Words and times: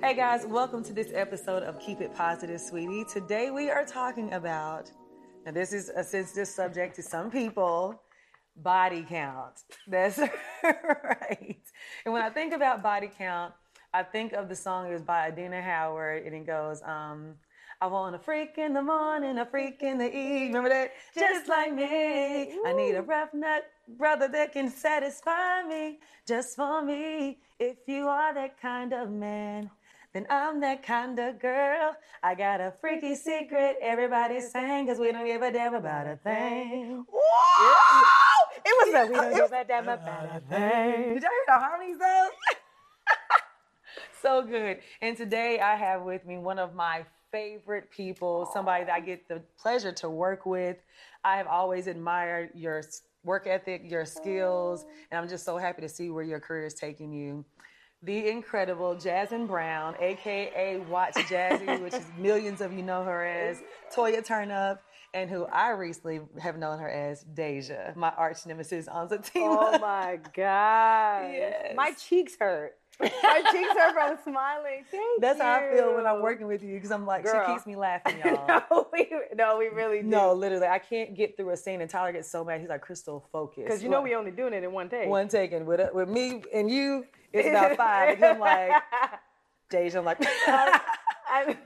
Hey 0.00 0.14
guys, 0.14 0.46
welcome 0.46 0.84
to 0.84 0.92
this 0.92 1.10
episode 1.12 1.64
of 1.64 1.80
Keep 1.80 2.00
It 2.00 2.14
Positive, 2.14 2.60
Sweetie. 2.60 3.04
Today 3.12 3.50
we 3.50 3.68
are 3.68 3.84
talking 3.84 4.32
about, 4.32 4.92
and 5.44 5.56
this 5.56 5.72
is 5.72 5.88
a 5.88 6.04
sensitive 6.04 6.46
subject 6.46 6.94
to 6.96 7.02
some 7.02 7.32
people, 7.32 8.00
body 8.56 9.04
count. 9.08 9.54
That's 9.88 10.18
right. 10.62 11.60
And 12.04 12.14
when 12.14 12.22
I 12.22 12.30
think 12.30 12.54
about 12.54 12.80
body 12.80 13.10
count, 13.18 13.54
I 13.92 14.04
think 14.04 14.34
of 14.34 14.48
the 14.48 14.54
song 14.54 14.88
it 14.88 14.92
was 14.92 15.02
by 15.02 15.26
Adina 15.26 15.60
Howard, 15.60 16.24
and 16.24 16.32
it 16.32 16.46
goes, 16.46 16.80
um, 16.82 17.34
I 17.80 17.88
want 17.88 18.14
a 18.14 18.20
freak 18.20 18.56
in 18.56 18.74
the 18.74 18.82
morning, 18.82 19.38
a 19.38 19.46
freak 19.46 19.82
in 19.82 19.98
the 19.98 20.08
evening. 20.08 20.48
Remember 20.48 20.68
that? 20.68 20.92
Just 21.12 21.48
like 21.48 21.74
me. 21.74 22.56
I 22.66 22.72
need 22.72 22.94
a 22.94 23.02
rough 23.02 23.34
nut 23.34 23.64
brother 23.96 24.28
that 24.28 24.52
can 24.52 24.70
satisfy 24.70 25.62
me 25.62 25.98
just 26.26 26.54
for 26.54 26.82
me. 26.82 27.38
If 27.58 27.78
you 27.86 28.06
are 28.06 28.34
that 28.34 28.60
kind 28.60 28.92
of 28.92 29.10
man, 29.10 29.70
then 30.14 30.26
I'm 30.30 30.60
that 30.60 30.82
kind 30.82 31.18
of 31.18 31.38
girl. 31.38 31.94
I 32.22 32.34
got 32.34 32.60
a 32.60 32.72
freaky 32.80 33.14
secret. 33.14 33.76
Everybody's 33.82 34.50
saying, 34.50 34.86
cause 34.86 34.98
we 34.98 35.12
don't 35.12 35.26
give 35.26 35.42
a 35.42 35.52
damn 35.52 35.74
about 35.74 36.06
a 36.06 36.16
thing. 36.16 37.04
Whoa! 37.10 38.28
It 38.64 38.86
was 38.86 38.94
a 38.94 39.06
we 39.06 39.14
don't 39.14 39.34
give 39.34 39.52
a 39.52 39.64
damn 39.64 39.88
about 39.88 40.24
a 40.36 40.40
thing. 40.40 41.14
Did 41.14 41.22
y'all 41.22 41.30
hear 41.30 41.44
the 41.46 41.52
harmonies 41.52 41.98
though? 41.98 42.28
so 44.22 44.42
good. 44.42 44.78
And 45.02 45.16
today 45.16 45.60
I 45.60 45.76
have 45.76 46.02
with 46.02 46.24
me 46.26 46.38
one 46.38 46.58
of 46.58 46.74
my 46.74 47.04
favorite 47.30 47.90
people, 47.90 48.48
somebody 48.52 48.84
that 48.84 48.92
I 48.92 49.00
get 49.00 49.28
the 49.28 49.42
pleasure 49.58 49.92
to 49.92 50.08
work 50.08 50.46
with. 50.46 50.78
I 51.24 51.36
have 51.36 51.46
always 51.46 51.86
admired 51.86 52.50
your 52.54 52.82
work 53.24 53.46
ethic, 53.46 53.82
your 53.84 54.04
skills, 54.04 54.86
and 55.10 55.20
I'm 55.20 55.28
just 55.28 55.44
so 55.44 55.58
happy 55.58 55.82
to 55.82 55.88
see 55.88 56.10
where 56.10 56.24
your 56.24 56.40
career 56.40 56.64
is 56.64 56.74
taking 56.74 57.12
you. 57.12 57.44
The 58.02 58.28
incredible 58.28 58.94
Jasmin 58.94 59.46
Brown, 59.46 59.96
aka 59.98 60.78
Watch 60.88 61.14
Jazzy, 61.14 61.80
which 61.82 61.94
is 61.94 62.06
millions 62.16 62.60
of 62.60 62.72
you 62.72 62.82
know 62.82 63.02
her 63.02 63.24
as 63.24 63.60
Toya 63.94 64.24
Turnup, 64.24 64.78
and 65.14 65.28
who 65.28 65.46
I 65.46 65.70
recently 65.70 66.20
have 66.40 66.56
known 66.56 66.78
her 66.78 66.88
as 66.88 67.24
Deja, 67.24 67.94
my 67.96 68.10
arch 68.10 68.46
nemesis 68.46 68.86
on 68.86 69.08
Zatima. 69.08 69.30
Oh 69.34 69.78
my 69.80 70.20
god! 70.34 71.32
Yes. 71.32 71.72
My 71.74 71.90
cheeks 71.92 72.36
hurt. 72.38 72.77
My 73.22 73.42
cheeks 73.52 73.70
are 73.80 73.92
from 73.92 74.18
smiling. 74.24 74.84
Thank 74.90 75.20
That's 75.20 75.38
you. 75.38 75.44
how 75.44 75.54
I 75.54 75.70
feel 75.72 75.94
when 75.94 76.04
I'm 76.04 76.20
working 76.20 76.48
with 76.48 76.64
you 76.64 76.74
because 76.74 76.90
I'm 76.90 77.06
like, 77.06 77.22
Girl. 77.22 77.46
she 77.46 77.52
keeps 77.52 77.64
me 77.64 77.76
laughing, 77.76 78.16
y'all. 78.24 78.44
no, 78.48 78.88
we, 78.92 79.08
no, 79.36 79.56
we 79.56 79.68
really 79.68 80.02
do. 80.02 80.08
No, 80.08 80.32
literally, 80.32 80.66
I 80.66 80.80
can't 80.80 81.14
get 81.14 81.36
through 81.36 81.50
a 81.50 81.56
scene, 81.56 81.80
and 81.80 81.88
Tyler 81.88 82.12
gets 82.12 82.28
so 82.28 82.44
mad. 82.44 82.60
He's 82.60 82.68
like, 82.68 82.80
"Crystal, 82.80 83.24
focus." 83.30 83.62
because 83.64 83.82
you 83.84 83.88
know 83.88 84.02
we 84.02 84.16
only 84.16 84.32
doing 84.32 84.52
it 84.52 84.64
in 84.64 84.72
one 84.72 84.88
take. 84.88 85.08
one 85.08 85.28
taken 85.28 85.64
with 85.64 85.78
uh, 85.78 85.90
with 85.94 86.08
me 86.08 86.42
and 86.52 86.68
you. 86.68 87.06
It's 87.32 87.48
about 87.50 87.76
five. 87.76 88.16
And 88.16 88.24
I'm 88.24 88.40
like, 88.40 88.72
Deja. 89.70 89.98
I'm 89.98 90.04
like, 90.04 90.18
I, 90.20 90.80
I. 91.28 91.58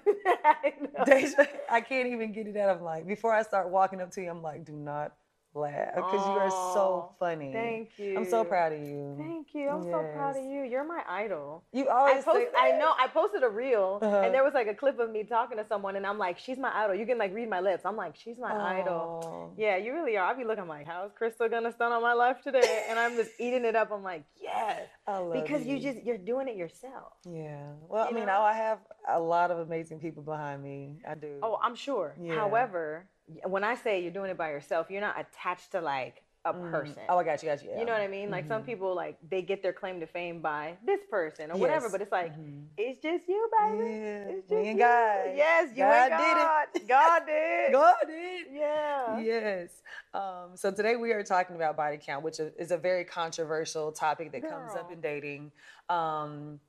Deja. 1.06 1.46
I 1.70 1.80
can't 1.80 2.08
even 2.08 2.32
get 2.32 2.46
it 2.46 2.56
out. 2.58 2.76
I'm 2.76 2.82
like, 2.82 3.06
before 3.06 3.32
I 3.32 3.42
start 3.42 3.70
walking 3.70 4.02
up 4.02 4.10
to 4.12 4.22
you, 4.22 4.28
I'm 4.28 4.42
like, 4.42 4.66
do 4.66 4.72
not 4.72 5.14
laugh 5.54 5.94
because 5.94 6.26
you 6.26 6.32
are 6.32 6.50
so 6.50 7.14
funny. 7.18 7.52
Thank 7.52 7.98
you. 7.98 8.16
I'm 8.16 8.24
so 8.24 8.44
proud 8.44 8.72
of 8.72 8.80
you. 8.80 9.14
Thank 9.18 9.48
you. 9.54 9.68
I'm 9.68 9.82
so 9.84 10.02
proud 10.14 10.36
of 10.36 10.44
you. 10.44 10.62
You're 10.62 10.84
my 10.84 11.02
idol. 11.08 11.62
You 11.72 11.88
I 11.88 11.92
always. 11.94 12.24
posted, 12.24 12.48
say 12.48 12.58
I 12.58 12.78
know. 12.78 12.92
I 12.98 13.06
posted 13.08 13.42
a 13.42 13.48
reel, 13.48 13.98
Uh-huh. 14.02 14.18
and 14.20 14.34
there 14.34 14.44
was 14.44 14.54
like 14.54 14.66
a 14.68 14.74
clip 14.74 14.98
of 14.98 15.10
me 15.10 15.24
talking 15.24 15.58
to 15.58 15.66
someone, 15.66 15.96
and 15.96 16.06
I'm 16.06 16.18
like, 16.18 16.38
"She's 16.38 16.58
my 16.58 16.72
idol." 16.74 16.94
You 16.96 17.06
can 17.06 17.18
like 17.18 17.34
read 17.34 17.48
my 17.50 17.60
lips. 17.60 17.84
I'm 17.84 17.96
like, 17.96 18.16
"She's 18.16 18.38
my 18.38 18.80
idol." 18.80 19.52
Yeah, 19.56 19.76
you 19.76 19.92
really 19.92 20.16
are. 20.16 20.26
I'll 20.26 20.36
be 20.36 20.44
looking 20.44 20.62
I'm 20.62 20.68
like, 20.68 20.86
"How 20.86 21.04
is 21.04 21.12
Crystal 21.12 21.48
gonna 21.48 21.72
stun 21.72 21.92
on 21.92 22.02
my 22.02 22.12
life 22.14 22.40
today?" 22.42 22.86
And 22.88 22.98
I'm 22.98 23.16
just 23.16 23.30
eating 23.38 23.64
it 23.64 23.76
up. 23.76 23.90
I'm 23.90 24.02
like, 24.02 24.24
"Yes," 24.40 24.88
I 25.06 25.18
love 25.18 25.32
because 25.42 25.66
you 25.66 25.78
just 25.78 26.02
you're 26.02 26.18
doing 26.18 26.48
it 26.48 26.56
yourself. 26.56 27.12
Yeah. 27.28 27.72
Well, 27.88 28.06
I 28.08 28.12
mean, 28.12 28.26
know? 28.26 28.40
I 28.42 28.52
have 28.54 28.78
a 29.08 29.20
lot 29.20 29.50
of 29.50 29.58
amazing 29.58 30.00
people 30.00 30.22
behind 30.22 30.62
me. 30.62 31.00
I 31.06 31.14
do. 31.14 31.38
Oh, 31.42 31.58
I'm 31.62 31.74
sure. 31.74 32.14
Yeah. 32.20 32.34
However, 32.34 33.06
when 33.46 33.64
I 33.64 33.74
say 33.76 34.02
you're 34.02 34.12
doing 34.12 34.30
it 34.30 34.36
by 34.38 34.50
yourself, 34.50 34.90
you're 34.90 35.00
not 35.00 35.18
attached 35.18 35.72
to 35.72 35.80
like 35.80 36.22
a 36.44 36.52
Mm. 36.52 36.72
person. 36.72 37.02
Oh, 37.08 37.18
I 37.18 37.22
got 37.22 37.40
you. 37.40 37.48
Got 37.48 37.62
you. 37.62 37.70
Yeah. 37.70 37.78
You 37.78 37.84
know 37.86 37.92
what 37.92 38.02
I 38.02 38.08
mean? 38.08 38.28
Like 38.28 38.48
some 38.48 38.62
Mhm. 38.62 38.66
people, 38.66 38.96
like 38.96 39.16
they 39.30 39.42
get 39.42 39.62
their 39.62 39.72
claim 39.72 40.00
to 40.00 40.08
fame 40.08 40.40
by 40.42 40.76
this 40.84 40.98
person 41.08 41.52
or 41.52 41.56
whatever, 41.56 41.84
Yes. 41.84 41.92
but 41.92 42.00
it's 42.02 42.10
like 42.10 42.32
Mhm. 42.36 42.66
it's 42.76 42.98
just 42.98 43.28
you, 43.28 43.48
baby. 43.60 43.78
Yeah. 43.78 44.24
It's 44.34 44.48
just 44.48 44.66
you. 44.66 44.74
God. 44.76 45.36
Yes, 45.36 45.70
you 45.70 45.76
God 45.76 46.10
and 46.12 46.18
did 46.20 46.34
God. 46.34 46.68
it. 46.74 46.88
God 46.88 47.26
did. 47.26 47.72
God 47.72 47.96
did. 48.08 48.46
Yeah. 48.50 49.18
Yes. 49.20 49.82
Um, 50.12 50.56
so 50.56 50.72
today 50.72 50.96
we 50.96 51.12
are 51.12 51.22
talking 51.22 51.54
about 51.54 51.76
body 51.76 51.96
count, 52.02 52.24
which 52.24 52.40
is 52.40 52.52
is 52.54 52.72
a 52.72 52.76
very 52.76 53.04
controversial 53.04 53.92
topic 53.92 54.32
that 54.32 54.42
comes 54.42 54.74
up 54.74 54.90
in 54.90 55.00
dating. 55.00 55.52
Um, 55.88 56.60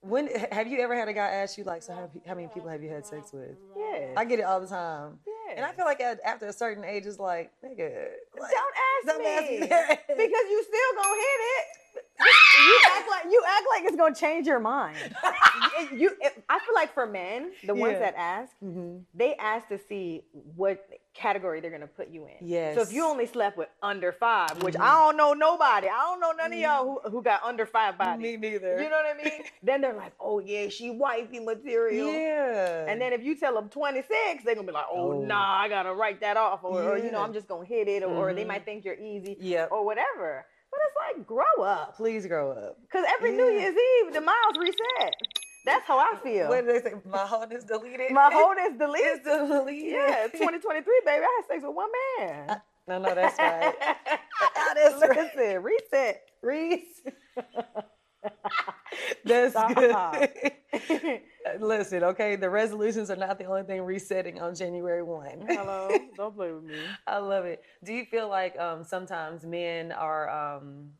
when 0.00 0.26
have 0.50 0.66
you 0.66 0.80
ever 0.80 0.96
had 0.96 1.06
a 1.08 1.12
guy 1.12 1.28
ask 1.28 1.56
you 1.58 1.62
like, 1.64 1.82
so 1.82 1.92
how, 1.94 2.10
how 2.26 2.34
many 2.34 2.48
people 2.48 2.68
have 2.70 2.82
you 2.82 2.90
had 2.90 3.06
sex 3.06 3.32
with? 3.32 3.56
Yes. 3.76 4.14
I 4.16 4.24
get 4.24 4.40
it 4.40 4.42
all 4.42 4.58
the 4.60 4.66
time. 4.66 5.20
And 5.56 5.64
I 5.64 5.72
feel 5.72 5.84
like 5.84 6.00
at, 6.00 6.20
after 6.24 6.46
a 6.46 6.52
certain 6.52 6.84
age, 6.84 7.06
it's 7.06 7.18
like, 7.18 7.50
nigga, 7.64 8.08
like, 8.38 8.50
don't 8.50 8.74
ask 8.90 9.06
don't 9.06 9.18
me. 9.18 9.26
ask 9.26 9.50
me. 9.50 9.58
Because 10.16 10.44
you 10.50 10.64
still 10.64 11.02
gonna 11.02 11.14
hit 11.16 11.40
it. 11.56 11.64
You 12.20 12.80
act 12.96 13.08
like 13.08 13.32
you 13.32 13.42
act 13.46 13.66
like 13.74 13.84
it's 13.84 13.96
gonna 13.96 14.14
change 14.14 14.46
your 14.46 14.60
mind. 14.60 14.96
It- 15.78 15.92
you, 15.92 16.10
it- 16.20 16.44
I 16.48 16.58
feel 16.58 16.74
like 16.74 16.92
for 16.92 17.06
men, 17.06 17.52
the 17.64 17.74
ones 17.74 17.94
Yeah. 17.94 17.98
that 18.00 18.14
ask, 18.16 18.52
Mhm. 18.62 19.04
they 19.14 19.34
ask 19.36 19.68
to 19.68 19.78
see 19.78 20.24
what 20.56 20.86
category 21.14 21.60
they're 21.60 21.70
gonna 21.70 21.86
put 21.86 22.08
you 22.08 22.26
in. 22.26 22.36
Yes. 22.40 22.74
So 22.76 22.82
if 22.82 22.92
you 22.92 23.04
only 23.04 23.26
slept 23.26 23.56
with 23.56 23.68
under 23.82 24.12
five, 24.12 24.62
which 24.62 24.76
I 24.76 24.78
mm-hmm. 24.78 24.86
don't 24.86 25.16
know 25.16 25.32
nobody, 25.32 25.88
I 25.88 26.02
don't 26.02 26.20
know 26.20 26.32
none 26.32 26.52
of 26.52 26.58
y'all 26.58 26.84
mm-hmm. 26.96 27.08
who, 27.08 27.16
who 27.16 27.22
got 27.22 27.42
under 27.42 27.66
five 27.66 27.96
bodies. 27.96 28.22
me 28.22 28.36
neither. 28.36 28.80
You 28.82 28.88
know 28.90 28.96
what 28.96 29.16
I 29.20 29.24
mean? 29.24 29.44
then 29.62 29.80
they're 29.80 29.94
like, 29.94 30.12
oh 30.20 30.38
yeah, 30.40 30.68
she 30.68 30.90
wifey 30.90 31.40
material. 31.40 32.12
yeah. 32.12 32.86
And 32.88 33.00
then 33.00 33.12
if 33.12 33.22
you 33.22 33.34
tell 33.36 33.54
them 33.54 33.68
26, 33.68 34.44
they're 34.44 34.54
gonna 34.54 34.66
be 34.66 34.72
like, 34.72 34.86
oh, 34.90 35.12
Oh. 35.12 35.22
nah, 35.22 35.58
I 35.58 35.68
gotta 35.68 35.94
write 35.94 36.20
that 36.20 36.36
off. 36.36 36.62
Or, 36.62 36.82
or, 36.92 36.98
you 36.98 37.10
know, 37.10 37.22
I'm 37.22 37.32
just 37.32 37.48
gonna 37.48 37.64
hit 37.64 37.88
it. 37.88 38.02
Or, 38.02 38.30
or 38.30 38.34
they 38.34 38.44
might 38.44 38.58
mm-hmm. 38.58 38.64
think 38.64 38.84
you're 38.84 38.94
easy 38.98 39.36
Yep. 39.40 39.72
or 39.72 39.84
whatever. 39.84 40.46
But 40.70 40.80
it's 40.86 41.18
like, 41.18 41.26
grow 41.26 41.64
up. 41.64 41.96
please 41.96 42.26
grow 42.26 42.52
up. 42.52 42.78
Because 42.82 43.04
every 43.16 43.32
New 43.32 43.46
Year's 43.50 43.74
Eve, 43.74 44.12
the 44.14 44.20
miles 44.20 44.56
reset. 44.58 45.14
That's 45.66 45.86
how 45.86 45.98
I 45.98 46.14
feel. 46.22 46.48
What 46.48 46.64
did 46.64 46.84
they 46.84 46.90
say? 46.90 46.96
My 47.04 47.26
phone 47.26 47.52
is 47.52 47.64
deleted. 47.64 48.12
My 48.12 48.30
whole 48.32 48.52
is 48.52 48.78
deleted. 48.78 49.18
is 49.18 49.20
deleted. 49.24 49.92
Yeah, 49.92 50.26
2023, 50.32 51.00
baby. 51.04 51.24
I 51.24 51.42
had 51.42 51.46
sex 51.46 51.62
with 51.64 51.74
one 51.74 51.90
man. 52.18 52.50
Uh, 52.50 52.58
no, 52.88 52.98
no, 52.98 53.14
that's 53.14 53.38
right. 53.38 53.74
that's 54.74 55.00
Listen, 55.00 55.62
reset. 55.62 56.22
Reset. 56.42 57.14
That's 59.24 59.52
Stop. 59.52 59.74
good. 59.74 60.28
Listen, 61.60 62.04
okay, 62.04 62.36
the 62.36 62.50
resolutions 62.50 63.10
are 63.10 63.16
not 63.16 63.38
the 63.38 63.44
only 63.44 63.62
thing 63.62 63.82
resetting 63.82 64.40
on 64.40 64.54
January 64.54 65.02
1. 65.02 65.44
Hello. 65.48 65.88
Don't 66.16 66.34
play 66.34 66.52
with 66.52 66.64
me. 66.64 66.78
I 67.06 67.18
love 67.18 67.44
it. 67.44 67.62
Do 67.84 67.92
you 67.92 68.04
feel 68.04 68.28
like 68.28 68.58
um, 68.58 68.84
sometimes 68.84 69.44
men 69.44 69.92
are, 69.92 70.28
um, 70.56 70.90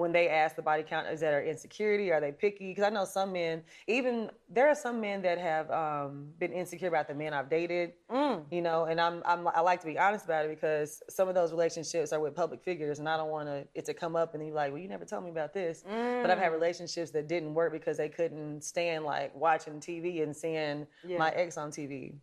when 0.00 0.12
they 0.12 0.30
ask 0.30 0.56
the 0.56 0.62
body 0.62 0.82
count, 0.82 1.06
is 1.08 1.20
that 1.20 1.34
an 1.34 1.44
insecurity? 1.46 2.10
Are 2.10 2.20
they 2.22 2.32
picky? 2.32 2.70
Because 2.70 2.84
I 2.84 2.88
know 2.88 3.04
some 3.04 3.32
men, 3.32 3.62
even 3.86 4.30
there 4.48 4.66
are 4.68 4.74
some 4.74 4.98
men 4.98 5.20
that 5.22 5.36
have 5.38 5.70
um, 5.70 6.28
been 6.38 6.52
insecure 6.54 6.88
about 6.88 7.06
the 7.06 7.14
men 7.14 7.34
I've 7.34 7.50
dated, 7.50 7.92
Mm. 8.10 8.44
you 8.50 8.62
know, 8.62 8.86
and 8.86 8.98
I'm, 9.00 9.22
I'm 9.26 9.46
I 9.48 9.60
like 9.60 9.80
to 9.82 9.86
be 9.86 9.98
honest 9.98 10.24
about 10.24 10.46
it 10.46 10.48
because 10.48 11.02
some 11.10 11.28
of 11.28 11.34
those 11.34 11.52
relationships 11.52 12.12
are 12.14 12.18
with 12.18 12.34
public 12.34 12.62
figures, 12.64 12.98
and 12.98 13.08
I 13.08 13.16
don't 13.18 13.28
want 13.30 13.48
to 13.48 13.66
it 13.74 13.84
to 13.84 13.94
come 13.94 14.16
up 14.16 14.32
and 14.34 14.42
be 14.42 14.50
like, 14.50 14.72
well, 14.72 14.80
you 14.80 14.88
never 14.88 15.04
told 15.04 15.22
me 15.24 15.30
about 15.30 15.52
this. 15.52 15.82
But 15.84 16.30
I've 16.30 16.38
Mm. 16.38 16.42
had 16.44 16.52
relationships 16.52 17.10
that 17.10 17.28
didn't 17.28 17.52
work 17.52 17.70
because 17.70 17.98
they 17.98 18.08
couldn't 18.08 18.64
stand 18.64 19.04
like 19.04 19.34
watching 19.34 19.80
TV 19.80 20.22
and 20.22 20.34
seeing 20.34 20.86
Yeah. 21.06 21.18
my 21.18 21.30
ex 21.30 21.58
on 21.58 21.70
TV. 21.70 22.14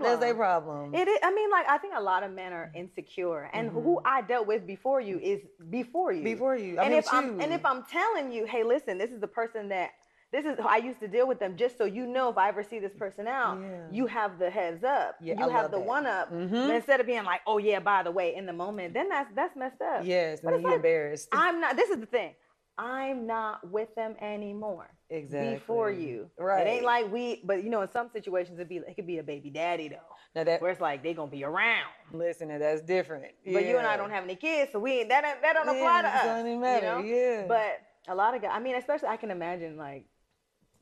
Problem. 0.00 0.20
That's 0.20 0.20
their 0.20 0.34
problem. 0.34 0.94
It 0.94 1.08
is. 1.08 1.18
I 1.22 1.32
mean, 1.34 1.50
like 1.50 1.68
I 1.68 1.78
think 1.78 1.94
a 1.96 2.00
lot 2.00 2.22
of 2.22 2.32
men 2.32 2.52
are 2.52 2.70
insecure, 2.74 3.50
and 3.52 3.70
who 3.70 4.00
I 4.04 4.22
dealt 4.22 4.46
with 4.46 4.66
before 4.66 5.00
you 5.00 5.18
is 5.18 5.40
before 5.70 6.12
you. 6.12 6.18
Mm-hmm. 6.20 6.24
Before 6.32 6.56
you, 6.56 6.78
I 6.78 6.84
and 6.84 6.94
if 6.94 7.06
I'm 7.12 7.40
and 7.40 7.52
if 7.52 7.64
I'm 7.64 7.84
telling 7.84 8.32
you, 8.32 8.46
hey, 8.46 8.62
listen, 8.64 8.98
this 8.98 9.10
is 9.10 9.20
the 9.20 9.28
person 9.28 9.68
that 9.68 9.90
this 10.32 10.44
is 10.44 10.56
I 10.64 10.76
used 10.76 11.00
to 11.00 11.08
deal 11.08 11.26
with 11.26 11.38
them, 11.40 11.56
just 11.56 11.76
so 11.76 11.84
you 11.84 12.06
know, 12.06 12.28
if 12.30 12.38
I 12.38 12.48
ever 12.48 12.62
see 12.62 12.78
this 12.78 12.94
person 12.94 13.26
out, 13.26 13.58
Yeah. 13.60 13.86
you 13.90 14.06
have 14.06 14.38
the 14.38 14.48
heads 14.48 14.84
up. 14.84 15.16
Yeah, 15.20 15.34
you 15.38 15.48
I 15.48 15.52
have 15.52 15.70
the 15.72 15.78
that. 15.78 15.86
one 15.86 16.06
up. 16.06 16.32
Mhm. 16.32 16.68
But 16.68 16.76
instead 16.76 17.00
of 17.00 17.06
being 17.06 17.24
like, 17.24 17.40
oh 17.46 17.58
yeah, 17.58 17.80
by 17.80 18.02
the 18.04 18.12
way, 18.12 18.34
in 18.36 18.46
the 18.46 18.52
moment, 18.52 18.94
then 18.94 19.08
that's 19.08 19.30
that's 19.34 19.56
messed 19.56 19.82
up. 19.82 20.04
yes, 20.04 20.40
But 20.42 20.54
and 20.54 20.62
you're 20.62 20.70
like, 20.70 20.76
embarrassed. 20.76 21.28
I'm 21.32 21.60
not. 21.60 21.76
This 21.76 21.90
is 21.90 21.98
the 21.98 22.06
thing. 22.06 22.34
I'm 22.78 23.26
not 23.26 23.68
with 23.70 23.94
them 23.94 24.14
anymore. 24.20 24.88
exactly 25.10 25.54
Before 25.56 25.90
you, 25.90 26.30
right? 26.38 26.66
It 26.66 26.70
ain't 26.70 26.84
like 26.84 27.12
we, 27.12 27.40
but 27.44 27.62
you 27.64 27.70
know, 27.70 27.82
in 27.82 27.90
some 27.90 28.08
situations, 28.10 28.58
it 28.58 28.68
be 28.68 28.76
it 28.78 28.94
could 28.94 29.06
be 29.06 29.18
a 29.18 29.22
baby 29.22 29.50
daddy 29.50 29.88
though, 29.88 29.96
now 30.34 30.44
that 30.44 30.62
where 30.62 30.70
it's 30.70 30.80
like 30.80 31.02
they 31.02 31.12
gonna 31.14 31.30
be 31.30 31.44
around. 31.44 31.88
listen, 32.12 32.48
that's 32.58 32.80
different. 32.82 33.32
But 33.44 33.64
you 33.66 33.76
and 33.78 33.86
I 33.86 33.96
don't 33.96 34.10
have 34.10 34.24
any 34.24 34.36
kids, 34.36 34.72
so 34.72 34.78
we 34.78 35.00
ain't, 35.00 35.08
that 35.10 35.38
that 35.42 35.52
don't 35.52 35.66
Yeah, 35.66 35.72
apply 35.72 36.02
to 36.02 36.08
us. 36.08 36.24
doesn't 36.24 36.50
you 36.52 36.58
matter, 36.58 36.86
know? 36.86 36.98
yeah. 37.04 37.46
But 37.48 37.80
a 38.08 38.14
lot 38.14 38.34
of 38.34 38.42
guys, 38.42 38.50
I 38.54 38.60
mean, 38.60 38.76
especially 38.76 39.08
I 39.08 39.16
can 39.16 39.30
imagine 39.30 39.76
like 39.76 40.06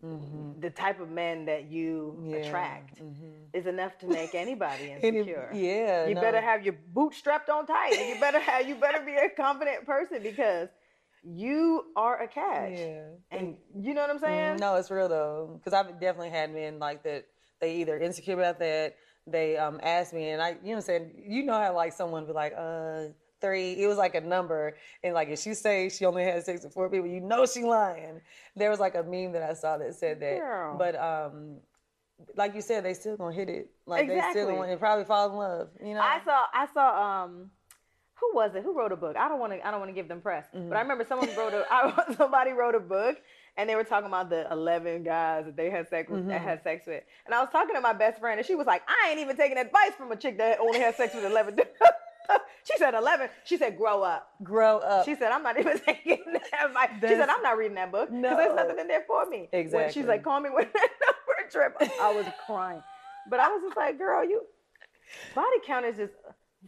Mhm. 0.04 0.60
the 0.60 0.70
type 0.70 1.00
of 1.00 1.10
men 1.10 1.46
that 1.46 1.64
you 1.64 2.22
Yeah. 2.24 2.36
attract 2.36 3.02
Mhm. 3.02 3.48
is 3.52 3.66
enough 3.66 3.98
to 3.98 4.06
make 4.06 4.32
anybody 4.34 4.90
Any- 5.02 5.18
insecure. 5.18 5.50
yeah, 5.52 6.06
You 6.06 6.14
no. 6.14 6.20
better 6.20 6.40
have 6.40 6.62
your 6.64 6.74
boots 6.74 7.16
strapped 7.16 7.50
on 7.50 7.66
tight. 7.66 7.94
and 7.98 8.08
You 8.08 8.20
better 8.20 8.38
have 8.38 8.68
you 8.68 8.76
better 8.76 9.00
be 9.04 9.16
a 9.16 9.28
confident 9.30 9.84
person 9.86 10.22
because 10.22 10.68
you 11.22 11.84
are 11.96 12.22
a 12.22 12.28
catch. 12.28 12.72
Yeah. 12.78 13.02
And 13.30 13.56
you 13.78 13.94
know 13.94 14.02
what 14.02 14.10
I'm 14.10 14.18
saying? 14.18 14.56
Mm, 14.56 14.60
No, 14.60 14.74
it's 14.76 14.90
real 14.90 15.08
though, 15.08 15.58
because 15.58 15.72
I've 15.72 16.00
definitely 16.00 16.30
had 16.30 16.52
men 16.52 16.78
like 16.78 17.02
that. 17.04 17.26
They 17.60 17.76
either 17.76 17.98
insecure 17.98 18.34
about 18.34 18.58
that. 18.60 18.96
They 19.26 19.56
um 19.56 19.80
ask 19.82 20.12
me, 20.14 20.30
and 20.30 20.40
I, 20.40 20.50
you 20.50 20.54
know, 20.54 20.58
what 20.70 20.74
I'm 20.76 20.80
saying, 20.82 21.10
you 21.26 21.44
know 21.44 21.52
how 21.54 21.74
like 21.74 21.92
someone 21.92 22.24
be 22.26 22.32
like, 22.32 22.54
uh, 22.56 23.08
three. 23.40 23.72
It 23.72 23.86
was 23.86 23.98
like 23.98 24.14
a 24.14 24.20
number, 24.20 24.76
and 25.04 25.12
like 25.12 25.28
if 25.28 25.38
she 25.38 25.54
say 25.54 25.88
she 25.90 26.06
only 26.06 26.24
had 26.24 26.42
sex 26.44 26.64
with 26.64 26.72
four 26.72 26.88
people, 26.88 27.06
you 27.08 27.20
know 27.20 27.44
she 27.46 27.62
lying. 27.62 28.20
There 28.56 28.70
was 28.70 28.80
like 28.80 28.94
a 28.94 29.02
meme 29.02 29.32
that 29.32 29.42
I 29.42 29.52
saw 29.54 29.76
that 29.78 29.94
said 29.94 30.20
that, 30.20 30.38
Girl. 30.38 30.76
but 30.78 30.94
um. 30.96 31.58
Like 32.34 32.56
you 32.56 32.62
said, 32.62 32.84
they 32.84 32.94
still 32.94 33.16
gonna 33.16 33.32
hit 33.32 33.48
it. 33.48 33.70
Like 33.86 34.08
they 34.08 34.20
still 34.30 34.48
gonna 34.50 34.76
probably 34.76 35.04
fall 35.04 35.30
in 35.30 35.36
love. 35.36 35.68
You 35.80 35.94
know. 35.94 36.00
I 36.00 36.20
saw 36.24 36.46
I 36.52 36.66
saw 36.74 37.22
um 37.24 37.50
who 38.20 38.34
was 38.34 38.54
it? 38.54 38.62
Who 38.62 38.76
wrote 38.76 38.92
a 38.92 38.96
book? 38.96 39.16
I 39.16 39.28
don't 39.28 39.38
want 39.40 39.52
to 39.52 39.66
I 39.66 39.70
don't 39.70 39.80
want 39.80 39.90
to 39.90 39.94
give 39.94 40.08
them 40.08 40.20
press. 40.20 40.46
Mm-hmm. 40.54 40.68
But 40.68 40.76
I 40.78 40.80
remember 40.82 41.04
someone 41.08 41.28
wrote 41.36 41.54
a 41.54 41.64
I, 41.70 42.14
somebody 42.16 42.52
wrote 42.52 42.74
a 42.74 42.80
book 42.80 43.16
and 43.56 43.68
they 43.68 43.74
were 43.74 43.84
talking 43.84 44.06
about 44.06 44.30
the 44.30 44.46
11 44.52 45.02
guys 45.04 45.44
that 45.46 45.56
they 45.56 45.70
had 45.70 45.88
sex 45.88 46.10
with 46.10 46.20
Mm-hmm. 46.20 46.28
that 46.30 46.40
had 46.40 46.62
sex 46.62 46.86
with. 46.86 47.02
And 47.26 47.34
I 47.34 47.40
was 47.40 47.48
talking 47.50 47.74
to 47.74 47.80
my 47.80 47.92
best 47.92 48.20
friend 48.20 48.38
and 48.38 48.46
she 48.46 48.54
was 48.54 48.66
like, 48.66 48.82
"I 48.88 49.10
ain't 49.10 49.20
even 49.20 49.36
taking 49.36 49.58
advice 49.58 49.92
from 49.96 50.10
a 50.12 50.16
chick 50.16 50.38
that 50.38 50.60
only 50.60 50.78
had 50.80 50.94
sex 50.96 51.14
with 51.14 51.24
11 51.24 51.56
she 52.64 52.76
said 52.76 52.92
11. 52.94 53.30
She 53.44 53.56
said, 53.56 53.78
"Grow 53.78 54.02
up." 54.02 54.30
grow 54.42 54.78
up. 54.78 55.06
She 55.06 55.14
said, 55.14 55.32
"I'm 55.32 55.42
not 55.42 55.58
even 55.58 55.78
taking 55.86 56.18
that 56.34 56.66
advice." 56.66 56.90
She 57.00 57.08
said, 57.08 57.28
"I'm 57.30 57.42
not 57.42 57.56
reading 57.56 57.76
that 57.76 57.90
book 57.90 58.10
because 58.10 58.20
No. 58.22 58.36
there's 58.36 58.54
nothing 58.54 58.78
in 58.78 58.86
there 58.88 59.04
for 59.06 59.24
me." 59.30 59.48
When 59.50 59.60
Exactly. 59.62 59.92
she's 59.92 60.06
like, 60.06 60.22
"Call 60.22 60.40
me 60.40 60.50
when 60.50 60.64
that 60.74 60.88
number 61.06 61.50
trip." 61.50 61.90
I 62.00 62.12
was 62.12 62.26
crying, 62.44 62.82
but 63.30 63.40
I 63.40 63.48
was 63.48 63.62
just 63.62 63.76
like, 63.78 63.96
"Girl, 63.96 64.22
you 64.24 64.42
body 65.34 65.56
count 65.66 65.86
is 65.86 65.96
just 65.96 66.12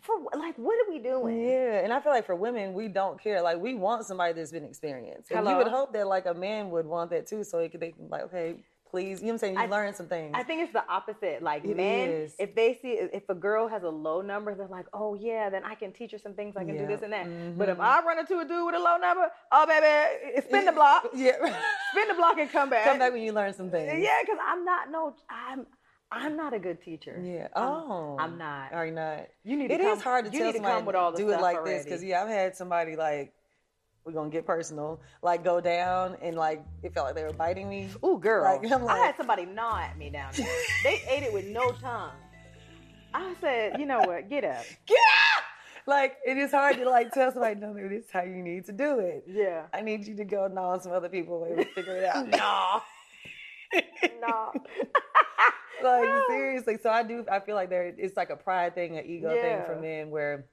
for 0.03 0.15
like 0.39 0.57
what 0.57 0.75
are 0.87 0.91
we 0.93 0.99
doing?" 1.01 1.45
Yeah, 1.47 1.81
and 1.85 1.93
I 1.93 2.01
feel 2.01 2.13
like 2.13 2.27
for 2.27 2.37
women, 2.37 2.75
we 2.75 2.89
don't 2.89 3.21
care. 3.21 3.43
Like 3.43 3.59
we 3.59 3.75
want 3.75 4.05
somebody 4.07 4.33
that's 4.33 4.53
been 4.53 4.65
experienced. 4.65 5.31
And 5.31 5.47
you 5.49 5.57
would 5.57 5.69
hope 5.69 5.93
that 5.93 6.07
like 6.07 6.27
a 6.27 6.35
man 6.35 6.71
would 6.71 6.87
want 6.87 7.11
that 7.11 7.27
too, 7.27 7.45
so 7.45 7.59
he 7.61 7.69
could 7.69 7.81
they 7.81 7.93
can 7.93 8.09
like, 8.09 8.23
okay, 8.23 8.57
please, 8.91 9.21
you 9.21 9.27
know 9.27 9.33
what 9.33 9.35
I'm 9.35 9.39
saying? 9.39 9.55
You 9.55 9.61
I- 9.63 9.67
learn 9.67 9.95
some 9.95 10.07
things. 10.07 10.33
I 10.35 10.43
think 10.43 10.63
it's 10.63 10.73
the 10.73 10.85
opposite. 10.89 11.43
Like 11.43 11.65
It 11.65 11.77
men, 11.77 12.09
is. 12.09 12.35
if 12.39 12.55
they 12.55 12.75
see 12.81 12.93
if 13.13 13.29
a 13.29 13.35
girl 13.35 13.69
has 13.69 13.83
a 13.85 13.89
low 13.89 14.21
number, 14.21 14.55
they're 14.55 14.67
like, 14.69 14.87
"Oh 14.93 15.15
yeah, 15.15 15.49
then 15.51 15.63
I 15.65 15.75
can 15.75 15.93
teach 15.93 16.13
her 16.13 16.19
some 16.19 16.35
things. 16.35 16.57
I 16.57 16.65
can 16.65 16.77
do 16.77 16.87
this 16.87 17.03
and 17.03 17.13
that." 17.13 17.59
But 17.59 17.69
if 17.69 17.79
Mhm. 17.79 17.85
I 17.85 18.03
run 18.05 18.19
into 18.19 18.39
a 18.39 18.45
dude 18.45 18.67
with 18.67 18.75
a 18.75 18.79
low 18.79 18.97
number, 18.97 19.31
oh 19.53 19.67
baby, 19.67 20.41
spin 20.43 20.65
the 20.67 20.73
block, 20.73 21.09
yeah. 21.15 21.35
spin 21.93 22.09
the 22.09 22.15
block, 22.15 22.39
and 22.39 22.51
come 22.51 22.71
back. 22.71 22.85
Come 22.85 22.99
back 22.99 23.13
when 23.13 23.23
you 23.23 23.33
learn 23.33 23.53
some 23.55 23.71
things. 23.71 23.93
Yeah, 24.03 24.19
because 24.23 24.39
I'm 24.45 24.65
not 24.65 24.91
no, 24.91 25.15
I'm 25.29 25.67
I'm 26.13 26.37
not 26.37 26.53
a 26.55 26.59
good 26.59 26.83
teacher. 26.83 27.21
Yeah. 27.23 27.49
I'm- 27.55 27.69
Oh. 27.69 28.17
I'm 28.19 28.37
not. 28.37 28.73
Are 28.73 28.85
you 28.87 28.93
not? 28.93 29.29
You 29.45 29.57
need 29.57 29.69
to 29.69 29.75
It 29.75 29.81
is 29.81 29.87
come, 29.87 30.01
hard 30.01 30.25
to 30.25 30.31
tell 30.31 30.41
need 30.41 30.47
to 30.53 30.59
somebody 30.59 30.75
come 30.77 30.85
with 30.87 30.97
all 30.97 31.13
the 31.13 31.19
do 31.19 31.31
it 31.31 31.41
like 31.41 31.57
already. 31.57 31.77
this 31.77 31.85
because 31.85 32.03
yeah, 32.05 32.23
I've 32.23 32.29
had 32.29 32.57
somebody 32.57 32.97
like 32.97 33.33
we're 34.05 34.13
gonna 34.13 34.31
get 34.31 34.47
personal, 34.47 35.01
like 35.23 35.45
go 35.45 35.61
down 35.61 36.17
and 36.23 36.37
like 36.37 36.65
it 36.83 36.95
felt 36.95 37.07
like 37.07 37.15
they 37.15 37.23
were 37.25 37.33
biting 37.33 37.69
me. 37.69 37.89
Ooh, 38.05 38.19
girl. 38.19 38.43
Like, 38.45 38.71
I'm 38.73 38.89
I 38.89 38.99
had 38.99 39.17
somebody 39.17 39.45
gnaw 39.47 39.79
at 39.79 39.97
me 39.99 40.11
down 40.11 40.33
there. 40.37 40.47
they 40.85 41.03
ate 41.09 41.23
it 41.23 41.33
with 41.33 41.47
no 41.47 41.71
tongue. 41.73 42.13
I 43.13 43.35
said, 43.41 43.79
you 43.79 43.87
know 43.87 44.01
what? 44.01 44.29
Get 44.29 44.45
up. 44.45 44.65
Get 44.87 44.97
out! 44.99 45.43
Like 45.87 46.17
it 46.27 46.37
is 46.39 46.51
hard 46.51 46.77
to 46.79 46.89
like 46.89 47.13
tell 47.13 47.31
somebody, 47.31 47.59
no, 47.61 47.73
this 47.75 48.05
is 48.05 48.11
how 48.11 48.23
you 48.23 48.43
need 48.43 48.65
to 48.67 48.73
do 48.73 48.99
it. 49.01 49.25
Yeah. 49.29 49.67
I 49.73 49.81
need 49.83 50.07
you 50.07 50.17
to 50.17 50.25
go 50.25 50.47
gnaw 50.49 50.71
on 50.73 50.81
some 50.81 50.93
other 50.93 51.09
people 51.09 51.45
and 51.45 51.67
figure 51.69 51.97
it 51.97 52.05
out. 52.05 52.27
No. 52.31 52.83
No. 54.21 54.53
like 55.83 56.09
seriously. 56.29 56.79
So 56.83 56.91
I 56.91 57.03
do. 57.03 57.25
I 57.31 57.41
feel 57.41 57.55
like 57.55 57.71
there. 57.71 57.95
It's 57.97 58.17
like 58.17 58.31
a 58.31 58.37
pride 58.37 58.75
thing, 58.75 58.97
an 58.99 59.05
ego 59.07 59.31
thing 59.31 59.63
for 59.67 59.77
men 59.81 60.11
where 60.11 60.47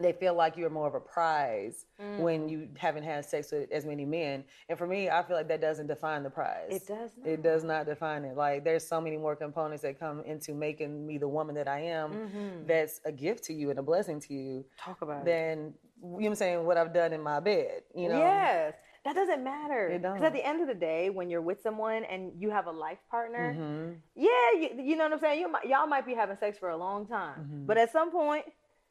they 0.00 0.12
feel 0.12 0.32
like 0.34 0.56
you're 0.56 0.70
more 0.70 0.86
of 0.88 0.94
a 0.94 1.00
prize 1.00 1.84
Mm. 2.00 2.18
when 2.20 2.48
you 2.48 2.66
haven't 2.78 3.02
had 3.04 3.24
sex 3.26 3.52
with 3.52 3.70
as 3.70 3.84
many 3.84 4.04
men. 4.06 4.42
And 4.70 4.76
for 4.78 4.86
me, 4.86 5.08
I 5.10 5.22
feel 5.22 5.36
like 5.36 5.46
that 5.48 5.60
doesn't 5.60 5.86
define 5.86 6.22
the 6.22 6.30
prize. 6.30 6.68
It 6.70 6.86
does 6.88 7.10
not. 7.16 7.28
It 7.28 7.42
does 7.42 7.62
not 7.62 7.86
define 7.86 8.24
it. 8.24 8.34
Like 8.36 8.64
there's 8.64 8.84
so 8.86 9.00
many 9.00 9.18
more 9.18 9.36
components 9.36 9.82
that 9.82 10.00
come 10.00 10.22
into 10.24 10.54
making 10.54 11.06
me 11.06 11.18
the 11.18 11.28
woman 11.28 11.54
that 11.56 11.68
I 11.68 11.80
am. 11.80 12.10
Mhm. 12.12 12.66
That's 12.66 13.00
a 13.04 13.12
gift 13.12 13.44
to 13.44 13.52
you 13.52 13.68
and 13.70 13.78
a 13.78 13.82
blessing 13.82 14.18
to 14.20 14.34
you. 14.34 14.64
Talk 14.78 15.02
about 15.02 15.20
it. 15.20 15.24
Than 15.26 15.74
you 16.02 16.08
know 16.08 16.16
what 16.16 16.26
I'm 16.26 16.34
saying 16.34 16.64
what 16.66 16.76
I've 16.78 16.92
done 16.94 17.12
in 17.12 17.20
my 17.20 17.38
bed. 17.40 17.82
You 17.94 18.08
know. 18.08 18.18
Yes. 18.18 18.74
That 19.04 19.14
doesn't 19.16 19.42
matter. 19.42 19.88
It 19.88 20.02
Because 20.02 20.22
at 20.22 20.32
the 20.32 20.46
end 20.46 20.60
of 20.62 20.68
the 20.68 20.74
day, 20.74 21.10
when 21.10 21.28
you're 21.28 21.42
with 21.42 21.60
someone 21.62 22.04
and 22.04 22.32
you 22.38 22.50
have 22.50 22.66
a 22.66 22.70
life 22.70 22.98
partner, 23.10 23.54
Mhm. 23.58 23.96
yeah, 24.14 24.30
you, 24.60 24.82
you 24.82 24.96
know 24.96 25.04
what 25.04 25.14
I'm 25.14 25.18
saying. 25.18 25.40
You 25.40 25.48
might, 25.48 25.64
y'all 25.66 25.88
might 25.88 26.06
be 26.06 26.14
having 26.14 26.36
sex 26.36 26.56
for 26.58 26.70
a 26.70 26.76
long 26.76 27.06
time, 27.06 27.40
Mhm. 27.40 27.66
but 27.66 27.76
at 27.78 27.90
some 27.90 28.12
point, 28.12 28.44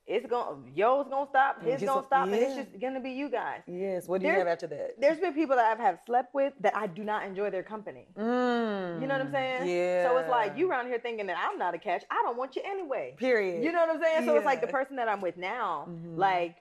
it's 0.08 0.26
gonna 0.26 0.58
yo's 0.76 1.08
gonna 1.08 1.30
stop, 1.30 1.62
his 1.64 1.82
gonna 1.82 2.04
stop, 2.04 2.26
and 2.26 2.36
it's 2.36 2.56
just 2.56 2.80
gonna 2.82 3.00
be 3.00 3.12
you 3.12 3.30
guys. 3.30 3.62
Yes. 3.68 4.08
What 4.10 4.20
do 4.20 4.28
you 4.28 4.34
have 4.34 4.48
after 4.48 4.68
that? 4.68 5.00
There's 5.00 5.20
been 5.20 5.34
people 5.34 5.56
that 5.56 5.66
I've 5.72 5.80
have 5.80 6.00
slept 6.06 6.34
with 6.34 6.54
that 6.60 6.76
I 6.76 6.88
do 6.88 7.04
not 7.06 7.24
enjoy 7.24 7.50
their 7.52 7.64
company. 7.64 8.08
Mm. 8.18 9.00
You 9.02 9.08
know 9.08 9.14
what 9.14 9.28
I'm 9.28 9.32
saying? 9.32 9.70
Yeah. 9.70 10.10
So 10.10 10.18
it's 10.18 10.30
like 10.30 10.58
you 10.58 10.70
around 10.70 10.88
here 10.88 11.00
thinking 11.00 11.28
that 11.28 11.38
I'm 11.38 11.58
not 11.58 11.74
a 11.76 11.78
catch. 11.78 12.04
I 12.12 12.22
don't 12.26 12.36
want 12.36 12.56
you 12.58 12.64
anyway. 12.66 13.14
Period. 13.18 13.64
You 13.64 13.72
know 13.72 13.80
what 13.80 13.96
I'm 13.96 14.02
saying? 14.02 14.26
So 14.26 14.36
it's 14.36 14.46
like 14.46 14.60
the 14.60 14.68
person 14.68 14.98
that 14.98 15.08
I'm 15.08 15.22
with 15.22 15.38
now, 15.38 15.86
Mhm. 15.88 16.18
like 16.18 16.56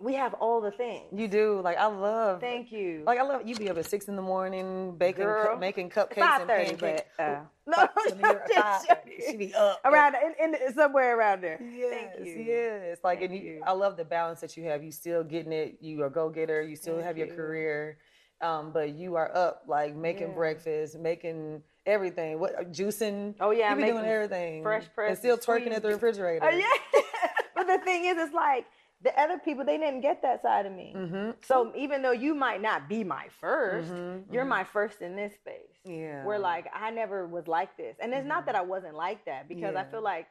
we 0.00 0.14
have 0.14 0.32
all 0.34 0.60
the 0.62 0.70
things. 0.70 1.04
You 1.14 1.28
do. 1.28 1.60
Like 1.62 1.76
I 1.76 1.86
love. 1.86 2.40
Thank 2.40 2.72
you. 2.72 3.02
Like 3.06 3.18
I 3.18 3.22
love 3.22 3.46
you. 3.46 3.54
Be 3.54 3.68
up 3.68 3.76
at 3.76 3.84
six 3.86 4.08
in 4.08 4.16
the 4.16 4.22
morning, 4.22 4.96
baking, 4.96 5.26
cu- 5.26 5.58
making 5.58 5.90
cupcakes 5.90 6.40
and 6.40 6.48
pancakes. 6.48 7.02
but 7.18 7.22
uh, 7.22 7.40
no, 7.66 7.76
Five- 7.76 7.88
when 8.20 8.20
just 8.48 8.88
5:30, 8.88 8.96
She 9.30 9.36
be 9.36 9.54
up 9.54 9.80
around 9.84 10.16
in, 10.42 10.54
in 10.54 10.72
somewhere 10.74 11.16
around 11.18 11.42
there. 11.42 11.60
Yes, 11.62 12.12
Thank 12.14 12.26
you. 12.26 12.42
yes. 12.42 12.98
Like, 13.04 13.18
Thank 13.20 13.30
and 13.32 13.40
you, 13.40 13.50
you. 13.56 13.62
I 13.66 13.72
love 13.72 13.96
the 13.98 14.04
balance 14.06 14.40
that 14.40 14.56
you 14.56 14.64
have. 14.64 14.82
You 14.82 14.90
still 14.90 15.22
getting 15.22 15.52
it. 15.52 15.76
You 15.82 16.02
are 16.02 16.06
a 16.06 16.10
go 16.10 16.30
getter. 16.30 16.62
You 16.62 16.76
still 16.76 16.94
Thank 16.94 17.06
have 17.06 17.18
your 17.18 17.26
you. 17.28 17.34
career, 17.34 17.98
um, 18.40 18.72
but 18.72 18.94
you 18.94 19.16
are 19.16 19.30
up, 19.36 19.64
like 19.68 19.94
making 19.94 20.28
Yeah. 20.28 20.34
breakfast, 20.34 20.98
making 20.98 21.62
everything. 21.84 22.40
What 22.40 22.72
juicing? 22.72 23.34
Oh 23.38 23.50
yeah, 23.50 23.70
you 23.70 23.76
be 23.76 23.90
doing 23.90 24.06
everything. 24.06 24.62
fresh 24.62 24.86
press 24.94 25.10
and 25.10 25.18
still 25.18 25.36
twerking 25.36 25.72
at 25.72 25.82
the 25.82 25.88
refrigerator. 25.94 26.46
Oh 26.46 26.48
yeah. 26.56 27.00
but 27.54 27.66
the 27.66 27.78
thing 27.84 28.06
is, 28.06 28.16
it's 28.16 28.32
like 28.34 28.64
the 29.02 29.18
other 29.18 29.38
people 29.38 29.64
they 29.64 29.78
didn't 29.78 30.02
get 30.02 30.20
that 30.22 30.42
side 30.42 30.66
of 30.66 30.72
me. 30.72 30.92
Mm-hmm. 30.96 31.30
So 31.42 31.72
even 31.76 32.02
though 32.02 32.10
you 32.12 32.34
might 32.34 32.60
not 32.60 32.88
be 32.88 33.02
my 33.04 33.26
1st 33.42 33.90
Mhm, 33.90 34.24
you're 34.32 34.44
mhm. 34.44 34.48
my 34.48 34.64
first 34.64 35.00
in 35.00 35.16
this 35.16 35.34
space. 35.34 35.78
Yeah. 35.84 36.24
Where 36.24 36.38
like 36.38 36.66
I 36.74 36.90
never 36.90 37.26
was 37.26 37.46
like 37.48 37.76
this, 37.76 37.96
and 38.00 38.12
it's 38.12 38.26
not 38.26 38.46
that 38.46 38.54
I 38.56 38.62
wasn't 38.62 38.94
like 38.96 39.24
that 39.24 39.48
because 39.48 39.74
I 39.76 39.84
feel 39.84 40.02
like. 40.02 40.26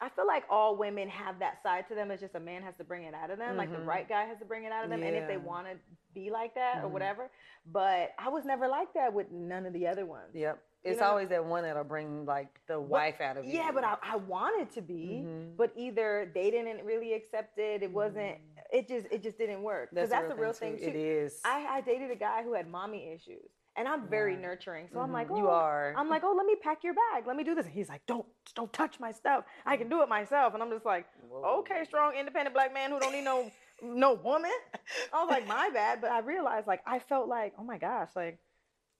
I 0.00 0.08
feel 0.08 0.26
like 0.26 0.42
all 0.50 0.76
women 0.76 1.08
have 1.08 1.38
that 1.38 1.62
side 1.62 1.86
to 1.88 1.94
them. 1.94 2.10
It's 2.10 2.20
just 2.20 2.34
a 2.34 2.40
man 2.40 2.62
has 2.62 2.76
to 2.78 2.84
bring 2.84 3.04
it 3.04 3.14
out 3.14 3.30
of 3.30 3.38
them. 3.38 3.56
Like 3.56 3.70
the 3.70 3.78
Mhm. 3.78 3.86
right 3.86 4.06
guy 4.08 4.24
has 4.24 4.38
to 4.40 4.44
bring 4.44 4.64
it 4.64 4.72
out 4.72 4.82
of 4.84 4.90
them. 4.90 5.02
And 5.04 5.14
if 5.14 5.28
they 5.28 5.36
want 5.36 5.68
to 5.68 5.78
be 6.12 6.30
like 6.30 6.52
that 6.56 6.82
or 6.82 6.88
whatever. 6.88 7.30
But 7.64 8.12
I 8.18 8.28
was 8.28 8.44
never 8.44 8.66
like 8.66 8.92
that 8.94 9.12
with 9.14 9.30
none 9.30 9.66
of 9.66 9.72
the 9.72 9.86
other 9.86 10.04
ones. 10.04 10.34
Yep. 10.34 10.58
It's 10.84 11.00
know? 11.00 11.06
always 11.06 11.28
that 11.30 11.44
one 11.44 11.62
that'll 11.64 11.82
bring 11.84 12.26
like 12.26 12.60
the 12.68 12.78
wife 12.78 13.20
out 13.20 13.36
of 13.38 13.44
you. 13.46 13.52
Yeah, 13.52 13.70
but 13.72 13.84
I, 13.84 13.96
I 14.02 14.16
wanted 14.16 14.70
to 14.72 14.82
be, 14.82 15.22
Mhm. 15.24 15.56
but 15.56 15.72
either 15.76 16.30
they 16.34 16.50
didn't 16.50 16.84
really 16.84 17.14
accept 17.14 17.58
it. 17.58 17.82
It 17.82 17.90
wasn't. 17.90 18.36
It 18.72 18.86
just 18.88 19.06
it 19.10 19.22
just 19.22 19.38
didn't 19.38 19.62
work. 19.62 19.90
Because 19.90 20.10
that's, 20.10 20.28
the 20.28 20.34
real 20.34 20.52
thing 20.52 20.76
too. 20.76 20.84
It 20.84 20.96
is. 20.96 21.40
I, 21.44 21.66
I 21.76 21.80
dated 21.80 22.10
a 22.10 22.16
guy 22.16 22.42
who 22.42 22.52
had 22.54 22.68
mommy 22.68 23.12
issues, 23.14 23.50
and 23.76 23.88
I'm 23.88 24.08
very 24.08 24.32
Right. 24.34 24.42
nurturing. 24.42 24.88
So 24.92 25.00
I'm 25.00 25.10
Mhm. 25.10 25.14
like, 25.14 25.30
oh, 25.30 25.36
you 25.36 25.48
are. 25.48 25.94
I'm 25.96 26.08
like, 26.08 26.22
oh, 26.24 26.32
let 26.36 26.44
me 26.44 26.56
pack 26.56 26.84
your 26.84 26.94
bag. 26.94 27.26
Let 27.26 27.36
me 27.36 27.44
do 27.44 27.54
this. 27.54 27.64
And 27.66 27.74
he's 27.74 27.88
like, 27.88 28.04
don't 28.06 28.26
don't 28.54 28.72
touch 28.72 29.00
my 29.00 29.10
stuff. 29.12 29.44
I 29.64 29.76
can 29.78 29.88
do 29.88 30.02
it 30.02 30.08
myself. 30.08 30.52
And 30.54 30.62
I'm 30.62 30.70
just 30.70 30.84
like, 30.84 31.06
Whoa. 31.28 31.60
okay, 31.60 31.84
strong, 31.84 32.14
independent 32.14 32.52
black 32.54 32.74
man 32.74 32.90
who 32.90 32.98
don't 33.00 33.12
need 33.12 33.24
no 33.24 33.50
no 33.82 34.14
woman. 34.14 34.52
I 35.12 35.20
was 35.22 35.30
like, 35.30 35.46
my 35.46 35.70
bad. 35.70 36.00
But 36.00 36.10
I 36.10 36.18
realized 36.20 36.66
like 36.66 36.82
I 36.86 36.98
felt 36.98 37.26
like, 37.28 37.54
oh 37.58 37.64
my 37.64 37.78
gosh, 37.78 38.10
like 38.14 38.38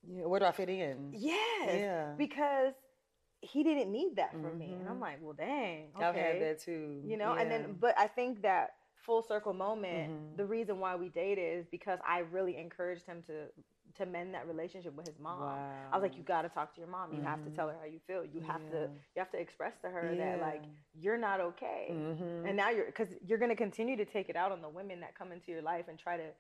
Yeah, 0.07 0.27
where 0.27 0.41
do 0.41 0.47
I 0.47 0.53
fit 0.53 0.69
in? 0.69 1.13
yes, 1.13 1.69
Yeah. 1.69 2.15
because 2.17 2.75
he 3.41 3.63
didn't 3.63 3.93
need 3.93 4.17
that 4.17 4.33
from 4.33 4.59
me. 4.59 4.73
And 4.73 4.89
I'm 4.89 4.97
Mhm. 4.97 5.01
like, 5.01 5.19
well, 5.21 5.35
dang. 5.35 5.91
Okay. 5.97 6.05
I've 6.05 6.15
had 6.15 6.41
that 6.41 6.59
too. 6.61 7.03
you 7.05 7.17
know 7.17 7.35
and 7.35 7.51
then 7.51 7.77
but 7.79 7.95
i 7.99 8.07
think 8.07 8.41
that 8.43 8.77
full 8.95 9.23
circle 9.23 9.53
moment 9.53 10.11
Mhm. 10.11 10.37
the 10.37 10.47
reason 10.47 10.79
why 10.81 10.97
we 10.97 11.11
dated 11.11 11.59
is 11.59 11.67
because 11.67 11.99
i 12.07 12.21
really 12.21 12.57
encouraged 12.57 13.05
him 13.05 13.23
to 13.25 13.49
to 13.95 14.07
mend 14.07 14.33
that 14.35 14.49
relationship 14.49 14.95
with 14.95 15.07
his 15.07 15.19
mom 15.19 15.43
i 15.93 15.97
was 15.97 16.03
like 16.03 16.17
you 16.17 16.23
got 16.23 16.43
to 16.43 16.49
talk 16.49 16.73
to 16.75 16.81
your 16.81 16.89
mom 16.89 17.13
you 17.13 17.21
have 17.21 17.43
to 17.45 17.51
tell 17.51 17.69
her 17.69 17.77
how 17.79 17.85
you 17.85 18.01
feel 18.07 18.25
you 18.25 18.41
have 18.41 18.65
to 18.71 18.81
you 19.15 19.19
have 19.19 19.31
to 19.31 19.39
express 19.39 19.77
to 19.83 19.89
her 19.91 20.15
that 20.17 20.41
like 20.41 20.63
you're 20.95 21.19
not 21.19 21.39
okay 21.41 21.89
Mhm. 21.91 22.47
and 22.49 22.57
now 22.57 22.71
you're 22.71 22.87
because 22.87 23.15
you're 23.27 23.39
going 23.39 23.51
to 23.51 23.57
continue 23.57 23.97
to 23.97 24.07
take 24.07 24.29
it 24.31 24.37
out 24.37 24.51
on 24.53 24.63
the 24.63 24.69
women 24.71 25.01
that 25.01 25.15
come 25.15 25.33
into 25.33 25.51
your 25.53 25.61
life 25.63 25.87
and 25.89 25.99
try 25.99 26.17
to 26.17 26.31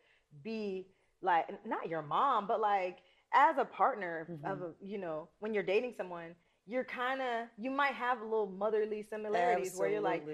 be 0.43 0.89
like 1.21 1.47
not 1.67 1.89
your 1.89 2.03
mom 2.03 2.47
but 2.47 2.61
like 2.61 2.99
as 3.35 3.59
a 3.59 3.65
partner 3.65 4.31
of 4.45 4.61
Mhm. 4.61 4.63
a, 4.63 4.73
you 4.81 4.99
know 4.99 5.29
when 5.41 5.53
you're 5.55 5.63
dating 5.63 5.95
someone 5.97 6.35
you're 6.67 6.85
kind 6.85 7.21
of 7.21 7.49
you 7.59 7.71
might 7.71 7.95
have 7.95 8.21
a 8.21 8.25
little 8.25 8.47
motherly 8.47 9.03
similarities 9.03 9.75
where 9.75 9.89
you're 9.89 10.01
like 10.01 10.25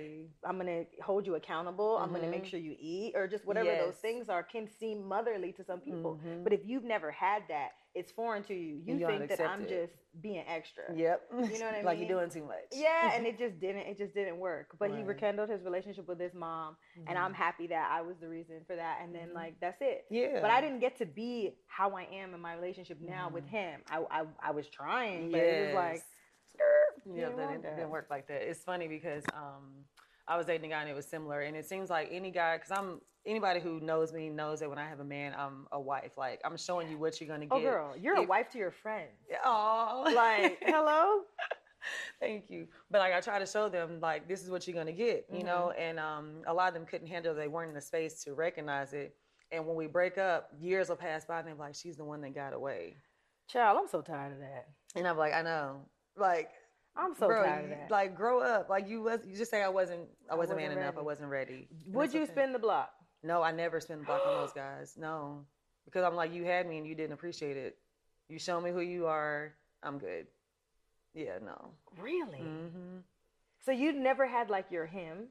I'm 0.44 0.56
gonna 0.56 0.84
hold 1.02 1.26
you 1.26 1.34
accountable. 1.34 1.98
I'm 1.98 2.12
gonna 2.12 2.26
make 2.28 2.44
Mhm. 2.44 2.50
sure 2.50 2.58
you 2.58 2.74
eat, 2.78 3.12
or 3.14 3.28
just 3.28 3.46
whatever 3.46 3.76
those 3.76 3.96
things 3.96 4.30
are 4.30 4.42
can 4.42 4.66
seem 4.68 5.06
motherly 5.06 5.52
to 5.52 5.64
some 5.64 5.80
people. 5.80 6.18
Mhm. 6.18 6.44
But 6.44 6.54
if 6.54 6.60
you've 6.64 6.84
never 6.84 7.10
had 7.10 7.42
that, 7.48 7.72
it's 7.94 8.12
foreign 8.12 8.42
to 8.44 8.54
you. 8.54 8.80
You 8.84 8.98
You 8.98 9.06
think 9.06 9.28
that 9.28 9.40
I'm 9.40 9.62
it. 9.62 9.68
just 9.68 9.92
being 10.22 10.44
extra. 10.46 10.84
Yep. 10.94 11.22
You 11.32 11.38
know 11.38 11.46
what 11.46 11.62
I 11.74 11.76
mean? 11.78 11.84
like 11.84 11.98
you're 11.98 12.08
doing 12.08 12.30
too 12.30 12.44
much. 12.44 12.66
Yeah, 12.72 13.12
and 13.14 13.26
it 13.30 13.38
just 13.38 13.58
didn't. 13.60 13.82
It 13.86 13.98
just 13.98 14.14
didn't 14.14 14.38
work. 14.38 14.76
But 14.78 14.90
he 14.90 15.02
rekindled 15.02 15.48
his 15.50 15.62
relationship 15.62 16.06
with 16.08 16.20
his 16.20 16.32
mom, 16.34 16.76
and 17.08 17.18
I'm 17.18 17.34
happy 17.34 17.66
that 17.68 17.90
I 17.92 18.02
was 18.02 18.16
the 18.20 18.28
reason 18.28 18.56
for 18.66 18.76
that. 18.76 18.98
And 19.02 19.14
then 19.14 19.30
Mhm. 19.30 19.34
like 19.34 19.54
that's 19.60 19.78
it. 19.80 20.04
Yeah. 20.10 20.40
But 20.40 20.50
I 20.50 20.60
didn't 20.60 20.80
get 20.80 20.96
to 20.98 21.06
be 21.06 21.56
how 21.66 21.96
I 21.96 22.02
am 22.12 22.34
in 22.34 22.40
my 22.40 22.54
relationship 22.54 22.98
now 23.00 23.28
with 23.28 23.44
Mhm. 23.46 23.50
him. 23.50 23.80
I, 23.90 23.98
I 24.10 24.24
I 24.42 24.50
was 24.52 24.68
trying, 24.68 25.30
but 25.30 25.40
it 25.40 25.66
was 25.66 25.74
like, 25.74 26.02
Yeah, 27.06 27.28
that 27.30 27.36
didn't, 27.36 27.62
that. 27.62 27.76
didn't 27.76 27.90
work 27.90 28.06
like 28.10 28.28
that. 28.28 28.42
It's 28.42 28.62
funny 28.62 28.86
because 28.88 29.24
um, 29.34 29.84
I 30.28 30.36
was 30.36 30.46
dating 30.46 30.66
a 30.70 30.74
guy 30.74 30.80
and 30.82 30.90
it 30.90 30.94
was 30.94 31.06
similar, 31.08 31.40
and 31.40 31.56
it 31.56 31.66
seems 31.66 31.90
like 31.90 32.08
any 32.12 32.30
guy, 32.30 32.56
because 32.56 32.70
I'm 32.70 33.00
anybody 33.26 33.60
who 33.60 33.80
knows 33.80 34.12
me 34.12 34.28
knows 34.28 34.60
that 34.60 34.68
when 34.68 34.78
I 34.78 34.88
have 34.88 35.00
a 35.00 35.04
man, 35.04 35.34
I'm 35.36 35.66
a 35.72 35.80
wife. 35.80 36.12
Like 36.16 36.40
I'm 36.44 36.56
showing 36.56 36.90
you 36.90 36.98
what 36.98 37.20
you're 37.20 37.28
gonna 37.28 37.46
get. 37.46 37.52
Oh, 37.54 37.60
girl, 37.60 37.94
you're 37.98 38.16
a 38.16 38.22
wife 38.22 38.48
to 38.50 38.58
your 38.58 38.70
friends. 38.70 39.10
Oh, 39.44 40.10
Like, 40.14 40.58
hello. 40.62 41.22
Thank 42.20 42.50
you. 42.50 42.66
But 42.90 42.98
like 42.98 43.14
I 43.14 43.20
try 43.20 43.38
to 43.38 43.46
show 43.46 43.68
them 43.68 44.00
like 44.00 44.28
this 44.28 44.42
is 44.42 44.50
what 44.50 44.66
you're 44.66 44.76
gonna 44.76 44.92
get, 44.92 45.26
you 45.30 45.38
Mm-hmm. 45.38 45.46
know, 45.46 45.70
and 45.78 45.98
um 45.98 46.42
a 46.46 46.52
lot 46.52 46.68
of 46.68 46.74
them 46.74 46.84
couldn't 46.84 47.06
handle 47.06 47.34
they 47.34 47.48
weren't 47.48 47.68
in 47.70 47.74
the 47.74 47.80
space 47.80 48.22
to 48.24 48.34
recognize 48.34 48.92
it. 48.92 49.14
And 49.52 49.66
when 49.66 49.74
we 49.76 49.86
break 49.86 50.16
up, 50.18 50.50
years 50.60 50.88
will 50.88 50.96
pass 50.96 51.24
by 51.24 51.38
and 51.40 51.48
they're 51.48 51.54
like, 51.54 51.74
She's 51.74 51.96
the 51.96 52.04
one 52.04 52.20
that 52.22 52.34
got 52.34 52.52
away. 52.52 52.96
Child, 53.48 53.78
I'm 53.80 53.88
so 53.88 54.00
tired 54.02 54.32
of 54.34 54.38
that. 54.40 54.68
And 54.94 55.08
I'm 55.08 55.16
like, 55.16 55.32
I 55.32 55.42
know. 55.42 55.80
Like 56.16 56.50
I'm 56.96 57.14
so 57.14 57.28
bro, 57.28 57.44
tired 57.44 57.64
of 57.64 57.70
that. 57.70 57.90
like 57.90 58.14
grow 58.14 58.40
up. 58.40 58.68
Like 58.68 58.88
you 58.88 59.02
was 59.02 59.20
you 59.26 59.36
just 59.36 59.50
say 59.50 59.62
I 59.62 59.68
wasn't 59.68 60.02
I 60.28 60.34
I 60.34 60.36
wasn't 60.36 60.58
man 60.58 60.68
wasn't 60.68 60.82
enough, 60.82 60.98
I 60.98 61.02
wasn't 61.02 61.30
ready. 61.30 61.68
Would 61.86 62.12
you 62.12 62.22
okay. 62.22 62.30
spin 62.32 62.52
the 62.52 62.58
block? 62.58 62.90
No, 63.22 63.42
I 63.42 63.52
never 63.52 63.80
spin 63.80 63.98
the 64.00 64.04
block 64.04 64.22
on 64.26 64.40
those 64.40 64.52
guys. 64.54 64.94
No. 64.96 65.44
Because 65.84 66.04
I'm 66.04 66.14
like, 66.14 66.32
you 66.32 66.44
had 66.44 66.66
me 66.68 66.78
and 66.78 66.86
you 66.86 66.94
didn't 66.94 67.12
appreciate 67.12 67.56
it. 67.56 67.76
You 68.28 68.38
show 68.38 68.60
me 68.60 68.70
who 68.70 68.80
you 68.80 69.06
are, 69.06 69.52
I'm 69.82 69.98
good. 69.98 70.26
Yeah, 71.14 71.38
no. 71.44 71.72
Really? 71.98 72.38
hmm 72.38 72.98
So 73.64 73.72
you 73.72 73.92
never 73.92 74.26
had 74.26 74.48
like 74.50 74.66
your 74.70 74.86
him? 74.86 75.28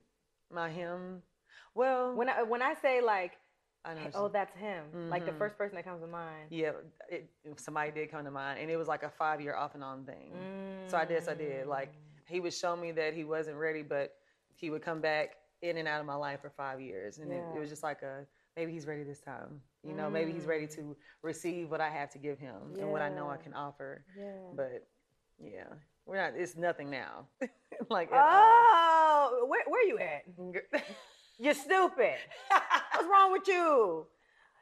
My 0.51 0.69
him. 0.69 1.21
Well, 1.75 2.13
When 2.15 2.27
I 2.29 2.43
when 2.43 2.61
I 2.61 2.73
say 2.81 2.99
like, 3.01 3.33
I 3.85 3.93
know. 3.93 4.01
oh, 4.15 4.27
that's 4.27 4.53
him, 4.57 4.85
like 5.09 5.25
the 5.25 5.31
Mhm. 5.31 5.37
first 5.37 5.57
person 5.57 5.75
that 5.75 5.85
comes 5.85 6.01
to 6.01 6.07
mind. 6.07 6.47
yeah, 6.49 6.73
it, 7.09 7.29
somebody 7.57 7.91
did 7.91 8.11
come 8.11 8.25
to 8.25 8.31
mind, 8.31 8.59
and 8.59 8.69
it 8.69 8.75
was 8.75 8.87
like 8.89 9.03
a 9.03 9.09
five 9.09 9.39
year 9.39 9.55
off 9.55 9.75
and 9.75 9.83
on 9.83 10.03
thing. 10.05 10.33
So 10.87 10.97
I 10.97 11.05
did, 11.05 11.23
so 11.23 11.31
I 11.31 11.35
did. 11.35 11.67
Like 11.67 11.93
he 12.27 12.39
would 12.41 12.53
show 12.53 12.75
me 12.75 12.91
that 12.93 13.13
he 13.13 13.23
wasn't 13.23 13.55
ready, 13.57 13.83
but 13.83 14.15
he 14.55 14.69
would 14.69 14.81
come 14.81 14.99
back 14.99 15.37
in 15.61 15.77
and 15.77 15.87
out 15.87 15.99
of 15.99 16.05
my 16.05 16.15
life 16.15 16.41
for 16.41 16.49
five 16.49 16.79
years, 16.81 17.17
and 17.19 17.31
it, 17.31 17.35
Yeah. 17.35 17.55
it 17.55 17.59
was 17.59 17.69
just 17.69 17.83
like 17.83 18.01
a 18.01 18.25
maybe 18.55 18.71
he's 18.71 18.85
ready 18.87 19.03
this 19.03 19.21
time. 19.21 19.61
You 19.83 19.93
know, 19.93 20.09
maybe 20.09 20.31
he's 20.33 20.45
ready 20.45 20.67
to 20.67 20.95
receive 21.23 21.69
what 21.71 21.79
I 21.81 21.89
have 21.89 22.09
to 22.11 22.17
give 22.17 22.37
him 22.39 22.75
and 22.79 22.91
what 22.91 23.01
I 23.01 23.09
know 23.09 23.29
I 23.29 23.37
can 23.37 23.53
offer. 23.53 24.03
Yeah. 24.17 24.31
But 24.55 24.87
yeah, 25.41 25.67
we're 26.05 26.17
not. 26.17 26.33
It's 26.35 26.55
nothing 26.57 26.89
now. 26.89 27.27
like 27.89 28.09
Oh, 28.11 29.45
where 29.47 29.63
where 29.67 29.85
you 29.87 29.97
at? 29.99 30.23
You're 31.39 31.53
stupid. 31.53 32.15
What's 32.93 33.07
wrong 33.09 33.31
with 33.31 33.47
you? 33.47 34.05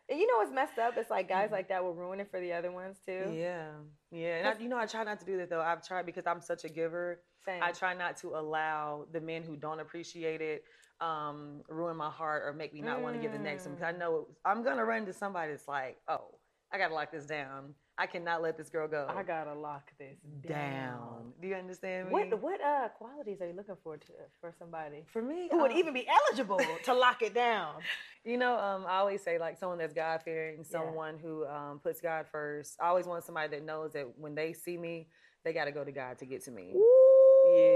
And 0.09 0.19
you 0.19 0.27
know 0.27 0.37
what's 0.37 0.51
messed 0.53 0.77
up? 0.77 0.93
It's 0.97 1.09
like 1.09 1.27
guys 1.27 1.49
like 1.51 1.67
that 1.69 1.83
will 1.83 1.93
ruin 1.95 2.19
it 2.19 2.29
for 2.31 2.39
the 2.39 2.53
other 2.53 2.71
ones 2.71 2.97
too. 3.05 3.11
Mm-hmm. 3.11 3.33
yeah, 3.33 3.69
yeah. 4.11 4.35
And 4.37 4.47
I, 4.47 4.61
you 4.61 4.69
know, 4.69 4.77
I 4.77 4.85
try 4.85 5.03
not 5.03 5.19
to 5.19 5.25
do 5.25 5.37
that 5.37 5.49
though. 5.49 5.61
I've 5.61 5.85
tried 5.85 6.05
because 6.05 6.25
I'm 6.27 6.39
such 6.41 6.63
a 6.63 6.69
giver. 6.69 7.19
Same. 7.45 7.61
I 7.63 7.71
try 7.71 7.93
not 7.93 8.17
to 8.17 8.35
allow 8.35 9.05
the 9.11 9.19
men 9.21 9.41
who 9.43 9.55
don't 9.55 9.79
appreciate 9.79 10.41
it 10.41 10.63
um, 11.01 11.61
ruin 11.69 11.97
my 11.97 12.09
heart 12.09 12.43
or 12.45 12.53
make 12.53 12.73
me 12.73 12.81
not 12.81 13.01
want 13.01 13.15
to 13.15 13.21
give 13.21 13.31
the 13.31 13.39
next 13.39 13.65
one. 13.65 13.75
Because 13.75 13.93
I 13.93 13.97
know 13.97 14.27
I'm 14.45 14.63
gonna 14.63 14.85
run 14.85 14.99
into 14.99 15.13
somebody 15.13 15.51
that's 15.51 15.67
like, 15.67 15.97
oh, 16.07 16.35
I 16.71 16.77
gotta 16.77 16.93
lock 16.93 17.11
this 17.11 17.25
down. 17.25 17.73
I 17.99 18.05
cannot 18.05 18.43
let 18.43 18.57
this 18.57 18.69
girl 18.69 18.87
go 18.87 19.07
I 19.09 19.23
gotta 19.23 19.55
lock 19.55 19.91
this 19.97 20.17
down. 20.47 20.53
down. 20.53 21.33
Do 21.41 21.47
you 21.47 21.55
understand 21.55 22.09
me? 22.09 22.13
What 22.13 22.41
what 22.41 22.61
uh 22.61 22.89
qualities 22.89 23.41
are 23.41 23.47
you 23.47 23.53
looking 23.53 23.77
for 23.83 23.97
to 23.97 24.07
for 24.39 24.53
somebody 24.59 25.03
For 25.07 25.21
me, 25.21 25.47
who 25.51 25.59
would 25.61 25.71
um, 25.71 25.77
even 25.77 25.93
be 25.93 26.07
eligible 26.07 26.61
to 26.83 26.93
lock 26.93 27.21
it 27.21 27.33
down? 27.33 27.75
You 28.23 28.37
know, 28.37 28.57
um, 28.57 28.85
I 28.87 28.97
always 28.97 29.23
say 29.23 29.39
like 29.39 29.57
someone 29.57 29.77
that's 29.77 29.93
God 29.93 30.21
fearing, 30.23 30.63
someone 30.63 31.17
who 31.17 31.45
um, 31.47 31.79
puts 31.79 32.01
God 32.01 32.27
first. 32.31 32.77
I 32.79 32.87
always 32.87 33.05
want 33.05 33.23
somebody 33.23 33.49
that 33.55 33.63
knows 33.63 33.93
that 33.93 34.05
when 34.17 34.35
they 34.35 34.53
see 34.53 34.77
me, 34.77 35.07
they 35.43 35.53
got 35.53 35.65
to 35.65 35.71
go 35.71 35.83
to 35.83 35.91
God 35.91 36.19
to 36.19 36.25
get 36.25 36.43
to 36.43 36.51
me. 36.51 36.73
Ooh, 36.75 37.06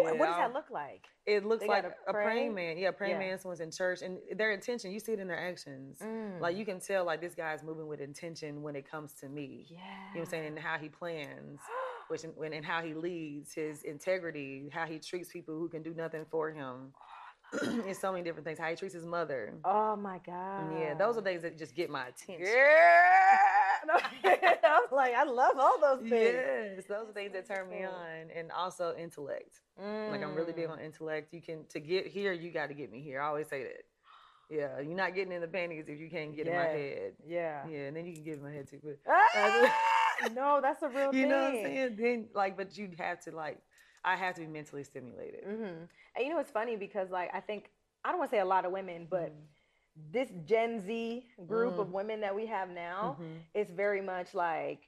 and 0.09 0.19
what 0.19 0.27
does 0.27 0.37
that 0.37 0.53
look 0.53 0.69
like? 0.69 1.05
It 1.25 1.45
looks 1.45 1.61
They 1.61 1.67
like 1.67 1.83
a 1.85 2.11
pray? 2.11 2.23
praying 2.23 2.53
man. 2.55 2.77
Yeah, 2.77 2.91
praying 2.91 3.13
Yeah. 3.13 3.19
man, 3.29 3.39
someone's 3.39 3.59
in 3.61 3.71
church, 3.71 4.01
and 4.01 4.17
their 4.35 4.51
intention. 4.51 4.91
You 4.91 4.99
see 4.99 5.13
it 5.13 5.19
in 5.19 5.27
their 5.27 5.37
actions. 5.39 5.99
Mm. 5.99 6.39
Like 6.41 6.55
you 6.57 6.65
can 6.65 6.79
tell, 6.79 7.05
like 7.05 7.21
this 7.21 7.35
guy's 7.35 7.63
moving 7.63 7.87
with 7.87 8.01
intention 8.01 8.61
when 8.63 8.75
it 8.75 8.89
comes 8.89 9.13
to 9.21 9.29
me. 9.29 9.67
Yeah. 9.69 9.77
You 9.77 9.83
know 9.83 9.85
what 10.13 10.19
I'm 10.21 10.25
saying? 10.31 10.47
And 10.47 10.59
how 10.59 10.77
he 10.77 10.89
plans, 10.89 11.59
which 12.07 12.23
when 12.35 12.53
and 12.53 12.65
how 12.65 12.81
he 12.81 12.93
leads, 12.93 13.53
his 13.53 13.83
integrity, 13.83 14.69
how 14.73 14.85
he 14.85 14.99
treats 14.99 15.31
people 15.31 15.57
who 15.57 15.69
can 15.69 15.83
do 15.83 15.93
nothing 15.93 16.25
for 16.29 16.51
him. 16.51 16.93
it's 17.85 17.99
so 17.99 18.11
many 18.13 18.23
different 18.23 18.45
things. 18.45 18.57
How 18.57 18.69
he 18.69 18.75
treats 18.75 18.93
his 18.93 19.05
mother. 19.05 19.53
Oh 19.65 19.95
my 19.97 20.19
god. 20.25 20.71
Yeah, 20.79 20.93
those 20.93 21.17
are 21.17 21.21
things 21.21 21.41
that 21.43 21.57
just 21.57 21.75
get 21.75 21.89
my 21.89 22.07
attention. 22.07 22.45
Yeah. 22.47 23.37
I'm 24.63 24.83
like, 24.91 25.13
I 25.13 25.23
love 25.23 25.55
all 25.59 25.79
those 25.79 26.03
things. 26.09 26.43
Yes, 26.43 26.85
those 26.87 27.09
are 27.09 27.13
things 27.13 27.33
that 27.33 27.45
turn 27.45 27.69
me 27.69 27.83
on, 27.83 28.29
and 28.33 28.51
also 28.51 28.95
intellect. 28.95 29.61
Like 30.07 30.21
I'm 30.23 30.33
really 30.33 30.53
big 30.53 30.67
Mm. 30.67 30.71
on 30.71 30.79
intellect. 30.79 31.33
You 31.33 31.41
can 31.41 31.65
to 31.69 31.79
get 31.79 32.07
here, 32.07 32.31
you 32.33 32.51
got 32.51 32.67
to 32.67 32.73
get 32.73 32.91
me 32.91 33.01
here. 33.01 33.21
I 33.21 33.27
always 33.27 33.47
say 33.47 33.63
that. 33.63 33.83
Yeah, 34.49 34.79
you're 34.79 34.95
not 34.95 35.15
getting 35.15 35.31
in 35.33 35.41
the 35.41 35.47
panties 35.47 35.85
if 35.87 35.99
you 35.99 36.09
can't 36.09 36.35
get 36.35 36.47
in 36.47 36.53
my 36.53 36.67
head. 36.67 37.13
Yeah. 37.27 37.65
Yeah, 37.69 37.87
and 37.87 37.95
then 37.95 38.05
you 38.05 38.13
can 38.13 38.23
get 38.23 38.37
in 38.37 38.43
my 38.43 38.51
head 38.51 38.67
too. 38.67 38.79
But 38.83 38.99
Ah! 39.07 39.69
no, 40.33 40.59
that's 40.61 40.81
a 40.81 40.89
real 40.89 41.11
thing. 41.11 41.21
you 41.21 41.21
thing. 41.21 41.29
know 41.29 41.41
what 41.41 41.53
I'm 41.55 41.55
saying? 41.57 41.95
Then 41.97 42.27
like, 42.33 42.57
but 42.57 42.77
you 42.77 42.89
have 42.97 43.19
to 43.21 43.31
like, 43.31 43.59
I 44.03 44.15
have 44.15 44.35
to 44.35 44.41
be 44.41 44.47
mentally 44.47 44.83
stimulated. 44.83 45.43
hmm 45.43 45.85
And 46.15 46.25
you 46.25 46.29
know 46.29 46.39
it's 46.39 46.51
funny 46.51 46.75
because 46.75 47.09
like 47.09 47.29
I 47.33 47.39
think 47.39 47.69
I 48.03 48.09
don't 48.09 48.19
want 48.19 48.31
to 48.31 48.35
say 48.35 48.39
a 48.41 48.45
lot 48.45 48.65
of 48.65 48.71
women, 48.71 49.07
but 49.09 49.33
Mm-hmm. 49.33 49.60
This 50.11 50.29
Gen 50.45 50.79
Z 50.85 51.25
group 51.47 51.75
Mm. 51.75 51.79
of 51.79 51.91
women 51.91 52.21
that 52.21 52.35
we 52.35 52.45
have 52.45 52.69
now 52.69 53.17
Mhm. 53.19 53.39
is 53.53 53.69
very 53.71 54.01
much 54.01 54.33
like 54.33 54.87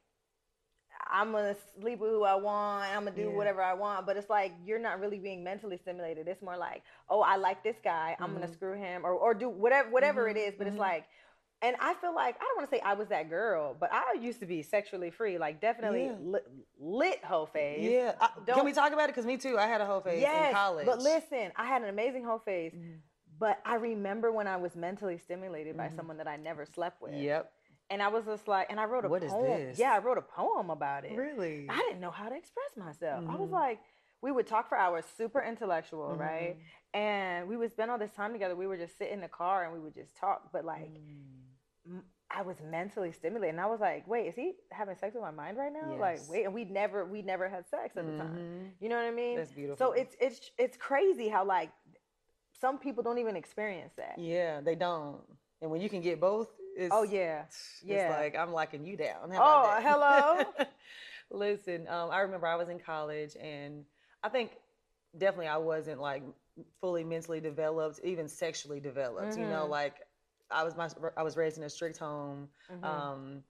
I'm 1.12 1.31
gonna 1.31 1.55
sleep 1.79 2.00
with 2.00 2.12
who 2.12 2.24
I 2.24 2.36
want. 2.36 2.86
I'm 2.95 3.03
gonna 3.03 3.15
do 3.15 3.24
Yeah. 3.24 3.36
whatever 3.36 3.62
I 3.62 3.74
want. 3.74 4.05
But 4.05 4.15
it's 4.15 4.29
like 4.29 4.53
you're 4.65 4.79
not 4.79 5.00
really 5.00 5.19
being 5.19 5.43
mentally 5.43 5.77
stimulated. 5.77 6.27
It's 6.27 6.41
more 6.41 6.55
like, 6.57 6.83
oh, 7.10 7.22
I 7.22 7.36
like 7.36 7.63
this 7.63 7.75
guy. 7.83 8.15
I'm 8.19 8.33
gonna 8.33 8.48
Mhm. 8.48 8.53
screw 8.53 8.74
him 8.74 9.05
or 9.05 9.12
or 9.13 9.33
do 9.33 9.50
whatever 9.50 9.89
whatever 9.89 10.27
it 10.29 10.38
Mhm, 10.38 10.48
is. 10.48 10.55
But 10.55 10.67
it's 10.67 10.75
mhm. 10.77 10.79
like. 10.79 11.05
And 11.62 11.77
I 11.79 11.93
feel 11.93 12.13
like 12.13 12.36
I 12.41 12.43
don't 12.43 12.57
want 12.57 12.69
to 12.69 12.75
say 12.75 12.81
I 12.81 12.93
was 12.93 13.07
that 13.07 13.29
girl, 13.29 13.74
but 13.79 13.89
I 13.93 14.15
used 14.19 14.41
to 14.41 14.45
be 14.45 14.62
sexually 14.63 15.10
free, 15.12 15.38
like 15.38 15.62
definitely 15.62 16.07
Yeah. 16.07 16.15
lit, 16.19 16.48
lit 16.77 17.24
whole 17.24 17.45
phase. 17.45 17.89
Yeah, 17.89 18.15
I, 18.19 18.29
can 18.45 18.65
we 18.65 18.74
talk 18.74 18.91
about 18.91 19.05
it? 19.05 19.15
Because 19.15 19.25
me 19.25 19.38
too. 19.38 19.57
I 19.57 19.65
had 19.67 19.79
a 19.79 19.86
whole 19.86 20.01
phase 20.01 20.19
yes, 20.19 20.50
in 20.50 20.55
college. 20.55 20.86
but 20.86 21.00
listen, 21.00 21.53
I 21.55 21.63
had 21.65 21.81
an 21.81 21.88
amazing 21.88 22.25
whole 22.25 22.39
phase. 22.39 22.74
But 23.39 23.59
I 23.65 23.75
remember 23.75 24.31
when 24.31 24.47
I 24.47 24.57
was 24.57 24.75
mentally 24.75 25.17
stimulated 25.17 25.75
by 25.77 25.89
Mhm. 25.89 25.95
someone 25.95 26.17
that 26.17 26.27
I 26.27 26.37
never 26.37 26.65
slept 26.65 27.01
with. 27.01 27.13
Yep. 27.13 27.51
And 27.89 28.01
I 28.01 28.07
was 28.07 28.25
just 28.25 28.47
like, 28.47 28.67
and 28.71 28.79
I 28.79 28.85
wrote 28.85 29.05
a 29.05 29.09
What 29.09 29.23
is 29.23 29.31
poem. 29.31 29.45
this? 29.45 29.77
Yeah, 29.79 29.93
I 29.93 29.99
wrote 29.99 30.17
a 30.17 30.21
poem 30.21 30.69
about 30.69 31.05
it. 31.05 31.17
Really. 31.17 31.67
I 31.69 31.77
didn't 31.77 31.99
know 31.99 32.11
how 32.11 32.29
to 32.29 32.35
express 32.35 32.75
myself. 32.77 33.25
I 33.27 33.35
was 33.35 33.49
Mhm. 33.49 33.53
like, 33.53 33.79
we 34.21 34.31
would 34.31 34.47
talk 34.47 34.69
for 34.69 34.77
hours, 34.77 35.05
super 35.05 35.41
intellectual, 35.41 36.09
Mhm. 36.15 36.19
right? 36.19 36.57
And 36.93 37.47
we 37.49 37.57
would 37.57 37.71
spend 37.71 37.91
all 37.91 37.97
this 37.97 38.13
time 38.13 38.31
together. 38.31 38.55
We 38.55 38.67
would 38.67 38.79
just 38.79 38.97
sit 38.97 39.09
in 39.09 39.19
the 39.19 39.27
car 39.27 39.63
and 39.65 39.73
we 39.73 39.79
would 39.79 39.93
just 39.93 40.15
talk. 40.15 40.51
But 40.51 40.63
like, 40.63 40.91
Mm. 40.93 41.43
m- 41.85 42.05
I 42.35 42.41
was 42.41 42.59
mentally 42.61 43.11
stimulated, 43.11 43.53
and 43.53 43.61
I 43.61 43.67
was 43.67 43.79
like, 43.79 44.07
wait, 44.07 44.25
is 44.27 44.33
he 44.35 44.57
having 44.71 44.95
sex 44.95 45.13
with 45.13 45.21
my 45.21 45.29
mind 45.29 45.55
right 45.55 45.71
now? 45.71 45.93
Like, 45.97 46.19
wait, 46.29 46.45
and 46.45 46.53
we 46.53 46.63
never, 46.65 47.05
we 47.05 47.21
never 47.21 47.47
had 47.47 47.67
sex 47.67 47.95
at 47.95 48.05
the 48.07 48.17
time. 48.17 48.35
Mhm. 48.35 48.81
You 48.81 48.89
know 48.89 48.95
what 48.95 49.05
I 49.05 49.11
mean? 49.11 49.35
That's 49.37 49.51
beautiful. 49.51 49.77
So 49.77 49.91
it's 49.91 50.15
it's 50.19 50.49
it's 50.57 50.75
crazy 50.77 51.27
how 51.27 51.43
like 51.43 51.69
some 52.60 52.77
people 52.77 53.03
don't 53.03 53.17
even 53.19 53.36
experience 53.36 53.93
that. 53.98 54.19
Yeah, 54.19 54.62
they 54.62 54.75
don't. 54.75 55.22
And 55.62 55.72
when 55.72 55.81
you 55.81 55.89
can 55.89 56.01
get 56.01 56.19
both, 56.19 56.50
it's 56.75 56.95
Oh 56.95 57.03
yeah. 57.03 57.43
it's 57.89 58.05
yeah. 58.05 58.10
like 58.10 58.36
I'm 58.36 58.51
locking 58.51 58.86
you 58.86 58.98
down. 58.98 59.31
How 59.31 59.41
Oh, 59.41 59.79
hello? 59.81 60.53
Listen, 61.31 61.88
um, 61.88 62.12
I 62.12 62.19
remember 62.22 62.48
I 62.48 62.55
was 62.55 62.69
in 62.69 62.79
college, 62.79 63.36
and 63.39 63.86
I 64.24 64.29
think 64.29 64.51
definitely 65.17 65.48
I 65.48 65.57
wasn't 65.57 66.00
like 66.01 66.24
fully 66.79 67.03
mentally 67.03 67.39
developed, 67.39 68.00
even 68.03 68.27
sexually 68.27 68.79
developed. 68.79 69.38
You 69.38 69.48
know, 69.48 69.65
Mhm. 69.65 69.69
like 69.69 69.95
I 70.51 70.63
was 70.63 70.75
my 70.75 70.89
I 71.17 71.24
was 71.24 71.38
raised 71.38 71.57
in 71.57 71.63
a 71.63 71.69
strict 71.69 71.98
home. 71.98 72.50
Mhm. 72.69 72.83
Um, 72.88 73.43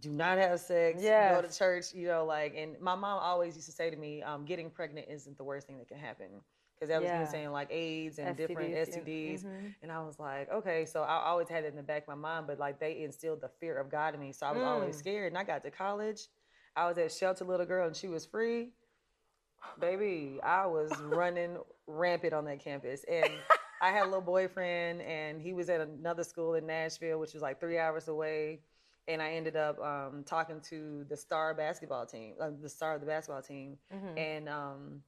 do 0.00 0.10
not 0.10 0.38
have 0.38 0.58
sex. 0.60 1.10
Go 1.28 1.40
to 1.42 1.52
church. 1.52 1.94
You 1.94 2.08
know, 2.08 2.24
like, 2.24 2.54
and 2.56 2.80
my 2.80 2.94
mom 2.94 3.18
always 3.20 3.54
used 3.54 3.66
to 3.68 3.72
say 3.72 3.90
to 3.90 3.96
me, 3.96 4.22
um, 4.22 4.44
"Getting 4.44 4.70
pregnant 4.70 5.08
isn't 5.08 5.36
the 5.36 5.44
worst 5.44 5.66
thing 5.66 5.78
that 5.78 5.88
can 5.88 5.98
happen." 5.98 6.42
Because 6.80 6.88
that 6.88 7.02
was 7.02 7.10
Yeah. 7.10 7.20
me 7.20 7.26
saying 7.26 7.50
like 7.52 7.68
AIDS 7.70 8.18
and 8.18 8.34
different 8.38 8.72
STDs, 8.74 8.88
yeah. 8.88 8.96
STDs. 9.02 9.44
Mhm. 9.44 9.74
And 9.82 9.92
I 9.92 10.02
was 10.02 10.18
like, 10.18 10.50
okay, 10.50 10.86
so 10.86 11.02
I 11.02 11.26
always 11.26 11.46
had 11.48 11.64
it 11.64 11.68
in 11.68 11.76
the 11.76 11.82
back 11.82 12.04
of 12.04 12.08
my 12.08 12.14
mind, 12.14 12.46
but 12.46 12.58
like 12.58 12.80
they 12.80 13.02
instilled 13.02 13.42
the 13.42 13.50
fear 13.60 13.76
of 13.78 13.90
God 13.90 14.14
in 14.14 14.20
me. 14.20 14.32
So 14.32 14.46
I 14.46 14.52
was 14.52 14.62
always 14.62 14.96
Mm. 14.96 14.98
scared. 14.98 15.26
And 15.32 15.36
I 15.38 15.44
got 15.44 15.62
to 15.64 15.70
college. 15.70 16.28
I 16.74 16.88
was 16.88 16.96
at 16.96 17.12
Shelter 17.12 17.44
Little 17.44 17.66
Girl 17.66 17.86
and 17.86 17.94
she 17.94 18.08
was 18.08 18.24
free. 18.24 18.72
Baby, 19.78 20.40
I 20.42 20.66
was 20.66 20.90
running 21.02 21.58
rampant 21.86 22.32
on 22.32 22.44
that 22.46 22.60
campus. 22.60 23.04
And 23.04 23.30
I 23.82 23.90
had 23.90 24.02
a 24.02 24.06
little 24.06 24.20
boyfriend 24.22 25.02
and 25.02 25.40
he 25.40 25.52
was 25.52 25.68
at 25.68 25.80
another 25.82 26.24
school 26.24 26.54
in 26.54 26.66
Nashville, 26.66 27.18
which 27.18 27.34
was 27.34 27.42
like 27.42 27.60
three 27.60 27.78
hours 27.78 28.08
away. 28.08 28.62
and 29.08 29.20
I 29.20 29.32
ended 29.32 29.56
up 29.56 29.76
um, 29.80 30.22
talking 30.24 30.60
to 30.68 31.04
the 31.08 31.16
star 31.16 31.52
basketball 31.52 32.06
team, 32.06 32.34
uh, 32.40 32.50
the 32.62 32.68
star 32.68 32.94
of 32.94 33.00
the 33.00 33.06
basketball 33.08 33.42
team, 33.42 33.76
Mhm. 33.92 34.16
and 34.18 34.48
um, 34.48 35.02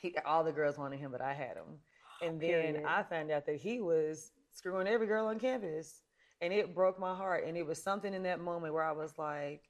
he 0.00 0.14
all 0.24 0.44
the 0.44 0.52
girls 0.52 0.78
wanted 0.78 0.98
him, 0.98 1.10
but 1.10 1.20
I 1.20 1.32
had 1.32 1.56
him. 1.56 1.78
And 2.22 2.40
then 2.40 2.50
Period. 2.50 2.80
I 2.86 3.02
found 3.02 3.30
out 3.30 3.46
that 3.46 3.56
he 3.56 3.80
was 3.80 4.30
screwing 4.52 4.86
every 4.86 5.06
girl 5.06 5.26
on 5.26 5.38
campus, 5.38 6.02
and 6.40 6.52
it 6.52 6.74
broke 6.74 6.98
my 6.98 7.14
heart. 7.14 7.44
And 7.46 7.56
it 7.56 7.66
was 7.66 7.82
something 7.82 8.12
in 8.14 8.22
that 8.24 8.40
moment 8.40 8.72
where 8.74 8.82
I 8.84 8.92
was 8.92 9.18
like, 9.18 9.68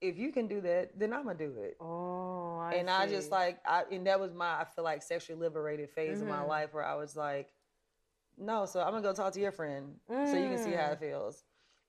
if 0.00 0.18
you 0.18 0.32
can 0.32 0.46
do 0.46 0.60
that, 0.60 0.98
then 0.98 1.12
I'm 1.12 1.24
gonna 1.24 1.38
do 1.38 1.54
it. 1.58 1.76
Oh, 1.80 2.58
I 2.60 2.74
and 2.74 2.90
I 2.90 3.06
just 3.06 3.30
like, 3.32 3.58
I 3.66 3.84
and 3.90 4.06
that 4.06 4.20
was 4.20 4.32
my 4.32 4.60
I 4.60 4.64
feel 4.64 4.84
like 4.84 5.02
sexually 5.02 5.40
liberated 5.40 5.90
phase 5.90 6.20
of 6.20 6.28
my 6.28 6.40
Mhm. 6.40 6.48
life 6.48 6.74
where 6.74 6.84
I 6.84 6.94
was 6.94 7.16
like, 7.16 7.52
no, 8.36 8.66
so 8.66 8.80
I'm 8.80 8.90
gonna 8.90 9.02
go 9.02 9.12
talk 9.14 9.32
to 9.34 9.40
your 9.40 9.52
friend 9.52 9.94
so 10.08 10.36
you 10.36 10.48
can 10.48 10.58
see 10.58 10.72
how 10.72 10.90
it 10.90 10.98
feels, 11.00 11.44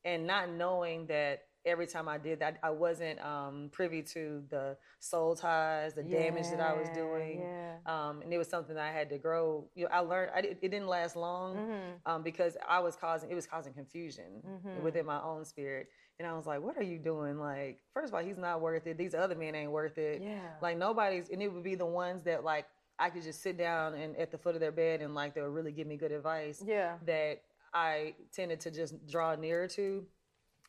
and 0.06 0.26
not 0.26 0.50
knowing 0.50 1.08
that 1.08 1.42
every 1.68 1.86
time 1.86 2.08
I 2.10 2.18
did 2.18 2.40
that, 2.40 2.58
I 2.64 2.70
wasn't 2.72 3.20
um, 3.24 3.70
privy 3.72 4.02
to 4.04 4.42
the 4.50 4.78
soul 5.00 5.36
ties, 5.36 5.94
the 5.94 6.02
damage 6.04 6.50
that 6.50 6.60
I 6.62 6.74
was 6.74 6.90
doing. 6.90 7.42
Yeah. 7.42 7.76
Um, 7.86 8.22
and 8.22 8.34
it 8.34 8.38
was 8.38 8.48
something 8.48 8.76
that 8.76 8.84
I 8.86 8.92
had 8.92 9.10
to 9.10 9.18
grow. 9.18 9.66
You 9.76 9.84
know, 9.86 9.90
I 9.92 10.00
learned. 10.00 10.32
I, 10.34 10.40
it 10.40 10.62
didn't 10.62 10.88
last 10.88 11.16
long 11.16 11.56
Mhm. 11.58 11.82
um, 12.06 12.24
because 12.24 12.58
I 12.68 12.80
was 12.80 12.96
causing. 12.96 13.30
It 13.30 13.36
was 13.36 13.46
causing 13.46 13.74
confusion 13.74 14.42
Mhm. 14.44 14.82
within 14.82 15.06
my 15.06 15.22
own 15.22 15.46
spirit. 15.46 15.90
And 16.20 16.28
I 16.28 16.34
was 16.34 16.48
like, 16.48 16.62
"What 16.62 16.78
are 16.78 16.84
you 16.84 16.98
doing? 16.98 17.38
Like, 17.40 17.84
first 17.94 18.10
of 18.10 18.16
all, 18.16 18.24
he's 18.24 18.40
not 18.40 18.60
worth 18.62 18.88
it. 18.88 18.98
These 18.98 19.14
other 19.14 19.36
men 19.36 19.54
ain't 19.54 19.72
worth 19.72 20.00
it. 20.00 20.22
Yeah. 20.22 20.40
Like 20.62 20.78
nobody's. 20.78 21.30
And 21.30 21.44
it 21.44 21.50
would 21.54 21.64
be 21.64 21.76
the 21.76 21.86
ones 21.86 22.24
that 22.24 22.44
like 22.44 22.66
I 22.98 23.12
could 23.12 23.22
just 23.22 23.44
sit 23.44 23.58
down 23.58 23.94
and 23.94 24.16
at 24.18 24.32
the 24.32 24.38
foot 24.40 24.56
of 24.56 24.62
their 24.62 24.72
bed 24.72 25.02
and 25.04 25.14
like 25.14 25.36
they 25.36 25.42
would 25.42 25.54
really 25.54 25.72
give 25.72 25.86
me 25.86 25.98
good 25.98 26.12
advice 26.12 26.64
yeah. 26.66 26.98
that 27.06 27.44
I 27.72 28.16
tended 28.34 28.60
to 28.62 28.72
just 28.72 29.06
draw 29.08 29.36
nearer 29.36 29.68
to. 29.68 30.08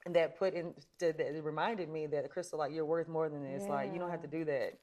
That 0.06 0.38
put 0.38 0.54
in 0.54 0.74
that 1.00 1.40
reminded 1.42 1.88
me 1.88 2.06
that 2.06 2.30
Crystal, 2.30 2.58
like 2.58 2.72
you're 2.72 2.86
worth 2.86 3.08
more 3.08 3.28
than 3.28 3.42
this. 3.42 3.64
Like 3.68 3.92
you 3.92 3.98
don't 3.98 4.10
have 4.10 4.22
to 4.22 4.28
do 4.28 4.44
that. 4.46 4.78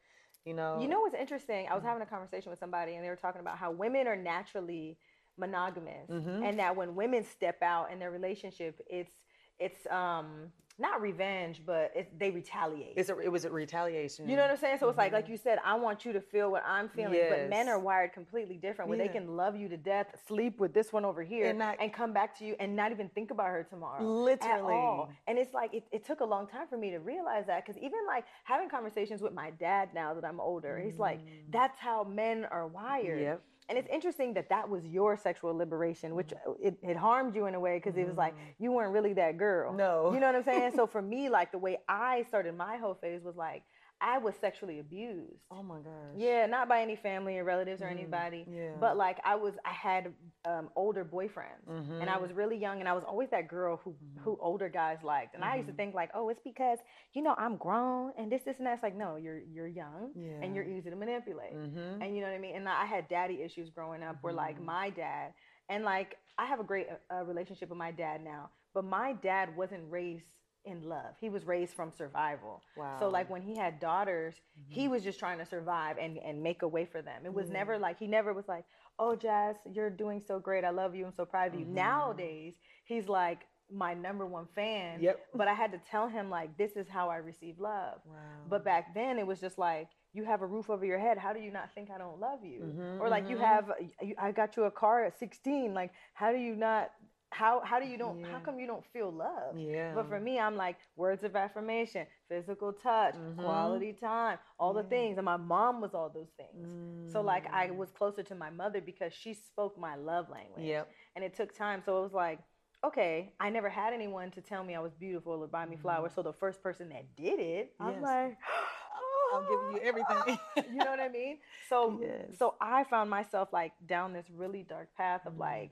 You 0.45 0.53
know. 0.53 0.79
You 0.79 0.87
know 0.87 0.99
what's 0.99 1.15
interesting? 1.15 1.67
I 1.69 1.73
was 1.73 1.83
having 1.83 2.03
a 2.03 2.05
conversation 2.05 2.51
with 2.51 2.59
somebody, 2.59 2.93
and 2.95 3.03
they 3.03 3.09
were 3.09 3.15
talking 3.15 3.41
about 3.41 3.57
how 3.57 3.71
women 3.71 4.07
are 4.07 4.15
naturally 4.15 4.97
monogamous, 5.37 6.09
Mhm. 6.09 6.43
and 6.47 6.59
that 6.59 6.75
when 6.75 6.95
women 6.95 7.23
step 7.23 7.61
out 7.63 7.91
in 7.91 7.97
their 7.99 8.11
relationship, 8.11 8.79
it's 8.87 9.11
it's 9.59 9.85
um 9.87 10.51
not 10.77 11.01
revenge, 11.01 11.61
but 11.65 11.91
it, 11.95 12.19
they 12.19 12.31
retaliate. 12.31 12.93
It's 12.97 13.09
a, 13.09 13.17
it 13.19 13.31
was 13.31 13.45
a 13.45 13.49
retaliation. 13.49 14.27
you 14.27 14.35
know 14.35 14.41
what 14.41 14.51
I'm 14.51 14.57
saying? 14.57 14.77
So 14.79 14.89
it's 14.89 14.97
like, 14.97 15.13
like 15.13 15.29
you 15.29 15.37
said, 15.37 15.57
I 15.63 15.75
want 15.75 16.03
you 16.03 16.11
to 16.11 16.19
feel 16.19 16.51
what 16.51 16.63
I'm 16.67 16.89
feeling, 16.89 17.21
but 17.29 17.49
men 17.49 17.69
are 17.69 17.79
wired 17.79 18.11
completely 18.11 18.57
different, 18.57 18.89
where 18.89 18.97
they 18.97 19.07
can 19.07 19.37
love 19.37 19.55
you 19.55 19.69
to 19.69 19.77
death, 19.77 20.07
sleep 20.27 20.59
with 20.59 20.73
this 20.73 20.91
one 20.91 21.05
over 21.05 21.23
here, 21.23 21.49
And 21.49 21.61
and, 21.79 21.93
come 21.93 22.11
back 22.11 22.37
to 22.39 22.45
you 22.45 22.55
and 22.59 22.75
not 22.75 22.91
even 22.91 23.07
think 23.09 23.31
about 23.31 23.47
her 23.47 23.63
tomorrow. 23.63 24.03
Literally. 24.05 25.05
And 25.27 25.37
it's 25.37 25.53
like, 25.53 25.73
it, 25.73 25.83
it 25.91 26.03
took 26.03 26.19
a 26.19 26.25
long 26.25 26.45
time 26.45 26.67
for 26.67 26.77
me 26.77 26.91
to 26.91 26.99
realize 26.99 27.45
that 27.47 27.65
because 27.65 27.77
even 27.81 27.99
like 28.05 28.25
having 28.43 28.67
conversations 28.67 29.21
with 29.21 29.33
my 29.33 29.51
dad 29.51 29.89
now 29.93 30.13
that 30.13 30.25
I'm 30.25 30.41
older, 30.41 30.77
he's 30.83 30.99
like, 30.99 31.21
that's 31.51 31.79
how 31.79 32.03
men 32.03 32.45
are 32.51 32.67
wired. 32.67 33.19
Mm. 33.19 33.23
Yep. 33.23 33.41
And 33.67 33.77
it's 33.79 33.89
interesting 33.91 34.33
that 34.35 34.49
that 34.49 34.69
was 34.69 34.85
your 34.85 35.17
sexual 35.17 35.55
liberation, 35.55 36.13
which 36.15 36.27
Mm. 36.29 36.47
uh, 36.47 36.53
it, 36.61 36.77
it 36.83 36.95
harmed 36.97 37.35
you 37.35 37.47
in 37.47 37.55
a 37.55 37.59
way 37.59 37.77
because 37.77 37.97
it 37.97 38.07
was 38.07 38.15
like 38.17 38.35
you 38.59 38.71
weren't 38.71 38.93
really 38.93 39.13
that 39.13 39.37
girl. 39.37 39.73
No. 39.73 40.13
You 40.13 40.19
know 40.19 40.27
what 40.27 40.35
I'm 40.35 40.43
saying? 40.43 40.73
so 40.75 40.85
for 40.85 41.01
me, 41.13 41.29
like 41.29 41.51
the 41.51 41.57
way 41.57 41.77
I 41.89 42.23
started 42.27 42.55
my 42.55 42.77
whole 42.77 42.93
phase 42.93 43.23
was 43.23 43.35
like 43.35 43.63
I 44.01 44.17
was 44.17 44.35
sexually 44.41 44.79
abused. 44.79 45.39
Oh 45.51 45.63
my 45.63 45.77
gosh. 45.77 46.15
Yeah, 46.17 46.45
not 46.47 46.67
by 46.67 46.81
any 46.81 46.95
family 46.95 47.37
or 47.37 47.43
relatives 47.45 47.81
or 47.81 47.87
anybody. 47.87 48.39
Mm-hmm. 48.41 48.53
yeah. 48.53 48.71
But 48.79 48.97
like 48.97 49.17
I 49.23 49.35
was, 49.35 49.53
I 49.65 49.71
had 49.71 50.13
um, 50.45 50.69
older 50.75 51.05
boyfriends, 51.05 51.65
Mm-hmm. 51.69 52.01
and 52.01 52.09
I 52.09 52.17
was 52.17 52.31
really 52.33 52.57
young, 52.57 52.79
and 52.81 52.89
I 52.89 52.93
was 52.93 53.03
always 53.03 53.29
that 53.31 53.47
girl 53.47 53.79
who 53.83 53.95
who 54.19 54.37
older 54.41 54.69
guys 54.69 54.97
liked. 55.03 55.33
And 55.35 55.43
I 55.43 55.55
used 55.55 55.67
to 55.67 55.71
Mm-hmm. 55.71 55.77
think 55.77 55.95
like, 55.95 56.11
oh, 56.13 56.29
it's 56.29 56.41
because 56.43 56.79
you 57.13 57.21
know 57.23 57.35
I'm 57.37 57.55
grown 57.57 58.11
and 58.17 58.31
this, 58.31 58.41
this, 58.43 58.57
and 58.57 58.67
that. 58.67 58.73
It's 58.75 58.83
like, 58.83 58.95
no, 58.97 59.15
you're 59.15 59.39
you're 59.39 59.67
young 59.67 60.11
Yeah. 60.15 60.41
and 60.43 60.53
you're 60.55 60.65
easy 60.65 60.89
to 60.89 60.95
manipulate. 60.95 61.55
Mm-hmm. 61.55 62.01
And 62.01 62.15
you 62.15 62.21
know 62.21 62.27
what 62.27 62.35
I 62.35 62.39
mean. 62.39 62.55
And 62.57 62.67
I 62.67 62.85
had 62.85 63.07
daddy 63.07 63.41
issues 63.41 63.69
growing 63.69 64.03
up, 64.03 64.17
where 64.21 64.33
like 64.33 64.61
my 64.61 64.89
dad, 64.89 65.31
and 65.69 65.83
like 65.83 66.17
I 66.37 66.45
have 66.47 66.59
a 66.59 66.63
great 66.65 66.87
uh, 67.11 67.23
relationship 67.23 67.69
with 67.69 67.77
my 67.77 67.91
dad 67.91 68.21
now, 68.23 68.49
but 68.73 68.83
my 68.83 69.13
dad 69.23 69.55
wasn't 69.55 69.83
raised 69.89 70.25
in 70.65 70.83
love. 70.83 71.15
He 71.19 71.29
was 71.29 71.45
raised 71.45 71.73
from 71.73 71.91
survival. 71.91 72.61
Wow. 72.77 72.97
Mm-hmm. 73.01 73.11
like 73.13 73.29
when 73.29 73.41
he 73.41 73.55
had 73.55 73.79
daughters, 73.79 74.35
he 74.67 74.87
was 74.87 75.03
just 75.03 75.19
trying 75.19 75.37
to 75.39 75.45
survive 75.45 75.97
and 75.97 76.17
and 76.17 76.41
make 76.41 76.61
a 76.61 76.67
way 76.67 76.85
for 76.85 77.01
them. 77.01 77.25
It 77.25 77.33
was 77.33 77.49
never 77.49 77.77
like 77.77 77.97
he 77.99 78.07
never 78.07 78.33
was 78.33 78.47
like, 78.47 78.65
"Oh, 78.99 79.15
Jazz, 79.15 79.55
you're 79.71 79.89
doing 79.89 80.21
so 80.25 80.39
great. 80.39 80.63
I 80.63 80.69
love 80.71 80.95
you. 80.95 81.05
I'm 81.05 81.13
so 81.13 81.25
proud 81.25 81.53
of 81.53 81.59
you." 81.59 81.65
Mm-hmm. 81.65 81.75
Nowadays, 81.75 82.53
he's 82.85 83.07
like 83.07 83.41
my 83.71 83.93
number 83.95 84.25
one 84.27 84.47
fan. 84.53 85.01
Yep. 85.01 85.19
But 85.33 85.47
I 85.47 85.53
had 85.53 85.71
to 85.71 85.79
tell 85.89 86.07
him 86.07 86.29
like 86.29 86.55
this 86.57 86.73
is 86.75 86.87
how 86.87 87.09
I 87.09 87.17
receive 87.17 87.59
love. 87.59 87.99
Wow. 88.05 88.13
But 88.49 88.63
back 88.63 88.93
then 88.93 89.17
it 89.17 89.25
was 89.25 89.39
just 89.41 89.57
like 89.57 89.87
you 90.13 90.23
have 90.23 90.41
a 90.41 90.45
roof 90.45 90.69
over 90.69 90.85
your 90.85 90.99
head. 90.99 91.17
How 91.17 91.33
do 91.33 91.39
you 91.39 91.51
not 91.51 91.73
think 91.73 91.89
I 91.91 91.97
don't 91.97 92.19
love 92.19 92.43
you? 92.43 92.59
Mhm, 92.61 92.99
Or 93.01 93.09
like 93.09 93.27
you 93.29 93.37
have 93.37 93.71
you- 94.01 94.15
I 94.19 94.31
got 94.31 94.55
you 94.55 94.63
a 94.65 94.71
car 94.71 95.03
at 95.03 95.17
16. 95.17 95.73
Like 95.73 95.91
how 96.13 96.31
do 96.31 96.37
you 96.37 96.55
not 96.55 96.91
how 97.37 97.61
how 97.63 97.79
do 97.79 97.85
you 97.85 97.97
don't 97.97 98.17
how 98.31 98.39
come 98.39 98.59
you 98.59 98.67
don't 98.67 98.85
feel 98.93 99.11
love? 99.11 99.57
Yeah. 99.57 99.93
But 99.93 100.07
for 100.07 100.19
me, 100.19 100.39
I'm 100.39 100.55
like 100.55 100.77
words 100.95 101.23
of 101.23 101.35
affirmation, 101.35 102.07
physical 102.29 102.71
touch, 102.73 103.15
Mhm. 103.15 103.35
quality 103.43 103.93
time, 103.93 104.37
all 104.57 104.73
the 104.73 104.83
things. 104.83 105.17
And 105.17 105.25
my 105.25 105.37
mom 105.37 105.81
was 105.81 105.93
all 105.93 106.09
those 106.09 106.31
things. 106.37 107.11
So 107.11 107.21
like 107.21 107.45
I 107.53 107.67
Mm. 107.67 107.75
was 107.77 107.91
closer 107.91 108.23
to 108.23 108.35
my 108.35 108.49
mother 108.49 108.81
because 108.81 109.13
she 109.13 109.33
spoke 109.33 109.77
my 109.77 109.95
love 109.95 110.29
language. 110.29 110.63
Yep. 110.65 110.87
And 111.15 111.23
it 111.23 111.33
took 111.35 111.53
time. 111.53 111.81
So 111.85 111.97
it 111.99 112.01
was 112.03 112.13
like, 112.13 112.39
okay, 112.83 113.33
I 113.39 113.49
never 113.49 113.69
had 113.69 113.93
anyone 113.93 114.31
to 114.31 114.41
tell 114.41 114.63
me 114.63 114.75
I 114.75 114.79
was 114.79 114.93
beautiful 114.93 115.33
or 115.33 115.47
buy 115.47 115.65
me 115.65 115.75
flowers. 115.75 116.13
So 116.13 116.21
the 116.21 116.33
first 116.33 116.61
person 116.61 116.89
that 116.89 117.15
did 117.15 117.39
it, 117.39 117.73
I'm 117.79 117.93
Mm-hmm. 117.95 118.03
Like, 118.03 118.37
I'm 119.35 119.43
giving 119.51 119.71
you 119.75 119.79
everything. 119.89 120.39
you 120.73 120.81
know 120.83 120.91
what 120.91 120.99
I 120.99 121.09
mean? 121.09 121.39
So 121.69 121.99
Yes. 122.01 122.37
so 122.39 122.55
I 122.61 122.83
found 122.85 123.09
myself 123.09 123.49
like 123.51 123.73
down 123.85 124.13
this 124.13 124.29
really 124.29 124.63
dark 124.63 124.89
path 124.95 125.21
Mm. 125.25 125.27
of 125.27 125.37
like 125.37 125.71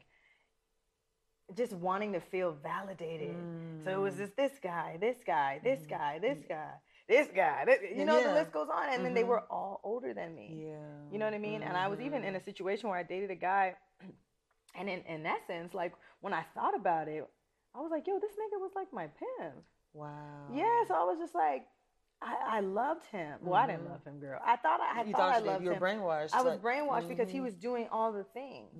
just 1.55 1.73
wanting 1.73 2.13
to 2.13 2.19
feel 2.19 2.53
validated. 2.63 3.35
So 3.83 3.91
it 3.91 3.99
was 3.99 4.15
Mm. 4.15 4.19
just 4.19 4.35
this 4.35 4.59
guy, 4.59 4.97
this 4.99 5.17
guy, 5.25 5.59
this 5.63 5.81
mm. 5.81 5.89
guy, 5.89 6.19
this 6.19 6.43
guy, 6.47 6.73
this 7.07 7.27
guy. 7.35 7.65
This, 7.65 7.79
you 7.95 8.05
know, 8.05 8.21
the 8.21 8.33
list 8.33 8.51
goes 8.51 8.69
on. 8.73 8.89
And 8.89 9.05
then 9.05 9.13
they 9.13 9.23
were 9.23 9.41
mm-hmm. 9.41 9.53
all 9.53 9.81
older 9.83 10.13
than 10.13 10.35
me. 10.35 10.67
Yeah. 10.67 11.11
You 11.11 11.19
know 11.19 11.25
what 11.25 11.33
I 11.33 11.39
mean? 11.39 11.61
And 11.61 11.75
I 11.75 11.87
was 11.87 11.99
even 11.99 12.23
in 12.23 12.35
a 12.35 12.37
mm-hmm. 12.37 12.45
situation 12.45 12.89
where 12.89 12.97
I 12.97 13.03
dated 13.03 13.29
a 13.29 13.35
guy, 13.35 13.75
and 14.75 14.89
in, 14.89 15.01
in 15.01 15.25
essence, 15.25 15.73
like 15.73 15.93
when 16.21 16.33
I 16.33 16.43
thought 16.55 16.75
about 16.75 17.07
it, 17.07 17.27
I 17.75 17.79
was 17.79 17.91
like, 17.91 18.07
yo, 18.07 18.19
this 18.19 18.31
nigga 18.31 18.59
was 18.59 18.71
like 18.75 18.93
my 18.93 19.07
pimp. 19.07 19.55
Wow. 19.93 20.47
Yeah, 20.53 20.83
so 20.87 20.93
I 20.93 21.03
was 21.03 21.17
just 21.19 21.35
like, 21.35 21.65
I, 22.21 22.57
I 22.57 22.59
loved 22.61 23.05
him. 23.07 23.37
Well, 23.41 23.55
I 23.55 23.67
didn't 23.67 23.85
Mhm. 23.85 23.89
love 23.89 24.03
him, 24.05 24.19
girl. 24.19 24.39
I 24.45 24.55
thought 24.55 24.79
I, 24.79 25.01
I 25.01 25.03
thought, 25.03 25.15
thought 25.15 25.33
I 25.33 25.39
did. 25.39 25.47
loved 25.47 25.63
you 25.63 25.69
were 25.69 25.75
him. 25.75 25.81
brainwashed. 25.81 26.33
I 26.33 26.41
was 26.41 26.53
like- 26.53 26.61
brainwashed 26.61 27.09
because 27.09 27.29
he 27.29 27.37
mm-hmm. 27.37 27.45
was 27.45 27.55
doing 27.55 27.87
all 27.91 28.13
the 28.13 28.23
things, 28.23 28.71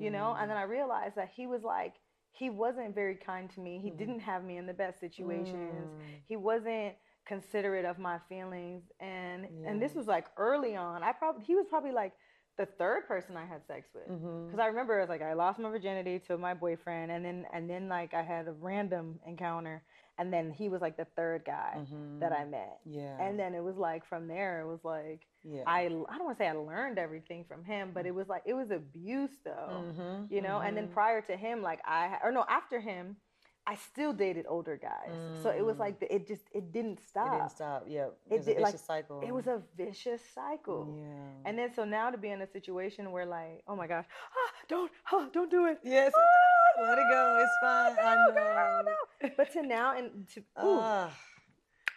you 0.00 0.10
know. 0.10 0.36
And 0.38 0.48
then 0.48 0.56
I 0.56 0.64
mm. 0.64 0.70
realized 0.70 1.16
that 1.16 1.30
he 1.34 1.46
was 1.46 1.62
like, 1.62 1.94
he 2.32 2.50
wasn't 2.50 2.94
very 2.94 3.14
kind 3.14 3.48
to 3.50 3.60
me. 3.60 3.78
He 3.78 3.90
Mhm. 3.90 3.96
didn't 3.98 4.20
have 4.20 4.42
me 4.44 4.56
in 4.56 4.66
the 4.66 4.74
best 4.74 4.98
situations. 5.00 5.90
Mm. 5.90 6.22
He 6.26 6.36
wasn't 6.36 6.96
considerate 7.24 7.84
of 7.84 7.98
my 7.98 8.18
feelings, 8.28 8.82
and 9.00 9.46
and 9.66 9.80
this 9.80 9.94
was 9.94 10.06
like 10.08 10.26
early 10.36 10.74
on. 10.76 11.02
I 11.02 11.12
probably 11.12 11.44
he 11.44 11.54
was 11.54 11.66
probably 11.68 11.92
like 11.92 12.12
the 12.56 12.66
third 12.66 13.06
person 13.06 13.36
I 13.36 13.46
had 13.46 13.64
sex 13.66 13.88
with. 13.94 14.06
Because 14.46 14.58
I 14.58 14.66
remember 14.66 14.98
it 14.98 15.02
was 15.02 15.08
like 15.08 15.22
I 15.22 15.32
lost 15.34 15.58
my 15.58 15.70
virginity 15.70 16.18
to 16.26 16.36
my 16.36 16.52
boyfriend, 16.54 17.10
and 17.12 17.24
then 17.24 17.46
and 17.52 17.68
then 17.70 17.88
like 17.88 18.12
I 18.14 18.22
had 18.22 18.48
a 18.48 18.52
random 18.52 19.20
encounter, 19.26 19.82
and 20.18 20.32
then 20.32 20.50
he 20.52 20.68
was 20.68 20.80
like 20.80 20.96
the 20.96 21.06
third 21.16 21.44
guy 21.44 21.78
that 22.20 22.32
I 22.32 22.44
met, 22.44 22.78
Yeah. 22.84 23.16
and 23.18 23.38
then 23.38 23.54
it 23.54 23.62
was 23.62 23.76
like 23.76 24.04
from 24.06 24.26
there 24.28 24.60
it 24.60 24.66
was 24.66 24.80
like 24.84 25.26
yeah. 25.44 25.62
I 25.66 25.84
I 25.86 25.88
don't 25.88 26.24
want 26.24 26.38
to 26.38 26.42
say 26.44 26.48
I 26.48 26.52
learned 26.52 26.98
everything 26.98 27.44
from 27.44 27.64
him, 27.64 27.90
but 27.92 28.06
it 28.06 28.14
was 28.14 28.28
like 28.28 28.42
it 28.46 28.54
was 28.54 28.70
abuse 28.70 29.30
though, 29.44 29.84
Mhm, 29.98 30.30
you 30.30 30.40
know. 30.40 30.60
And 30.60 30.76
then 30.76 30.88
mhm. 30.88 30.92
prior 30.92 31.20
to 31.22 31.36
him, 31.36 31.62
like 31.62 31.80
I 31.84 32.18
or 32.22 32.30
no 32.32 32.44
after 32.48 32.80
him, 32.80 33.16
I 33.64 33.76
still 33.76 34.12
dated 34.12 34.46
older 34.48 34.76
guys, 34.76 35.12
so 35.42 35.50
it 35.50 35.64
was 35.64 35.76
Mm. 35.76 35.80
like 35.80 35.96
it 36.10 36.26
just 36.26 36.42
it 36.52 36.72
didn't 36.72 36.98
it 36.98 37.08
stop. 37.08 37.32
didn't 37.32 37.50
stop. 37.52 37.84
Yep. 37.86 38.18
It 38.28 38.34
It 38.34 38.36
was 38.38 38.48
a 38.48 38.54
did- 38.54 38.62
like, 38.62 38.78
cycle. 38.78 39.20
It 39.20 39.30
was 39.32 39.46
a 39.46 39.62
vicious 39.76 40.20
cycle. 40.34 40.92
Yeah. 40.98 41.44
And 41.48 41.56
then 41.58 41.72
so 41.72 41.84
now 41.84 42.10
to 42.10 42.18
be 42.18 42.30
in 42.30 42.42
a 42.42 42.46
situation 42.46 43.12
where 43.12 43.24
like, 43.24 43.62
oh 43.68 43.76
my 43.76 43.86
gosh, 43.86 44.06
ah, 44.10 44.50
don't, 44.68 44.90
ah, 45.12 45.28
don't 45.32 45.50
do 45.50 45.66
it. 45.66 45.78
yes. 45.84 46.12
Ah, 46.16 46.82
Let 46.82 46.98
it 46.98 47.06
go. 47.08 47.38
It's 47.44 47.56
fine. 47.62 47.96
I 48.04 48.14
know. 48.16 48.32
girl, 48.34 48.82
no. 49.22 49.30
But 49.36 49.52
to 49.52 49.62
now 49.62 49.96
and 49.96 50.26
to 50.34 50.40
ooh, 50.40 50.80
Ah. 50.82 51.18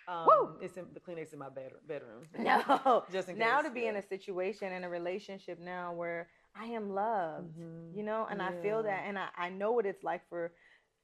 um, 0.07 0.27
Woo. 0.27 0.57
It's 0.61 0.77
in 0.77 0.85
the 0.93 0.99
Kleenex 0.99 1.33
in 1.33 1.39
my 1.39 1.49
bedroom. 1.49 1.81
bedroom. 1.87 2.23
no. 2.37 3.03
Just 3.11 3.29
in 3.29 3.39
now 3.39 3.61
to 3.61 3.71
be 3.71 3.87
in 3.87 3.95
a 3.95 4.03
situation 4.03 4.71
in 4.71 4.83
a 4.83 4.89
relationship 4.89 5.57
now 5.59 5.93
where 5.93 6.29
I 6.55 6.65
am 6.67 6.93
loved, 6.93 7.57
Mhm. 7.57 7.95
you 7.97 8.03
know, 8.03 8.27
and 8.29 8.39
I 8.41 8.51
feel 8.61 8.83
that, 8.83 9.01
and 9.07 9.17
I, 9.19 9.27
I 9.35 9.49
know 9.49 9.71
what 9.73 9.85
it's 9.87 10.03
like 10.03 10.21
for 10.29 10.53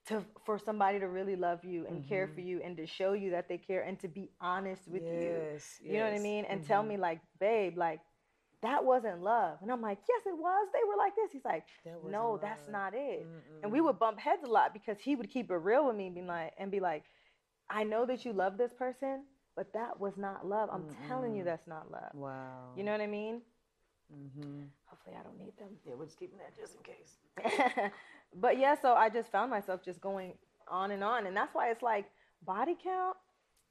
to 0.08 0.24
for 0.46 0.58
somebody 0.58 1.00
to 1.00 1.08
really 1.08 1.36
love 1.36 1.64
you 1.64 1.86
and 1.88 2.08
care 2.08 2.26
Mm-hmm. 2.26 2.34
for 2.36 2.42
you 2.42 2.62
and 2.64 2.76
to 2.78 2.86
show 2.88 3.14
you 3.14 3.32
that 3.32 3.48
they 3.48 3.58
care 3.58 3.82
and 3.84 4.00
to 4.00 4.08
be 4.08 4.32
honest 4.42 4.88
with 4.88 5.04
you. 5.04 5.44
Yes, 5.52 5.80
You 5.84 5.94
know 6.00 6.06
what 6.06 6.14
I 6.14 6.20
mean? 6.20 6.46
And 6.46 6.66
tell 6.66 6.84
Mhm. 6.84 6.88
me 6.88 6.98
like, 6.98 7.22
babe, 7.40 7.78
like 7.78 8.00
that 8.62 8.84
wasn't 8.84 9.22
love. 9.24 9.58
And 9.62 9.72
I'm 9.72 9.82
like, 9.82 10.00
yes, 10.08 10.22
it 10.26 10.38
was. 10.38 10.68
They 10.74 10.84
were 10.88 10.96
like 10.96 11.16
this. 11.16 11.32
He's 11.32 11.46
like, 11.46 11.66
That 11.84 11.96
wasn't 11.96 12.12
no, 12.12 12.38
that's 12.42 12.68
not 12.68 12.94
it. 12.94 13.26
Mm-mm. 13.26 13.64
And 13.64 13.72
we 13.72 13.82
would 13.82 13.98
bump 14.00 14.20
heads 14.20 14.44
a 14.44 14.48
lot 14.48 14.74
because 14.74 15.00
he 15.00 15.16
would 15.16 15.30
keep 15.30 15.50
it 15.52 15.56
real 15.56 15.86
with 15.88 15.96
me, 15.96 16.08
and 16.08 16.16
be 16.16 16.22
like, 16.22 16.54
and 16.58 16.72
be 16.72 16.80
like, 16.80 17.04
I 17.70 17.84
know 17.84 18.06
that 18.06 18.24
you 18.26 18.34
love 18.34 18.58
this 18.58 18.74
person, 18.74 19.24
but 19.56 19.72
that 19.74 20.00
was 20.00 20.18
not 20.18 20.46
love. 20.46 20.70
I'm 20.72 20.86
telling 21.08 21.36
you, 21.36 21.44
that's 21.44 21.68
not 21.68 21.92
love. 21.92 22.14
Wow. 22.14 22.74
You 22.76 22.84
know 22.84 22.92
what 22.92 23.02
I 23.02 23.08
mean? 23.08 23.42
Mm-hmm. 24.14 24.64
Hopefully, 24.86 25.16
I 25.20 25.24
don't 25.24 25.40
need 25.40 25.58
them. 25.58 25.70
Yeah, 25.86 25.94
we're 25.98 26.06
just 26.06 26.20
keeping 26.20 26.38
that 26.40 26.56
just 26.56 26.76
in 26.76 26.84
case. 26.84 27.18
but 28.36 28.58
yeah, 28.58 28.76
so 28.82 28.94
I 28.94 29.10
just 29.10 29.32
found 29.32 29.50
myself 29.52 29.84
just 29.84 30.02
going 30.02 30.34
on 30.67 30.91
and 30.91 31.04
on, 31.04 31.28
and 31.28 31.36
that's 31.36 31.54
why 31.54 31.70
it's 31.70 31.82
like 31.82 32.06
body 32.46 32.76
count, 32.82 33.17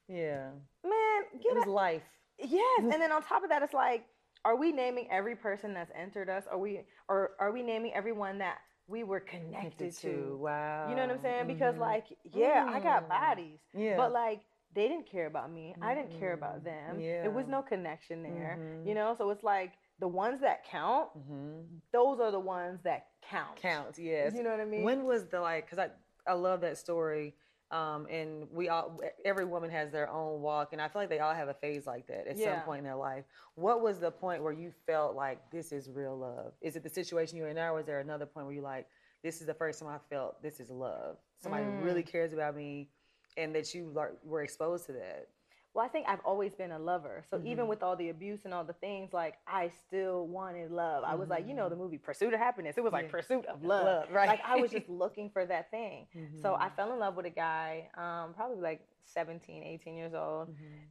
Yeah. 0.07 0.49
man. 0.83 1.23
Get 1.41 1.51
It 1.51 1.55
was 1.55 1.65
a- 1.65 1.69
life. 1.71 2.03
yes, 2.37 2.79
and 2.91 2.91
then 2.91 3.11
on 3.11 3.21
top 3.23 3.43
of 3.43 3.49
that, 3.49 3.63
it's 3.63 3.73
like, 3.73 4.05
are 4.43 4.55
we 4.55 4.71
naming 4.71 5.07
every 5.11 5.35
person 5.35 5.73
that's 5.73 5.91
entered 5.95 6.29
us? 6.29 6.45
Are 6.47 6.57
we, 6.57 6.81
or 7.07 7.31
are 7.39 7.51
we 7.51 7.61
naming 7.61 7.93
everyone 7.93 8.39
that 8.39 8.57
we 8.87 9.03
were 9.03 9.19
connected 9.19 9.93
to? 9.97 10.37
Wow. 10.41 10.89
You 10.89 10.95
know 10.95 11.03
what 11.03 11.11
I'm 11.11 11.21
saying? 11.21 11.47
Because 11.47 11.75
Mhm. 11.75 11.79
like, 11.79 12.05
yeah, 12.23 12.65
I 12.67 12.79
got 12.79 13.05
Mm. 13.05 13.09
bodies, 13.09 13.59
yeah. 13.73 13.97
but 13.97 14.11
like 14.11 14.41
they 14.73 14.87
didn't 14.87 15.05
care 15.05 15.25
about 15.27 15.51
me. 15.51 15.75
I 15.81 15.93
didn't 15.93 16.17
care 16.17 16.31
about 16.33 16.63
them. 16.63 16.97
There 16.99 17.29
was 17.29 17.45
no 17.47 17.61
connection 17.61 18.23
there. 18.23 18.57
Mhm. 18.57 18.85
You 18.87 18.95
know, 18.95 19.13
so 19.15 19.29
it's 19.29 19.43
like 19.43 19.73
the 20.01 20.07
ones 20.07 20.41
that 20.41 20.65
count, 20.65 21.09
hmm 21.13 21.61
those 21.93 22.19
are 22.19 22.31
the 22.31 22.39
ones 22.39 22.79
that 22.83 23.07
count. 23.29 23.55
Count, 23.57 23.97
Yes. 23.97 24.33
You 24.35 24.43
know 24.43 24.51
what 24.51 24.59
I 24.59 24.65
mean? 24.65 24.83
When 24.83 25.05
was 25.05 25.27
the 25.27 25.39
like? 25.39 25.65
Because 25.65 25.79
I 25.79 25.89
I 26.29 26.33
love 26.33 26.61
that 26.61 26.77
story. 26.77 27.35
Um, 27.69 28.05
and 28.09 28.49
we 28.51 28.67
all 28.67 28.99
every 29.23 29.45
woman 29.45 29.69
has 29.69 29.91
their 29.91 30.09
own 30.09 30.41
walk, 30.41 30.73
and 30.73 30.81
I 30.81 30.89
feel 30.89 31.01
like 31.03 31.09
they 31.09 31.19
all 31.19 31.33
have 31.33 31.47
a 31.47 31.53
phase 31.53 31.85
like 31.87 32.05
that 32.07 32.27
at 32.27 32.37
Yeah. 32.37 32.55
some 32.55 32.61
point 32.63 32.79
in 32.79 32.83
their 32.83 32.95
life. 32.97 33.23
What 33.55 33.81
was 33.81 33.97
the 33.99 34.11
point 34.11 34.43
where 34.43 34.51
you 34.51 34.73
felt 34.85 35.15
like 35.15 35.39
this 35.51 35.71
is 35.71 35.89
real 35.89 36.17
love? 36.17 36.51
Is 36.59 36.75
it 36.75 36.83
the 36.83 36.89
situation 36.89 37.37
you're 37.37 37.47
in 37.47 37.55
now, 37.55 37.73
or 37.73 37.79
is 37.79 37.85
there 37.85 38.01
another 38.01 38.25
point 38.25 38.45
where 38.45 38.53
you're 38.55 38.63
like, 38.63 38.87
this 39.23 39.39
is 39.39 39.47
the 39.47 39.53
first 39.53 39.79
time 39.79 39.87
I 39.87 39.99
felt 40.09 40.41
this 40.43 40.59
is 40.59 40.69
love? 40.69 41.15
Somebody 41.37 41.65
Mm. 41.65 41.81
really 41.81 42.03
cares 42.03 42.33
about 42.33 42.57
me, 42.57 42.89
and 43.37 43.55
that 43.55 43.73
you 43.73 43.89
were 44.23 44.43
exposed 44.43 44.85
to 44.87 44.93
that. 44.93 45.29
Well, 45.73 45.85
I 45.85 45.87
think 45.87 46.05
I've 46.09 46.19
always 46.25 46.53
been 46.53 46.71
a 46.71 46.79
lover. 46.79 47.23
So 47.29 47.39
even 47.45 47.65
Mhm. 47.65 47.69
with 47.69 47.81
all 47.83 47.95
the 47.95 48.09
abuse 48.09 48.43
and 48.43 48.53
all 48.53 48.65
the 48.65 48.73
things, 48.73 49.13
like 49.13 49.35
I 49.47 49.69
still 49.69 50.27
wanted 50.27 50.69
love. 50.69 51.05
I 51.05 51.15
was 51.15 51.29
like, 51.29 51.47
you 51.47 51.53
know, 51.53 51.69
the 51.69 51.77
movie 51.77 51.97
Pursuit 51.97 52.33
of 52.33 52.39
Happiness. 52.39 52.77
It 52.77 52.83
was 52.83 52.91
like 52.91 53.05
Yeah. 53.05 53.11
Pursuit 53.11 53.45
of 53.45 53.63
Love. 53.63 53.85
Love, 53.85 54.11
right. 54.11 54.27
Like 54.27 54.41
I 54.43 54.57
was 54.57 54.69
just 54.71 54.89
looking 54.89 55.29
for 55.29 55.45
that 55.45 55.71
thing. 55.71 56.07
So 56.41 56.55
I 56.55 56.67
Mhm. 56.69 56.75
fell 56.75 56.91
in 56.93 56.99
love 56.99 57.15
with 57.15 57.25
a 57.25 57.29
guy, 57.29 57.89
um, 57.95 58.33
probably 58.33 58.57
like 58.59 58.85
17, 59.05 59.63
18 59.63 59.95
years 59.95 60.13
old. 60.13 60.49
Mhm. 60.49 60.87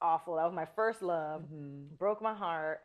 Awful. 0.00 0.34
That 0.36 0.44
was 0.46 0.54
my 0.54 0.64
first 0.66 1.00
love. 1.00 1.44
Broke 1.96 2.20
my 2.20 2.34
heart. 2.34 2.80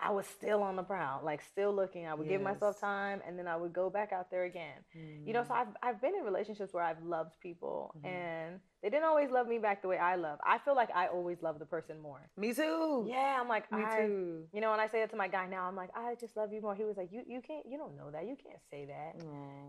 I 0.00 0.10
was 0.12 0.26
still 0.26 0.62
on 0.62 0.76
the 0.76 0.82
prowl, 0.84 1.24
like 1.24 1.42
still 1.42 1.72
looking. 1.72 2.06
I 2.06 2.14
would 2.14 2.28
give 2.28 2.40
myself 2.40 2.80
time 2.80 3.20
and 3.26 3.38
then 3.38 3.46
I 3.48 3.56
would 3.56 3.72
go 3.72 3.90
back 3.90 4.12
out 4.12 4.30
there 4.30 4.44
again. 4.44 4.84
You 5.24 5.32
know, 5.32 5.44
so 5.44 5.54
I've 5.54 5.68
I've 5.82 6.00
been 6.00 6.14
in 6.16 6.24
relationships 6.24 6.72
where 6.72 6.82
I've 6.84 7.02
loved 7.02 7.38
people 7.40 7.94
and 8.04 8.60
they 8.82 8.90
didn't 8.90 9.04
always 9.04 9.30
love 9.30 9.48
me 9.48 9.58
back 9.58 9.82
the 9.82 9.88
way 9.88 9.98
I 9.98 10.14
love. 10.14 10.38
I 10.44 10.58
feel 10.58 10.76
like 10.76 10.90
I 10.94 11.08
always 11.08 11.42
love 11.42 11.58
the 11.58 11.66
person 11.66 12.00
more. 12.00 12.30
me 12.36 12.52
too. 12.54 13.06
Yeah, 13.08 13.38
I'm 13.40 13.48
like 13.48 13.70
me 13.72 13.82
I, 13.82 13.96
too. 13.96 14.44
You 14.52 14.60
know, 14.60 14.70
when 14.70 14.80
I 14.80 14.86
say 14.86 15.02
it 15.02 15.10
to 15.10 15.16
my 15.16 15.28
guy 15.28 15.46
now, 15.46 15.64
I'm 15.64 15.74
like, 15.76 15.90
I 15.96 16.14
just 16.14 16.36
love 16.36 16.52
you 16.52 16.60
more. 16.60 16.74
He 16.74 16.84
was 16.84 16.96
like, 16.96 17.10
you 17.12 17.22
you 17.26 17.40
can't 17.40 17.64
you 17.68 17.76
don't 17.76 17.96
know 17.96 18.10
that. 18.10 18.22
You 18.26 18.36
can't 18.36 18.62
say 18.70 18.86
that. 18.86 19.20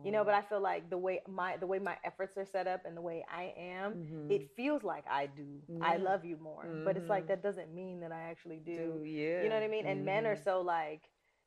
You 0.06 0.12
know, 0.12 0.24
but 0.24 0.34
I 0.34 0.42
feel 0.42 0.62
like 0.62 0.90
the 0.90 0.98
way 0.98 1.22
my 1.28 1.58
the 1.58 1.68
way 1.68 1.80
my 1.80 1.98
efforts 2.06 2.38
are 2.38 2.46
set 2.46 2.68
up 2.68 2.82
and 2.86 2.96
the 2.96 3.02
way 3.02 3.26
I 3.30 3.54
am, 3.58 3.96
Mhm. 3.96 4.32
it 4.32 4.52
feels 4.56 4.84
like 4.84 5.06
I 5.10 5.26
do. 5.26 5.62
I 5.82 5.98
love 5.98 6.24
you 6.24 6.38
more. 6.38 6.66
But 6.86 6.96
it's 6.96 7.10
like 7.10 7.26
Mhm. 7.26 7.28
that 7.30 7.44
doesn't 7.44 7.74
mean 7.74 8.00
that 8.02 8.12
I 8.12 8.22
actually 8.32 8.60
do. 8.60 8.76
do 8.76 9.04
yeah. 9.04 9.44
You 9.44 9.50
know 9.50 9.56
what 9.56 9.64
I 9.64 9.68
mean? 9.68 9.86
And 9.86 10.06
men 10.06 10.26
are 10.26 10.38
so 10.38 10.62
like 10.62 11.02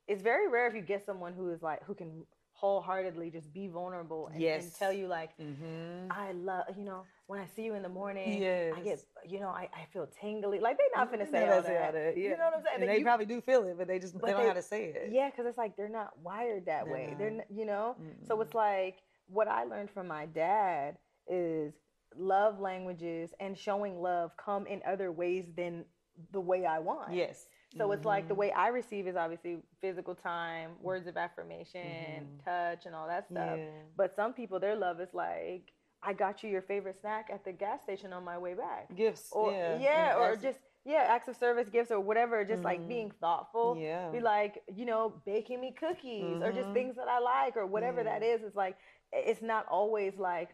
it's 0.08 0.20
very 0.22 0.48
rare 0.48 0.66
if 0.66 0.74
you 0.74 0.82
get 0.82 1.06
someone 1.06 1.32
who 1.32 1.50
is 1.50 1.62
like 1.62 1.82
who 1.84 1.94
can 1.94 2.26
wholeheartedly 2.66 3.28
just 3.28 3.52
be 3.52 3.66
vulnerable 3.66 4.28
and, 4.32 4.40
and 4.40 4.74
tell 4.76 4.92
you 4.92 5.08
like 5.08 5.30
Mhm. 5.36 6.06
I 6.10 6.30
love 6.32 6.64
you 6.76 6.84
know 6.84 7.02
when 7.26 7.40
I 7.40 7.46
see 7.46 7.62
you 7.64 7.74
in 7.74 7.82
the 7.82 7.88
morning 7.88 8.40
Yes. 8.40 8.72
I 8.76 8.80
get 8.82 9.04
you 9.26 9.40
know 9.40 9.48
I, 9.48 9.68
I 9.74 9.84
feel 9.92 10.06
tingly 10.20 10.60
like 10.60 10.78
they 10.78 10.84
not 10.94 11.12
finna 11.12 11.28
say 11.28 11.48
all 11.48 11.60
say 11.62 11.74
that. 11.74 11.86
all 11.86 11.92
that, 11.92 12.16
You 12.16 12.22
yeah. 12.30 12.36
know 12.36 12.44
what 12.44 12.54
I'm 12.58 12.62
saying? 12.62 12.80
And 12.82 12.88
they 12.88 12.98
you- 12.98 13.04
probably 13.04 13.26
do 13.26 13.40
feel 13.40 13.64
it, 13.64 13.76
but 13.76 13.88
they 13.88 13.98
just 13.98 14.14
But 14.14 14.26
they 14.26 14.32
don't 14.32 14.42
know 14.42 14.48
how 14.48 14.54
to 14.54 14.62
say 14.62 14.84
it. 14.84 15.08
Yeah, 15.10 15.28
because 15.28 15.46
it's 15.46 15.58
like 15.58 15.76
they're 15.76 15.88
not 15.88 16.16
wired 16.22 16.66
that 16.66 16.84
They're 16.84 16.92
way. 16.92 17.16
They're 17.18 17.30
not. 17.32 17.46
you 17.50 17.66
know. 17.66 17.96
So 18.28 18.36
Mm-mm. 18.36 18.42
it's 18.42 18.54
like 18.54 18.98
what 19.26 19.48
I 19.48 19.64
learned 19.64 19.90
from 19.90 20.06
my 20.06 20.26
dad 20.26 20.98
is 21.26 21.72
love 22.16 22.60
languages 22.60 23.34
and 23.40 23.58
showing 23.58 24.00
love 24.00 24.36
come 24.36 24.68
in 24.68 24.82
other 24.86 25.10
ways 25.10 25.46
than 25.56 25.84
the 26.30 26.40
way 26.40 26.64
I 26.64 26.78
want. 26.78 27.12
yes. 27.12 27.46
So 27.76 27.92
it's 27.92 28.04
like 28.04 28.28
the 28.28 28.34
Mhm. 28.34 28.38
way 28.38 28.52
I 28.52 28.68
receive 28.68 29.06
is 29.06 29.16
obviously 29.16 29.62
physical 29.80 30.14
time, 30.14 30.76
words 30.80 31.06
of 31.06 31.16
affirmation, 31.16 32.38
Mhm. 32.40 32.44
touch, 32.44 32.86
and 32.86 32.94
all 32.94 33.06
that 33.06 33.26
stuff. 33.28 33.58
Yeah. 33.58 33.70
But 33.96 34.14
some 34.14 34.34
people, 34.34 34.60
their 34.60 34.76
love 34.76 35.00
is 35.00 35.14
like, 35.14 35.72
I 36.02 36.12
got 36.12 36.42
you 36.42 36.50
your 36.50 36.62
favorite 36.62 36.96
snack 36.96 37.30
at 37.30 37.44
the 37.44 37.52
gas 37.52 37.82
station 37.82 38.12
on 38.12 38.24
my 38.24 38.36
way 38.36 38.54
back. 38.54 38.92
Gifts. 38.94 39.30
Or 39.32 39.52
yeah. 39.52 39.76
yeah, 39.76 40.18
or 40.18 40.36
just 40.36 40.60
yeah, 40.84 41.04
acts 41.08 41.28
of 41.28 41.36
service, 41.36 41.68
gifts, 41.68 41.92
or 41.92 42.00
whatever. 42.00 42.44
Just 42.44 42.64
like 42.64 42.80
Mhm. 42.80 42.88
being 42.88 43.10
thoughtful. 43.12 43.76
yeah. 43.76 44.10
Be 44.10 44.18
like, 44.18 44.64
you 44.66 44.84
know, 44.84 45.10
baking 45.24 45.60
me 45.60 45.70
cookies 45.70 46.42
or 46.42 46.50
just 46.50 46.70
Mhm. 46.70 46.74
things 46.74 46.96
that 46.96 47.06
I 47.06 47.20
like 47.20 47.56
or 47.56 47.66
whatever 47.66 47.98
Yeah. 48.02 48.18
that 48.18 48.22
is. 48.24 48.42
It's 48.42 48.56
like 48.56 48.76
it's 49.12 49.42
not 49.42 49.66
always 49.68 50.18
like, 50.18 50.52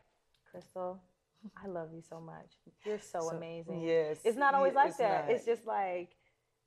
Crystal, 0.50 1.00
I 1.56 1.66
love 1.68 1.94
you 1.94 2.02
so 2.02 2.20
much. 2.20 2.58
You're 2.84 2.98
so, 2.98 3.20
So- 3.20 3.36
amazing. 3.36 3.80
Yes. 3.80 4.20
It's 4.26 4.36
not 4.36 4.52
always 4.54 4.74
like 4.74 4.94
that. 4.98 5.24
not. 5.26 5.34
It's 5.34 5.46
just 5.46 5.64
like 5.66 6.14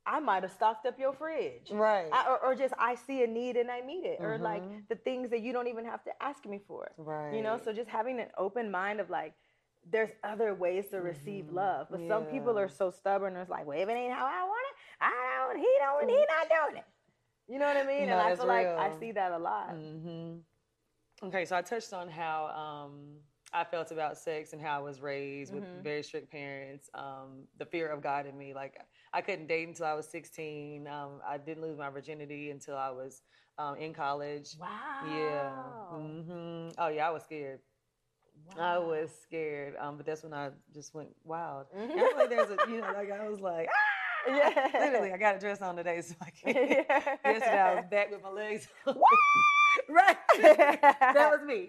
I 0.06 0.20
might 0.20 0.42
have 0.42 0.52
stocked 0.52 0.86
up 0.86 0.98
your 0.98 1.12
fridge. 1.12 1.70
right. 1.70 2.08
I, 2.12 2.26
or, 2.28 2.38
or 2.46 2.54
just 2.54 2.74
I 2.78 2.94
see 2.96 3.22
a 3.22 3.26
need 3.26 3.56
and 3.56 3.70
I 3.70 3.80
meet 3.82 4.04
it, 4.04 4.18
or 4.22 4.38
like 4.38 4.62
Mhm. 4.62 4.88
the 4.88 4.96
things 4.96 5.30
that 5.30 5.40
you 5.40 5.52
don't 5.52 5.68
even 5.68 5.84
have 5.84 6.02
to 6.04 6.10
ask 6.22 6.44
me 6.46 6.60
for. 6.66 6.90
right. 6.96 7.34
You 7.34 7.42
know, 7.42 7.58
so 7.62 7.72
just 7.72 7.88
having 7.88 8.18
an 8.20 8.28
open 8.36 8.70
mind 8.70 9.00
of 9.00 9.10
like, 9.10 9.34
there's 9.90 10.10
other 10.22 10.54
ways 10.54 10.88
to 10.90 11.00
receive 11.00 11.46
Mhm. 11.46 11.54
love, 11.54 11.88
but 11.90 12.00
some 12.06 12.24
people 12.26 12.58
are 12.58 12.68
so 12.68 12.90
stubborn. 12.90 13.36
It's 13.36 13.50
like, 13.50 13.66
well, 13.66 13.78
if 13.80 13.88
it 13.88 13.92
ain't 13.92 14.12
how 14.12 14.26
I 14.26 14.42
want 14.44 14.66
it, 14.70 14.76
I 15.00 15.46
don't. 15.48 15.58
He 15.58 15.70
don't. 15.78 16.08
He 16.08 16.26
not 16.28 16.48
doing 16.48 16.76
it. 16.78 16.84
You 17.52 17.58
know 17.58 17.66
what 17.66 17.76
I 17.76 17.82
mean? 17.86 18.06
No, 18.06 18.12
and 18.12 18.20
I 18.20 18.28
that's 18.28 18.40
feel 18.40 18.48
like 18.48 18.66
I 18.78 18.90
see 19.00 19.12
that 19.12 19.32
a 19.32 19.38
lot. 19.38 19.70
hmm 19.74 20.36
Okay, 21.24 21.44
so 21.44 21.56
I 21.56 21.62
touched 21.62 21.92
on 21.92 22.08
how 22.08 22.46
um, 22.46 23.18
I 23.54 23.64
felt 23.64 23.90
about 23.90 24.16
sex 24.16 24.52
and 24.52 24.62
how 24.62 24.78
I 24.78 24.82
was 24.82 25.00
raised 25.00 25.52
with 25.52 25.64
Mhm. 25.64 25.82
very 25.82 26.02
strict 26.02 26.30
parents. 26.30 26.88
Um, 26.94 27.46
the 27.58 27.66
fear 27.66 27.88
of 27.88 28.00
God 28.02 28.26
in 28.26 28.36
me, 28.38 28.54
like 28.54 28.80
I 29.12 29.20
couldn't 29.20 29.46
date 29.46 29.68
until 29.68 29.86
I 29.86 29.92
was 29.94 30.08
16. 30.08 30.86
Um, 30.86 31.20
I 31.26 31.36
didn't 31.38 31.62
lose 31.62 31.76
my 31.76 31.90
virginity 31.90 32.50
until 32.50 32.76
I 32.76 32.90
was 32.90 33.22
um, 33.58 33.76
in 33.76 33.92
college. 33.92 34.56
Wow. 34.58 34.68
Yeah. 35.06 35.50
hmm 35.90 36.68
Oh 36.78 36.88
yeah, 36.88 37.08
I 37.08 37.10
was 37.10 37.22
scared. 37.24 37.60
I 38.58 38.78
was 38.78 39.10
scared. 39.22 39.76
Um, 39.78 39.96
but 39.98 40.06
that's 40.06 40.22
when 40.22 40.32
I 40.32 40.50
just 40.74 40.94
went 40.94 41.14
wild. 41.24 41.66
Mhm. 41.76 41.90
I 41.90 41.94
feel 42.08 42.16
like 42.16 42.30
there's 42.30 42.50
a, 42.50 42.56
you 42.70 42.80
know, 42.80 42.92
like 42.92 43.10
I 43.10 43.28
was 43.28 43.40
like, 43.40 43.68
ah! 43.70 44.30
Yeah. 44.34 44.68
literally, 44.80 45.12
I 45.12 45.16
got 45.18 45.36
a 45.36 45.38
dress 45.38 45.60
on 45.60 45.76
today, 45.76 46.00
so 46.00 46.14
I 46.20 46.30
can't. 46.30 46.56
Yeah. 46.88 47.16
Yesterday 47.24 47.60
I 47.60 47.74
was 47.76 47.84
back 47.90 48.10
with 48.10 48.22
my 48.22 48.30
legs. 48.30 48.68
right. 49.88 50.16
that 50.38 51.14
was 51.14 51.40
me. 51.46 51.68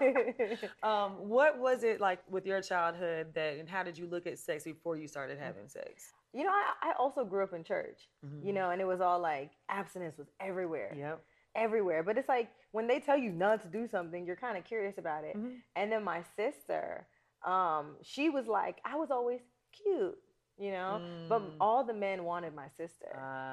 Um, 0.82 1.12
what 1.28 1.58
was 1.58 1.84
it 1.84 2.00
like 2.00 2.20
with 2.28 2.46
your 2.46 2.60
childhood 2.62 3.28
that, 3.34 3.58
and 3.58 3.68
how 3.68 3.82
did 3.82 3.96
you 3.98 4.06
look 4.06 4.26
at 4.26 4.38
sex 4.38 4.64
before 4.64 4.96
you 4.96 5.06
started 5.08 5.38
having 5.38 5.68
sex? 5.68 6.12
you 6.32 6.44
know, 6.44 6.50
I, 6.50 6.90
I 6.90 6.92
also 6.96 7.24
grew 7.24 7.42
up 7.42 7.52
in 7.52 7.64
church. 7.64 8.08
You 8.44 8.52
know, 8.52 8.70
and 8.70 8.80
it 8.80 8.84
was 8.86 9.00
all 9.00 9.18
like 9.20 9.50
abstinence 9.68 10.16
was 10.16 10.28
everywhere. 10.38 10.94
Yep. 10.96 11.20
everywhere. 11.56 12.02
But 12.04 12.18
it's 12.18 12.28
like 12.28 12.48
when 12.70 12.86
they 12.86 13.00
tell 13.00 13.18
you 13.18 13.30
not 13.32 13.60
to 13.62 13.68
do 13.68 13.88
something, 13.88 14.24
you're 14.24 14.36
kind 14.36 14.56
of 14.56 14.64
curious 14.64 14.96
about 14.98 15.24
it. 15.24 15.36
Mhm. 15.36 15.56
And 15.74 15.90
then 15.90 16.04
my 16.04 16.22
sister, 16.36 17.06
um, 17.44 17.96
she 18.02 18.30
was 18.30 18.46
like, 18.46 18.78
I 18.84 18.94
was 18.96 19.10
always 19.10 19.40
cute, 19.72 20.16
you 20.60 20.70
know, 20.72 21.00
but 21.28 21.40
Mm. 21.40 21.54
all 21.60 21.82
the 21.84 21.94
men 21.94 22.22
wanted 22.24 22.54
my 22.54 22.68
sister. 22.68 23.08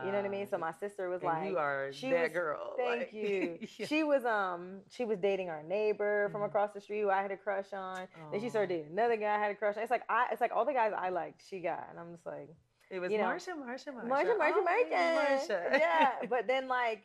you 0.05 0.11
know 0.11 0.17
what 0.17 0.25
I 0.25 0.29
mean? 0.29 0.45
So 0.45 0.57
Ah, 0.57 0.59
my 0.59 0.71
sister 0.73 1.09
was 1.09 1.23
like, 1.23 1.49
you 1.49 1.57
are 1.57 1.89
she 1.93 2.11
that 2.11 2.23
was- 2.23 2.31
girl. 2.33 2.73
Thank 2.77 2.99
like- 2.99 3.13
you. 3.13 3.57
Yeah. 3.77 3.85
She 3.87 4.03
was 4.03 4.25
um 4.25 4.81
she 4.89 5.05
was 5.05 5.17
dating 5.19 5.49
our 5.49 5.63
neighbor 5.63 6.27
from 6.31 6.41
Mhm. 6.41 6.47
across 6.47 6.71
the 6.73 6.81
street 6.81 7.01
who 7.01 7.09
I 7.09 7.21
had 7.21 7.31
a 7.31 7.37
crush 7.37 7.71
on. 7.73 8.07
Then 8.31 8.41
she 8.41 8.49
started 8.49 8.69
dating 8.75 8.91
another 8.91 9.15
guy 9.17 9.33
I 9.35 9.39
had 9.39 9.51
a 9.51 9.55
crush 9.55 9.77
on. 9.77 9.83
It's 9.83 9.91
like 9.91 10.03
I 10.09 10.27
it's 10.31 10.41
like 10.41 10.51
all 10.53 10.65
the 10.65 10.73
guys 10.73 10.91
I 10.95 11.09
liked, 11.09 11.41
she 11.49 11.59
got. 11.61 11.87
And 11.89 11.99
I'm 11.99 12.11
just 12.13 12.25
like 12.25 12.49
It 12.89 12.99
was 12.99 13.11
you 13.11 13.17
know, 13.19 13.25
Marsha, 13.25 13.53
Marsha, 13.55 13.89
Marsha, 13.93 14.09
Marsha, 14.09 14.37
Marsha, 14.37 14.53
Oh, 14.55 14.65
Marsha. 14.65 15.47
Marsha. 15.47 15.79
yeah. 15.79 16.11
But 16.29 16.47
then 16.47 16.67
like 16.67 17.03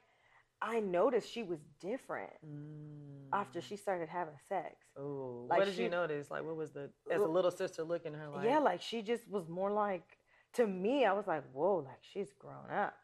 I 0.61 0.81
noticed 0.81 1.29
she 1.31 1.43
was 1.43 1.61
different 1.81 2.33
Mm. 2.45 3.12
After 3.33 3.61
she 3.61 3.77
started 3.77 4.09
having 4.09 4.35
sex. 4.49 4.77
Oh, 4.99 5.47
like 5.49 5.59
what 5.59 5.65
did 5.67 5.75
she- 5.77 5.85
you 5.85 5.89
notice? 5.91 6.31
Like, 6.31 6.45
what 6.45 6.57
was 6.57 6.71
the 6.73 6.91
as 7.11 7.21
a 7.21 7.27
little 7.27 7.51
sister 7.51 7.83
looking 7.83 8.15
at 8.15 8.21
her 8.21 8.29
like? 8.29 8.45
yeah, 8.45 8.59
like 8.59 8.83
she 8.83 9.03
just 9.03 9.29
was 9.29 9.49
more 9.49 9.71
like 9.71 10.19
to 10.55 10.67
me, 10.67 11.07
I 11.07 11.15
was 11.15 11.27
like, 11.27 11.45
whoa, 11.55 11.77
like 11.79 12.01
she's 12.03 12.31
grown 12.39 12.71
up. 12.71 12.95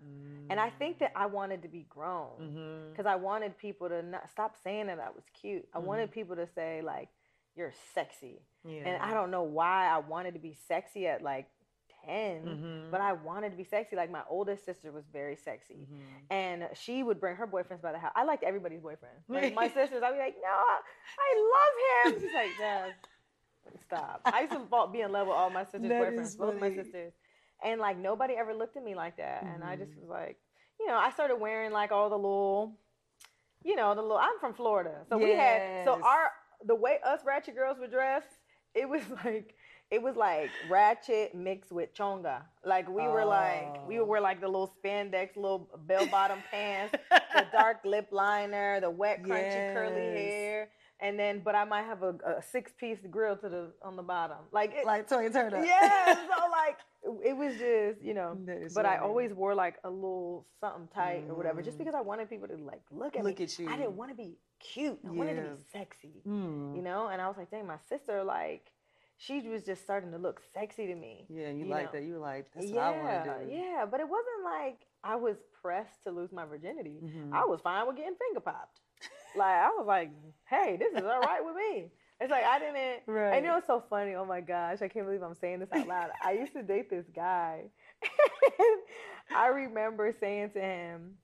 And 0.50 0.60
I 0.60 0.68
think 0.68 0.98
that 0.98 1.12
I 1.16 1.24
wanted 1.24 1.62
to 1.62 1.68
be 1.68 1.86
grown 1.88 2.28
Mm-hmm. 2.42 2.90
because 2.90 3.06
I 3.06 3.16
wanted 3.16 3.56
people 3.56 3.88
to 3.88 4.02
not 4.02 4.28
stop 4.30 4.54
saying 4.62 4.88
that 4.88 4.98
I 4.98 5.08
was 5.08 5.24
cute. 5.40 5.66
I 5.74 5.78
wanted 5.78 6.10
people 6.10 6.36
to 6.36 6.46
say 6.54 6.82
like, 6.84 7.08
"You're 7.56 7.72
sexy," 7.94 8.42
Yeah. 8.64 8.82
and 8.84 9.02
I 9.02 9.14
don't 9.14 9.30
know 9.30 9.44
why 9.44 9.88
I 9.88 9.96
wanted 9.98 10.34
to 10.34 10.40
be 10.40 10.52
sexy 10.68 11.06
at 11.06 11.22
like 11.22 11.46
10 12.04 12.44
Mhm. 12.44 12.90
but 12.90 13.00
I 13.00 13.12
wanted 13.12 13.50
to 13.50 13.56
be 13.56 13.64
sexy. 13.64 13.96
Like 13.96 14.10
my 14.10 14.22
oldest 14.28 14.64
sister 14.64 14.92
was 14.92 15.04
very 15.06 15.36
sexy. 15.36 15.86
Mhm. 15.90 16.00
And 16.30 16.68
she 16.74 17.02
would 17.02 17.20
bring 17.20 17.36
her 17.36 17.46
boyfriends 17.46 17.82
by 17.82 17.92
the 17.92 17.98
house. 17.98 18.12
I 18.14 18.24
liked 18.24 18.42
everybody's 18.42 18.80
boyfriend. 18.80 19.16
Like 19.28 19.54
my 19.54 19.68
sisters, 19.68 20.02
I'd 20.02 20.12
be 20.12 20.18
like, 20.18 20.36
no, 20.42 20.48
I, 20.48 22.06
love 22.06 22.14
him. 22.14 22.20
She's 22.20 22.34
like, 22.34 22.94
Stop. 23.86 24.22
I 24.24 24.42
used 24.42 24.52
to 24.52 24.88
be 24.92 25.00
in 25.00 25.12
love 25.12 25.26
with 25.26 25.36
all 25.36 25.50
my 25.50 25.64
sisters' 25.64 25.88
That 25.88 26.02
boyfriends, 26.02 26.38
both 26.38 26.60
my 26.60 26.72
sisters, 26.74 27.12
and 27.62 27.80
like 27.80 27.98
nobody 27.98 28.34
ever 28.34 28.54
looked 28.54 28.76
at 28.76 28.84
me 28.84 28.94
like 28.94 29.16
that, 29.18 29.42
and 29.42 29.62
I 29.64 29.76
just 29.76 29.92
Mhm. 29.92 30.00
was 30.00 30.08
like, 30.08 30.38
you 30.80 30.86
know, 30.86 30.96
I 30.96 31.10
started 31.10 31.36
wearing 31.36 31.70
like 31.72 31.92
all 31.92 32.08
the 32.08 32.16
little, 32.16 32.78
you 33.64 33.76
know, 33.76 33.94
the 33.94 34.02
little. 34.02 34.16
I'm 34.18 34.38
from 34.38 34.54
Florida, 34.54 35.04
so 35.08 35.18
we 35.18 35.32
had 35.32 35.84
so 35.84 36.00
our 36.02 36.30
the 36.64 36.74
way 36.74 36.98
us 37.04 37.24
ratchet 37.24 37.54
girls 37.54 37.78
would 37.78 37.90
dress, 37.90 38.24
it 38.74 38.88
was 38.88 39.02
like. 39.24 39.54
It 39.90 40.02
was 40.02 40.16
like 40.16 40.50
ratchet 40.68 41.34
mixed 41.34 41.72
with 41.72 41.94
chonga. 41.94 42.42
Like 42.64 42.88
we 42.88 43.02
were 43.08 43.24
like 43.24 43.86
we 43.88 43.96
Oh. 43.96 44.00
would 44.00 44.08
wear 44.08 44.20
like 44.20 44.40
the 44.40 44.46
little 44.48 44.74
spandex, 44.84 45.34
little 45.36 45.68
bell 45.86 46.06
bottom 46.10 46.40
pants, 46.50 46.94
the 47.10 47.46
dark 47.52 47.78
lip 47.84 48.08
liner, 48.10 48.80
the 48.80 48.90
wet 48.90 49.22
crunchy 49.22 49.72
curly 49.74 49.94
hair, 50.00 50.68
and 51.00 51.18
then 51.18 51.40
but 51.42 51.54
I 51.54 51.64
might 51.64 51.84
have 51.84 52.02
a, 52.02 52.10
a 52.26 52.42
six 52.42 52.72
piece 52.78 52.98
grill 53.10 53.36
to 53.38 53.48
the 53.48 53.72
on 53.82 53.96
the 53.96 54.02
bottom. 54.02 54.36
Like 54.52 54.74
it, 54.74 54.84
like 54.84 55.08
Toya 55.08 55.30
Turnup. 55.32 55.64
yeah, 55.64 56.14
so 56.14 56.50
like 56.50 56.76
it 57.24 57.34
was 57.34 57.54
just 57.56 58.02
you 58.02 58.12
know. 58.12 58.36
But 58.74 58.84
I 58.84 58.98
always 58.98 59.32
wore 59.32 59.54
like 59.54 59.76
a 59.84 59.90
little 59.90 60.46
something 60.60 60.88
tight 60.94 61.24
or 61.30 61.34
whatever, 61.34 61.62
just 61.62 61.76
Mm. 61.76 61.84
because 61.84 61.94
I 61.94 62.02
wanted 62.02 62.28
people 62.28 62.48
to 62.48 62.56
like 62.56 62.82
look 62.90 63.16
at 63.16 63.24
look 63.24 63.38
me. 63.38 63.44
at 63.44 63.58
you. 63.58 63.70
I 63.70 63.76
didn't 63.78 63.96
want 63.96 64.10
to 64.10 64.16
be 64.16 64.36
cute. 64.60 64.98
I 65.06 65.10
wanted 65.12 65.36
to 65.36 65.42
be 65.56 65.62
sexy, 65.72 66.20
Mm. 66.26 66.76
you 66.76 66.82
know. 66.82 67.08
And 67.08 67.22
I 67.22 67.28
was 67.28 67.38
like, 67.38 67.50
dang, 67.50 67.66
my 67.66 67.78
sister 67.88 68.22
like. 68.22 68.66
She 69.20 69.40
was 69.48 69.64
just 69.64 69.82
starting 69.82 70.12
to 70.12 70.18
look 70.18 70.40
sexy 70.54 70.86
to 70.86 70.94
me. 70.94 71.26
Yeah, 71.28 71.50
you, 71.50 71.64
you 71.64 71.70
like 71.70 71.92
know. 71.92 71.98
that. 72.00 72.06
You 72.06 72.14
were 72.14 72.18
like, 72.20 72.46
that's 72.54 72.66
what 72.66 72.74
yeah, 72.74 72.88
I 72.88 72.90
want 73.02 73.24
to 73.24 73.44
do. 73.46 73.52
yeah, 73.52 73.84
but 73.90 73.98
it 74.00 74.08
wasn't 74.08 74.44
like 74.44 74.78
I 75.02 75.16
was 75.16 75.36
pressed 75.60 76.04
to 76.04 76.12
lose 76.12 76.30
my 76.32 76.44
virginity. 76.44 77.00
Mhm. 77.02 77.32
I 77.32 77.44
was 77.44 77.60
fine 77.60 77.86
with 77.86 77.96
getting 77.96 78.14
finger 78.14 78.40
popped. 78.40 78.80
like 79.36 79.46
I 79.56 79.68
was 79.76 79.86
like, 79.86 80.10
hey, 80.48 80.76
this 80.78 80.92
is 80.94 81.04
all 81.04 81.20
right 81.20 81.44
with 81.44 81.56
me. 81.56 81.90
It's 82.20 82.30
like 82.30 82.44
I 82.44 82.58
didn't. 82.60 83.02
Right. 83.06 83.36
I 83.36 83.40
know 83.40 83.56
it's 83.58 83.66
so 83.66 83.82
funny. 83.90 84.14
Oh 84.14 84.24
my 84.24 84.40
gosh, 84.40 84.82
I 84.82 84.88
can't 84.88 85.04
believe 85.06 85.22
I'm 85.22 85.34
saying 85.34 85.60
this 85.60 85.68
out 85.72 85.86
loud. 85.88 86.10
I 86.24 86.32
used 86.32 86.52
to 86.52 86.62
date 86.62 86.88
this 86.90 87.06
guy. 87.14 87.64
I 89.34 89.48
remember 89.48 90.14
saying 90.18 90.50
to 90.54 90.60
him, 90.60 91.14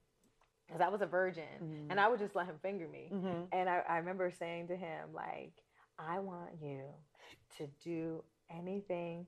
because 0.67 0.81
I 0.81 0.89
was 0.89 1.01
a 1.01 1.05
virgin, 1.05 1.43
Mhm. 1.61 1.91
and 1.91 1.99
I 1.99 2.07
would 2.07 2.19
just 2.19 2.35
let 2.35 2.45
him 2.45 2.59
finger 2.61 2.87
me. 2.87 3.09
Mhm. 3.11 3.47
And 3.51 3.69
I, 3.69 3.83
I 3.87 3.97
remember 3.97 4.29
saying 4.31 4.67
to 4.67 4.75
him, 4.75 5.09
like, 5.13 5.51
I 5.97 6.19
want 6.19 6.51
you 6.61 6.81
to 7.57 7.67
do 7.83 8.23
anything 8.49 9.25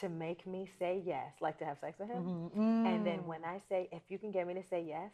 to 0.00 0.08
make 0.08 0.46
me 0.46 0.68
say 0.78 1.02
yes, 1.04 1.32
like 1.40 1.58
to 1.58 1.64
have 1.64 1.78
sex 1.80 1.98
with 1.98 2.08
him. 2.08 2.50
Mhm. 2.54 2.86
And 2.86 3.04
then 3.06 3.20
Mm. 3.20 3.26
when 3.26 3.44
I 3.44 3.58
say, 3.68 3.88
if 3.90 4.02
you 4.08 4.18
can 4.18 4.30
get 4.30 4.46
me 4.46 4.54
to 4.54 4.62
say 4.62 4.80
yes, 4.82 5.10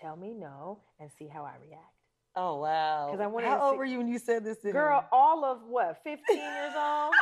tell 0.00 0.16
me 0.16 0.32
no 0.32 0.80
and 1.00 1.10
see 1.10 1.26
how 1.26 1.44
I 1.44 1.56
react. 1.56 1.92
Oh 2.36 2.56
wow! 2.60 3.06
Because 3.06 3.20
I 3.20 3.26
wanted 3.26 3.48
How 3.48 3.56
to 3.56 3.62
old 3.64 3.72
see- 3.74 3.78
were 3.78 3.84
you 3.84 3.98
when 3.98 4.06
you 4.06 4.18
said 4.18 4.44
this 4.44 4.58
to 4.58 4.70
Girl, 4.70 5.00
him? 5.00 5.06
all 5.10 5.44
of 5.44 5.64
what, 5.64 5.96
15 6.04 6.36
years 6.36 6.74
old? 6.76 7.12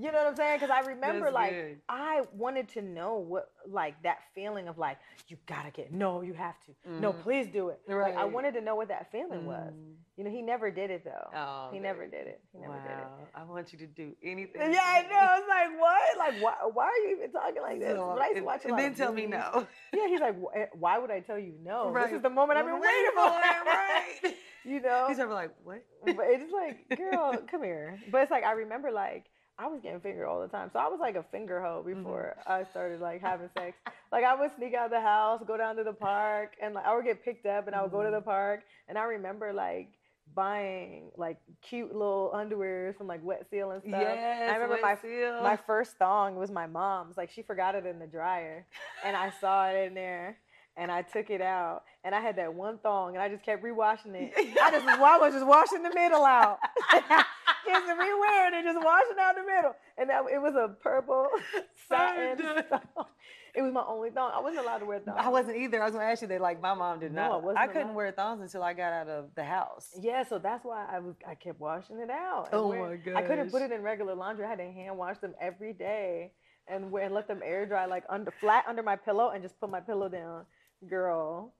You 0.00 0.10
know 0.12 0.18
what 0.18 0.28
I'm 0.28 0.36
saying? 0.36 0.58
Because 0.60 0.70
I 0.70 0.80
remember, 0.88 1.26
That's 1.26 1.34
like, 1.34 1.50
good. 1.50 1.80
I 1.88 2.22
wanted 2.32 2.68
to 2.70 2.82
know 2.82 3.16
what, 3.16 3.50
like, 3.68 4.02
that 4.02 4.18
feeling 4.34 4.66
of, 4.66 4.78
like, 4.78 4.98
you 5.28 5.36
gotta 5.46 5.70
get, 5.70 5.92
no, 5.92 6.22
you 6.22 6.32
have 6.32 6.54
to. 6.66 6.90
No, 6.90 7.12
Mhm. 7.12 7.22
please 7.22 7.46
do 7.48 7.68
it. 7.68 7.80
Like, 7.86 8.16
I 8.16 8.24
wanted 8.24 8.54
to 8.54 8.62
know 8.62 8.76
what 8.76 8.88
that 8.88 9.10
feeling 9.12 9.44
was. 9.44 9.72
Mm. 9.74 9.96
You 10.16 10.24
know, 10.24 10.30
he 10.30 10.40
never 10.42 10.70
did 10.70 10.90
it, 10.90 11.04
though. 11.04 11.30
Oh, 11.34 11.68
he 11.72 11.78
never 11.78 12.06
did 12.06 12.26
it. 12.26 12.40
He 12.52 12.58
never 12.58 12.72
wow. 12.74 12.82
did 12.82 12.98
it. 12.98 13.28
I 13.34 13.44
want 13.44 13.72
you 13.72 13.78
to 13.80 13.86
do 13.86 14.14
anything. 14.22 14.72
Yeah, 14.72 14.80
I 14.82 15.02
know. 15.02 15.38
It's 15.38 15.48
like, 15.48 15.80
what? 15.80 16.18
Like, 16.18 16.42
why, 16.42 16.54
why 16.72 16.84
are 16.86 17.08
you 17.08 17.16
even 17.16 17.32
talking 17.32 17.62
like 17.62 17.80
this? 17.80 17.96
So, 17.96 18.12
But 18.14 18.22
I 18.22 18.24
used 18.26 18.32
to 18.32 18.36
and, 18.38 18.46
watch 18.46 18.64
a 18.64 18.68
and 18.68 18.78
then 18.78 18.94
tell 18.94 19.12
me 19.12 19.26
no. 19.26 19.66
Yeah, 19.92 20.06
he's 20.08 20.20
like, 20.20 20.36
eh, 20.56 20.66
why 20.74 20.98
would 20.98 21.10
I 21.10 21.20
tell 21.20 21.38
you 21.38 21.54
no? 21.62 21.90
Right. 21.90 22.06
This 22.06 22.16
is 22.16 22.22
the 22.22 22.30
moment 22.30 22.58
I've 22.58 22.64
been 22.64 22.74
I've 22.74 22.80
waiting 22.80 23.04
been 23.14 23.24
for. 23.24 23.30
waiting 23.30 23.64
for 23.64 24.30
right. 24.30 24.36
You 24.64 24.80
know? 24.82 25.06
He's 25.08 25.18
ever 25.18 25.32
like, 25.32 25.52
what? 25.64 25.82
but 26.04 26.26
it's 26.28 26.52
like, 26.52 26.98
girl, 26.98 27.36
come 27.50 27.62
here. 27.62 27.98
But 28.10 28.22
it's 28.22 28.30
like 28.30 28.44
I 28.44 28.52
remember 28.52 28.90
like 28.90 29.24
I 29.62 29.66
was 29.66 29.80
getting 29.82 30.00
fingered 30.00 30.26
all 30.26 30.40
the 30.40 30.48
time. 30.48 30.70
So 30.72 30.78
I 30.78 30.88
was 30.88 31.00
like 31.00 31.16
a 31.16 31.22
finger 31.30 31.60
hoe 31.60 31.82
Mm-hmm. 31.86 32.00
before 32.02 32.36
I 32.46 32.64
started 32.64 33.00
like 33.00 33.20
having 33.20 33.50
sex. 33.56 33.76
Like 34.10 34.24
I 34.24 34.34
would 34.34 34.50
sneak 34.56 34.72
out 34.74 34.86
of 34.86 34.90
the 34.90 35.00
house, 35.00 35.42
go 35.46 35.56
down 35.58 35.76
to 35.76 35.84
the 35.84 35.92
park, 35.92 36.54
and 36.62 36.72
like 36.74 36.86
I 36.86 36.96
would 36.96 37.04
get 37.04 37.22
picked 37.24 37.44
up 37.46 37.66
and 37.66 37.76
I 37.76 37.82
would 37.82 37.90
go 37.92 38.00
to 38.02 38.06
Mm-hmm. 38.08 38.14
the 38.16 38.22
park. 38.22 38.60
And 38.88 38.96
I 38.96 39.02
remember 39.04 39.52
like 39.52 39.88
buying 40.34 41.10
like 41.16 41.38
cute 41.60 41.92
little 41.92 42.30
underwears 42.34 42.96
from 42.96 43.06
like 43.06 43.22
Wet 43.22 43.46
Seal 43.50 43.72
and 43.72 43.82
stuff. 43.82 43.92
Yes, 44.00 44.48
I 44.48 44.54
remember 44.54 44.74
Wet 44.76 44.82
my 44.82 44.96
Seal. 45.02 45.42
my 45.42 45.56
first 45.56 45.96
thong 45.98 46.36
was 46.36 46.50
my 46.50 46.66
mom's. 46.66 47.16
Like 47.18 47.30
she 47.30 47.42
forgot 47.42 47.74
it 47.74 47.84
in 47.84 47.98
the 47.98 48.06
dryer, 48.06 48.64
and 49.04 49.14
I 49.16 49.30
saw 49.40 49.68
it 49.68 49.86
in 49.88 49.94
there, 49.94 50.38
and 50.76 50.90
I 50.90 51.02
took 51.02 51.28
it 51.30 51.42
out, 51.42 51.82
and 52.04 52.14
I 52.14 52.20
had 52.20 52.36
that 52.36 52.54
one 52.54 52.78
thong, 52.78 53.14
and 53.14 53.22
I 53.22 53.28
just 53.28 53.44
kept 53.44 53.62
rewashing 53.62 54.14
it. 54.14 54.32
I 54.62 54.70
just 54.70 54.86
I 54.86 55.18
was 55.18 55.34
just 55.34 55.46
washing 55.46 55.82
the 55.82 55.90
middle 55.92 56.24
out, 56.24 56.58
just 57.72 57.98
re-wearing 57.98 58.54
it, 58.54 58.64
just 58.64 58.78
washing 58.84 59.16
out 59.20 59.34
the 59.36 59.42
middle, 59.42 59.74
and 59.98 60.10
that 60.10 60.22
it 60.32 60.38
was 60.40 60.54
a 60.54 60.68
purple 60.82 61.28
satin. 61.88 62.36
thong. 62.68 63.06
It 63.52 63.62
was 63.62 63.72
my 63.72 63.82
only 63.86 64.10
thong. 64.10 64.30
I 64.32 64.40
wasn't 64.40 64.64
allowed 64.64 64.78
to 64.78 64.84
wear 64.84 65.00
thongs. 65.00 65.18
I 65.20 65.28
wasn't 65.28 65.56
either. 65.56 65.82
I 65.82 65.84
was 65.86 65.92
gonna 65.92 66.04
ask 66.06 66.22
you 66.22 66.28
that. 66.28 66.40
Like 66.40 66.60
my 66.62 66.72
mom 66.74 67.00
did 67.00 67.12
No, 67.12 67.22
not. 67.22 67.32
I 67.32 67.36
wasn't 67.36 67.58
I 67.58 67.66
couldn't 67.66 67.82
allowed. 67.88 67.94
wear 67.96 68.12
thongs 68.12 68.42
until 68.42 68.62
I 68.62 68.74
got 68.74 68.92
out 68.92 69.08
of 69.08 69.24
the 69.34 69.42
house. 69.44 69.88
Yeah, 70.00 70.22
so 70.24 70.38
that's 70.38 70.64
why 70.64 70.86
I 70.90 71.00
was 71.00 71.16
I 71.28 71.34
kept 71.34 71.58
washing 71.60 71.98
it 71.98 72.10
out. 72.10 72.50
Oh 72.52 72.68
wear- 72.68 73.00
my 73.04 73.14
I 73.18 73.22
couldn't 73.22 73.50
put 73.50 73.62
it 73.62 73.72
in 73.72 73.82
regular 73.82 74.14
laundry. 74.14 74.44
I 74.44 74.48
had 74.50 74.58
to 74.58 74.70
hand 74.70 74.96
wash 74.96 75.18
them 75.18 75.34
every 75.40 75.72
day 75.72 76.30
and 76.68 76.92
wear 76.92 77.04
and 77.06 77.14
let 77.14 77.26
them 77.26 77.40
air 77.44 77.66
dry 77.66 77.86
like 77.86 78.04
under 78.08 78.30
flat 78.30 78.64
under 78.68 78.84
my 78.84 78.94
pillow 78.94 79.30
and 79.30 79.42
just 79.42 79.58
put 79.58 79.68
my 79.68 79.80
pillow 79.80 80.08
down. 80.08 80.44
Girl, 80.88 81.52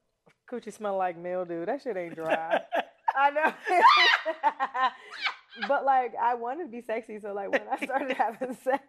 coochie 0.49 0.73
smell 0.73 0.97
like 0.97 1.19
mildew. 1.19 1.67
That 1.67 1.83
shit 1.83 1.97
ain't 1.97 2.15
dry. 2.15 2.61
I 3.17 3.31
know. 3.33 3.53
but 5.69 5.85
like 5.85 6.15
I 6.21 6.35
wanted 6.35 6.65
to 6.65 6.71
be 6.71 6.81
sexy, 6.83 7.19
so 7.21 7.33
like 7.33 7.51
when 7.51 7.63
I 7.71 7.85
started 7.85 8.13
having 8.17 8.55
sex, 8.65 8.83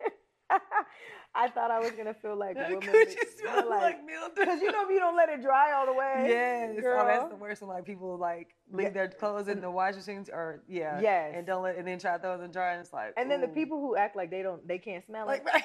I 1.33 1.47
thought 1.49 1.71
I 1.71 1.79
was 1.79 1.91
gonna 1.91 2.13
feel 2.13 2.35
like 2.37 2.55
woman. 2.57 2.81
coochie 2.81 3.15
smells 3.39 3.65
like 3.69 3.99
mildew. 4.05 4.35
Because 4.35 4.61
you 4.61 4.71
know 4.71 4.83
if 4.83 4.89
you 4.89 4.99
don't 4.99 5.15
let 5.15 5.29
it 5.29 5.41
dry 5.41 5.71
all 5.73 5.85
the 5.85 5.93
way. 5.93 6.25
Yes, 6.27 6.81
girl. 6.81 7.01
oh, 7.03 7.07
that's 7.07 7.29
the 7.29 7.35
worst. 7.37 7.61
When 7.61 7.69
like 7.69 7.85
people 7.85 8.17
like 8.17 8.49
leave 8.71 8.87
Yeah. 8.87 8.89
their 8.91 9.07
clothes 9.07 9.47
in 9.47 9.61
the 9.61 9.71
washing 9.71 9.97
machines, 9.99 10.29
or 10.29 10.61
yeah, 10.67 10.99
Yes. 10.99 11.33
and 11.35 11.47
don't 11.47 11.63
let, 11.63 11.77
and 11.77 11.87
then 11.87 11.99
try 11.99 12.17
to 12.17 12.19
throw 12.21 12.31
them 12.33 12.41
in 12.41 12.47
the 12.47 12.53
dryer, 12.53 12.71
and 12.71 12.81
it's 12.81 12.91
like, 12.91 13.13
And 13.15 13.31
then 13.31 13.39
the 13.39 13.47
people 13.47 13.79
who 13.79 13.95
act 13.95 14.15
like 14.17 14.29
they 14.29 14.41
don't, 14.43 14.67
they 14.67 14.77
can't 14.77 15.05
smell 15.05 15.23
it. 15.23 15.27
like, 15.27 15.45
right. 15.45 15.63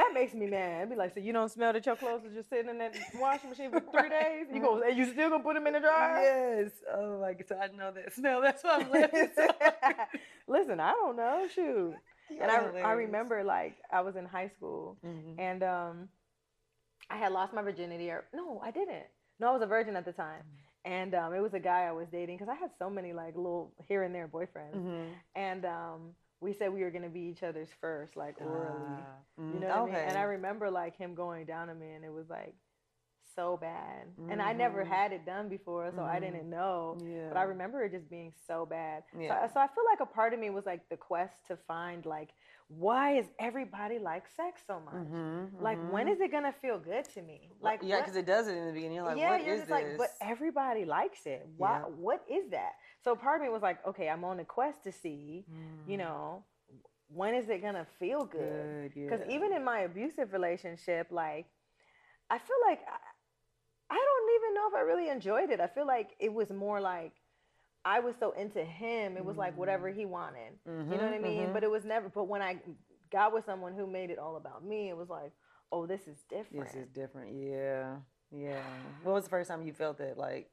That 0.00 0.12
makes 0.14 0.32
me 0.34 0.46
mad. 0.46 0.82
I'd 0.82 0.90
be 0.90 0.96
like, 0.96 1.12
so 1.14 1.20
you 1.20 1.32
don't 1.32 1.50
smell 1.50 1.72
that 1.74 1.84
your 1.84 1.96
clothes 1.96 2.24
are 2.24 2.30
just 2.34 2.48
sitting 2.48 2.70
in 2.70 2.78
that 2.78 2.94
washing 3.16 3.50
machine 3.50 3.70
for 3.70 3.80
three 3.80 4.08
days? 4.20 4.46
You 4.52 4.60
go, 4.60 4.80
and 4.82 4.96
you 4.96 5.04
still 5.12 5.28
gonna 5.30 5.42
put 5.42 5.54
them 5.54 5.66
in 5.66 5.74
the 5.74 5.80
dryer? 5.80 6.22
yes. 6.22 6.70
Oh 6.94 7.20
my 7.20 7.34
god, 7.34 7.44
so 7.48 7.56
I 7.56 7.66
know 7.76 7.90
that 7.92 8.12
smell. 8.14 8.40
That's 8.40 8.62
why 8.64 8.78
I'm 8.80 8.90
laughing. 8.90 9.28
so 9.36 9.46
Listen, 10.48 10.80
I 10.80 10.92
don't 10.92 11.16
know, 11.16 11.46
shoot. 11.54 11.94
You're 12.30 12.42
And 12.42 12.50
I, 12.50 12.80
I 12.80 12.92
remember 12.92 13.44
like 13.44 13.76
I 13.92 14.00
was 14.00 14.16
in 14.16 14.24
high 14.24 14.48
school 14.56 14.96
Mhm. 15.04 15.34
and 15.38 15.62
um, 15.62 16.08
I 17.10 17.16
had 17.16 17.32
lost 17.32 17.52
my 17.52 17.62
virginity. 17.62 18.08
Or 18.10 18.24
no, 18.32 18.60
I 18.64 18.70
didn't. 18.70 19.06
No, 19.38 19.48
I 19.50 19.52
was 19.52 19.62
a 19.62 19.66
virgin 19.66 19.96
at 19.96 20.04
the 20.04 20.12
time. 20.12 20.42
And 20.84 21.14
um, 21.14 21.34
it 21.34 21.40
was 21.40 21.52
a 21.54 21.58
guy 21.60 21.82
I 21.82 21.92
was 21.92 22.06
dating 22.10 22.38
because 22.38 22.48
I 22.48 22.58
had 22.58 22.70
so 22.78 22.88
many 22.88 23.12
like 23.12 23.36
little 23.36 23.72
here 23.88 24.02
and 24.02 24.14
there 24.14 24.28
boyfriends. 24.28 24.76
Mhm. 24.76 25.08
And 25.34 25.64
um, 25.66 26.00
we 26.40 26.52
said 26.52 26.72
we 26.72 26.82
were 26.82 26.90
gonna 26.90 27.08
be 27.08 27.20
each 27.20 27.42
other's 27.42 27.68
first, 27.80 28.16
like 28.16 28.36
orally. 28.40 29.04
Ah, 29.06 29.16
You 29.38 29.44
mm, 29.54 29.60
know 29.60 29.68
what 29.68 29.76
I 29.76 29.86
mean? 29.86 29.94
And 30.08 30.18
I 30.18 30.22
remember 30.22 30.70
like 30.70 30.96
him 30.96 31.14
going 31.14 31.46
down 31.46 31.68
to 31.68 31.74
me 31.74 31.92
and 31.92 32.04
it 32.04 32.12
was 32.12 32.28
like 32.30 32.54
so 33.36 33.56
bad. 33.56 34.06
And 34.28 34.40
I 34.42 34.52
never 34.52 34.84
Mhm. 34.84 34.88
had 34.88 35.12
it 35.12 35.24
done 35.24 35.48
before, 35.48 35.90
so 35.92 36.02
I 36.02 36.18
Mhm. 36.18 36.22
didn't 36.22 36.50
know. 36.50 36.96
yeah. 37.02 37.28
But 37.28 37.38
I 37.38 37.42
remember 37.42 37.82
it 37.84 37.92
just 37.92 38.08
being 38.10 38.32
so 38.46 38.66
bad. 38.66 39.04
Yeah. 39.18 39.46
So, 39.48 39.54
so 39.54 39.60
I 39.60 39.68
feel 39.68 39.84
like 39.90 40.00
a 40.00 40.06
part 40.06 40.32
of 40.34 40.40
me 40.40 40.50
was 40.50 40.66
like 40.66 40.88
the 40.88 40.96
quest 40.96 41.34
to 41.48 41.56
find 41.56 42.04
like 42.06 42.30
why 42.68 43.16
is 43.18 43.26
everybody 43.38 43.98
like 43.98 44.28
sex 44.28 44.62
so 44.66 44.80
much? 44.80 44.94
Mhm, 44.94 45.60
Like 45.60 45.78
when 45.90 46.06
mhm. 46.06 46.12
is 46.12 46.20
it 46.20 46.30
gonna 46.30 46.52
feel 46.52 46.78
good 46.78 47.04
to 47.14 47.22
me? 47.22 47.50
Like 47.60 47.80
yeah, 47.82 47.98
because 48.00 48.16
it 48.16 48.26
does 48.26 48.46
it 48.48 48.56
in 48.56 48.66
the 48.66 48.72
beginning. 48.72 48.96
You're 48.96 49.04
like, 49.04 49.16
yeah, 49.18 49.30
what 49.30 49.44
you're 49.44 49.54
is 49.54 49.60
just 49.60 49.70
this? 49.70 49.84
like, 49.84 49.98
but 49.98 50.14
everybody 50.20 50.84
likes 50.84 51.26
it. 51.26 51.46
Why? 51.56 51.78
Yeah. 51.80 51.86
What 51.96 52.24
is 52.30 52.50
that? 52.50 52.72
So 53.02 53.16
part 53.16 53.40
of 53.40 53.42
me 53.42 53.48
was 53.50 53.62
like, 53.62 53.84
okay, 53.86 54.08
I'm 54.08 54.24
on 54.24 54.40
a 54.40 54.44
quest 54.44 54.84
to 54.84 54.92
see, 54.92 55.46
you 55.86 55.96
Mm, 55.96 55.98
know, 55.98 56.44
when 57.08 57.34
is 57.34 57.48
it 57.48 57.62
gonna 57.62 57.86
feel 57.98 58.24
good? 58.24 58.90
Because 59.06 59.24
yeah. 59.26 59.34
even 59.34 59.52
in 59.52 59.64
my 59.64 59.80
abusive 59.80 60.32
relationship, 60.32 61.08
like, 61.10 61.46
I 62.30 62.38
feel 62.38 62.56
like 62.68 62.80
I, 62.86 62.96
I 63.90 63.96
don't 63.96 64.30
even 64.36 64.54
know 64.54 64.68
if 64.68 64.74
I 64.74 64.80
really 64.80 65.10
enjoyed 65.10 65.50
it. 65.50 65.60
I 65.60 65.66
feel 65.66 65.86
like 65.86 66.10
it 66.20 66.32
was 66.32 66.50
more 66.50 66.80
like 66.80 67.12
I 67.84 68.00
was 68.00 68.14
so 68.18 68.32
into 68.32 68.62
him, 68.64 69.16
it 69.16 69.24
was 69.24 69.36
like 69.36 69.56
whatever 69.56 69.88
he 69.88 70.04
wanted. 70.06 70.52
You 70.90 70.98
know 70.98 71.04
what 71.04 71.14
I 71.14 71.18
mean? 71.18 71.48
mhm. 71.48 71.52
But 71.52 71.64
it 71.64 71.70
was 71.70 71.84
never, 71.84 72.08
but 72.08 72.24
when 72.24 72.42
I 72.42 72.58
got 73.10 73.32
with 73.32 73.44
someone 73.46 73.74
who 73.74 73.86
made 73.86 74.10
it 74.10 74.18
all 74.18 74.36
about 74.36 74.64
me, 74.64 74.88
it 74.88 74.96
was 74.96 75.08
like, 75.08 75.32
oh, 75.72 75.86
this 75.86 76.06
is 76.06 76.18
different. 76.28 76.66
This 76.66 76.74
is 76.74 76.88
different. 76.88 77.32
Yeah. 77.32 77.96
Yeah. 78.30 78.62
What 79.02 79.14
was 79.14 79.24
the 79.24 79.30
first 79.30 79.48
time 79.48 79.62
you 79.66 79.72
felt 79.72 79.98
that 79.98 80.18
like 80.18 80.50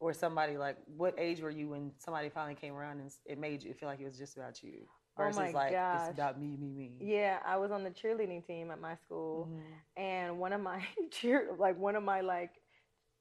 or 0.00 0.12
somebody 0.12 0.56
like 0.56 0.76
what 0.96 1.14
age 1.18 1.40
were 1.40 1.50
you 1.50 1.68
when 1.68 1.92
somebody 1.98 2.28
finally 2.30 2.54
came 2.54 2.74
around 2.74 2.98
and 3.00 3.10
it 3.26 3.38
made 3.38 3.62
you 3.62 3.72
feel 3.74 3.88
like 3.88 4.00
it 4.00 4.06
was 4.06 4.18
just 4.18 4.36
about 4.36 4.62
you 4.62 4.86
Oh 5.18 5.24
versus 5.24 5.38
my 5.40 5.50
like 5.50 5.72
gosh. 5.72 6.00
it's 6.08 6.10
about 6.18 6.40
me, 6.40 6.56
me, 6.58 6.72
me. 6.72 6.92
Yeah, 7.00 7.38
I 7.44 7.56
was 7.58 7.70
on 7.72 7.84
the 7.84 7.90
cheerleading 7.90 8.46
team 8.46 8.70
at 8.70 8.80
my 8.80 8.94
school. 8.96 9.48
Mhm. 9.50 10.02
and 10.02 10.38
one 10.38 10.52
of 10.52 10.60
my 10.60 10.82
cheer 11.10 11.48
like 11.58 11.78
one 11.78 11.94
of 11.96 12.02
my 12.02 12.20
like 12.22 12.52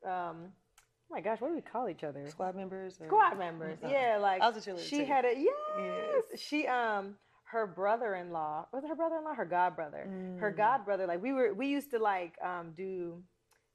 um 0.05 0.37
oh 0.47 1.11
my 1.11 1.19
gosh 1.21 1.41
what 1.41 1.49
do 1.49 1.55
we 1.55 1.61
call 1.61 1.89
each 1.89 2.03
other 2.03 2.27
Squad 2.29 2.55
members. 2.55 2.97
or- 3.01 3.07
squad 3.07 3.37
members 3.37 3.77
yeah 3.87 4.17
like 4.21 4.41
I 4.41 4.49
was 4.49 4.57
a 4.65 4.69
cheerleader 4.71 4.79
she 4.87 4.99
too. 4.99 5.05
had 5.05 5.25
a 5.25 5.33
yes. 5.35 6.39
she 6.41 6.65
um 6.67 7.15
her 7.51 7.65
brother-in-law 7.65 8.67
was 8.71 8.83
it 8.83 8.87
her 8.87 8.95
brother-in-law 8.95 9.33
her 9.33 9.45
godbrother 9.45 10.05
her 10.39 10.53
Mm. 10.53 10.57
godbrother 10.57 11.07
like 11.07 11.21
we 11.21 11.33
were 11.33 11.53
we 11.53 11.67
used 11.67 11.89
to 11.91 11.99
like 11.99 12.37
um 12.43 12.71
do 12.77 13.21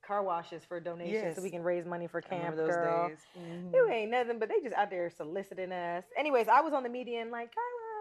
car 0.07 0.23
washes 0.23 0.63
for 0.65 0.79
donations 0.81 1.37
so 1.37 1.43
we 1.43 1.51
can 1.51 1.63
raise 1.63 1.87
money 1.87 2.07
for 2.07 2.21
camp 2.21 2.57
those 2.57 2.69
girl 2.71 3.09
days. 3.09 3.19
Mhm. 3.39 3.73
it 3.75 3.91
ain't 3.93 4.11
nothing 4.11 4.39
but 4.39 4.49
they 4.49 4.61
just 4.61 4.75
out 4.75 4.91
there 4.91 5.09
soliciting 5.11 5.73
us 5.73 6.05
anyways 6.17 6.47
i 6.49 6.61
was 6.61 6.73
on 6.73 6.83
the 6.83 6.89
median 6.89 7.31
like 7.31 7.51
da, 7.55 7.61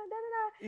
da, 0.09 0.15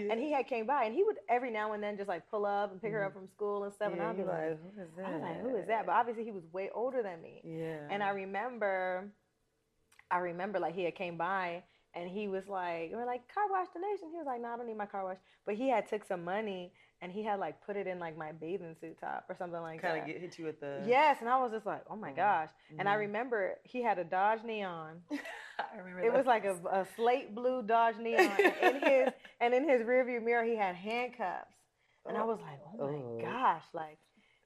da. 0.03 0.11
and 0.11 0.19
he 0.19 0.31
had 0.31 0.47
came 0.47 0.65
by 0.65 0.85
and 0.85 0.95
he 0.95 1.03
would 1.03 1.17
every 1.29 1.51
now 1.51 1.73
and 1.73 1.83
then 1.83 1.97
just 1.97 2.07
like 2.07 2.29
pull 2.29 2.45
up 2.45 2.71
and 2.71 2.81
pick 2.81 2.91
her 2.91 3.03
up 3.03 3.13
from 3.13 3.27
school 3.27 3.63
and 3.65 3.73
stuff 3.73 3.91
and 3.91 4.01
i'd 4.01 4.17
be 4.17 4.23
like, 4.23 4.57
who 4.75 4.81
is 4.81 4.89
that? 4.97 5.05
I 5.05 5.11
was 5.11 5.21
like 5.21 5.41
who 5.41 5.55
is 5.57 5.67
that 5.67 5.85
but 5.85 5.91
obviously 5.93 6.23
he 6.23 6.31
was 6.31 6.43
way 6.53 6.69
older 6.73 7.03
than 7.03 7.21
me 7.21 7.41
yeah. 7.43 7.87
and 7.89 8.01
I 8.01 8.09
remember, 8.09 9.09
I 10.11 10.17
remember 10.19 10.59
like 10.59 10.75
he 10.75 10.83
had 10.83 10.95
came 10.95 11.17
by 11.17 11.63
and 11.93 12.09
he 12.09 12.27
was 12.27 12.47
like, 12.47 12.91
we're 12.93 13.05
like 13.05 13.21
car 13.33 13.45
wash 13.49 13.67
donation. 13.73 14.09
He 14.11 14.17
was 14.17 14.25
like, 14.25 14.41
no, 14.41 14.49
I 14.49 14.57
don't 14.57 14.67
need 14.67 14.77
my 14.77 14.85
car 14.85 15.05
wash. 15.05 15.17
But 15.45 15.55
he 15.55 15.69
had 15.69 15.87
took 15.87 16.03
some 16.05 16.25
money 16.25 16.73
and 17.01 17.11
he 17.11 17.23
had 17.23 17.39
like 17.39 17.63
put 17.65 17.75
it 17.75 17.87
in 17.87 17.99
like 17.99 18.17
my 18.17 18.31
bathing 18.31 18.75
suit 18.79 18.97
top 18.99 19.25
or 19.29 19.35
something 19.35 19.59
like 19.61 19.81
kind 19.81 19.95
that. 19.95 19.99
Kind 19.99 20.01
of 20.01 20.07
get 20.07 20.21
hit 20.21 20.39
you 20.39 20.45
with 20.45 20.59
the. 20.59 20.83
Yes, 20.87 21.17
and 21.19 21.29
I 21.29 21.37
was 21.41 21.51
just 21.51 21.65
like, 21.65 21.81
oh 21.89 21.95
my 21.95 22.11
Mhm. 22.11 22.15
gosh. 22.15 22.49
And 22.79 22.87
I 22.89 22.95
Mhm. 22.95 22.99
remember 22.99 23.59
he 23.63 23.81
had 23.83 23.99
a 23.99 24.03
Dodge 24.03 24.43
Neon. 24.43 25.01
I 25.59 25.77
remember. 25.77 26.03
It 26.03 26.13
was 26.13 26.25
like 26.25 26.45
a, 26.45 26.55
a 26.71 26.85
slate 26.95 27.33
blue 27.35 27.61
Dodge 27.63 27.97
Neon. 27.97 28.19
and 28.61 28.75
in 28.77 28.81
his 28.81 29.13
and 29.41 29.53
in 29.53 29.67
his 29.69 29.81
rearview 29.83 30.23
mirror 30.23 30.43
he 30.43 30.55
had 30.55 30.75
handcuffs. 30.75 31.53
And 32.07 32.17
I 32.17 32.23
was 32.23 32.39
like, 32.39 32.59
oh 32.79 32.87
my 32.87 32.93
Oh. 32.97 33.19
gosh, 33.21 33.63
like 33.73 33.97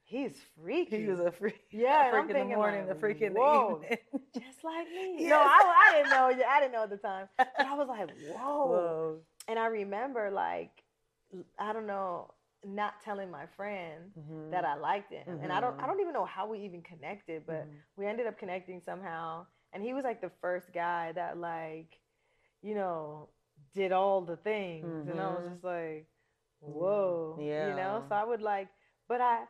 he's 0.04 0.36
freaky. 0.60 1.02
He 1.02 1.08
was 1.08 1.20
a 1.20 1.32
freak. 1.32 1.62
Yeah, 1.72 2.06
a 2.06 2.08
and 2.08 2.16
I'm 2.18 2.26
freak 2.28 2.38
in 2.38 2.50
the 2.50 2.56
morning, 2.56 2.88
like, 2.88 2.96
a 2.96 3.00
freak 3.00 3.22
in 3.22 3.34
the 3.36 3.40
whoa. 3.40 3.82
evening. 3.84 3.98
just 4.34 4.64
like 4.64 4.88
me. 4.88 5.18
Yes. 5.20 5.30
No, 5.30 5.38
I, 5.38 5.86
I 5.88 5.98
didn't 5.98 6.10
know. 6.10 6.46
I 6.50 6.60
didn't 6.60 6.72
know 6.74 6.84
at 6.84 6.90
the 6.90 6.98
time. 6.98 7.28
But 7.38 7.52
I 7.60 7.76
was 7.76 7.88
like, 7.88 8.10
whoa. 8.28 8.66
Whoa. 8.68 9.18
And 9.48 9.60
I 9.60 9.68
remember, 9.68 10.32
like, 10.32 10.72
I 11.60 11.74
don't 11.74 11.86
know, 11.86 12.32
not 12.66 13.02
telling 13.02 13.30
my 13.32 13.46
friend 13.56 14.12
Mhm. 14.18 14.52
that 14.52 14.66
I 14.66 14.76
liked 14.76 15.12
him. 15.12 15.28
And 15.42 15.52
I 15.52 15.60
don't, 15.62 15.76
I 15.80 15.86
Mhm. 15.86 15.88
don't 15.88 16.00
even 16.00 16.14
know 16.14 16.26
how 16.26 16.48
we 16.48 16.60
even 16.60 16.82
connected, 16.82 17.46
but 17.46 17.70
Mhm. 17.70 17.84
we 17.98 18.06
ended 18.06 18.28
up 18.28 18.38
connecting 18.38 18.82
somehow. 18.82 19.48
And 19.74 19.84
he 19.84 19.94
was 19.94 20.04
like 20.04 20.22
the 20.22 20.32
first 20.42 20.74
guy 20.74 21.12
that, 21.14 21.38
like, 21.38 22.00
you 22.62 22.76
know, 22.76 23.30
did 23.74 23.92
all 23.92 24.22
the 24.22 24.38
things. 24.38 25.08
And 25.08 25.20
I 25.20 25.30
was 25.36 25.46
Mhm. 25.46 25.52
just 25.52 25.64
like, 25.64 26.08
Mhm. 26.64 26.74
whoa. 26.74 27.48
You 27.60 27.74
know? 27.74 28.04
So 28.08 28.16
I 28.16 28.24
would 28.24 28.42
like, 28.42 28.70
but 29.08 29.22
I, 29.22 29.46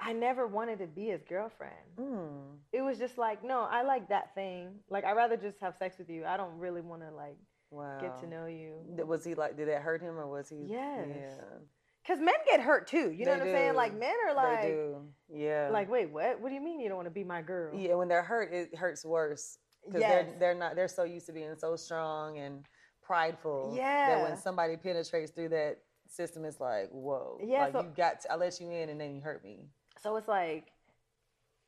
I 0.00 0.12
never 0.12 0.46
wanted 0.46 0.78
to 0.80 0.86
be 0.86 1.06
his 1.06 1.22
girlfriend 1.24 1.74
Mm. 1.96 2.58
it 2.72 2.82
was 2.82 2.98
just 2.98 3.18
like, 3.18 3.42
no, 3.44 3.62
I 3.62 3.82
like 3.82 4.08
that 4.08 4.34
thing. 4.34 4.80
Like, 4.88 5.04
I'd 5.04 5.16
rather 5.16 5.36
just 5.36 5.60
have 5.60 5.76
sex 5.76 5.98
with 5.98 6.08
you. 6.08 6.24
I 6.24 6.36
don't 6.36 6.58
really 6.58 6.80
want 6.80 7.02
to 7.02 7.10
like 7.10 7.36
Wow. 7.70 7.98
get 8.00 8.16
to 8.20 8.26
know 8.26 8.46
you. 8.46 8.78
Was 9.06 9.24
he 9.24 9.34
like? 9.34 9.56
Did 9.56 9.68
that 9.68 9.82
hurt 9.82 10.00
him, 10.02 10.18
or 10.18 10.26
was 10.26 10.48
he? 10.48 10.66
Yes. 10.66 11.06
Yeah. 11.08 11.58
Cause 12.06 12.18
men 12.18 12.34
get 12.48 12.60
hurt 12.60 12.86
too. 12.88 13.10
You 13.10 13.24
know 13.26 13.32
They 13.34 13.38
what 13.40 13.48
I'm 13.48 13.54
saying? 13.54 13.74
Like 13.74 13.98
men 13.98 14.14
are 14.28 14.34
like, 14.34 14.62
do. 14.62 14.96
Yeah. 15.28 15.68
like, 15.70 15.90
wait, 15.90 16.10
what? 16.10 16.40
What 16.40 16.48
do 16.48 16.54
you 16.54 16.60
mean 16.60 16.80
you 16.80 16.88
don't 16.88 16.96
want 16.96 17.06
to 17.06 17.12
be 17.14 17.24
my 17.24 17.42
girl? 17.42 17.74
Yeah. 17.78 17.94
When 17.94 18.08
they're 18.08 18.22
hurt, 18.22 18.52
it 18.52 18.74
hurts 18.74 19.04
worse 19.04 19.58
because 19.84 20.00
Yes. 20.00 20.10
they're 20.10 20.38
they're 20.38 20.54
not. 20.54 20.76
They're 20.76 20.88
so 20.88 21.04
used 21.04 21.26
to 21.26 21.32
being 21.32 21.54
so 21.56 21.76
strong 21.76 22.38
and 22.38 22.64
prideful. 23.02 23.74
Yeah, 23.76 24.08
that 24.16 24.22
when 24.28 24.36
somebody 24.38 24.76
penetrates 24.76 25.30
through 25.32 25.50
that 25.50 25.78
system, 26.08 26.44
it's 26.44 26.58
like, 26.60 26.88
whoa. 26.90 27.38
Yeah, 27.44 27.64
Like 27.64 27.72
so- 27.72 27.82
you 27.82 27.92
got. 27.96 28.20
To, 28.22 28.32
I 28.32 28.36
let 28.36 28.58
you 28.60 28.70
in, 28.70 28.88
and 28.88 29.00
then 29.00 29.14
you 29.14 29.20
hurt 29.20 29.44
me. 29.44 29.66
So 30.02 30.16
it's 30.16 30.28
like, 30.28 30.68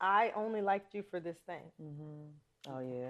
I 0.01 0.31
only 0.35 0.61
liked 0.61 0.93
you 0.95 1.03
for 1.09 1.19
this 1.19 1.37
thing, 1.45 1.71
Mm-hmm. 1.81 2.73
Oh 2.73 2.79
yeah. 2.79 3.09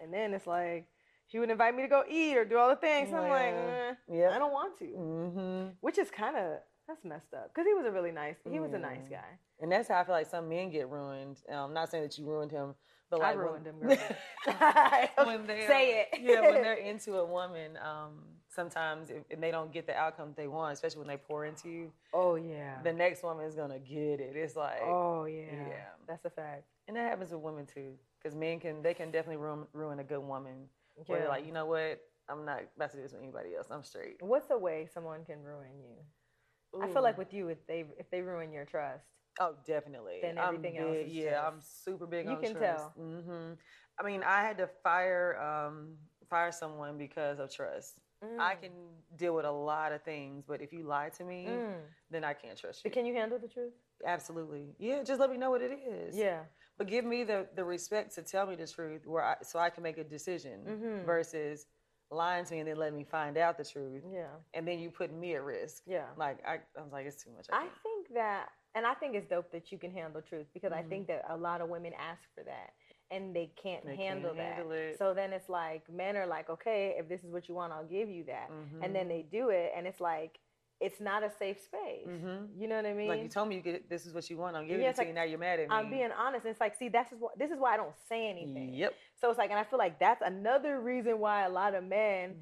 and 0.00 0.12
then 0.12 0.32
it's 0.32 0.46
like, 0.46 0.86
he 1.28 1.38
would 1.38 1.50
invite 1.50 1.74
me 1.76 1.82
to 1.82 1.88
go 1.88 2.02
eat 2.08 2.36
or 2.36 2.44
do 2.44 2.58
all 2.58 2.68
the 2.68 2.76
things. 2.76 3.12
I'm 3.12 3.28
like, 3.28 3.54
Yeah. 3.54 3.84
eh, 3.90 3.94
Yeah. 4.18 4.30
I 4.34 4.38
don't 4.38 4.52
want 4.52 4.78
to, 4.80 4.84
Mm-hmm. 4.86 5.68
which 5.80 5.98
is 5.98 6.10
kind 6.10 6.36
of 6.36 6.58
that's 6.88 7.04
messed 7.04 7.34
up. 7.34 7.52
Cause 7.54 7.66
he 7.66 7.74
was 7.74 7.84
a 7.84 7.92
really 7.92 8.12
nice. 8.12 8.36
He 8.50 8.58
was 8.60 8.72
a 8.72 8.78
nice 8.78 9.02
Mm. 9.06 9.10
guy. 9.10 9.38
And 9.60 9.70
that's 9.70 9.88
how 9.88 10.00
I 10.00 10.04
feel 10.04 10.14
like 10.14 10.26
some 10.26 10.48
men 10.48 10.70
get 10.70 10.88
ruined. 10.88 11.36
Um, 11.50 11.56
I'm 11.56 11.74
not 11.74 11.90
saying 11.90 12.02
that 12.04 12.16
you 12.16 12.24
ruined 12.24 12.50
him, 12.50 12.74
but 13.10 13.20
I 13.20 13.28
like 13.30 13.36
ruined 13.36 13.66
when, 13.66 13.74
him, 13.74 13.98
girl. 13.98 15.26
when 15.26 15.46
they 15.46 15.66
Say 15.66 16.00
it. 16.12 16.20
yeah, 16.20 16.40
when 16.40 16.62
they're 16.62 16.74
into 16.92 17.16
a 17.18 17.24
woman, 17.26 17.76
um, 17.76 18.22
sometimes 18.48 19.10
if, 19.10 19.22
and 19.30 19.42
they 19.42 19.50
don't 19.50 19.70
get 19.72 19.86
the 19.86 19.94
outcome 19.94 20.32
they 20.36 20.46
want, 20.48 20.72
especially 20.72 21.00
when 21.00 21.08
they 21.08 21.16
pour 21.18 21.44
into 21.44 21.68
you, 21.68 21.92
Oh 22.14 22.36
yeah. 22.36 22.80
the 22.82 22.92
next 22.92 23.22
woman 23.22 23.44
is 23.44 23.54
gonna 23.54 23.78
get 23.78 24.20
it. 24.20 24.34
It's 24.36 24.56
like, 24.56 24.80
Oh 24.82 25.24
yeah. 25.26 25.52
Yeah. 25.52 25.84
That's 26.06 26.24
a 26.24 26.30
fact. 26.30 26.64
and 26.86 26.96
that 26.96 27.08
happens 27.10 27.32
with 27.32 27.42
women 27.42 27.66
too, 27.66 27.92
because 28.22 28.34
men 28.34 28.60
can 28.60 28.80
they 28.82 28.94
can 28.94 29.10
definitely 29.10 29.36
ruin 29.42 29.66
ruin 29.74 29.98
a 30.00 30.04
good 30.04 30.20
woman. 30.22 30.68
Where 31.06 31.18
Yeah. 31.18 31.24
they're 31.24 31.28
like, 31.32 31.46
you 31.46 31.52
know 31.52 31.66
what, 31.66 32.00
I'm 32.28 32.44
not 32.44 32.60
about 32.76 32.90
to 32.90 32.96
do 32.96 33.02
this 33.02 33.12
with 33.12 33.22
anybody 33.22 33.54
else. 33.56 33.68
I'm 33.70 33.82
straight. 33.82 34.16
What's 34.20 34.50
a 34.50 34.58
way 34.58 34.86
someone 34.92 35.24
can 35.24 35.42
ruin 35.42 35.80
you? 35.80 36.82
I 36.82 36.86
feel 36.88 37.02
like 37.02 37.16
with 37.16 37.32
you, 37.32 37.48
if 37.48 37.66
they 37.66 37.84
if 37.98 38.10
they 38.10 38.20
ruin 38.20 38.52
your 38.52 38.64
trust, 38.66 39.06
Oh, 39.40 39.54
definitely. 39.64 40.18
Then 40.20 40.36
I'm 40.36 40.56
everything 40.56 40.78
else 40.78 40.96
big- 40.96 41.08
yeah, 41.12 41.30
just- 41.30 41.44
I'm 41.46 41.60
super 41.60 42.06
big 42.06 42.26
You 42.26 42.32
on 42.32 42.42
can 42.42 42.52
trust. 42.52 42.84
tell. 42.96 43.02
hmm 43.04 43.52
I 44.00 44.02
mean, 44.04 44.22
I 44.22 44.42
had 44.42 44.58
to 44.58 44.66
fire 44.82 45.38
um, 45.40 45.96
fire 46.28 46.52
someone 46.52 46.98
because 46.98 47.38
of 47.38 47.52
trust. 47.52 48.00
I 48.22 48.54
Mm. 48.56 48.60
can 48.60 48.72
deal 49.16 49.34
with 49.34 49.44
a 49.44 49.50
lot 49.50 49.92
of 49.92 50.02
things, 50.02 50.44
but 50.46 50.60
if 50.60 50.72
you 50.72 50.82
lie 50.82 51.08
to 51.10 51.24
me, 51.24 51.46
Mm. 51.46 51.82
then 52.10 52.24
I 52.24 52.34
can't 52.34 52.58
trust 52.58 52.84
you. 52.84 52.90
But 52.90 52.94
can 52.94 53.06
you 53.06 53.14
handle 53.14 53.38
the 53.38 53.48
truth? 53.48 53.72
Absolutely. 54.04 54.74
Yeah, 54.78 55.02
just 55.04 55.20
let 55.20 55.30
me 55.30 55.36
know 55.36 55.50
what 55.50 55.62
it 55.62 55.70
is. 55.72 56.16
Yeah. 56.16 56.44
But 56.78 56.86
give 56.86 57.04
me 57.04 57.24
the 57.24 57.46
the 57.54 57.64
respect 57.64 58.14
to 58.14 58.22
tell 58.22 58.46
me 58.46 58.54
the 58.54 58.66
truth, 58.66 59.06
where 59.06 59.24
I, 59.24 59.36
so 59.42 59.58
I 59.58 59.68
can 59.70 59.82
make 59.82 59.98
a 59.98 60.04
decision 60.04 60.64
Mhm. 60.64 61.04
versus 61.04 61.66
lying 62.10 62.44
to 62.46 62.52
me 62.54 62.60
and 62.60 62.68
then 62.68 62.76
letting 62.76 62.96
me 62.96 63.04
find 63.04 63.36
out 63.36 63.58
the 63.58 63.64
truth, 63.64 64.02
Yeah. 64.10 64.28
and 64.54 64.66
then 64.66 64.78
you 64.78 64.90
putting 64.90 65.20
me 65.20 65.34
at 65.34 65.42
risk. 65.42 65.82
Yeah. 65.86 66.06
Like 66.16 66.38
I, 66.46 66.60
I 66.78 66.82
was 66.82 66.92
like, 66.92 67.04
it's 67.06 67.22
too 67.22 67.30
much. 67.32 67.46
I 67.52 67.62
can't. 67.62 67.72
think 67.82 68.08
that, 68.14 68.48
and 68.74 68.86
I 68.86 68.94
think 68.94 69.14
it's 69.14 69.26
dope 69.26 69.50
that 69.52 69.70
you 69.70 69.76
can 69.78 69.90
handle 69.90 70.22
truth 70.22 70.46
because 70.54 70.72
I 70.72 70.82
Mhm. 70.82 70.88
think 70.88 71.06
that 71.08 71.24
a 71.28 71.36
lot 71.36 71.60
of 71.60 71.68
women 71.68 71.92
ask 71.94 72.22
for 72.34 72.44
that 72.44 72.72
and 73.10 73.34
they 73.34 73.46
can't 73.62 73.84
They 73.84 73.96
can't 73.96 74.08
handle 74.20 74.34
that. 74.34 74.54
handle 74.54 74.72
it. 74.72 74.96
So 74.98 75.12
then 75.14 75.32
it's 75.32 75.48
like 75.48 75.86
men 75.90 76.16
are 76.16 76.26
like, 76.26 76.48
okay, 76.48 76.94
if 76.96 77.08
this 77.08 77.24
is 77.24 77.30
what 77.32 77.48
you 77.48 77.54
want, 77.54 77.72
I'll 77.72 77.84
give 77.84 78.08
you 78.08 78.24
that, 78.24 78.50
Mhm. 78.50 78.84
and 78.84 78.94
then 78.94 79.08
they 79.08 79.22
do 79.22 79.50
it, 79.50 79.72
and 79.74 79.86
it's 79.86 80.00
like 80.00 80.38
it's 80.80 81.00
not 81.00 81.24
a 81.24 81.30
safe 81.30 81.60
space. 81.60 82.06
Mhm. 82.06 82.48
You 82.56 82.68
know 82.68 82.76
what 82.76 82.86
I 82.86 82.92
mean? 82.94 83.08
Like 83.08 83.22
you 83.22 83.28
told 83.28 83.48
me 83.48 83.56
you 83.56 83.60
get 83.62 83.88
this 83.90 84.06
is 84.06 84.14
what 84.14 84.28
you 84.30 84.36
want. 84.36 84.56
I'm 84.56 84.66
giving 84.66 84.82
Yeah, 84.82 84.90
it 84.90 84.94
to 84.94 85.00
like, 85.00 85.08
you. 85.08 85.14
Now 85.14 85.24
you're 85.24 85.38
mad 85.38 85.58
at 85.60 85.68
me. 85.68 85.74
I'm 85.74 85.90
being 85.90 86.10
honest. 86.12 86.44
And 86.44 86.52
it's 86.52 86.60
like, 86.60 86.76
see, 86.76 86.88
that's 86.88 87.12
what 87.18 87.36
this 87.38 87.50
is 87.50 87.58
why 87.58 87.74
I 87.74 87.76
don't 87.76 87.94
say 88.08 88.28
anything. 88.28 88.74
Yep. 88.74 88.94
So 89.20 89.28
it's 89.30 89.38
like, 89.38 89.50
and 89.50 89.58
I 89.58 89.64
feel 89.64 89.78
like 89.78 89.98
that's 89.98 90.22
another 90.24 90.80
reason 90.80 91.18
why 91.18 91.44
a 91.44 91.48
lot 91.50 91.74
of 91.74 91.82
men 91.84 92.36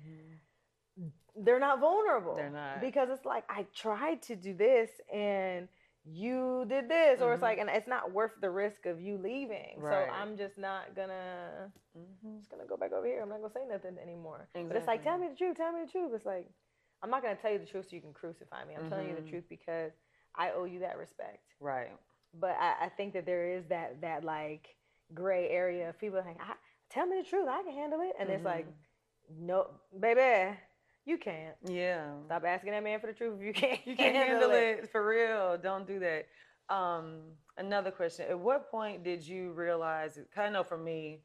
Mm-hmm. 0.98 1.08
they're 1.44 1.60
not 1.60 1.80
vulnerable. 1.80 2.34
They're 2.36 2.50
not. 2.50 2.80
because 2.80 3.08
it's 3.10 3.24
like 3.26 3.44
I 3.48 3.66
tried 3.74 4.22
to 4.22 4.36
do 4.36 4.54
this 4.54 4.90
and 5.12 5.68
you 6.08 6.64
did 6.68 6.88
this, 6.88 7.20
or 7.20 7.32
it's 7.32 7.40
Mhm. 7.40 7.42
like, 7.42 7.58
and 7.58 7.68
it's 7.68 7.88
not 7.88 8.12
worth 8.12 8.30
the 8.40 8.48
risk 8.48 8.86
of 8.86 9.00
you 9.00 9.18
leaving. 9.18 9.74
Right. 9.80 10.06
So 10.06 10.12
I'm 10.12 10.36
just 10.36 10.56
not 10.56 10.94
gonna, 10.94 11.72
Mhm. 11.98 12.38
just 12.38 12.48
gonna 12.48 12.64
go 12.64 12.76
back 12.76 12.92
over 12.92 13.04
here. 13.06 13.22
I'm 13.22 13.28
not 13.28 13.40
gonna 13.40 13.52
say 13.52 13.66
nothing 13.66 13.98
anymore. 13.98 14.48
But 14.54 14.76
it's 14.76 14.86
like, 14.86 15.02
tell 15.02 15.18
me 15.18 15.26
the 15.28 15.34
truth. 15.34 15.56
Tell 15.56 15.72
me 15.72 15.84
the 15.84 15.90
truth. 15.90 16.12
It's 16.14 16.24
like, 16.24 16.46
I'm 17.06 17.10
not 17.12 17.22
gonna 17.22 17.36
tell 17.36 17.52
you 17.52 17.58
the 17.60 17.66
truth 17.66 17.86
so 17.88 17.94
you 17.94 18.02
can 18.02 18.12
crucify 18.12 18.64
me. 18.64 18.74
I'm 18.74 18.90
telling 18.90 19.08
you 19.08 19.14
the 19.14 19.20
Mhm. 19.20 19.30
truth 19.30 19.44
because 19.48 19.92
I 20.34 20.50
owe 20.50 20.64
you 20.64 20.80
that 20.80 20.98
respect. 20.98 21.54
Right. 21.60 21.96
But 22.34 22.56
I, 22.58 22.86
I 22.86 22.88
think 22.88 23.12
that 23.12 23.24
there 23.24 23.46
is 23.48 23.64
that 23.66 24.00
that 24.00 24.24
like 24.24 24.74
gray 25.14 25.48
area 25.50 25.88
of 25.88 25.98
people 26.00 26.18
like, 26.26 26.36
I, 26.40 26.54
tell 26.90 27.06
me 27.06 27.22
the 27.22 27.28
truth. 27.28 27.46
I 27.48 27.62
can 27.62 27.72
handle 27.72 28.00
it, 28.00 28.16
and 28.18 28.28
it's 28.28 28.44
like, 28.44 28.66
no, 29.38 29.68
baby, 30.00 30.56
you 31.04 31.16
can't. 31.16 31.54
Yeah. 31.64 32.10
Stop 32.24 32.44
asking 32.44 32.72
that 32.72 32.82
man 32.82 32.98
for 32.98 33.06
the 33.06 33.12
truth 33.12 33.38
if 33.38 33.46
you 33.46 33.52
can't. 33.52 33.80
You 33.86 33.94
can't 33.94 34.16
handle 34.16 34.50
it 34.50 34.90
for 34.90 35.06
real. 35.06 35.56
Don't 35.58 35.86
do 35.86 36.00
that. 36.00 36.26
Um, 36.68 37.20
another 37.56 37.92
question. 37.92 38.26
At 38.28 38.40
what 38.40 38.68
point 38.68 39.04
did 39.04 39.24
you 39.24 39.52
realize? 39.52 40.18
Kind 40.34 40.48
of 40.48 40.52
know 40.54 40.64
for 40.64 40.76
me, 40.76 41.20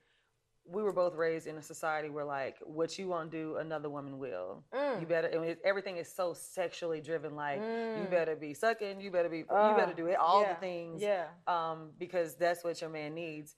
we 0.71 0.81
were 0.83 0.93
both 0.93 1.15
raised 1.15 1.47
in 1.47 1.57
a 1.57 1.61
society 1.61 2.09
where 2.09 2.23
like 2.25 2.55
what 2.63 2.97
you 2.97 3.07
won't 3.07 3.29
do, 3.31 3.57
another 3.57 3.89
woman 3.89 4.17
will. 4.19 4.63
Mm. 4.73 5.01
You 5.01 5.05
better. 5.07 5.29
I 5.33 5.37
mean, 5.37 5.55
everything 5.65 5.97
is 5.97 6.11
so 6.11 6.33
sexually 6.33 7.01
driven. 7.01 7.35
Like 7.35 7.57
you 7.59 8.05
Mm. 8.05 8.09
better 8.09 8.35
be 8.35 8.53
sucking. 8.53 9.01
You 9.01 9.11
better 9.11 9.29
be. 9.29 9.39
you 9.39 9.45
Ah, 9.49 9.75
better 9.75 9.93
do 9.93 10.07
it. 10.07 10.15
All 10.15 10.41
yeah, 10.41 10.53
the 10.53 10.59
things. 10.59 11.01
Yeah. 11.01 11.25
um, 11.47 11.89
because 11.99 12.35
that's 12.35 12.63
what 12.63 12.79
your 12.81 12.89
man 12.89 13.13
needs. 13.13 13.55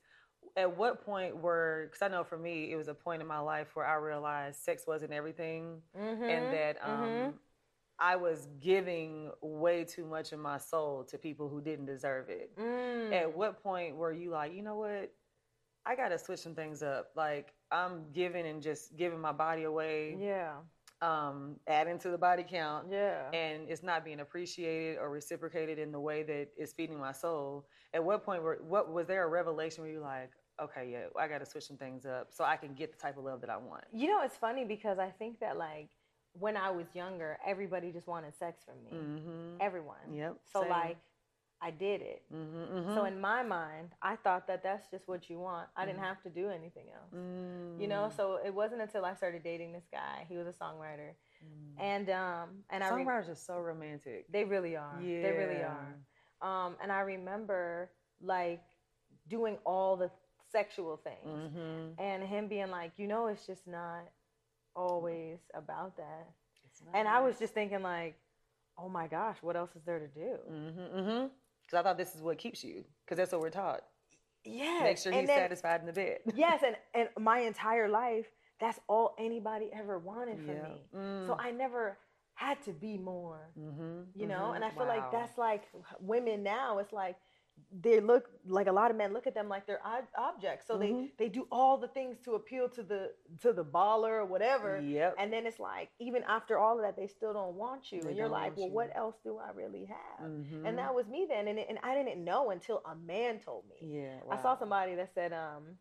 At 0.57 0.75
what 0.77 1.03
point 1.05 1.37
were, 1.37 1.87
because 1.89 2.01
I 2.03 2.09
know 2.09 2.23
for 2.23 2.37
me, 2.37 2.71
it 2.71 2.75
was 2.75 2.87
a 2.87 2.93
point 2.93 3.21
in 3.21 3.27
my 3.27 3.39
life 3.39 3.75
where 3.75 3.85
I 3.85 3.95
realized 3.95 4.59
sex 4.61 4.85
wasn't 4.87 5.11
everything 5.11 5.81
Mm-hmm. 5.99 6.23
and 6.23 6.53
that 6.53 6.77
um, 6.83 7.33
I 7.99 8.15
was 8.17 8.47
giving 8.59 9.31
way 9.41 9.83
too 9.83 10.05
much 10.05 10.31
of 10.31 10.39
my 10.39 10.57
soul 10.57 11.03
to 11.05 11.17
people 11.17 11.47
who 11.49 11.61
didn't 11.61 11.85
deserve 11.85 12.29
it. 12.29 12.51
Mm. 12.57 13.13
At 13.13 13.35
what 13.37 13.63
point 13.63 13.95
were 13.95 14.11
you 14.11 14.29
like, 14.31 14.53
you 14.53 14.61
know 14.63 14.75
what? 14.77 15.11
I 15.85 15.95
got 15.95 16.09
to 16.09 16.17
switch 16.19 16.39
some 16.39 16.55
things 16.55 16.81
up. 16.81 17.07
Like, 17.15 17.53
I'm 17.71 18.05
giving 18.13 18.45
and 18.47 18.61
just 18.61 18.95
giving 18.95 19.19
my 19.19 19.31
body 19.31 19.63
away, 19.63 20.15
yeah. 20.19 20.53
um, 21.01 21.57
adding 21.67 21.99
to 21.99 22.09
the 22.09 22.17
body 22.17 22.45
count 22.49 22.87
Yeah. 22.91 23.29
and 23.33 23.67
it's 23.67 23.83
not 23.83 24.05
being 24.05 24.19
appreciated 24.21 24.97
or 24.99 25.09
reciprocated 25.09 25.79
in 25.79 25.91
the 25.91 25.99
way 25.99 26.23
that 26.23 26.49
is 26.57 26.71
feeding 26.73 26.99
my 26.99 27.11
soul. 27.11 27.65
At 27.93 28.03
what 28.03 28.23
point 28.23 28.41
were 28.43 28.59
what 28.65 28.91
was 28.91 29.07
there 29.07 29.23
a 29.23 29.27
revelation 29.27 29.83
where 29.83 29.91
you're 29.91 30.01
like, 30.01 30.31
okay, 30.61 30.89
yeah, 30.91 31.05
I 31.19 31.27
got 31.27 31.39
to 31.39 31.45
switch 31.45 31.65
some 31.65 31.77
things 31.77 32.05
up 32.05 32.27
so 32.31 32.43
I 32.43 32.55
can 32.57 32.73
get 32.75 32.91
the 32.93 32.97
type 32.99 33.17
of 33.17 33.23
love 33.23 33.41
that 33.41 33.49
I 33.49 33.57
want? 33.57 33.83
you 33.91 34.07
know, 34.07 34.21
it's 34.23 34.37
funny 34.37 34.63
because 34.65 34.99
I 34.99 35.09
think 35.09 35.39
that 35.39 35.57
like 35.57 35.89
when 36.39 36.55
I 36.57 36.71
was 36.71 36.85
younger, 36.93 37.37
everybody 37.45 37.91
just 37.91 38.07
wanted 38.07 38.33
sex 38.35 38.63
from 38.63 38.75
me. 38.83 38.91
Mm-hmm. 38.97 39.57
Everyone. 39.61 39.97
Yep. 40.13 40.37
So 40.51 40.61
same. 40.61 40.69
like, 40.69 40.97
I 41.65 41.71
did 41.71 42.01
it. 42.01 42.21
Mm-hmm, 42.33 42.93
So 42.93 43.05
in 43.05 43.21
my 43.21 43.41
mind, 43.41 43.89
I 44.01 44.17
thought 44.17 44.47
that 44.47 44.61
that's 44.63 44.89
just 44.91 45.07
what 45.07 45.29
you 45.29 45.39
want. 45.39 45.69
I 45.77 45.85
didn't 45.85 46.01
Mhm. 46.01 46.09
have 46.09 46.21
to 46.23 46.29
do 46.29 46.49
anything 46.49 46.87
else. 46.97 47.13
mm 47.13 47.79
You 47.81 47.87
know, 47.87 48.09
so 48.17 48.35
it 48.47 48.53
wasn't 48.53 48.81
until 48.81 49.05
I 49.05 49.13
started 49.15 49.43
dating 49.43 49.71
this 49.71 49.87
guy. 49.89 50.25
He 50.29 50.35
was 50.37 50.47
a 50.47 50.51
songwriter, 50.63 51.11
and 51.79 52.09
um, 52.09 52.47
and 52.69 52.83
I 52.83 52.89
re- 52.89 53.03
songwriters 53.05 53.29
are 53.29 53.35
so 53.51 53.55
romantic. 53.59 54.25
they 54.35 54.43
really 54.43 54.75
are. 54.75 54.99
Yeah, 55.01 55.21
They 55.25 55.31
really 55.41 55.61
are. 55.63 55.95
Um, 56.41 56.75
and 56.81 56.91
I 56.91 57.01
remember 57.15 57.89
like 58.21 58.63
doing 59.29 59.57
all 59.65 59.95
the 60.03 60.09
sexual 60.51 60.97
things, 60.97 61.25
Mm-hmm. 61.55 62.01
and 62.07 62.23
him 62.23 62.47
being 62.49 62.69
like, 62.79 62.91
you 62.97 63.07
know, 63.07 63.27
it's 63.27 63.45
just 63.47 63.65
not 63.67 64.03
always 64.75 65.39
about 65.53 65.95
that. 65.97 66.27
And 66.93 67.07
I 67.07 67.19
was 67.21 67.39
just 67.39 67.53
thinking 67.53 67.81
like, 67.81 68.15
oh 68.77 68.89
my 68.89 69.07
gosh, 69.07 69.37
what 69.41 69.55
else 69.55 69.75
is 69.75 69.83
there 69.85 69.99
to 69.99 70.07
do? 70.07 70.37
Mm-hmm. 71.73 71.79
Mm-hmm. 71.79 71.79
Because 71.79 71.79
I 71.79 71.83
thought 71.83 71.97
this 71.97 72.15
is 72.15 72.21
what 72.21 72.37
keeps 72.37 72.63
you. 72.63 72.83
Because 73.05 73.17
that's 73.17 73.31
what 73.31 73.41
we're 73.41 73.49
taught. 73.49 73.81
Yeah. 74.45 74.81
Make 74.83 74.97
sure 74.97 75.11
he's 75.13 75.27
then, 75.27 75.37
satisfied 75.37 75.79
in 75.81 75.85
the 75.87 75.93
bed. 75.93 76.19
yes, 76.35 76.63
and 76.65 76.75
and 76.93 77.09
my 77.19 77.39
entire 77.39 77.87
life, 77.87 78.25
that's 78.59 78.79
all 78.87 79.15
anybody 79.17 79.69
ever 79.73 79.99
wanted 79.99 80.37
from 80.39 80.55
Yeah. 80.55 80.63
me. 80.63 80.81
Mm. 80.95 81.25
So 81.27 81.35
I 81.39 81.51
never 81.51 81.97
had 82.35 82.61
to 82.65 82.71
be 82.73 82.97
more. 82.97 83.49
Mm-hmm. 83.57 84.01
you 84.19 84.27
know 84.27 84.49
Mhm. 84.51 84.55
and 84.55 84.65
i 84.65 84.69
feel 84.71 84.87
Wow. 84.87 84.95
like 84.97 85.11
that's 85.11 85.37
like 85.37 85.63
women 85.99 86.41
now 86.43 86.79
it's 86.79 86.91
like 86.91 87.15
they 87.81 87.99
look 87.99 88.29
like 88.47 88.67
a 88.67 88.71
lot 88.71 88.91
of 88.91 88.97
men 88.97 89.13
look 89.13 89.25
at 89.25 89.33
them 89.33 89.49
like 89.49 89.65
they're 89.65 89.85
ob- 89.85 90.05
objects 90.17 90.67
so 90.67 90.75
Mhm. 90.77 90.79
they 91.17 91.25
they 91.25 91.29
do 91.29 91.47
all 91.51 91.77
the 91.77 91.87
things 91.87 92.19
to 92.25 92.35
appeal 92.35 92.69
to 92.69 92.83
the 92.83 93.11
to 93.41 93.51
the 93.53 93.63
baller 93.65 94.11
or 94.21 94.25
whatever 94.25 94.79
Yep. 94.79 95.15
and 95.17 95.33
then 95.33 95.45
it's 95.47 95.59
like 95.59 95.89
even 95.99 96.23
after 96.23 96.57
all 96.59 96.75
of 96.77 96.83
that 96.83 96.95
they 96.95 97.07
still 97.07 97.33
don't 97.33 97.55
want 97.55 97.91
you 97.91 98.01
They 98.01 98.09
and 98.09 98.17
you're 98.17 98.29
like 98.29 98.55
well 98.57 98.67
you. 98.67 98.73
what 98.73 98.91
else 98.95 99.15
do 99.23 99.37
i 99.39 99.49
really 99.51 99.85
have 99.85 100.27
Mhm. 100.29 100.67
and 100.67 100.77
that 100.77 100.93
was 100.93 101.07
me 101.07 101.25
then 101.27 101.47
and, 101.47 101.57
it, 101.59 101.67
and 101.69 101.79
i 101.83 101.95
didn't 101.95 102.23
know 102.23 102.51
until 102.51 102.81
a 102.85 102.95
man 102.95 103.39
told 103.39 103.63
me 103.67 103.77
yeah. 103.81 104.19
i 104.29 104.37
saw 104.41 104.55
somebody 104.55 104.93
that 104.95 105.13
said 105.13 105.33
um 105.33 105.77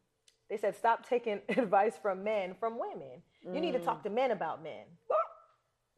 they 0.48 0.56
said 0.56 0.74
stop 0.76 1.06
taking 1.06 1.40
advice 1.50 1.98
from 1.98 2.22
men 2.24 2.54
from 2.54 2.78
women 2.78 3.22
you 3.42 3.60
need 3.60 3.72
to 3.72 3.78
Mm. 3.80 3.84
talk 3.84 4.02
to 4.02 4.10
men 4.10 4.30
about 4.30 4.62
men 4.62 4.86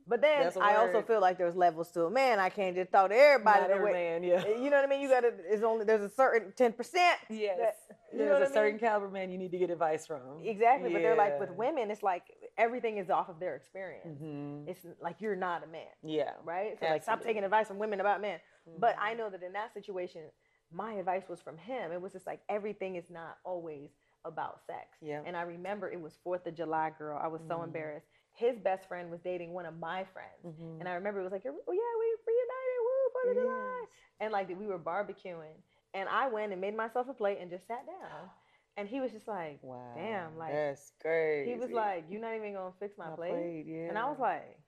but 0.07 0.21
then 0.21 0.51
I 0.61 0.77
also 0.77 1.03
feel 1.03 1.21
like 1.21 1.39
there's 1.39 1.57
levels 1.57 1.91
to 1.93 2.05
a 2.05 2.11
man. 2.11 2.39
I 2.39 2.49
can't 2.51 2.77
just 2.77 2.93
talk 2.93 3.11
to 3.11 3.17
everybody. 3.17 3.61
Not 3.63 3.71
every 3.71 3.93
man, 3.93 4.23
yeah. 4.23 4.47
You 4.47 4.71
know 4.71 4.77
what 4.77 4.85
I 4.85 4.89
mean? 4.89 5.01
You 5.01 5.09
gotta. 5.09 5.33
It's 5.49 5.63
only 5.63 5.85
there's 5.85 6.03
a 6.03 6.09
certain 6.15 6.53
ten 6.53 6.73
percent. 6.73 7.19
Yes. 7.31 7.75
you 8.13 8.19
There's 8.19 8.33
a 8.33 8.37
I 8.37 8.41
mean? 8.45 8.53
certain 8.53 8.79
caliber 8.79 9.09
man 9.09 9.31
you 9.31 9.39
need 9.39 9.51
to 9.53 9.59
get 9.59 9.71
advice 9.71 10.07
from. 10.07 10.21
Exactly, 10.45 10.93
but 10.93 11.03
they're 11.03 11.17
like 11.17 11.41
with 11.41 11.51
women, 11.53 11.91
it's 11.91 12.03
like 12.03 12.23
everything 12.59 12.99
is 12.99 13.11
off 13.11 13.29
of 13.29 13.41
their 13.41 13.57
experience. 13.57 14.21
Mhm. 14.23 14.69
It's 14.69 14.85
like 15.01 15.21
you're 15.21 15.37
not 15.37 15.65
a 15.65 15.67
man, 15.67 15.87
Yeah. 16.03 16.31
right? 16.45 16.79
So 16.79 16.87
like, 16.87 17.03
stop 17.03 17.23
taking 17.23 17.43
advice 17.45 17.67
from 17.69 17.79
women 17.79 18.01
about 18.01 18.21
men. 18.21 18.39
But 18.79 18.97
Mhm. 18.97 19.01
I 19.03 19.15
know 19.15 19.31
that 19.31 19.43
in 19.43 19.53
that 19.55 19.73
situation, 19.75 20.23
my 20.71 20.95
advice 20.95 21.29
was 21.29 21.41
from 21.41 21.57
him. 21.57 21.93
It 21.93 22.01
was 22.01 22.13
just 22.13 22.27
like 22.27 22.41
everything 22.49 22.97
is 22.97 23.11
not 23.11 23.39
always 23.45 23.91
about 24.25 24.61
sex. 24.67 24.87
Yeah. 25.03 25.21
And 25.27 25.37
I 25.37 25.43
remember 25.43 25.91
it 25.91 26.01
was 26.01 26.17
Fourth 26.25 26.47
of 26.47 26.55
July, 26.55 26.91
girl. 26.97 27.19
I 27.23 27.27
was 27.27 27.43
so 27.47 27.59
Mhm. 27.59 27.65
embarrassed. 27.65 28.07
His 28.35 28.59
best 28.59 28.89
friend 28.89 29.11
was 29.11 29.20
dating 29.20 29.53
one 29.53 29.66
of 29.66 29.78
my 29.78 30.05
friends. 30.05 30.45
Mhm. 30.45 30.80
And 30.80 30.89
I 30.89 30.95
remember 30.95 31.20
it 31.20 31.24
was 31.24 31.32
like, 31.32 31.47
oh 31.47 31.51
yeah, 31.51 31.93
we 32.01 32.07
reunited, 32.26 32.80
woo, 32.82 33.11
Fourth 33.12 33.30
of 33.30 33.43
July. 33.43 33.85
And 34.20 34.32
like 34.32 34.49
we 34.49 34.66
were 34.66 34.78
barbecuing. 34.78 35.57
And 35.95 36.09
I 36.09 36.28
went 36.28 36.53
and 36.53 36.61
made 36.61 36.76
myself 36.76 37.09
a 37.09 37.14
plate 37.14 37.39
and 37.41 37.51
just 37.51 37.66
sat 37.66 37.87
down. 37.87 38.28
And 38.76 38.89
he 38.89 39.01
was 39.01 39.12
just 39.12 39.28
like, 39.28 39.61
Wow. 39.62 39.95
damn, 39.97 40.37
like 40.37 40.53
that's 40.53 40.93
great. 41.01 41.47
he 41.47 41.55
was 41.55 41.70
like, 41.70 42.05
You're 42.11 42.20
not 42.20 42.35
even 42.35 42.53
gonna 42.55 42.72
fix 42.78 42.99
my, 42.99 43.11
plate? 43.11 43.64
yeah. 43.66 43.89
And 43.89 43.99
I 43.99 44.09
was 44.09 44.18
like, 44.18 44.59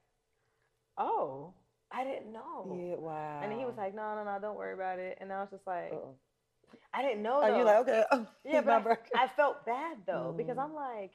Oh, 0.97 1.53
I 1.91 2.03
didn't 2.03 2.31
know. 2.33 2.65
yeah, 2.77 2.95
wow. 2.95 3.41
And 3.43 3.53
he 3.53 3.65
was 3.65 3.75
like, 3.77 3.93
No, 3.95 4.15
no, 4.15 4.23
no, 4.23 4.37
don't 4.39 4.57
worry 4.57 4.73
about 4.73 4.99
it. 4.99 5.17
And 5.21 5.31
I 5.31 5.41
was 5.41 5.49
just 5.51 5.67
like, 5.67 5.91
Uh-oh. 5.91 6.15
I 6.93 7.01
didn't 7.01 7.21
know. 7.23 7.41
Are 7.41 7.49
you 7.49 7.57
though. 7.57 7.63
like 7.63 7.77
okay? 7.87 8.03
yeah, 8.45 8.61
but. 8.65 9.07
I, 9.13 9.23
I 9.23 9.27
felt 9.27 9.65
bad 9.65 9.97
though 10.05 10.33
because 10.37 10.57
Mhm. 10.57 10.63
I'm 10.63 10.73
like, 10.73 11.11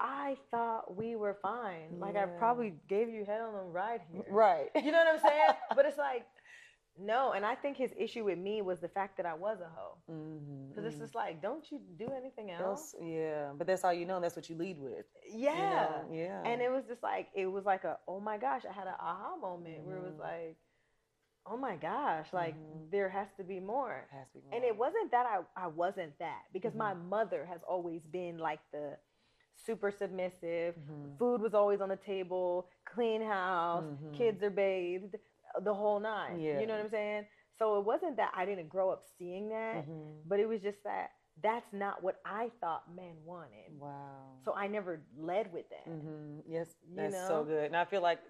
I 0.00 0.36
thought 0.50 0.96
we 0.96 1.16
were 1.16 1.36
fine. 1.40 1.98
Like 1.98 2.16
I 2.16 2.26
probably 2.26 2.74
gave 2.88 3.08
you 3.08 3.24
hell 3.24 3.46
on 3.46 3.54
the 3.54 3.60
ride 3.72 4.00
here. 4.12 4.24
right. 4.30 4.68
You 4.74 4.92
know 4.92 4.98
what 4.98 5.08
I'm 5.14 5.20
saying? 5.20 5.48
but 5.76 5.86
it's 5.86 5.96
like, 5.98 6.26
no. 6.98 7.32
And 7.32 7.44
I 7.46 7.54
think 7.54 7.76
his 7.76 7.92
issue 7.98 8.24
with 8.24 8.38
me 8.38 8.60
was 8.62 8.80
the 8.80 8.88
fact 8.88 9.16
that 9.16 9.26
I 9.26 9.34
was 9.34 9.58
a 9.60 9.70
hoe. 9.74 9.96
Because 10.68 10.84
it's 10.84 10.96
mhm. 10.96 11.00
just 11.00 11.14
like, 11.14 11.40
don't 11.40 11.64
you 11.70 11.80
do 11.98 12.08
anything 12.16 12.50
else? 12.50 12.94
Else- 12.94 12.94
yeah, 13.02 13.52
but 13.56 13.66
that's 13.66 13.84
all 13.84 13.92
you 13.92 14.04
know. 14.06 14.16
and 14.16 14.24
That's 14.24 14.36
what 14.36 14.48
you 14.50 14.56
lead 14.56 14.78
with. 14.78 15.06
Yeah. 15.30 15.52
You 15.52 15.60
know? 15.60 16.04
Yeah. 16.12 16.42
And 16.44 16.60
it 16.60 16.70
was 16.70 16.84
just 16.86 17.02
like, 17.02 17.28
it 17.34 17.46
was 17.46 17.64
like 17.64 17.84
a, 17.84 17.98
oh 18.06 18.20
my 18.20 18.36
gosh, 18.38 18.62
I 18.68 18.72
had 18.72 18.86
an 18.86 18.94
aha 19.00 19.36
moment 19.36 19.84
where 19.84 19.96
it 19.96 20.02
was 20.02 20.14
Mhm. 20.14 20.20
like, 20.20 20.56
oh 21.46 21.56
my 21.56 21.76
gosh, 21.76 22.26
like 22.32 22.54
Mhm. 22.56 22.90
there 22.90 23.08
has 23.08 23.28
to 23.38 23.44
be 23.44 23.60
more. 23.60 24.06
has 24.10 24.26
to 24.32 24.38
be 24.38 24.44
more. 24.44 24.54
And 24.56 24.64
it 24.64 24.76
wasn't 24.76 25.10
that 25.12 25.26
I, 25.26 25.40
I 25.64 25.68
wasn't 25.68 26.18
that 26.18 26.42
because 26.52 26.74
my 26.74 26.92
Mhm. 26.92 27.04
mother 27.08 27.46
has 27.46 27.62
always 27.62 28.02
been 28.04 28.36
like 28.38 28.60
the 28.72 28.98
super 29.64 29.90
submissive. 29.90 30.74
Mhm. 30.76 31.18
Food 31.18 31.40
was 31.40 31.54
always 31.54 31.80
on 31.80 31.88
the 31.88 31.96
table, 31.96 32.68
clean 32.84 33.22
house, 33.22 33.84
Mhm. 33.84 34.14
kids 34.14 34.42
are 34.42 34.50
bathed, 34.50 35.16
the 35.60 35.74
whole 35.74 35.98
nine. 35.98 36.38
Yeah. 36.40 36.60
You 36.60 36.66
know 36.66 36.74
what 36.76 36.84
I'm 36.84 36.90
saying? 36.90 37.26
So 37.58 37.78
it 37.78 37.84
wasn't 37.86 38.16
that 38.16 38.32
I 38.34 38.44
didn't 38.44 38.68
grow 38.68 38.90
up 38.90 39.02
seeing 39.18 39.48
that, 39.48 39.86
Mhm. 39.88 40.22
but 40.26 40.38
it 40.40 40.46
was 40.46 40.60
just 40.62 40.82
that 40.84 41.12
that's 41.42 41.70
not 41.72 42.02
what 42.02 42.18
I 42.24 42.50
thought 42.60 42.90
men 42.94 43.22
wanted. 43.24 43.78
Wow. 43.78 44.38
So 44.42 44.54
I 44.54 44.68
never 44.68 45.02
led 45.18 45.52
with 45.52 45.68
that. 45.68 45.84
hmm 45.84 46.40
Yes, 46.46 46.74
You 46.88 46.96
that's 46.96 47.12
know? 47.14 47.28
so 47.28 47.44
good. 47.44 47.64
And 47.66 47.76
I 47.76 47.84
feel 47.84 48.00
like 48.00 48.20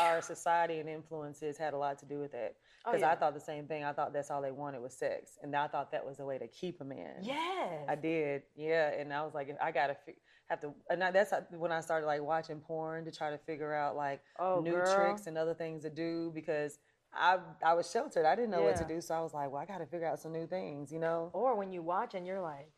our 0.00 0.20
society 0.20 0.80
and 0.80 0.88
influences 0.88 1.56
had 1.56 1.74
a 1.74 1.78
lot 1.78 1.96
to 2.00 2.06
do 2.06 2.18
with 2.18 2.32
that. 2.32 2.56
Oh, 2.84 2.90
Because 2.90 3.02
yeah. 3.02 3.12
I 3.12 3.14
thought 3.16 3.34
the 3.34 3.40
same 3.40 3.68
thing. 3.68 3.84
I 3.84 3.92
thought 3.92 4.12
that's 4.12 4.32
all 4.32 4.42
they 4.42 4.50
wanted 4.50 4.80
was 4.80 4.94
sex, 4.96 5.38
and 5.42 5.54
I 5.54 5.68
thought 5.68 5.92
that 5.92 6.04
was 6.04 6.18
a 6.18 6.24
way 6.24 6.38
to 6.38 6.48
keep 6.48 6.80
a 6.80 6.84
man. 6.84 7.22
Yes. 7.22 7.84
I 7.88 7.94
did, 7.94 8.42
yeah. 8.56 8.90
And 8.90 9.12
I 9.12 9.22
was 9.24 9.32
like, 9.34 9.48
I 9.60 9.70
gotta 9.70 9.94
fi- 9.94 10.18
have 10.48 10.60
to. 10.60 10.72
And 10.90 11.00
that's 11.02 11.32
when 11.50 11.72
I 11.72 11.80
started 11.80 12.06
like 12.06 12.22
watching 12.22 12.60
porn 12.60 13.04
to 13.04 13.10
try 13.12 13.30
to 13.30 13.38
figure 13.38 13.74
out 13.74 13.96
like 13.96 14.20
oh, 14.38 14.60
new 14.62 14.72
girl. 14.72 14.94
tricks 14.94 15.26
and 15.26 15.36
other 15.38 15.54
things 15.54 15.82
to 15.82 15.90
do 15.90 16.30
because 16.34 16.78
I 17.12 17.38
I 17.64 17.74
was 17.74 17.90
sheltered. 17.90 18.26
I 18.26 18.34
didn't 18.34 18.50
know 18.50 18.62
what 18.62 18.76
to 18.76 18.84
do, 18.84 19.00
so 19.00 19.14
I 19.14 19.20
was 19.20 19.32
like, 19.34 19.50
well, 19.50 19.62
I 19.62 19.64
gotta 19.66 19.86
figure 19.86 20.06
out 20.06 20.20
some 20.20 20.32
new 20.32 20.46
things, 20.46 20.92
you 20.92 20.98
know? 20.98 21.30
Or 21.32 21.56
when 21.56 21.72
you 21.72 21.82
watch 21.82 22.14
and 22.14 22.26
you're 22.26 22.40
like, 22.42 22.70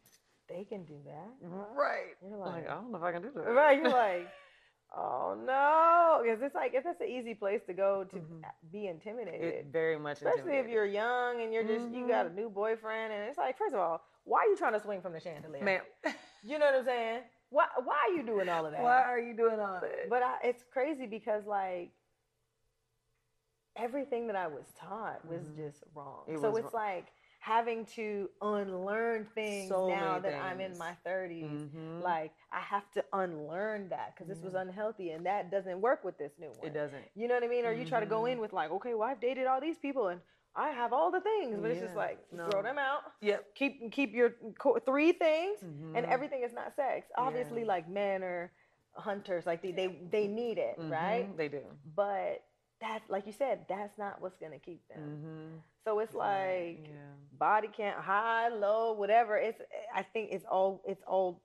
they 0.49 0.65
can 0.65 0.85
do 0.85 0.97
that. 1.05 1.47
Right. 1.75 2.15
You're 2.27 2.39
Like, 2.39 2.53
like, 2.55 2.69
I 2.71 2.75
don't 2.75 2.91
know 2.93 2.99
if 2.99 3.05
I 3.05 3.13
can 3.13 3.23
do 3.23 3.31
that. 3.35 3.41
right? 3.51 3.77
You're 3.79 3.91
like, 4.07 4.29
oh 4.97 5.37
no, 5.45 6.21
because 6.23 6.41
it's 6.43 6.55
like 6.55 6.73
if 6.75 6.85
it's 6.87 7.01
an 7.01 7.09
easy 7.09 7.35
place 7.35 7.61
to 7.67 7.75
go 7.75 8.05
to 8.05 8.17
Mhm. 8.17 8.43
be 8.73 8.87
It 8.87 8.91
intimidated. 8.91 9.73
very 9.73 9.99
much. 9.99 10.19
Especially 10.23 10.57
if 10.57 10.69
you're 10.69 10.87
young 10.87 11.43
and 11.43 11.53
you're 11.53 11.65
just 11.65 11.89
you 11.91 12.09
got 12.09 12.27
a 12.27 12.31
new 12.33 12.49
boyfriend 12.49 13.13
and 13.13 13.25
it's 13.29 13.37
like 13.39 13.59
first 13.59 13.75
of 13.75 13.81
all 13.81 14.03
why 14.25 14.41
are 14.41 14.47
you 14.47 14.57
trying 14.57 14.73
to 14.75 14.81
swing 14.81 15.01
from 15.01 15.13
the 15.15 15.21
chandelier 15.21 15.63
man. 15.65 15.81
you 16.45 16.59
know 16.59 16.67
what 16.67 16.75
i'm 16.75 16.85
saying 16.85 17.21
why 17.51 17.67
why 17.85 17.97
are 18.09 18.13
you 18.17 18.23
doing 18.25 18.49
all 18.49 18.67
of 18.67 18.73
that 18.73 18.83
Why 18.83 19.03
are 19.03 19.19
you 19.19 19.35
doing 19.35 19.61
all 19.61 19.77
of 19.77 19.83
that? 19.83 20.09
but 20.11 20.23
I, 20.23 20.37
it's 20.45 20.65
crazy 20.73 21.07
because 21.07 21.47
like 21.47 21.93
everything 23.77 24.27
that 24.27 24.37
i 24.37 24.47
was 24.47 24.67
taught 24.79 25.25
was 25.27 25.43
Mhm. 25.47 25.57
just 25.57 25.85
wrong 25.95 26.25
It 26.27 26.41
so 26.41 26.57
it's 26.57 26.75
like 26.75 27.07
having 27.41 27.87
to 27.87 28.29
unlearn 28.43 29.27
things 29.35 29.69
So 29.69 29.89
now 29.89 30.19
that 30.19 30.35
i'm 30.43 30.61
in 30.61 30.77
my 30.77 30.95
30s 31.05 31.45
Mhm. 31.45 32.03
like 32.03 32.33
i 32.53 32.61
have 32.61 32.91
to 32.93 33.05
unlearn 33.13 33.89
that 33.91 34.15
because 34.15 34.29
this 34.29 34.43
was 34.43 34.55
unhealthy 34.55 35.11
and 35.13 35.25
that 35.27 35.51
doesn't 35.51 35.81
work 35.81 36.03
with 36.05 36.19
this 36.19 36.33
new 36.39 36.51
one 36.51 36.67
it 36.69 36.75
doesn't. 36.75 37.05
you 37.15 37.29
know 37.29 37.35
what 37.35 37.45
I 37.45 37.49
mean? 37.49 37.65
Or 37.65 37.73
you 37.73 37.85
try 37.85 38.01
to 38.01 38.07
go 38.07 38.25
Mhm. 38.25 38.33
in 38.33 38.41
with 38.41 38.53
like, 38.53 38.71
okay, 38.71 38.95
well, 38.95 39.09
I've 39.09 39.21
dated 39.21 39.47
all 39.47 39.61
these 39.61 39.79
people 39.79 40.09
and 40.09 40.21
I 40.59 40.71
have 40.71 40.93
all 40.93 41.11
the 41.13 41.21
things, 41.21 41.57
but 41.61 41.71
it's 41.71 41.81
just 41.81 41.95
like 41.97 42.19
No. 42.33 42.49
throw 42.51 42.63
them 42.63 42.79
out. 42.79 43.03
Yep. 43.21 43.55
Keep 43.55 43.93
keep 43.93 44.13
your 44.13 44.31
co- 44.59 44.79
three 44.81 45.13
things, 45.13 45.63
and 45.63 45.95
Mhm. 45.95 46.09
everything 46.09 46.43
is 46.43 46.53
not 46.53 46.75
sex. 46.75 47.07
Obviously, 47.17 47.61
Yeah. 47.63 47.69
like 47.75 47.89
men 47.89 48.25
are 48.25 48.51
hunters, 48.95 49.47
like 49.47 49.63
they 49.63 49.71
they, 49.73 49.87
they 49.87 50.27
need 50.27 50.59
it, 50.59 50.77
Mhm. 50.79 50.91
right? 50.91 51.37
They 51.37 51.49
do. 51.49 51.65
But 51.95 52.43
that, 52.81 53.03
like 53.09 53.27
you 53.27 53.33
said, 53.33 53.67
that's 53.69 53.97
not 53.99 54.21
what's 54.21 54.37
gonna 54.37 54.59
keep 54.59 54.87
them. 54.89 55.01
Mm-hmm. 55.01 55.59
So 55.85 56.01
it's 56.01 56.15
like 56.15 56.89
yeah. 56.89 57.15
body 57.33 57.69
count, 57.73 57.99
high, 58.03 58.49
low, 58.49 58.93
whatever. 58.95 59.37
It's 59.39 59.61
I 59.95 60.03
think 60.03 60.33
it's 60.33 60.45
all 60.45 60.83
it's 60.85 61.03
all 61.05 61.41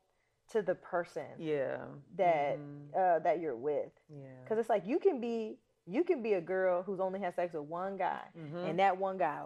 to 0.50 0.62
the 0.62 0.76
person 0.76 1.28
Yeah. 1.38 1.86
that 2.16 2.58
Mhm. 2.58 2.96
uh, 2.96 3.20
that 3.20 3.40
you're 3.40 3.56
with. 3.56 3.92
Yeah. 4.10 4.40
Because 4.44 4.58
it's 4.58 4.70
like 4.70 4.86
you 4.86 5.00
can 5.00 5.20
be 5.22 5.60
you 5.86 6.04
can 6.04 6.22
be 6.24 6.34
a 6.34 6.42
girl 6.42 6.84
who's 6.84 7.00
only 7.00 7.20
had 7.20 7.36
sex 7.36 7.54
with 7.54 7.64
one 7.64 7.98
guy, 7.98 8.22
Mhm. 8.38 8.70
and 8.70 8.80
that 8.80 8.98
one 8.98 9.18
guy 9.18 9.44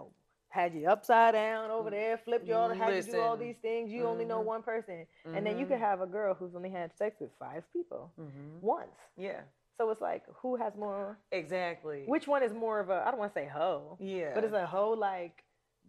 had 0.50 0.72
you 0.74 0.88
upside 0.88 1.34
down 1.34 1.70
over 1.70 1.90
there, 1.90 2.16
flipped 2.16 2.46
you 2.46 2.54
all, 2.54 2.68
had 2.70 2.94
you 2.94 3.02
do 3.12 3.20
all 3.20 3.36
these 3.36 3.58
things. 3.58 3.92
You 3.92 4.06
only 4.06 4.24
know 4.24 4.40
Mhm. 4.40 4.44
one 4.46 4.62
person, 4.62 5.06
and 5.24 5.44
then 5.46 5.58
you 5.58 5.66
could 5.66 5.78
have 5.78 6.00
a 6.00 6.06
girl 6.06 6.34
who's 6.34 6.54
only 6.54 6.70
had 6.70 6.92
sex 6.96 7.20
with 7.20 7.32
five 7.38 7.70
people 7.72 8.12
Mhm. 8.18 8.60
once. 8.62 8.96
Yeah. 9.16 9.42
So 9.76 9.90
it's 9.90 10.00
like 10.00 10.24
who 10.36 10.56
has 10.56 10.74
more? 10.74 11.18
Exactly. 11.32 12.04
Which 12.06 12.26
one 12.26 12.42
is 12.42 12.52
more 12.54 12.80
of 12.80 12.88
a? 12.90 13.06
I 13.06 13.10
don't 13.10 13.20
want 13.20 13.32
to 13.34 13.38
say 13.40 13.46
hoe, 13.46 13.96
Yeah. 14.00 14.32
but 14.34 14.42
it's 14.44 14.54
a 14.54 14.66
hoe 14.66 14.90
like 14.90 15.44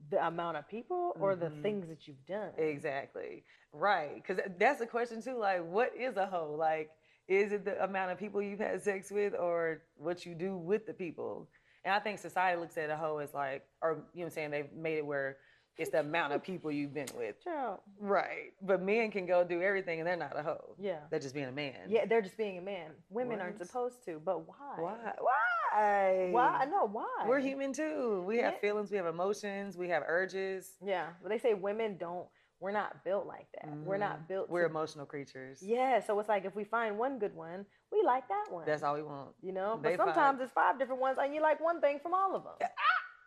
the 0.09 0.25
amount 0.27 0.57
of 0.57 0.67
people 0.67 1.15
or 1.19 1.35
the 1.35 1.49
Mhm. 1.49 1.61
things 1.61 1.87
that 1.87 2.07
you've 2.07 2.25
done? 2.25 2.53
Exactly. 2.57 3.45
Right. 3.71 4.15
Because 4.15 4.39
that's 4.57 4.79
the 4.79 4.87
question 4.87 5.21
too. 5.21 5.35
Like, 5.37 5.63
what 5.63 5.95
is 5.95 6.17
a 6.17 6.25
hoe? 6.25 6.53
Like, 6.53 6.91
Is 7.29 7.51
it 7.51 7.63
the 7.63 7.81
amount 7.83 8.11
of 8.11 8.17
people 8.17 8.41
you've 8.41 8.59
had 8.59 8.81
sex 8.81 9.11
with 9.11 9.33
or 9.39 9.83
what 9.95 10.25
you 10.25 10.33
do 10.33 10.57
with 10.57 10.85
the 10.87 10.93
people? 10.93 11.47
And 11.85 11.93
I 11.93 11.99
think 11.99 12.19
society 12.19 12.59
looks 12.59 12.77
at 12.77 12.89
a 12.89 12.97
hoe 12.97 13.19
as 13.19 13.33
like, 13.33 13.63
or 13.81 13.91
you 13.91 13.95
know 13.95 14.01
what 14.13 14.25
I'm 14.25 14.29
saying, 14.31 14.51
they've 14.51 14.73
made 14.73 14.97
it 14.97 15.05
where 15.05 15.37
it's 15.77 15.91
the 15.91 16.01
amount 16.01 16.33
of 16.33 16.43
people 16.43 16.71
you've 16.71 16.93
been 16.93 17.07
with. 17.15 17.41
Child. 17.41 17.79
Right. 17.99 18.51
But 18.61 18.81
men 18.81 19.11
can 19.11 19.25
go 19.25 19.45
do 19.45 19.61
everything 19.61 19.99
and 19.99 20.07
they're 20.07 20.17
not 20.17 20.37
a 20.37 20.43
hoe. 20.43 20.75
Yeah. 20.77 20.97
They're 21.09 21.21
just 21.21 21.33
being 21.35 21.45
a 21.45 21.51
man. 21.53 21.75
Yeah, 21.87 22.05
they're 22.05 22.21
just 22.21 22.35
being 22.35 22.57
a 22.57 22.61
man. 22.61 22.91
Women 23.09 23.39
aren't 23.39 23.59
supposed 23.59 24.03
to, 24.05 24.19
but 24.25 24.45
why? 24.45 24.75
Why? 24.77 25.13
Why? 25.19 26.29
Why? 26.31 26.57
I 26.61 26.65
know 26.65 26.87
why. 26.91 27.25
We're 27.27 27.39
human 27.39 27.71
too. 27.71 28.23
We 28.27 28.39
have 28.39 28.55
Yeah. 28.55 28.59
feelings, 28.59 28.89
we 28.91 28.97
have 28.97 29.05
emotions, 29.05 29.77
we 29.77 29.87
have 29.89 30.03
urges. 30.05 30.73
Yeah, 30.83 31.07
but 31.21 31.29
they 31.29 31.37
say 31.37 31.53
women 31.53 31.95
don't. 31.95 32.27
We're 32.59 32.71
not 32.71 33.03
built 33.05 33.25
like 33.25 33.47
that. 33.53 33.69
We're 33.85 33.95
Mhm. 33.95 33.99
not 34.01 34.27
built. 34.27 34.49
We're 34.49 34.63
to, 34.65 34.69
emotional 34.69 35.05
creatures. 35.05 35.63
Yeah, 35.63 36.01
so 36.01 36.19
it's 36.19 36.27
like 36.27 36.43
if 36.43 36.55
we 36.55 36.65
find 36.65 36.97
one 36.99 37.17
good 37.17 37.33
one, 37.33 37.65
we 37.91 38.01
like 38.03 38.27
that 38.27 38.47
one. 38.51 38.65
That's 38.65 38.83
all 38.83 38.95
we 38.95 39.03
want. 39.03 39.33
You 39.41 39.53
know, 39.53 39.77
They 39.81 39.95
but 39.95 40.03
find- 40.05 40.15
sometimes 40.15 40.41
it's 40.41 40.51
five 40.51 40.77
different 40.77 40.99
ones, 41.01 41.17
and 41.17 41.33
you 41.33 41.41
like 41.41 41.61
one 41.61 41.79
thing 41.79 41.99
from 41.99 42.13
all 42.13 42.35
of 42.35 42.43
them. 42.43 42.69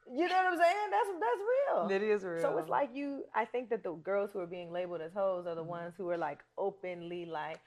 You 0.06 0.28
know 0.28 0.34
what 0.34 0.46
I'm 0.52 0.58
saying? 0.58 0.90
That's 0.90 1.08
that's 1.20 1.40
real. 1.40 1.90
It 1.90 2.02
is 2.02 2.24
real. 2.24 2.42
So 2.42 2.58
it's 2.58 2.68
like 2.68 2.90
you. 2.94 3.24
I 3.34 3.44
think 3.46 3.70
that 3.70 3.82
the 3.82 3.92
girls 3.94 4.32
who 4.32 4.40
are 4.40 4.46
being 4.46 4.70
labeled 4.70 5.00
as 5.00 5.14
hoes 5.14 5.46
are 5.46 5.54
the 5.54 5.64
Mhm. 5.64 5.68
ones 5.68 5.94
who 5.96 6.10
are 6.10 6.18
like 6.18 6.44
openly 6.58 7.24
like, 7.24 7.60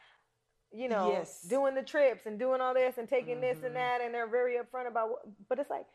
you 0.71 0.87
know, 0.89 1.11
Yes. 1.13 1.41
doing 1.43 1.73
the 1.73 1.81
trips 1.83 2.25
and 2.27 2.37
doing 2.37 2.61
all 2.61 2.73
this 2.73 2.97
and 2.99 3.07
taking 3.09 3.39
this 3.41 3.57
Mhm. 3.59 3.67
and 3.67 3.75
that, 3.77 4.01
and 4.01 4.13
they're 4.13 4.27
very 4.27 4.57
upfront 4.57 4.85
about. 4.87 5.09
What, 5.11 5.47
but 5.47 5.57
it's 5.59 5.69
like, 5.69 5.87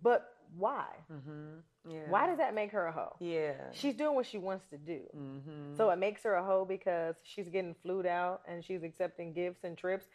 but 0.00 0.34
why? 0.56 0.86
Mm-hmm. 1.12 1.90
Yeah. 1.90 2.08
Why 2.08 2.26
does 2.26 2.38
that 2.38 2.54
make 2.54 2.70
her 2.72 2.86
a 2.86 2.92
hoe? 2.92 3.16
Yeah. 3.18 3.54
She's 3.72 3.94
doing 3.94 4.14
what 4.14 4.26
she 4.26 4.38
wants 4.38 4.66
to 4.70 4.78
do. 4.78 5.00
Mm-hmm. 5.16 5.76
So 5.76 5.90
it 5.90 5.98
makes 5.98 6.22
her 6.24 6.34
a 6.34 6.44
hoe 6.44 6.64
because 6.64 7.16
she's 7.24 7.48
getting 7.48 7.74
flued 7.82 8.06
out 8.06 8.42
and 8.46 8.64
she's 8.64 8.82
accepting 8.82 9.32
gifts 9.32 9.64
and 9.64 9.76
trips. 9.76 10.06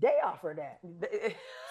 They 0.00 0.14
offer 0.24 0.56
that. 0.56 0.80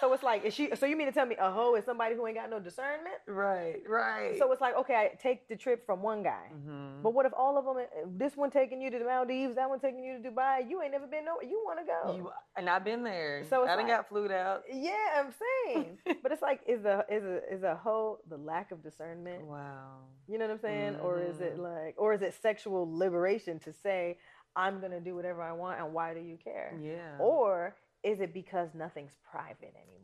So 0.00 0.12
it's 0.12 0.22
like, 0.22 0.44
is 0.44 0.54
she? 0.54 0.70
So 0.76 0.86
you 0.86 0.96
mean 0.96 1.08
to 1.08 1.12
tell 1.12 1.26
me 1.26 1.34
a 1.38 1.50
hoe 1.50 1.74
is 1.74 1.84
somebody 1.84 2.14
who 2.14 2.26
ain't 2.26 2.36
got 2.36 2.48
no 2.48 2.60
discernment? 2.60 3.16
right. 3.26 3.80
Right. 3.88 4.38
So 4.38 4.52
it's 4.52 4.60
like, 4.60 4.76
okay, 4.76 4.94
I 4.94 5.10
take 5.20 5.48
the 5.48 5.56
trip 5.56 5.84
from 5.84 6.00
one 6.02 6.22
guy, 6.22 6.46
Mhm. 6.54 7.02
but 7.02 7.12
what 7.12 7.26
if 7.26 7.32
all 7.36 7.58
of 7.58 7.64
them? 7.64 7.84
This 8.18 8.36
one 8.36 8.50
taking 8.50 8.80
you 8.80 8.90
to 8.90 8.98
the 8.98 9.04
Maldives, 9.04 9.56
that 9.56 9.68
one 9.68 9.80
taking 9.80 10.04
you 10.04 10.22
to 10.22 10.30
Dubai. 10.30 10.68
You 10.68 10.80
ain't 10.82 10.92
never 10.92 11.06
been 11.06 11.24
nowhere. 11.24 11.44
You 11.44 11.60
want 11.64 11.80
to 11.80 11.84
go? 11.86 12.14
You, 12.16 12.30
and 12.56 12.70
I've 12.70 12.84
been 12.84 13.02
there. 13.02 13.44
So 13.50 13.62
it's 13.64 13.72
I 13.72 13.76
done 13.76 13.88
like- 13.88 13.96
got 13.96 14.08
flued 14.08 14.30
out. 14.30 14.62
yeah, 14.72 15.18
I'm 15.18 15.32
saying. 15.32 15.98
but 16.22 16.30
it's 16.30 16.42
like, 16.42 16.60
is 16.68 16.84
a 16.84 17.04
is 17.10 17.24
a 17.24 17.52
is 17.52 17.62
a 17.64 17.74
hoe 17.74 18.18
the 18.28 18.36
lack 18.36 18.70
of 18.70 18.82
discernment? 18.82 19.42
Wow. 19.44 20.02
You 20.28 20.38
know 20.38 20.44
what 20.46 20.52
I'm 20.52 20.60
saying? 20.60 20.96
Or 21.00 21.18
is 21.20 21.40
it 21.40 21.56
Mhm. 21.58 21.62
like, 21.62 21.94
or 21.98 22.12
is 22.12 22.22
it 22.22 22.34
sexual 22.40 22.86
liberation 22.96 23.58
to 23.60 23.72
say, 23.72 24.18
I'm 24.56 24.80
gonna 24.80 25.00
do 25.00 25.14
whatever 25.14 25.42
I 25.42 25.52
want, 25.52 25.80
and 25.80 25.92
why 25.92 26.14
do 26.14 26.20
you 26.20 26.36
care? 26.42 26.78
Yeah. 26.82 27.16
Or 27.18 27.76
is 28.02 28.20
it 28.20 28.32
because 28.34 28.70
nothing's 28.74 29.12
private 29.30 29.74
anymore? 29.76 29.96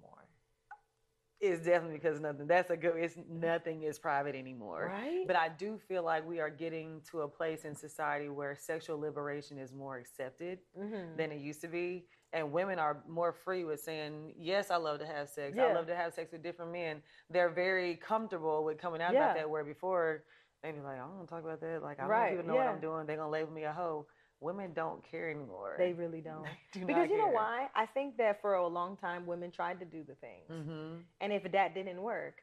it's 1.38 1.66
definitely 1.66 1.98
because 1.98 2.18
nothing. 2.18 2.46
That's 2.46 2.70
a 2.70 2.76
good. 2.78 2.94
It's 2.96 3.14
nothing 3.28 3.82
is 3.82 3.98
private 3.98 4.34
anymore. 4.34 4.90
Right? 4.90 5.26
But 5.26 5.36
I 5.36 5.50
do 5.50 5.78
feel 5.86 6.02
like 6.02 6.26
we 6.26 6.40
are 6.40 6.48
getting 6.48 7.02
to 7.10 7.20
a 7.22 7.28
place 7.28 7.66
in 7.66 7.74
society 7.74 8.30
where 8.30 8.56
sexual 8.56 8.98
liberation 8.98 9.58
is 9.58 9.70
more 9.74 9.98
accepted 9.98 10.60
Mhm. 10.78 11.14
than 11.18 11.30
it 11.32 11.38
used 11.40 11.60
to 11.60 11.68
be. 11.68 12.08
And 12.32 12.52
women 12.52 12.78
are 12.78 13.02
more 13.06 13.32
free 13.34 13.64
with 13.66 13.80
saying, 13.80 14.32
Yes, 14.38 14.70
I 14.70 14.76
love 14.76 14.98
to 15.00 15.06
have 15.06 15.28
sex. 15.28 15.54
Yeah. 15.54 15.66
I 15.66 15.72
love 15.74 15.86
to 15.88 15.94
have 15.94 16.14
sex 16.14 16.32
with 16.32 16.42
different 16.42 16.72
men. 16.72 17.02
They're 17.28 17.50
very 17.50 17.96
comfortable 17.96 18.64
with 18.64 18.78
coming 18.78 19.02
out 19.02 19.12
Yeah. 19.12 19.24
about 19.26 19.36
that, 19.36 19.50
where 19.50 19.62
before 19.62 20.24
they'd 20.62 20.72
be 20.72 20.80
like, 20.80 20.96
I 20.96 21.00
don't 21.00 21.16
want 21.16 21.28
to 21.28 21.34
talk 21.34 21.44
about 21.44 21.60
that. 21.60 21.82
Like, 21.82 22.00
I 22.00 22.06
Right, 22.06 22.30
people 22.30 22.44
to 22.44 22.48
know 22.48 22.56
what. 22.56 22.66
I'm 22.66 22.80
doing. 22.80 23.04
They're 23.06 23.16
going 23.16 23.26
to 23.28 23.30
label 23.30 23.52
me 23.52 23.64
a 23.64 23.72
hoe. 23.74 24.06
Women 24.40 24.72
don't 24.74 25.02
care 25.10 25.30
anymore. 25.30 25.76
They 25.78 25.92
really 25.92 26.20
don't. 26.30 26.46
do 26.72 26.84
Because 26.84 27.08
you 27.10 27.18
know 27.18 27.28
why? 27.28 27.68
I 27.74 27.86
think 27.86 28.16
that 28.18 28.40
for 28.40 28.54
a 28.54 28.66
long 28.66 28.96
time, 28.96 29.26
women 29.26 29.50
tried 29.50 29.78
to 29.80 29.86
do 29.86 30.04
the 30.06 30.14
things. 30.16 30.50
Mm-hmm. 30.50 30.96
And 31.20 31.32
if 31.32 31.50
that 31.52 31.74
didn't 31.74 32.02
work, 32.02 32.42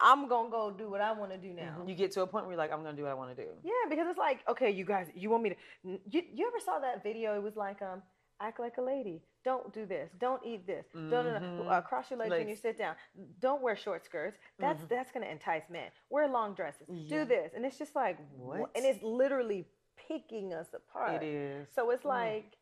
I'm 0.00 0.28
going 0.28 0.46
to 0.46 0.50
go 0.50 0.70
do 0.70 0.90
what 0.90 1.00
I 1.00 1.12
want 1.12 1.32
to 1.32 1.38
do 1.38 1.52
now. 1.52 1.82
You 1.86 1.94
get 1.94 2.12
to 2.12 2.22
a 2.22 2.26
point 2.26 2.44
where 2.46 2.52
you're 2.52 2.58
like, 2.58 2.72
I'm 2.72 2.82
going 2.82 2.94
to 2.94 3.00
do 3.00 3.04
what 3.04 3.12
I 3.12 3.14
want 3.14 3.36
to 3.36 3.42
do. 3.42 3.48
Yeah, 3.62 3.72
because 3.88 4.06
it's 4.08 4.18
like, 4.18 4.40
okay, 4.48 4.70
you 4.70 4.84
guys, 4.84 5.06
you 5.14 5.30
want 5.30 5.42
me 5.42 5.50
to. 5.50 5.56
You, 5.84 6.22
you 6.34 6.46
ever 6.48 6.60
saw 6.64 6.78
that 6.80 7.02
video? 7.02 7.34
It 7.36 7.42
was 7.42 7.56
like, 7.56 7.80
um, 7.82 8.02
act 8.40 8.60
like 8.60 8.76
a 8.78 8.82
lady. 8.82 9.22
Don't 9.44 9.72
do 9.72 9.86
this. 9.86 10.10
Don't 10.20 10.44
eat 10.44 10.66
this. 10.66 10.84
Don't 10.92 11.10
no. 11.10 11.40
Mhm. 11.40 11.70
Uh, 11.70 11.80
cross 11.80 12.10
your 12.10 12.18
legs 12.18 12.30
when 12.30 12.48
you 12.48 12.56
sit 12.56 12.76
down. 12.76 12.94
Don't 13.40 13.62
wear 13.62 13.76
short 13.76 14.04
skirts. 14.04 14.36
That's 14.58 14.82
Mhm. 14.82 14.88
that's 14.88 15.12
gonna 15.12 15.26
entice 15.26 15.62
men. 15.70 15.88
Wear 16.10 16.26
long 16.28 16.52
dresses. 16.54 16.86
Yeah. 16.90 17.18
Do 17.20 17.24
this, 17.24 17.52
and 17.54 17.64
it's 17.64 17.78
just 17.78 17.94
like, 17.94 18.18
What? 18.36 18.70
and 18.74 18.84
it's 18.84 19.00
literally 19.02 19.66
picking 20.08 20.52
us 20.52 20.68
apart. 20.74 21.22
It 21.22 21.26
is. 21.26 21.68
So 21.74 21.90
it's 21.90 22.02
Mm. 22.04 22.08
like, 22.08 22.56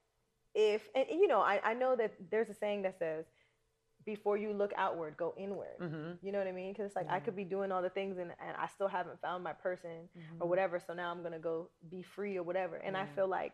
if 0.55 0.89
and 0.95 1.07
you 1.11 1.27
know, 1.27 1.41
I, 1.41 1.61
I 1.65 1.75
know 1.75 1.97
that 1.97 2.15
there's 2.31 2.49
a 2.49 2.55
saying 2.55 2.83
that 2.83 2.99
says, 2.99 3.27
before 4.05 4.37
you 4.37 4.53
look 4.53 4.73
outward, 4.77 5.17
go 5.17 5.35
inward. 5.37 5.79
Mm-hmm. 5.81 6.13
You 6.27 6.31
know 6.33 6.39
what 6.39 6.47
I 6.47 6.53
mean? 6.53 6.73
Because 6.73 6.87
it's 6.87 6.97
like 6.97 7.09
I 7.11 7.19
Mhm. 7.21 7.25
could 7.25 7.37
be 7.37 7.45
doing 7.45 7.73
all 7.73 7.81
the 7.83 7.89
things 7.89 8.19
and, 8.19 8.33
and 8.39 8.57
I 8.57 8.67
still 8.67 8.89
haven't 8.89 9.21
found 9.21 9.43
my 9.43 9.55
person 9.55 10.09
or 10.41 10.49
whatever. 10.49 10.79
So 10.79 10.93
now 10.93 11.11
I'm 11.11 11.23
gonna 11.23 11.39
go 11.39 11.71
be 11.89 12.03
free 12.03 12.37
or 12.37 12.43
whatever. 12.43 12.77
And 12.77 12.97
I 12.97 13.07
feel 13.07 13.27
like 13.29 13.53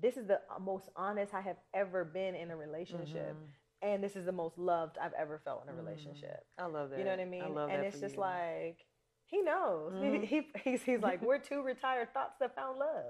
this 0.00 0.16
is 0.16 0.26
the 0.26 0.40
most 0.58 0.88
honest 0.96 1.34
I 1.34 1.42
have 1.42 1.58
ever 1.74 2.04
been 2.04 2.34
in 2.34 2.50
a 2.50 2.56
relationship, 2.56 3.36
Mhm. 3.36 3.48
and 3.82 4.02
this 4.02 4.16
is 4.16 4.24
the 4.24 4.32
most 4.32 4.56
loved 4.56 4.96
I've 4.96 5.12
ever 5.12 5.38
felt 5.38 5.62
in 5.64 5.68
a 5.68 5.74
relationship. 5.74 6.46
I 6.56 6.64
love 6.64 6.90
that. 6.90 6.98
You 6.98 7.04
know 7.04 7.10
what 7.10 7.20
I 7.20 7.24
mean? 7.26 7.42
I 7.42 7.46
love 7.48 7.68
and 7.70 7.82
that 7.82 7.86
it's 7.88 7.96
for 7.96 8.00
just 8.00 8.14
you. 8.14 8.20
like 8.22 8.86
he 9.30 9.42
knows. 9.42 9.92
Mhm. 9.94 10.24
He, 10.24 10.26
he 10.26 10.70
he's, 10.70 10.82
he's 10.82 11.00
like 11.00 11.22
we're 11.22 11.38
two 11.38 11.62
retired 11.62 12.12
thoughts 12.12 12.34
that 12.40 12.54
found 12.56 12.78
love. 12.78 13.04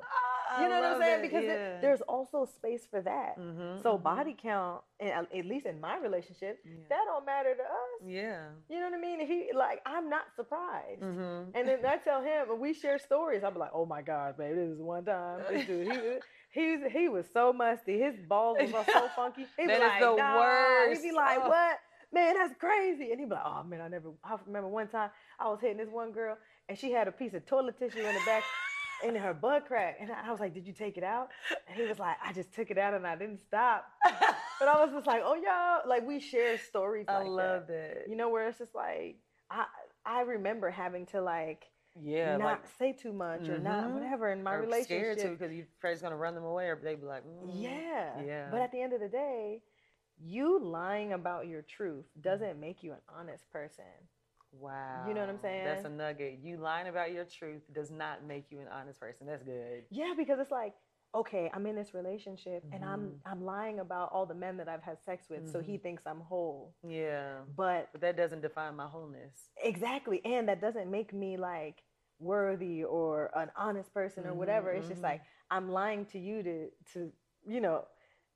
I 0.54 0.62
You 0.62 0.68
know 0.68 0.80
what 0.80 0.92
I'm 0.92 1.00
saying? 1.00 1.20
that, 1.20 1.22
Because 1.22 1.44
it- 1.44 1.80
there's 1.80 2.00
also 2.02 2.44
space 2.44 2.86
for 2.90 3.00
that. 3.00 3.38
Mhm, 3.38 3.82
So 3.82 3.96
mhm. 3.96 4.02
body 4.02 4.36
count, 4.40 4.82
and 4.98 5.10
at 5.10 5.34
at 5.34 5.46
least 5.46 5.64
in 5.66 5.80
my 5.80 5.96
relationship, 5.96 6.58
Yeah. 6.64 6.72
that 6.90 7.02
don't 7.06 7.24
matter 7.24 7.54
to 7.54 7.62
us. 7.62 8.00
Yeah. 8.04 8.48
You 8.68 8.80
know 8.80 8.90
what 8.90 8.98
I 8.98 9.00
mean? 9.00 9.20
If 9.20 9.28
he 9.28 9.50
like, 9.54 9.80
I'm 9.86 10.10
not 10.10 10.24
surprised. 10.36 11.00
Mm-hmm. 11.00 11.50
And 11.56 11.68
then 11.68 11.86
I 11.86 11.96
tell 11.96 12.20
him, 12.22 12.50
and 12.50 12.60
we 12.60 12.74
share 12.74 12.98
stories. 12.98 13.42
I'm 13.44 13.54
like, 13.56 13.70
oh 13.72 13.86
my 13.86 14.02
God, 14.02 14.36
baby, 14.36 14.56
this 14.56 14.70
is 14.70 14.80
one 14.82 15.04
time. 15.04 15.40
This 15.48 15.66
dude, 15.66 15.90
he, 15.92 15.98
he, 16.60 16.76
was- 16.76 16.92
he 16.92 17.08
was 17.08 17.26
so 17.32 17.52
musty. 17.52 17.98
His 17.98 18.16
balls 18.28 18.58
were 18.60 18.84
so 18.92 19.08
funky. 19.16 19.46
That 19.56 19.70
is 19.70 19.80
like, 19.80 20.00
the 20.00 20.16
nah. 20.16 20.36
worst. 20.38 21.02
He'd 21.02 21.08
be 21.10 21.14
like, 21.16 21.38
Oh. 21.42 21.48
what? 21.48 21.78
Man, 22.12 22.34
that's 22.34 22.54
crazy. 22.58 23.10
And 23.12 23.20
he'd 23.20 23.28
be 23.28 23.34
like, 23.34 23.44
oh 23.44 23.62
man, 23.62 23.80
I 23.80 23.88
never, 23.88 24.10
I 24.24 24.36
remember 24.46 24.68
one 24.68 24.88
time 24.88 25.10
I 25.38 25.48
was 25.48 25.60
hitting 25.60 25.76
this 25.76 25.88
one 25.90 26.10
girl 26.12 26.36
and 26.68 26.76
she 26.78 26.90
had 26.92 27.06
a 27.08 27.12
piece 27.12 27.34
of 27.34 27.46
toilet 27.46 27.78
tissue 27.78 27.98
in 28.00 28.14
the 28.14 28.20
back 28.26 28.42
in 29.04 29.14
her 29.14 29.32
butt 29.32 29.66
crack. 29.66 29.96
And 30.00 30.10
I 30.10 30.30
was 30.30 30.40
like, 30.40 30.52
did 30.52 30.66
you 30.66 30.72
take 30.72 30.96
it 30.96 31.04
out? 31.04 31.28
And 31.68 31.76
he 31.80 31.86
was 31.86 31.98
like, 31.98 32.16
I 32.24 32.32
just 32.32 32.52
took 32.52 32.70
it 32.70 32.78
out 32.78 32.94
and 32.94 33.06
I 33.06 33.16
didn't 33.16 33.40
stop. 33.40 33.86
But 34.58 34.68
I 34.68 34.84
was 34.84 34.90
just 34.92 35.06
like, 35.06 35.22
oh, 35.24 35.34
y'all, 35.34 35.88
like 35.88 36.06
we 36.06 36.20
share 36.20 36.58
stories 36.58 37.06
I 37.08 37.18
like 37.18 37.28
love 37.28 37.66
that. 37.68 38.04
that. 38.04 38.10
You 38.10 38.16
know, 38.16 38.28
where 38.28 38.48
it's 38.48 38.58
just 38.58 38.74
like, 38.74 39.16
I, 39.50 39.64
I 40.04 40.22
remember 40.22 40.68
having 40.70 41.06
to 41.06 41.22
like, 41.22 41.64
yeah, 42.00 42.36
not 42.36 42.44
like 42.44 42.60
say 42.78 42.92
too 42.92 43.12
much 43.12 43.48
or 43.48 43.58
not 43.58 43.84
Mhm. 43.84 43.94
whatever 43.94 44.30
in 44.30 44.42
my 44.44 44.54
or 44.54 44.60
relationship. 44.60 44.86
scared 44.86 45.18
to 45.18 45.28
because 45.30 45.52
you're 45.52 45.66
afraid 45.78 45.92
it's 45.92 46.02
gonna 46.02 46.16
run 46.16 46.34
them 46.34 46.44
away, 46.44 46.66
or 46.68 46.78
they'd 46.82 47.00
be 47.00 47.06
like, 47.06 47.24
mm, 47.24 47.50
Yeah. 47.60 48.22
yeah. 48.24 48.48
But 48.50 48.60
at 48.60 48.70
the 48.70 48.80
end 48.80 48.92
of 48.92 49.00
the 49.00 49.08
day, 49.08 49.60
you 50.22 50.60
lying 50.62 51.12
about 51.12 51.46
your 51.48 51.62
truth 51.62 52.04
doesn't 52.20 52.60
make 52.60 52.82
you 52.82 52.92
an 52.92 52.98
honest 53.08 53.50
person. 53.50 53.84
wow, 54.52 55.06
You 55.08 55.14
know 55.14 55.20
what 55.20 55.30
I'm 55.30 55.38
saying? 55.40 55.64
That's 55.64 55.84
a 55.84 55.88
nugget. 55.88 56.38
You 56.42 56.56
lying 56.56 56.88
about 56.88 57.12
your 57.12 57.24
truth 57.24 57.62
does 57.72 57.90
not 57.90 58.24
make 58.24 58.46
you 58.50 58.60
an 58.60 58.68
honest 58.68 59.00
person. 59.00 59.26
That's 59.26 59.42
good. 59.42 59.84
Yeah, 59.90 60.14
because 60.16 60.38
it's 60.40 60.50
like, 60.50 60.74
okay, 61.14 61.50
I'm 61.52 61.66
in 61.66 61.76
this 61.76 61.94
relationship 61.94 62.64
and 62.72 62.84
I'm 62.84 63.00
Mhm. 63.00 63.18
I'm 63.26 63.44
lying 63.44 63.80
about 63.80 64.10
all 64.12 64.26
the 64.26 64.34
men 64.34 64.56
that 64.58 64.68
I've 64.68 64.82
had 64.82 65.02
sex 65.02 65.28
with, 65.30 65.48
so 65.48 65.60
he 65.60 65.76
Mhm. 65.76 65.82
thinks 65.82 66.06
I'm 66.06 66.20
whole. 66.20 66.74
Yeah, 66.82 67.40
But 67.56 67.88
but 67.92 68.00
that 68.02 68.16
doesn't 68.16 68.40
define 68.42 68.76
my 68.76 68.86
wholeness. 68.86 69.50
exactly, 69.62 70.24
and 70.24 70.48
that 70.48 70.60
doesn't 70.60 70.90
make 70.90 71.12
me 71.12 71.36
like 71.36 71.82
worthy 72.18 72.84
or 72.84 73.30
an 73.34 73.50
honest 73.56 73.92
person 73.94 74.26
or 74.26 74.34
whatever. 74.34 74.72
It's 74.72 74.88
just 74.88 75.00
mhm. 75.00 75.04
like 75.04 75.22
I'm 75.50 75.70
lying 75.70 76.06
to 76.06 76.18
you 76.18 76.42
to 76.42 76.70
to 76.94 77.12
you 77.46 77.60
know, 77.60 77.86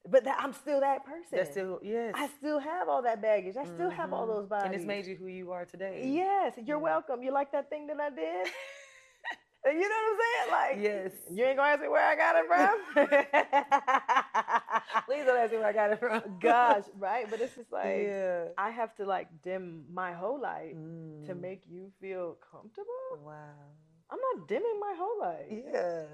but 0.09 0.25
that 0.25 0.39
I'm 0.41 0.53
still 0.53 0.81
that 0.81 1.05
person. 1.05 1.37
That's 1.39 1.51
still 1.51 1.79
yes. 1.83 2.15
I 2.17 2.29
still 2.39 2.59
have 2.59 2.89
all 2.89 3.03
that 3.03 3.21
baggage. 3.23 3.57
I 3.57 3.65
still 3.65 3.91
have 3.91 4.13
all 4.13 4.27
Mhm. 4.27 4.37
those 4.37 4.47
bodies. 4.47 4.67
and 4.67 4.75
it's 4.75 4.85
made 4.85 5.07
you 5.07 5.17
who 5.17 5.27
you 5.27 5.51
are 5.53 5.65
today. 5.65 6.03
Yes, 6.07 6.55
you're 6.57 6.77
Yeah. 6.79 6.83
welcome. 6.83 7.23
You 7.23 7.31
like 7.33 7.51
that 7.53 7.69
thing 7.71 7.87
that 7.89 8.01
I 8.01 8.11
did? 8.11 8.47
you 9.67 9.81
know 9.81 9.89
what 9.89 10.13
I'm 10.13 10.19
saying? 10.25 10.51
Like, 10.51 10.77
Yes. 10.83 11.13
You 11.31 11.45
ain't 11.47 11.57
gonna 11.57 11.71
ask 11.71 11.81
me 11.83 11.89
where 11.89 12.05
I 12.05 12.15
got 12.17 12.37
it 12.37 12.47
from. 12.47 12.79
Please 15.07 15.25
don't 15.25 15.39
ask 15.39 15.53
me 15.53 15.59
where 15.59 15.69
I 15.69 15.73
got 15.73 15.93
it 15.93 15.99
from. 16.01 16.23
Gosh, 16.41 16.85
right? 16.99 17.27
But 17.31 17.41
it's 17.41 17.55
just 17.55 17.73
like 17.73 18.03
yeah. 18.07 18.45
I 18.59 18.71
have 18.71 18.95
to 18.97 19.05
like 19.07 19.29
dim 19.43 19.87
my 19.93 20.13
whole 20.13 20.39
light 20.41 20.75
to 21.27 21.35
Mm. 21.35 21.41
make 21.41 21.63
you 21.67 21.91
feel 22.01 22.37
comfortable. 22.51 23.19
Wow. 23.25 23.55
I'm 24.11 24.19
not 24.37 24.47
dimming 24.49 24.79
my 24.81 24.95
whole 24.99 25.19
light. 25.21 25.47
Yeah. 25.51 26.05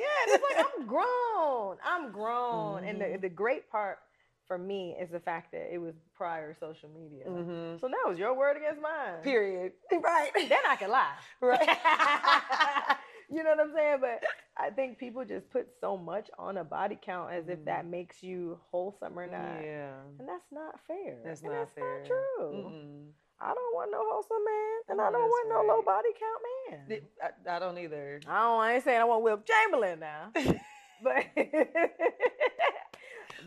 Yeah, 0.00 0.34
it's 0.34 0.44
like 0.56 0.66
I'm 0.66 0.86
grown. 0.86 1.76
I'm 1.84 2.12
grown, 2.12 2.84
and 2.84 3.00
the 3.00 3.04
Mhm. 3.06 3.20
the 3.22 3.28
great 3.28 3.70
part 3.70 3.98
for 4.46 4.58
me 4.58 4.96
is 5.00 5.10
the 5.10 5.20
fact 5.20 5.52
that 5.52 5.72
it 5.72 5.78
was 5.78 5.94
prior 6.14 6.54
social 6.58 6.88
media. 6.90 7.24
hmm 7.26 7.76
So 7.80 7.86
now 7.86 8.10
it's 8.10 8.18
your 8.18 8.34
word 8.34 8.56
against 8.56 8.80
mine. 8.80 9.22
Period. 9.22 9.72
Right. 9.92 10.30
Then 10.34 10.64
I 10.68 10.76
can 10.76 10.90
lie. 10.90 11.14
Right. 11.40 11.68
you 13.30 13.42
know 13.44 13.50
what 13.50 13.60
I'm 13.60 13.72
saying? 13.74 13.98
But 14.00 14.22
I 14.56 14.70
think 14.70 14.98
people 14.98 15.24
just 15.24 15.48
put 15.50 15.68
so 15.80 15.96
much 15.96 16.28
on 16.38 16.56
a 16.58 16.64
body 16.64 16.98
count 17.00 17.32
as 17.32 17.48
if 17.48 17.64
that 17.66 17.86
makes 17.86 18.22
you 18.22 18.58
wholesome 18.70 19.18
or 19.18 19.26
not. 19.26 19.62
Yeah. 19.62 19.94
And 20.18 20.28
that's 20.28 20.50
not 20.50 20.80
fair. 20.86 21.18
That's 21.24 21.42
And 21.42 21.50
not 21.52 21.60
that's 21.60 21.74
fair. 21.74 21.98
not 22.00 22.06
true. 22.06 22.72
Mm-mm. 22.72 23.06
I 23.42 23.54
don't 23.54 23.74
want 23.74 23.90
no 23.90 24.02
wholesome 24.04 24.44
man, 24.44 24.80
and 24.88 24.98
No, 24.98 25.04
I 25.04 25.10
don't 25.12 25.28
want 25.28 25.48
no 25.48 25.74
low 25.74 25.82
body 25.82 26.08
count 26.18 26.42
man. 26.90 27.00
I, 27.22 27.56
I 27.56 27.58
don't 27.58 27.78
either. 27.78 28.20
I 28.26 28.40
don't. 28.42 28.60
I 28.60 28.74
ain't 28.74 28.84
saying 28.84 29.00
I 29.00 29.04
want 29.04 29.22
Wilt 29.22 29.46
Chamberlain 29.46 30.00
now, 30.00 30.30
but 31.02 31.24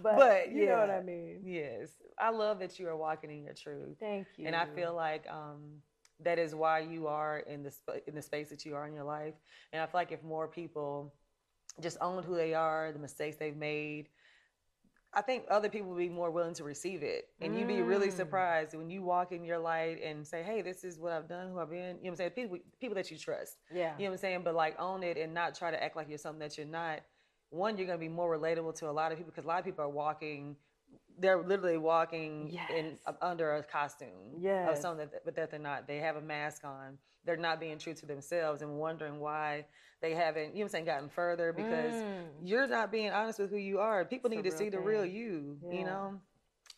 but, 0.02 0.16
But, 0.18 0.52
you 0.52 0.66
know 0.66 0.80
what. 0.80 0.89
I 0.89 1.02
mean. 1.02 1.41
Yes, 1.46 1.89
I 2.20 2.30
love 2.32 2.60
that 2.60 2.80
you 2.80 2.88
are 2.88 2.98
walking 2.98 3.30
in 3.32 3.44
your 3.44 3.54
truth, 3.54 3.98
Thank 4.00 4.28
you. 4.38 4.48
and 4.48 4.56
I 4.56 4.66
feel 4.66 4.94
like 4.96 5.26
um, 5.30 5.82
that 6.24 6.39
is 6.39 6.56
why 6.56 6.80
you 6.80 7.08
are 7.08 7.39
in 7.39 7.64
the 7.64 7.72
sp- 7.72 8.02
in 8.08 8.16
the 8.16 8.22
space 8.22 8.50
that 8.50 8.66
you 8.66 8.76
are 8.76 8.88
in 8.88 8.94
your 8.94 9.04
life. 9.04 9.36
And 9.72 9.82
I 9.82 9.86
feel 9.86 10.00
like 10.00 10.12
if 10.12 10.24
more 10.24 10.48
people 10.48 11.14
just 11.82 11.98
owned 12.02 12.26
who 12.26 12.36
they 12.36 12.54
are, 12.54 12.91
the 12.91 13.00
mistakes 13.00 13.38
they've 13.38 13.56
made, 13.56 14.10
I 15.16 15.22
think 15.22 15.45
other 15.49 15.70
people 15.70 15.89
would 15.89 15.97
be 15.97 16.09
more 16.09 16.32
willing 16.32 16.55
to 16.55 16.64
receive 16.64 17.03
it. 17.03 17.30
And 17.39 17.55
you'd 17.57 17.68
be 17.68 17.82
really 17.82 18.07
Mm. 18.07 18.14
surprised 18.18 18.76
when 18.76 18.89
you 18.89 19.03
walk 19.03 19.32
in 19.32 19.43
your 19.43 19.59
light 19.59 20.01
and 20.01 20.26
say, 20.28 20.41
"Hey, 20.43 20.61
this 20.61 20.84
is 20.84 20.99
what 20.99 21.11
I've 21.14 21.28
done, 21.28 21.49
who 21.51 21.59
I've 21.59 21.70
been." 21.70 21.80
You 21.80 21.93
know 21.93 21.99
what 22.01 22.09
I'm 22.09 22.16
saying? 22.16 22.32
People 22.32 22.57
people 22.80 22.95
that 22.95 23.11
you 23.11 23.18
trust. 23.18 23.57
yeah, 23.72 23.95
You 23.97 24.05
know 24.05 24.11
what 24.11 24.16
I'm 24.16 24.18
saying? 24.20 24.41
But 24.43 24.55
like 24.55 24.80
own 24.80 25.03
it 25.03 25.18
and 25.18 25.34
not 25.34 25.53
try 25.55 25.70
to 25.72 25.82
act 25.84 25.95
like 25.95 26.09
you're 26.09 26.18
something 26.18 26.39
that 26.39 26.57
you're 26.57 26.66
not. 26.68 27.01
One, 27.49 27.78
you're 27.78 27.86
gonna 27.86 27.99
be 27.99 28.09
more 28.09 28.36
relatable 28.36 28.74
to 28.80 28.89
a 28.89 28.91
lot 28.91 29.11
of 29.11 29.18
people 29.20 29.32
because 29.32 29.45
a 29.45 29.47
lot 29.47 29.59
of 29.59 29.66
people 29.66 29.86
are 29.86 29.89
walking. 29.89 30.57
They're 31.20 31.41
literally 31.43 31.78
walking 31.78 32.57
in 32.76 32.97
uh, 33.05 33.14
under 33.22 33.55
a 33.55 33.64
costume 33.64 34.09
of 34.70 34.78
something 34.78 35.07
that, 35.11 35.24
but 35.26 35.36
that 35.36 35.51
they're 35.51 35.59
not. 35.59 35.88
They 35.88 35.97
have 35.97 36.16
a 36.16 36.22
mask 36.22 36.64
on. 36.66 36.97
They're 37.26 37.38
not 37.38 37.59
being 37.59 37.78
true 37.78 37.93
to 37.93 38.05
themselves 38.05 38.61
and 38.61 38.78
wondering 38.78 39.20
why 39.20 39.66
they 40.01 40.14
haven't. 40.14 40.47
You 40.47 40.47
know 40.49 40.57
what 40.59 40.64
I'm 40.66 40.70
saying? 40.70 40.86
Gotten 40.86 41.09
further 41.09 41.53
because 41.53 41.93
Mm. 41.93 42.26
you're 42.43 42.68
not 42.68 42.91
being 42.91 43.11
honest 43.11 43.39
with 43.39 43.49
who 43.51 43.57
you 43.57 43.80
are. 43.80 44.03
People 44.05 44.30
It's 44.32 44.36
need 44.43 44.49
to 44.49 44.57
see 44.57 44.70
the 44.70 44.80
real 44.80 45.05
you. 45.05 45.57
Yeah. 45.64 45.74
You 45.80 45.86
know. 45.86 46.20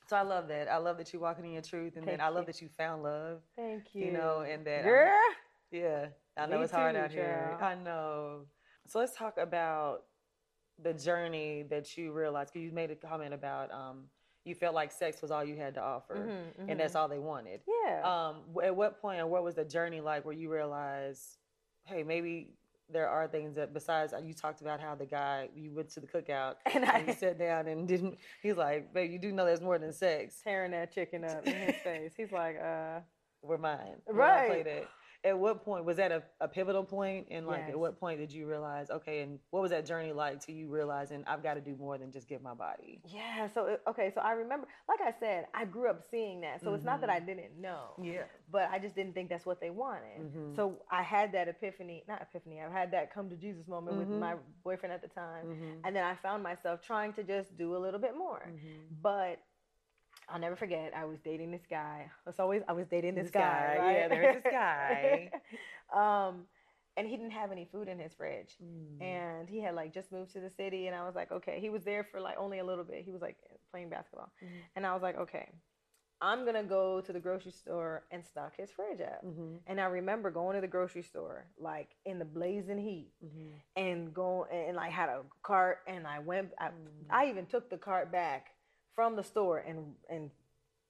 So 0.08 0.16
I 0.18 0.22
love 0.22 0.48
that. 0.50 0.68
I 0.70 0.78
love 0.78 0.98
that 1.00 1.12
you're 1.12 1.22
walking 1.22 1.46
in 1.46 1.54
your 1.54 1.64
truth, 1.64 1.96
and 1.96 2.06
Thank 2.06 2.20
then 2.20 2.22
I 2.26 2.30
love 2.30 2.44
you. 2.44 2.54
that 2.54 2.62
you 2.62 2.70
found 2.78 3.02
love. 3.02 3.42
Thank 3.56 3.96
you. 3.96 4.06
You 4.06 4.12
know, 4.12 4.42
and 4.42 4.64
that 4.68 4.86
I'm- 4.86 5.36
Yeah, 5.72 6.08
I 6.38 6.46
know 6.46 6.58
Me 6.60 6.64
it's 6.66 6.72
hard 6.72 6.94
too, 6.94 7.02
out 7.02 7.12
here. 7.12 7.58
I 7.60 7.74
know. 7.74 8.46
So 8.86 9.00
let's 9.00 9.16
talk 9.16 9.38
about 9.40 10.04
the 10.78 10.94
journey 10.94 11.64
that 11.72 11.98
you 11.98 12.12
realized. 12.12 12.54
Because 12.54 12.66
you 12.66 12.72
made 12.72 12.92
a 12.92 12.96
comment 12.96 13.34
about 13.34 13.72
um, 13.72 14.04
you 14.46 14.56
felt 14.56 14.74
like 14.76 14.92
sex 14.92 15.22
was 15.22 15.32
all 15.32 15.44
you 15.44 15.56
had 15.58 15.74
to 15.74 15.82
offer, 15.82 16.16
Mhm, 16.16 16.70
and 16.70 16.80
that's 16.80 16.96
all 16.96 17.08
they 17.08 17.20
wanted. 17.20 17.62
yeah. 17.84 18.02
Um, 18.04 18.44
at 18.64 18.76
what 18.76 19.02
point, 19.02 19.20
or 19.20 19.28
what 19.28 19.44
was 19.44 19.56
the 19.56 19.66
journey 19.66 20.00
like, 20.02 20.24
where 20.24 20.36
you 20.36 20.52
realized, 20.52 21.38
hey, 21.86 22.04
maybe 22.04 22.54
there 22.88 23.10
are 23.10 23.28
things 23.28 23.56
that 23.56 23.74
besides 23.74 24.14
uh, 24.14 24.20
you 24.20 24.32
talked 24.34 24.62
about 24.62 24.80
how 24.80 24.94
the 24.94 25.08
guy 25.08 25.50
you 25.56 25.74
went 25.74 25.90
to 25.90 26.00
the 26.00 26.06
cookout 26.06 26.56
and 26.68 26.84
and 26.84 26.86
I 26.86 27.00
you 27.00 27.14
sat 27.14 27.40
down 27.40 27.68
and 27.68 27.88
didn't. 27.88 28.18
He's 28.44 28.56
like, 28.58 28.94
babe, 28.94 29.12
you 29.12 29.18
do 29.18 29.32
know 29.32 29.44
there's 29.46 29.62
more 29.62 29.80
than 29.80 29.92
sex. 29.92 30.40
tearing 30.44 30.72
that 30.72 30.92
chicken 30.94 31.24
up 31.26 31.46
in 31.48 31.54
his 31.56 31.76
face. 31.84 32.14
He's 32.16 32.32
like, 32.32 32.58
uh, 32.60 33.00
We're 33.42 33.58
mine. 33.58 33.96
We're 34.08 34.14
Right. 34.14 34.66
At 35.26 35.38
what 35.40 35.66
point 35.66 35.84
was 35.86 35.98
that 35.98 36.12
a, 36.12 36.22
a 36.40 36.48
pivotal 36.48 36.84
point? 36.84 37.28
And 37.32 37.48
like, 37.48 37.62
Yes. 37.66 37.72
at 37.72 37.80
what 37.80 38.00
point 38.00 38.20
did 38.20 38.32
you 38.32 38.46
realize, 38.48 38.90
okay, 38.92 39.22
and 39.22 39.40
what 39.50 39.62
was 39.62 39.72
that 39.72 39.86
journey 39.86 40.12
like 40.14 40.40
to 40.46 40.52
you 40.54 40.68
realizing 40.70 41.24
I've 41.28 41.42
got 41.44 41.56
to 41.56 41.62
do 41.62 41.76
more 41.76 41.98
than 41.98 42.12
just 42.12 42.28
give 42.30 42.42
my 42.42 42.54
body? 42.54 43.02
yeah. 43.12 43.48
So 43.54 43.78
okay. 43.88 44.12
So 44.14 44.22
I 44.22 44.32
remember, 44.34 44.68
like 44.88 45.02
I 45.02 45.14
said, 45.20 45.48
I 45.54 45.66
grew 45.66 45.90
up 45.90 46.02
seeing 46.12 46.42
that. 46.42 46.62
So 46.62 46.74
it's 46.76 46.84
not 46.86 47.02
that 47.02 47.10
I 47.10 47.18
Mm-hmm. 47.18 47.26
didn't 47.26 47.62
know. 47.62 47.96
Yeah. 48.02 48.24
but 48.52 48.70
I 48.72 48.78
just 48.80 48.96
didn't 48.96 49.14
think 49.14 49.30
that's 49.30 49.46
what 49.46 49.60
they 49.60 49.72
wanted. 49.72 50.20
Mhm. 50.22 50.56
So 50.56 50.78
I 50.92 51.02
had 51.02 51.32
that 51.34 51.48
epiphany, 51.48 52.04
not 52.08 52.22
epiphany, 52.22 52.62
I 52.62 52.70
had 52.72 52.92
that 52.92 53.12
come 53.14 53.30
to 53.32 53.36
Jesus 53.36 53.68
moment 53.68 53.96
Mhm. 53.98 54.00
with 54.00 54.10
my 54.10 54.36
boyfriend 54.64 54.94
at 54.94 55.02
the 55.02 55.08
time. 55.10 55.46
Mm-hmm. 55.48 55.80
And 55.86 55.96
then 55.96 56.04
I 56.04 56.16
found 56.16 56.44
myself 56.44 56.82
trying 56.82 57.14
to 57.14 57.24
just 57.24 57.58
do 57.58 57.76
a 57.76 57.80
little 57.80 58.00
bit 58.00 58.16
more. 58.16 58.44
But 59.02 59.40
I'll 60.30 60.40
never 60.40 60.56
forget, 60.56 60.94
I 60.96 61.06
was 61.06 61.20
dating 61.20 61.52
this 61.52 61.66
guy. 61.70 62.10
It's 62.28 62.40
always, 62.40 62.62
I 62.68 62.74
was 62.74 62.88
dating 62.88 63.16
this, 63.16 63.26
This 63.26 63.32
guy. 63.32 63.76
guy, 63.78 63.84
right? 63.84 63.98
yeah, 63.98 64.08
there's 64.08 64.36
this 64.44 64.52
guy. 64.52 65.30
um, 65.96 66.46
and 66.98 67.08
he 67.08 67.16
didn't 67.18 67.32
have 67.32 67.52
any 67.52 67.66
food 67.72 67.88
in 67.88 68.00
his 68.00 68.14
fridge. 68.14 68.56
Mm-hmm. 68.64 69.02
And 69.04 69.50
he 69.50 69.60
had 69.62 69.76
like 69.76 69.94
just 69.94 70.12
moved 70.12 70.32
to 70.34 70.40
the 70.40 70.50
city. 70.50 70.88
And 70.88 70.96
I 70.96 71.06
was 71.06 71.14
like, 71.16 71.32
okay. 71.32 71.60
He 71.60 71.70
was 71.70 71.84
there 71.84 72.04
for 72.04 72.22
like 72.22 72.38
only 72.40 72.60
a 72.60 72.64
little 72.66 72.86
bit. 72.86 73.04
He 73.04 73.12
was 73.12 73.22
like 73.22 73.36
playing 73.72 73.90
basketball. 73.90 74.32
Mhm. 74.44 74.48
And 74.78 74.86
I 74.86 74.94
was 74.94 75.02
like, 75.04 75.18
okay, 75.18 75.50
I'm 76.22 76.44
going 76.44 76.56
to 76.56 76.64
go 76.64 77.02
to 77.02 77.12
the 77.12 77.20
grocery 77.20 77.52
store 77.52 78.04
and 78.12 78.26
stock 78.26 78.54
his 78.58 78.72
fridge 78.72 79.02
up. 79.02 79.26
Mm-hmm. 79.26 79.58
And 79.68 79.82
I 79.82 79.86
remember 79.86 80.32
going 80.32 80.56
to 80.56 80.62
the 80.62 80.68
grocery 80.68 81.04
store, 81.04 81.46
like 81.60 81.90
in 82.06 82.18
the 82.18 82.26
blazing 82.26 82.80
heat, 82.80 83.12
Mm-hmm. 83.24 83.50
and 83.76 84.14
going 84.14 84.50
and 84.52 84.78
like 84.78 84.92
had 84.92 85.10
a 85.10 85.22
cart, 85.44 85.80
and 85.88 86.08
I 86.08 86.20
went. 86.20 86.50
I, 86.60 86.68
Mm. 86.70 86.72
I 87.10 87.26
even 87.30 87.46
took 87.46 87.70
the 87.70 87.78
cart 87.78 88.12
back 88.12 88.52
from 88.96 89.16
the 89.16 89.24
store 89.24 89.60
and 89.60 89.94
and 90.10 90.32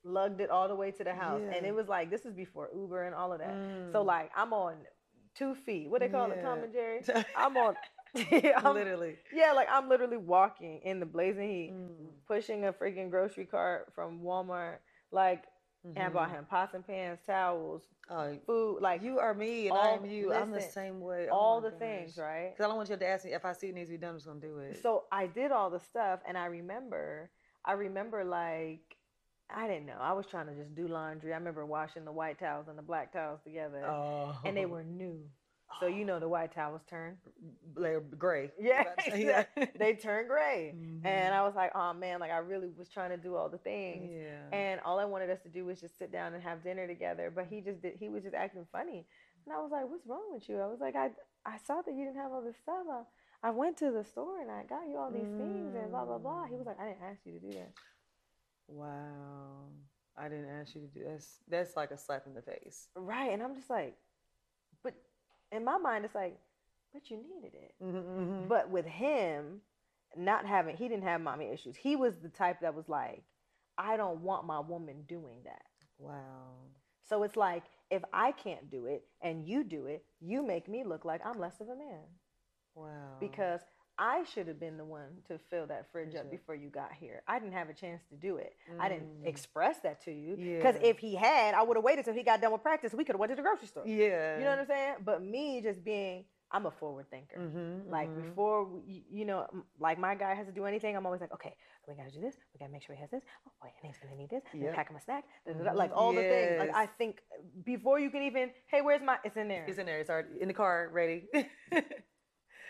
lugged 0.04 0.40
it 0.40 0.50
all 0.52 0.68
the 0.68 0.76
way 0.76 0.92
to 0.92 1.04
the 1.04 1.14
house. 1.14 1.42
And 1.56 1.66
it 1.66 1.74
was 1.74 1.88
like 1.88 2.10
this 2.10 2.26
is 2.26 2.34
before 2.34 2.70
Uber 2.76 3.04
and 3.04 3.16
all 3.16 3.34
of 3.34 3.40
that. 3.40 3.54
Mm. 3.56 3.92
So 3.92 4.02
like 4.04 4.32
I'm 4.36 4.54
on 4.54 4.76
two 5.36 5.56
feet. 5.56 5.90
What 5.90 6.02
they 6.02 6.08
call 6.10 6.32
it, 6.32 6.42
Tom 6.42 6.60
and 6.64 6.72
Jerry? 6.72 7.02
I'm 7.36 7.58
on. 7.58 7.76
I'm- 8.16 8.74
literally. 8.74 9.18
yeah, 9.34 9.52
like 9.52 9.68
I'm 9.70 9.90
literally 9.90 10.18
walking 10.18 10.80
in 10.86 11.00
the 11.00 11.06
blazing 11.06 11.50
heat, 11.50 11.74
Mm. 11.74 12.08
pushing 12.28 12.66
a 12.66 12.72
freaking 12.72 13.10
grocery 13.10 13.46
cart 13.46 13.92
from 13.94 14.22
Walmart. 14.22 14.78
Like, 15.12 15.44
and 15.84 16.00
I 16.00 16.10
bought 16.10 16.30
Mhm. 16.30 16.36
him 16.40 16.46
pots 16.50 16.74
and 16.74 16.86
pans, 16.88 17.20
towels, 17.28 17.84
Oh, 18.10 18.36
food, 18.46 18.82
like 18.82 19.02
you 19.04 19.20
are 19.20 19.34
me 19.34 19.68
and 19.68 19.78
all- 19.78 19.96
I'm 19.96 20.06
you. 20.06 20.32
I'm 20.34 20.52
the 20.52 20.62
same 20.62 21.00
way. 21.02 21.28
all 21.30 21.60
the 21.62 21.72
things, 21.72 22.18
right? 22.18 22.52
Because 22.52 22.64
I 22.66 22.68
don't 22.70 22.78
want 22.78 22.90
you 22.90 22.96
to 22.98 23.08
ask 23.08 23.26
me 23.26 23.34
if 23.34 23.44
I 23.46 23.52
see 23.54 23.68
it 23.70 23.76
needs 23.76 23.90
to 23.90 23.94
be 23.96 23.98
done. 23.98 24.12
I'm 24.12 24.16
just 24.18 24.28
gonna 24.28 24.40
do 24.40 24.60
it. 24.60 24.78
So 24.82 25.06
I 25.12 25.28
did 25.28 25.52
all 25.52 25.70
the 25.70 25.80
stuff, 25.80 26.22
and 26.28 26.38
I 26.38 26.46
remember, 26.46 27.30
I 27.66 27.74
remember 27.74 28.24
like, 28.24 28.96
I 29.50 29.68
didn't 29.68 29.86
know. 29.88 29.98
I 30.00 30.14
was 30.14 30.26
trying 30.26 30.48
to 30.48 30.56
just 30.56 30.74
do 30.76 30.88
laundry. 30.88 31.34
I 31.34 31.38
remember 31.38 31.66
washing 31.66 32.06
the 32.06 32.12
white 32.12 32.40
towels 32.40 32.68
and 32.68 32.78
the 32.78 32.82
black 32.84 33.12
towels 33.12 33.40
together, 33.44 33.86
oh, 33.86 34.36
and 34.46 34.56
they 34.56 34.66
were 34.66 34.84
new. 34.84 35.20
So 35.80 35.88
you 35.88 36.06
know 36.06 36.20
the 36.20 36.28
white 36.30 36.54
towels 36.54 36.82
turn. 36.88 37.18
they're 37.76 38.00
gray. 38.00 38.52
Yeah, 38.60 38.84
yeah. 39.16 39.46
they 39.80 39.94
turn 39.94 40.28
gray. 40.28 40.74
Mhm. 40.78 41.06
And 41.06 41.34
I 41.34 41.42
was 41.44 41.56
like, 41.56 41.72
oh 41.76 41.92
man, 41.94 42.20
like 42.20 42.32
I 42.32 42.38
really 42.38 42.70
was 42.78 42.88
trying 42.88 43.10
to 43.10 43.18
do 43.18 43.36
all 43.36 43.50
the 43.50 43.58
things. 43.58 44.12
yeah. 44.14 44.56
And 44.58 44.80
all 44.86 45.00
I 45.00 45.06
wanted 45.06 45.32
us 45.32 45.42
to 45.42 45.50
do 45.50 45.66
was 45.66 45.82
just 45.82 45.98
sit 45.98 46.12
down 46.12 46.34
and 46.36 46.44
have 46.44 46.64
dinner 46.64 46.88
together. 46.88 47.32
But 47.36 47.48
he 47.48 47.62
just 47.62 47.82
did. 47.82 47.96
He 48.00 48.10
was 48.10 48.24
just 48.24 48.36
acting 48.36 48.66
funny, 48.72 49.06
and 49.46 49.54
I 49.56 49.60
was 49.60 49.72
like, 49.72 49.90
"What's 49.90 50.06
wrong 50.06 50.26
with 50.32 50.48
you?" 50.48 50.60
I 50.62 50.68
was 50.68 50.80
like, 50.80 50.96
"I 50.96 51.10
I 51.46 51.58
saw 51.66 51.82
that 51.82 51.94
you 51.94 52.06
didn't 52.06 52.18
have 52.22 52.32
all 52.32 52.42
this 52.44 52.58
stuff. 52.62 53.06
I, 53.48 53.52
went 53.52 53.78
to 53.78 53.92
the 53.92 54.04
store 54.04 54.42
and 54.42 54.52
I 54.52 54.64
got 54.64 54.88
you 54.88 54.98
all 54.98 55.12
these 55.12 55.22
things 55.22 55.76
and 55.76 55.92
blah 55.92 56.06
blah 56.06 56.18
blah." 56.18 56.46
He 56.46 56.56
was 56.56 56.66
like, 56.66 56.80
"I 56.80 56.90
didn't 56.90 57.04
ask 57.04 57.20
you 57.26 57.34
to 57.34 57.40
do 57.40 57.52
that." 57.52 57.72
Wow. 58.68 59.68
I 60.18 60.30
didn't 60.30 60.50
ask 60.50 60.76
you 60.76 60.82
to 60.82 60.88
do 60.88 61.06
that's 61.06 61.40
that's 61.48 61.76
like 61.76 61.92
a 61.92 61.98
slap 61.98 62.26
in 62.26 62.34
the 62.34 62.42
face. 62.42 62.88
Right, 62.96 63.32
and 63.32 63.44
I'm 63.44 63.56
just 63.56 63.70
like, 63.70 63.96
but 64.84 64.94
in 65.52 65.64
my 65.64 65.78
mind, 65.78 66.06
it's 66.06 66.16
like, 66.16 66.38
but 66.94 67.10
you 67.12 67.18
needed 67.18 67.54
it. 67.54 67.74
Mm-hmm. 67.84 68.48
But 68.48 68.70
with 68.70 68.86
him, 68.86 69.62
not 70.16 70.46
having, 70.46 70.78
he 70.78 70.88
didn't 70.88 71.04
have 71.04 71.22
mommy 71.22 71.50
issues. 71.52 71.76
He 71.76 71.96
was 71.96 72.16
the 72.18 72.30
type 72.30 72.62
that 72.62 72.74
was 72.74 72.88
like, 72.88 73.24
I 73.78 73.98
don't 73.98 74.22
want 74.22 74.46
my 74.46 74.60
woman 74.60 75.04
doing 75.08 75.40
that. 75.44 75.66
Wow. 75.98 76.54
So 77.08 77.24
it's 77.24 77.36
like, 77.36 77.64
if 77.92 78.04
I 78.14 78.32
can't 78.32 78.70
do 78.72 78.86
it 78.86 79.04
and 79.22 79.46
you 79.46 79.64
do 79.64 79.86
it, 79.86 80.06
you 80.22 80.46
make 80.46 80.68
me 80.68 80.84
look 80.84 81.06
like 81.06 81.22
I'm 81.26 81.40
less 81.40 81.60
of 81.60 81.68
a 81.68 81.76
man 81.76 82.06
Wow. 82.76 83.18
because 83.20 83.62
I 83.98 84.26
should 84.26 84.48
have 84.50 84.60
been 84.60 84.76
the 84.76 84.84
one 84.84 85.22
to 85.30 85.40
fill 85.50 85.66
that 85.68 85.90
fridge 85.92 86.16
up 86.16 86.24
Sure. 86.24 86.32
before 86.32 86.56
you 86.56 86.68
got 86.70 86.92
here. 86.92 87.22
I 87.30 87.40
didn't 87.40 87.54
have 87.54 87.70
a 87.70 87.74
chance 87.74 88.02
to 88.10 88.16
do 88.18 88.36
it. 88.36 88.54
I 88.78 88.90
didn't 88.90 89.24
Mm. 89.24 89.26
express 89.28 89.80
that 89.80 90.02
to 90.02 90.12
you 90.12 90.36
because 90.36 90.76
Yeah. 90.76 90.88
if 90.90 91.00
he 91.00 91.16
had, 91.16 91.56
I 91.56 91.64
would 91.64 91.78
have 91.78 91.84
waited 91.86 92.04
till 92.04 92.14
he 92.14 92.22
got 92.24 92.42
done 92.42 92.52
with 92.52 92.62
practice. 92.62 92.94
We 92.94 93.06
could 93.06 93.14
have 93.14 93.22
went 93.22 93.30
to 93.32 93.38
the 93.38 93.42
grocery 93.42 93.68
store. 93.68 93.88
Yeah. 93.88 94.38
You 94.38 94.44
know 94.44 94.50
what 94.50 94.60
I'm 94.60 94.66
saying? 94.66 94.96
But 95.06 95.22
me 95.24 95.62
just 95.62 95.82
being, 95.82 96.26
I'm 96.52 96.66
a 96.66 96.72
forward 96.72 97.10
thinker. 97.10 97.38
Mm-hmm, 97.40 97.90
Like 97.90 98.14
before, 98.14 98.66
we, 98.66 99.06
you 99.10 99.24
know, 99.24 99.48
like 99.80 99.98
my 99.98 100.14
guy 100.14 100.34
has 100.36 100.46
to 100.48 100.52
do 100.54 100.66
anything, 100.66 100.98
I'm 100.98 101.06
always 101.06 101.22
like, 101.22 101.32
okay, 101.34 101.56
we 101.88 101.94
gotta 101.96 102.12
do 102.12 102.20
this. 102.20 102.36
We 102.54 102.58
gotta 102.60 102.72
make 102.74 102.82
sure 102.84 102.96
he 102.96 103.02
has 103.02 103.12
this. 103.12 103.24
Oh 103.48 103.52
boy, 103.62 103.72
and 103.82 103.88
he's 103.94 103.98
gonna 104.00 104.16
need 104.18 104.30
this. 104.30 104.44
Yep. 104.54 104.74
pack 104.76 104.90
him 104.90 104.98
a 104.98 105.00
snack. 105.00 105.24
Mhm. 105.48 105.74
Like 105.74 105.92
all 105.96 106.12
the 106.12 106.22
things. 106.22 106.60
Like 106.60 106.76
I 106.76 106.86
think 106.88 107.24
before 107.64 108.00
you 108.00 108.10
can 108.10 108.24
even, 108.24 108.52
hey, 108.68 108.82
where's 108.82 109.02
my? 109.02 109.20
It's 109.24 109.38
in 109.38 109.48
there. 109.48 109.64
It's 109.66 109.78
in 109.80 109.86
there. 109.86 110.00
It's 110.02 110.10
already 110.10 110.42
in 110.42 110.50
the 110.50 110.54
car, 110.54 110.90
ready. 110.92 111.30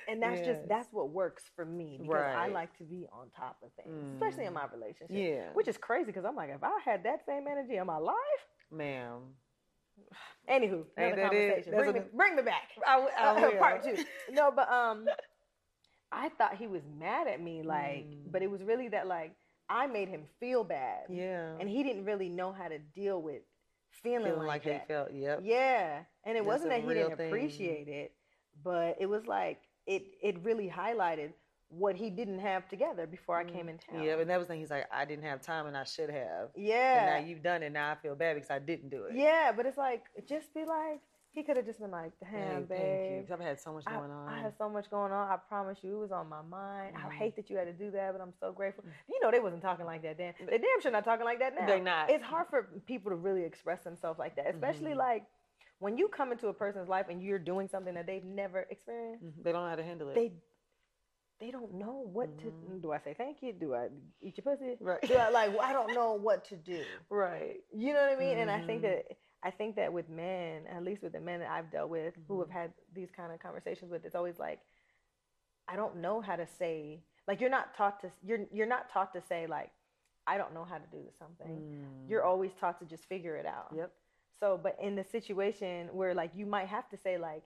and 0.08 0.22
that's 0.22 0.40
Yes. 0.40 0.48
just 0.58 0.68
that's 0.68 0.92
what 0.94 1.10
works 1.10 1.50
for 1.56 1.66
me 1.66 1.98
because 2.02 2.16
I 2.36 2.48
like 2.48 2.76
to 2.78 2.84
be 2.84 3.08
on 3.12 3.30
top 3.32 3.58
of 3.64 3.72
things, 3.74 4.12
especially 4.14 4.46
in 4.46 4.52
Mm. 4.52 4.56
my 4.56 4.68
relationship. 4.68 5.08
yeah. 5.16 5.50
Which 5.54 5.68
is 5.68 5.78
crazy 5.78 6.06
because 6.08 6.26
I'm 6.26 6.36
like, 6.36 6.50
if 6.52 6.64
I 6.64 6.80
had 6.84 7.04
that 7.04 7.26
same 7.26 7.48
energy 7.48 7.78
in 7.78 7.86
my 7.86 7.98
life, 7.98 8.16
Ma'am. 8.72 9.36
anywho, 10.50 10.86
another 10.98 11.22
conversation. 11.24 11.74
Bring 11.76 11.94
me, 11.94 12.00
a- 12.00 12.16
bring 12.16 12.36
me 12.36 12.42
back. 12.44 12.70
I, 12.86 13.08
I 13.18 13.42
will. 13.42 13.52
part 13.60 13.84
two. 13.84 13.98
No, 14.32 14.52
but 14.52 14.70
um, 14.72 15.06
I 16.12 16.30
thought 16.30 16.56
he 16.58 16.68
was 16.68 16.82
mad 17.00 17.28
at 17.28 17.42
me, 17.42 17.64
like, 17.64 18.06
Mm. 18.06 18.32
but 18.32 18.42
it 18.42 18.50
was 18.52 18.64
really 18.64 18.90
that 18.90 19.08
like 19.08 19.34
I 19.70 19.88
made 19.88 20.10
him 20.10 20.26
feel 20.40 20.64
bad, 20.64 21.06
Yeah. 21.10 21.58
and 21.60 21.68
he 21.70 21.82
didn't 21.84 22.06
really 22.06 22.30
know 22.30 22.52
how 22.52 22.68
to 22.68 22.78
deal 22.78 23.22
with 23.22 23.42
feeling, 24.04 24.26
Feeling 24.26 24.40
like, 24.40 24.48
like, 24.48 24.64
that. 24.66 24.82
he 24.82 24.88
felt. 24.88 25.14
Yep. 25.14 25.40
Yeah, 25.44 26.04
and 26.26 26.38
it 26.38 26.42
That's 26.42 26.46
wasn't 26.46 26.70
that 26.72 26.82
he 26.82 26.88
didn't 26.94 27.18
thing. 27.18 27.28
appreciate 27.30 27.88
it, 27.88 28.14
but 28.64 28.98
it 29.00 29.08
was 29.08 29.26
like 29.26 29.62
it 29.88 30.04
it 30.22 30.38
really 30.44 30.70
highlighted 30.70 31.32
what 31.70 31.96
he 31.96 32.10
didn't 32.10 32.40
have 32.40 32.68
together 32.70 33.08
before 33.08 33.38
I 33.38 33.44
came 33.44 33.68
in 33.70 33.78
town. 33.78 33.96
Mm-hmm. 33.98 34.06
Yeah, 34.06 34.20
and 34.20 34.30
that 34.30 34.38
was 34.38 34.48
the 34.48 34.54
thing. 34.54 34.60
He's 34.62 34.70
like, 34.70 34.88
I 34.94 35.04
didn't 35.04 35.26
have 35.26 35.42
time, 35.42 35.66
and 35.66 35.76
I 35.76 35.84
should 35.84 36.10
have. 36.12 36.50
yeah. 36.56 37.16
And 37.18 37.24
now 37.24 37.30
you've 37.30 37.44
done 37.44 37.64
it. 37.64 37.72
Now 37.72 37.92
I 37.92 37.96
feel 37.96 38.16
bad 38.16 38.36
because 38.36 38.52
I 38.52 38.60
didn't 38.60 38.90
do 38.90 39.06
it. 39.06 39.16
Yeah, 39.16 39.52
but 39.56 39.66
it's 39.66 39.78
like 39.78 40.04
just 40.28 40.54
be 40.54 40.64
like 40.66 41.02
he 41.32 41.44
could 41.44 41.58
have 41.58 41.66
just 41.66 41.80
been 41.80 41.92
like, 41.92 42.14
Hey, 42.24 42.38
damn, 42.50 42.66
thank 42.68 43.28
you. 43.30 43.34
I've 43.34 43.40
had 43.42 43.60
so 43.60 43.74
much 43.74 43.84
I, 43.88 43.98
going 43.98 44.10
on. 44.12 44.30
I 44.30 44.40
had 44.42 44.54
so 44.58 44.70
much 44.70 44.90
going 44.90 45.12
on. 45.12 45.28
I 45.30 45.36
promise 45.36 45.80
you, 45.82 45.98
it 45.98 46.00
was 46.00 46.12
on 46.12 46.30
my 46.30 46.42
mind. 46.44 46.96
Mhm. 46.96 47.06
I 47.10 47.14
hate 47.14 47.36
that 47.36 47.50
you 47.50 47.58
had 47.58 47.66
to 47.66 47.74
do 47.74 47.92
that, 47.92 48.14
but 48.14 48.22
I'm 48.22 48.34
so 48.40 48.54
grateful. 48.54 48.86
You 49.10 49.20
know, 49.22 49.32
they 49.32 49.40
wasn't 49.42 49.62
talking 49.62 49.86
like 49.86 50.02
that 50.04 50.18
then. 50.18 50.34
They 50.40 50.58
damn 50.60 50.82
sure 50.82 50.92
not 50.92 51.04
talking 51.04 51.26
like 51.26 51.40
that 51.40 51.54
now. 51.60 51.66
They 51.66 51.82
not. 51.82 52.10
It's 52.10 52.24
hard 52.24 52.48
for 52.50 52.70
people 52.86 53.10
to 53.10 53.18
really 53.18 53.44
express 53.44 53.84
themselves 53.84 54.18
like 54.18 54.38
that, 54.38 54.48
especially 54.48 54.92
Mhm. 54.94 54.98
like 54.98 55.24
when 55.80 55.98
you 55.98 56.08
come 56.08 56.32
into 56.32 56.48
a 56.48 56.54
person's 56.54 56.88
life 56.88 57.08
and 57.10 57.22
you're 57.22 57.40
doing 57.40 57.68
something 57.68 57.94
that 57.96 58.08
they've 58.08 58.24
never 58.24 58.62
experienced. 58.70 59.26
Mhm. 59.26 59.44
They 59.44 59.52
don't 59.52 59.64
know 59.64 59.70
how 59.70 59.76
to 59.76 59.84
handle 59.84 60.10
it. 60.10 60.16
They 60.16 60.32
they 61.40 61.52
don't 61.52 61.74
know 61.74 62.00
what 62.14 62.38
to. 62.40 62.46
Mhm. 62.48 62.82
Do 62.82 62.94
I 62.94 63.00
say 63.00 63.14
thank 63.14 63.44
you? 63.44 63.52
Do 63.52 63.76
I 63.76 63.90
eat 64.22 64.38
your 64.38 64.44
pussy? 64.46 64.78
right. 64.80 65.02
Do 65.02 65.16
I 65.16 65.30
like? 65.30 65.52
I 65.60 65.74
don't 65.74 65.94
know 65.94 66.14
what 66.14 66.46
to 66.46 66.56
do. 66.56 66.82
right. 67.10 67.62
You 67.74 67.94
know 67.94 68.02
what 68.02 68.14
I 68.14 68.16
mean? 68.16 68.38
And 68.38 68.50
I 68.50 68.66
think 68.66 68.80
Mhm. 68.80 68.84
that 68.84 69.18
I 69.44 69.52
think 69.52 69.76
that 69.76 69.92
with 69.92 70.08
men, 70.10 70.66
at 70.68 70.82
least 70.82 71.04
with 71.04 71.12
the 71.12 71.20
men 71.20 71.42
that 71.42 71.52
I've 71.52 71.70
dealt 71.70 71.90
with 71.90 72.16
who 72.28 72.40
have 72.40 72.48
Mhm. 72.50 72.54
had 72.54 72.74
these 72.94 73.12
kind 73.12 73.32
of 73.34 73.40
conversations 73.40 73.92
with, 73.92 74.06
it's 74.06 74.16
always 74.16 74.40
like, 74.40 74.60
I 75.68 75.76
don't 75.76 75.98
know 75.98 76.22
how 76.22 76.36
to 76.38 76.48
say 76.48 77.04
like 77.28 77.42
you're 77.42 77.50
not 77.50 77.74
taught 77.76 78.00
to 78.02 78.12
you're 78.24 78.46
you're 78.52 78.66
not 78.68 78.90
taught 78.90 79.12
to 79.14 79.22
say 79.22 79.46
like, 79.46 79.72
I 80.26 80.38
don't 80.38 80.54
know 80.54 80.64
how 80.64 80.78
to 80.78 80.88
do 80.88 81.12
something. 81.20 81.48
Mm. 82.06 82.10
You're 82.10 82.24
always 82.24 82.54
taught 82.56 82.80
to 82.80 82.86
just 82.86 83.06
figure 83.06 83.36
it 83.36 83.46
out. 83.46 83.74
Yep. 83.76 83.92
So, 84.40 84.60
but 84.62 84.78
in 84.82 84.96
the 84.96 85.04
situation 85.04 85.90
where 85.94 86.14
like 86.14 86.32
you 86.36 86.46
might 86.46 86.68
have 86.68 86.90
to 86.90 86.98
say 86.98 87.18
like, 87.18 87.44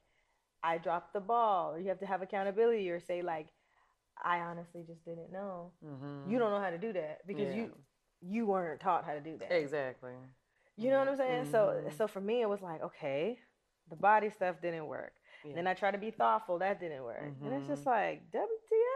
I 0.63 0.77
dropped 0.77 1.13
the 1.13 1.19
ball, 1.21 1.73
or 1.73 1.79
you 1.79 1.87
have 1.89 1.99
to 1.99 2.05
have 2.05 2.21
accountability, 2.21 2.89
or 2.89 2.99
say 2.99 3.21
like, 3.21 3.47
I 4.21 4.39
honestly 4.39 4.83
just 4.85 5.05
didn't 5.05 5.31
know. 5.31 5.71
Mm-hmm. 5.85 6.29
You 6.29 6.39
don't 6.39 6.51
know 6.51 6.59
how 6.59 6.69
to 6.71 6.77
do 6.77 6.91
that 6.93 7.25
because 7.25 7.53
you 7.55 7.71
you 8.21 8.45
weren't 8.45 8.81
taught 8.81 9.05
how 9.05 9.13
to 9.13 9.21
do 9.21 9.37
that. 9.37 9.51
exactly. 9.51 10.11
You 10.75 10.89
know 10.89 10.99
what 10.99 11.07
I'm 11.09 11.15
saying? 11.17 11.45
So 11.51 11.81
Mhm. 11.85 11.93
so 11.93 12.07
for 12.07 12.19
me 12.21 12.41
it 12.41 12.49
was 12.49 12.61
like, 12.61 12.81
okay, 12.83 13.39
the 13.89 13.95
body 13.95 14.29
stuff 14.29 14.61
didn't 14.61 14.87
work. 14.87 15.13
Yeah. 15.45 15.55
Then 15.55 15.67
I 15.67 15.73
tried 15.73 15.91
to 15.91 15.97
be 15.97 16.11
thoughtful, 16.11 16.59
that 16.59 16.79
didn't 16.81 17.03
work. 17.03 17.21
And 17.43 17.53
it's 17.53 17.67
just 17.67 17.83
Mhm. 17.83 17.87
like 17.87 18.31
WTF. 18.31 18.88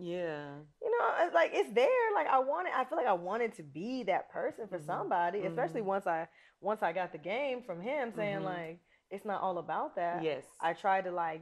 Yeah. 0.00 0.48
You 0.82 0.90
know, 0.90 1.08
it's 1.24 1.34
like 1.34 1.50
it's 1.54 1.72
there. 1.72 1.86
Like 2.14 2.26
I 2.26 2.38
wanted 2.38 2.72
I 2.74 2.84
feel 2.84 2.98
like 2.98 3.06
I 3.06 3.12
wanted 3.12 3.54
to 3.56 3.62
be 3.62 4.02
that 4.04 4.30
person 4.30 4.68
for 4.68 4.78
Mhm. 4.78 4.86
somebody, 4.86 5.40
especially 5.46 5.80
Mhm. 5.82 5.84
once 5.86 6.06
I 6.06 6.28
once 6.60 6.82
I 6.82 6.92
got 6.92 7.12
the 7.12 7.18
game 7.18 7.62
from 7.62 7.80
him 7.80 8.12
saying 8.14 8.40
Mhm. 8.40 8.44
like 8.44 8.78
it's 9.10 9.24
not 9.24 9.42
all 9.42 9.58
about 9.58 9.96
that. 9.96 10.22
Yes. 10.22 10.44
I 10.60 10.72
tried 10.74 11.04
to 11.04 11.10
like 11.12 11.40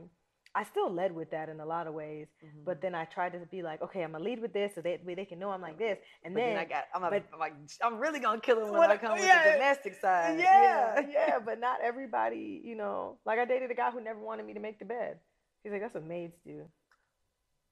I 0.54 0.64
still 0.64 0.90
led 0.90 1.14
with 1.14 1.30
that 1.32 1.50
in 1.50 1.60
a 1.60 1.64
lot 1.66 1.86
of 1.86 1.92
ways, 1.92 2.26
Mhm. 2.42 2.64
but 2.64 2.80
then 2.80 2.94
I 2.94 3.04
tried 3.04 3.32
to 3.34 3.38
be 3.46 3.62
like, 3.62 3.82
okay, 3.82 4.02
I'm 4.02 4.12
gonna 4.12 4.24
lead 4.24 4.40
with 4.40 4.54
this 4.54 4.74
so 4.74 4.80
that 4.80 5.04
way 5.04 5.14
they 5.14 5.26
can 5.26 5.38
know 5.38 5.50
I'm 5.50 5.60
like 5.60 5.76
this. 5.78 5.98
And 6.24 6.32
But 6.34 6.40
then, 6.40 6.56
I 6.56 6.64
got. 6.64 6.84
I'm, 6.94 7.04
a, 7.04 7.10
but- 7.10 7.24
I'm 7.32 7.38
like. 7.38 7.52
I'm 7.82 7.98
really 7.98 8.18
gonna 8.18 8.40
kill 8.40 8.56
him 8.58 8.70
when 8.70 8.78
What- 8.78 8.90
I 8.90 8.96
come 8.96 9.12
with 9.12 9.20
the 9.20 9.50
domestic 9.52 9.94
side. 9.94 10.38
yeah, 10.40 11.00
yeah, 11.00 11.38
but 11.38 11.60
not 11.60 11.80
everybody, 11.82 12.62
you 12.64 12.76
know. 12.76 13.18
Like 13.26 13.38
I 13.38 13.44
dated 13.44 13.70
a 13.70 13.74
guy 13.74 13.90
who 13.90 14.00
never 14.00 14.18
wanted 14.20 14.46
me 14.46 14.54
to 14.54 14.60
make 14.60 14.78
the 14.78 14.86
bed. 14.86 15.20
He's 15.62 15.70
like, 15.72 15.82
that's 15.82 15.94
what 15.94 16.04
maids 16.04 16.38
do. 16.46 16.66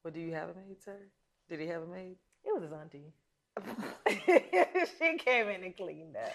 But 0.07 0.15
do 0.15 0.21
you 0.21 0.33
have 0.35 0.51
a 0.51 0.55
maid, 0.55 0.81
sir? 0.85 0.99
Did 1.51 1.59
he 1.59 1.67
have 1.67 1.83
a 1.83 1.87
maid? 1.87 2.15
It 2.45 2.55
was 2.55 2.63
his 2.63 2.73
auntie. 2.73 3.13
she 5.01 5.19
came 5.19 5.49
in 5.49 5.65
and 5.65 5.77
cleaned 5.77 6.15
up. 6.17 6.33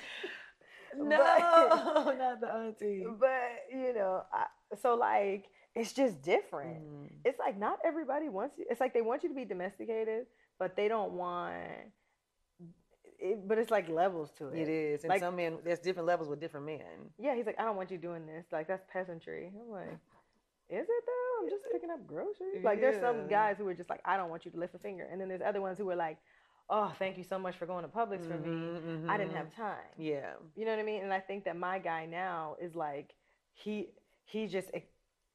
no, 0.98 1.18
But- 1.18 2.18
not 2.18 2.42
the 2.42 2.48
auntie. 2.54 3.06
But 3.18 3.64
you 3.72 3.94
know, 3.94 4.24
I, 4.34 4.48
so 4.82 4.96
like 4.96 5.46
it's 5.74 5.94
just 5.94 6.22
different. 6.22 6.82
Mhm. 6.84 7.12
It's 7.24 7.40
like 7.40 7.58
not 7.58 7.80
everybody 7.86 8.28
wants 8.28 8.58
you. 8.58 8.66
It's 8.70 8.82
like 8.82 8.94
they 8.94 9.00
want 9.02 9.24
you 9.24 9.30
to 9.30 9.36
be 9.36 9.46
domesticated, 9.46 10.26
but 10.60 10.76
they 10.76 10.90
don't 10.90 11.14
want. 11.14 11.56
It, 13.20 13.48
but 13.48 13.58
it's 13.58 13.72
like 13.72 13.88
levels 13.88 14.32
to 14.40 14.50
it. 14.50 14.64
It 14.64 14.68
is, 14.68 15.04
and 15.06 15.10
Like- 15.12 15.22
some 15.22 15.38
men. 15.38 15.60
There's 15.64 15.80
different 15.80 16.08
levels 16.08 16.28
with 16.28 16.42
different 16.42 16.66
men. 16.66 17.12
Yeah, 17.18 17.36
he's 17.36 17.46
like, 17.46 17.58
I 17.58 17.64
don't 17.64 17.78
want 17.78 17.90
you 17.90 17.98
doing 17.98 18.26
this. 18.26 18.48
Like 18.52 18.68
that's 18.68 18.84
peasantry. 18.92 19.50
I'm 19.56 19.72
like, 19.72 19.98
is 20.72 20.88
it 20.90 21.04
though? 21.06 21.44
I'm 21.44 21.50
just 21.50 21.66
picking 21.72 21.90
up 21.92 22.06
groceries. 22.08 22.64
Like 22.64 22.80
there's 22.82 23.00
some 23.02 23.28
guys 23.28 23.58
who 23.58 23.68
are 23.68 23.74
just 23.74 23.90
like, 23.90 24.02
I 24.06 24.18
don't 24.18 24.30
want 24.30 24.46
you 24.46 24.52
to 24.52 24.58
lift 24.58 24.74
a 24.76 24.80
finger, 24.80 25.08
and 25.12 25.20
then 25.20 25.28
there's 25.28 25.42
other 25.46 25.62
ones 25.62 25.78
who 25.78 25.90
are 25.90 25.96
like, 25.96 26.18
Oh, 26.74 26.94
thank 26.98 27.18
you 27.18 27.26
so 27.26 27.38
much 27.38 27.58
for 27.58 27.66
going 27.66 27.84
to 27.84 27.90
Publix 27.90 28.26
for 28.26 28.38
me. 28.38 28.50
Mhm, 28.50 29.10
I 29.10 29.18
didn't 29.18 29.34
mhm. 29.34 29.38
have 29.38 29.54
time. 29.54 29.92
Yeah. 29.98 30.36
You 30.56 30.64
know 30.64 30.72
what 30.72 30.80
I 30.80 30.84
mean? 30.84 31.04
And 31.04 31.12
I 31.12 31.20
think 31.20 31.44
that 31.44 31.58
my 31.58 31.80
guy 31.80 32.06
now 32.06 32.56
is 32.62 32.76
like, 32.76 33.14
he 33.54 33.90
he 34.24 34.48
just 34.48 34.70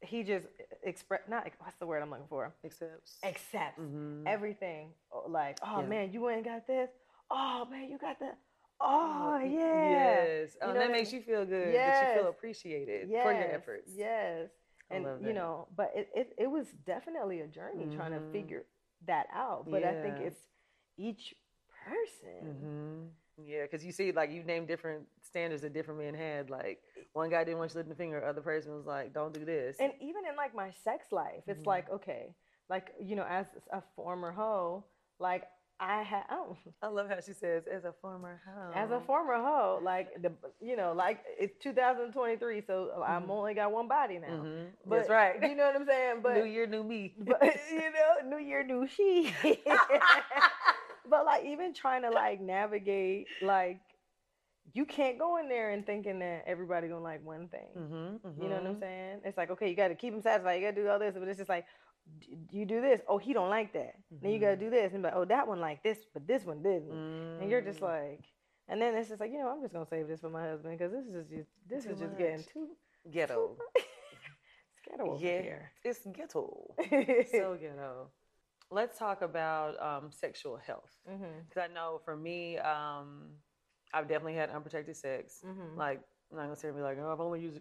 he 0.01 0.23
just 0.23 0.47
express 0.83 1.23
not 1.29 1.47
what's 1.59 1.77
the 1.77 1.87
word 1.87 2.03
I'm 2.03 2.11
looking 2.11 2.27
for 2.29 2.55
Accepts. 2.65 3.19
accepts 3.23 3.81
Mhm. 3.81 4.23
everything. 4.27 4.95
Oh, 5.13 5.25
Like, 5.29 5.59
oh 5.63 5.81
Yeah. 5.81 5.87
man, 5.87 6.13
you 6.13 6.27
ain't 6.31 6.45
got 6.45 6.67
this. 6.67 6.91
Oh 7.31 7.67
man, 7.71 7.91
you 7.91 7.99
got 7.99 8.19
that. 8.21 8.39
Oh 8.81 9.39
y- 9.43 9.51
yeah. 9.51 9.91
Yes. 9.91 10.57
Oh, 10.63 10.69
You 10.69 10.75
know 10.75 10.81
that 10.81 10.89
I 10.89 10.93
makes 10.93 11.13
mean? 11.13 11.21
you 11.21 11.27
feel 11.27 11.45
good. 11.45 11.75
That 11.75 12.01
you 12.15 12.21
feel 12.21 12.29
appreciated 12.29 13.09
yes, 13.11 13.23
for 13.25 13.33
your 13.33 13.51
efforts. 13.53 13.93
Yes. 13.95 14.49
And 14.91 15.09
you 15.19 15.33
know, 15.33 15.69
but 15.77 15.91
it, 15.95 16.09
it, 16.15 16.29
it 16.39 16.47
was 16.51 16.67
definitely 16.87 17.41
a 17.41 17.47
journey 17.47 17.89
trying 17.89 18.13
to 18.13 18.21
Mhm. 18.21 18.33
figure 18.33 18.65
that 19.07 19.27
out. 19.35 19.69
But 19.71 19.85
I 19.85 19.95
think 19.95 20.21
it's 20.21 20.41
each 20.97 21.35
person. 21.85 22.33
hmm 22.43 23.07
Yeah, 23.45 23.63
because 23.63 23.85
you 23.85 23.93
see, 23.93 24.13
like 24.13 24.31
you 24.31 24.43
named 24.45 24.69
different 24.69 25.07
standards 25.23 25.63
that 25.63 25.73
different 25.75 26.01
men 26.01 26.15
had. 26.15 26.51
Like 26.51 26.81
one 27.13 27.31
guy 27.31 27.45
didn't 27.45 27.59
want 27.59 27.71
you 27.71 27.75
to 27.75 27.79
lift 27.79 27.89
the 27.91 27.95
finger, 27.97 28.25
other 28.25 28.41
person 28.43 28.75
was 28.75 28.87
like, 28.87 29.13
"Don't 29.13 29.33
do 29.35 29.45
this." 29.45 29.77
And 29.79 29.93
even 30.01 30.27
in 30.29 30.37
like 30.37 30.55
my 30.55 30.71
sex 30.85 31.13
life, 31.13 31.43
it's 31.49 31.65
Mhm. 31.65 31.67
like, 31.67 31.91
okay, 31.91 32.35
like, 32.69 32.93
you 33.01 33.17
know, 33.17 33.27
as 33.29 33.47
a 33.73 33.83
former 33.95 34.33
hoe, 34.33 34.85
like 35.19 35.45
I 35.79 36.03
had, 36.03 36.25
I 36.29 36.43
I 36.83 36.87
love 36.89 37.09
how 37.09 37.17
she 37.21 37.33
says, 37.33 37.65
"As 37.71 37.85
a 37.85 37.93
former 38.01 38.41
hoe." 38.47 38.73
as 38.75 38.91
a 38.91 39.01
former 39.01 39.35
hoe, 39.35 39.81
like 39.83 40.09
the, 40.23 40.33
you 40.61 40.77
know, 40.77 40.93
like 40.97 41.21
it's 41.39 41.55
2023, 41.63 42.63
so 42.67 42.91
I'm 43.07 43.27
Mhm. 43.27 43.31
only 43.31 43.55
got 43.55 43.73
one 43.73 43.89
body 43.89 44.19
now. 44.19 44.43
Mhm. 44.43 44.67
But 44.89 44.97
That's 44.97 45.11
right. 45.11 45.43
You 45.43 45.55
know 45.55 45.67
what 45.67 45.77
I'm 45.77 45.87
saying? 45.87 46.21
But 46.23 46.37
new 46.39 46.45
year, 46.45 46.67
new 46.67 46.83
me. 46.85 47.15
but 47.19 47.43
you 47.71 47.91
know, 47.93 48.29
New 48.37 48.39
Year, 48.45 48.63
new 48.65 48.87
she. 48.87 49.33
but 51.09 51.25
like 51.25 51.45
even 51.45 51.73
trying 51.75 52.03
to 52.03 52.11
like 52.11 52.41
navigate, 52.41 53.27
like 53.43 53.81
you 54.75 54.85
can't 54.85 55.19
go 55.19 55.37
in 55.39 55.49
there 55.49 55.71
and 55.71 55.87
thinking 55.87 56.19
that 56.21 56.45
everybody 56.47 56.89
gonna 56.89 57.03
like 57.03 57.25
one 57.25 57.49
thing. 57.49 57.69
mm-hmm, 57.77 58.43
You 58.43 58.49
know 58.49 58.57
what 58.57 58.67
I'm 58.67 58.81
saying? 58.81 59.21
It's 59.25 59.37
like 59.37 59.51
okay, 59.51 59.69
you 59.69 59.77
got 59.77 59.89
to 59.89 59.95
keep 59.95 60.13
him 60.15 60.23
satisfied. 60.23 60.55
You 60.61 60.67
got 60.69 60.75
to 60.75 60.83
do 60.83 60.89
all 60.89 60.99
this, 60.99 61.15
but 61.19 61.29
it's 61.29 61.39
just 61.39 61.49
like 61.51 61.67
you 62.51 62.65
do 62.67 62.81
this. 62.81 63.01
Oh, 63.09 63.19
he 63.19 63.33
don't 63.33 63.51
like 63.51 63.73
that. 63.75 63.95
Then 64.11 64.31
you 64.33 64.39
got 64.39 64.51
to 64.51 64.57
Mhm. 64.57 64.61
do 64.61 64.71
this, 64.71 64.93
and 64.95 65.03
like, 65.03 65.13
oh, 65.15 65.25
that 65.25 65.47
one 65.49 65.61
like 65.61 65.83
this, 65.83 65.99
but 66.13 66.27
this 66.27 66.45
one 66.45 66.63
didn't. 66.63 66.91
Mm-hmm. 66.91 67.43
And 67.43 67.51
you're 67.51 67.61
just 67.63 67.83
like, 67.83 68.21
and 68.69 68.81
then 68.81 68.95
it's 68.95 69.09
just 69.09 69.21
like 69.21 69.31
you 69.33 69.39
know, 69.39 69.49
I'm 69.49 69.61
just 69.61 69.73
gonna 69.73 69.87
save 69.87 70.09
this 70.09 70.21
for 70.21 70.31
my 70.31 70.43
husband 70.43 70.79
because 70.79 70.93
this 70.93 71.07
is 71.07 71.29
just 71.29 71.51
this 71.69 71.85
Too 71.85 71.91
is 71.93 71.99
just 72.01 72.17
getting 72.19 72.45
too 72.45 72.69
ghetto. 73.11 73.57
it's 73.77 74.81
ghetto 74.89 75.19
yeah, 75.21 75.43
here. 75.43 75.73
it's 75.85 76.05
ghetto. 76.07 76.75
so 77.31 77.57
ghetto. 77.61 78.11
Let's 78.71 78.99
talk 78.99 79.23
about 79.23 79.81
um, 79.81 80.11
sexual 80.11 80.57
health 80.57 80.91
because 81.05 81.63
I 81.71 81.73
know 81.73 82.01
for 82.05 82.17
me, 82.17 82.59
um, 82.59 83.31
I've 83.95 84.09
definitely 84.09 84.35
had 84.35 84.51
unprotected 84.51 84.97
sex. 84.97 85.41
hmm 85.45 85.77
Like 85.77 86.01
I'm 86.31 86.39
not 86.39 86.45
gonna 86.45 86.57
sit 86.57 86.63
here 86.63 86.71
and 86.71 86.79
be 86.79 86.83
like, 86.83 86.99
"Oh, 87.01 87.13
I've 87.13 87.21
only 87.21 87.41
used." 87.43 87.61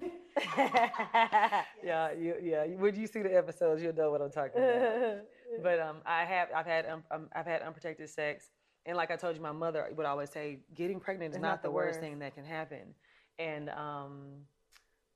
Yeah, 1.82 2.12
you, 2.12 2.36
yeah. 2.42 2.64
When 2.66 2.94
you 2.94 3.06
see 3.06 3.22
the 3.22 3.34
episodes, 3.36 3.82
you'll 3.82 3.94
know 3.94 4.10
what 4.10 4.20
I'm 4.22 4.30
talking 4.30 4.62
about. 4.62 4.88
but 5.62 5.80
um, 5.80 5.98
I 6.06 6.24
have, 6.24 6.48
I've 6.54 6.66
had, 6.66 6.86
um, 6.86 7.28
I've 7.34 7.46
had 7.46 7.62
unprotected 7.62 8.08
sex, 8.08 8.50
and 8.86 8.96
like 8.96 9.10
I 9.10 9.16
told 9.16 9.36
you, 9.36 9.42
my 9.42 9.52
mother 9.52 9.86
would 9.96 10.06
always 10.06 10.30
say, 10.30 10.60
getting 10.74 11.00
pregnant 11.00 11.34
is 11.34 11.40
not, 11.40 11.48
not 11.48 11.62
the 11.62 11.70
worst 11.70 11.98
worst. 11.98 12.00
thing 12.00 12.18
that 12.20 12.34
can 12.34 12.44
happen, 12.44 12.94
and 13.38 13.68
um, 13.70 14.42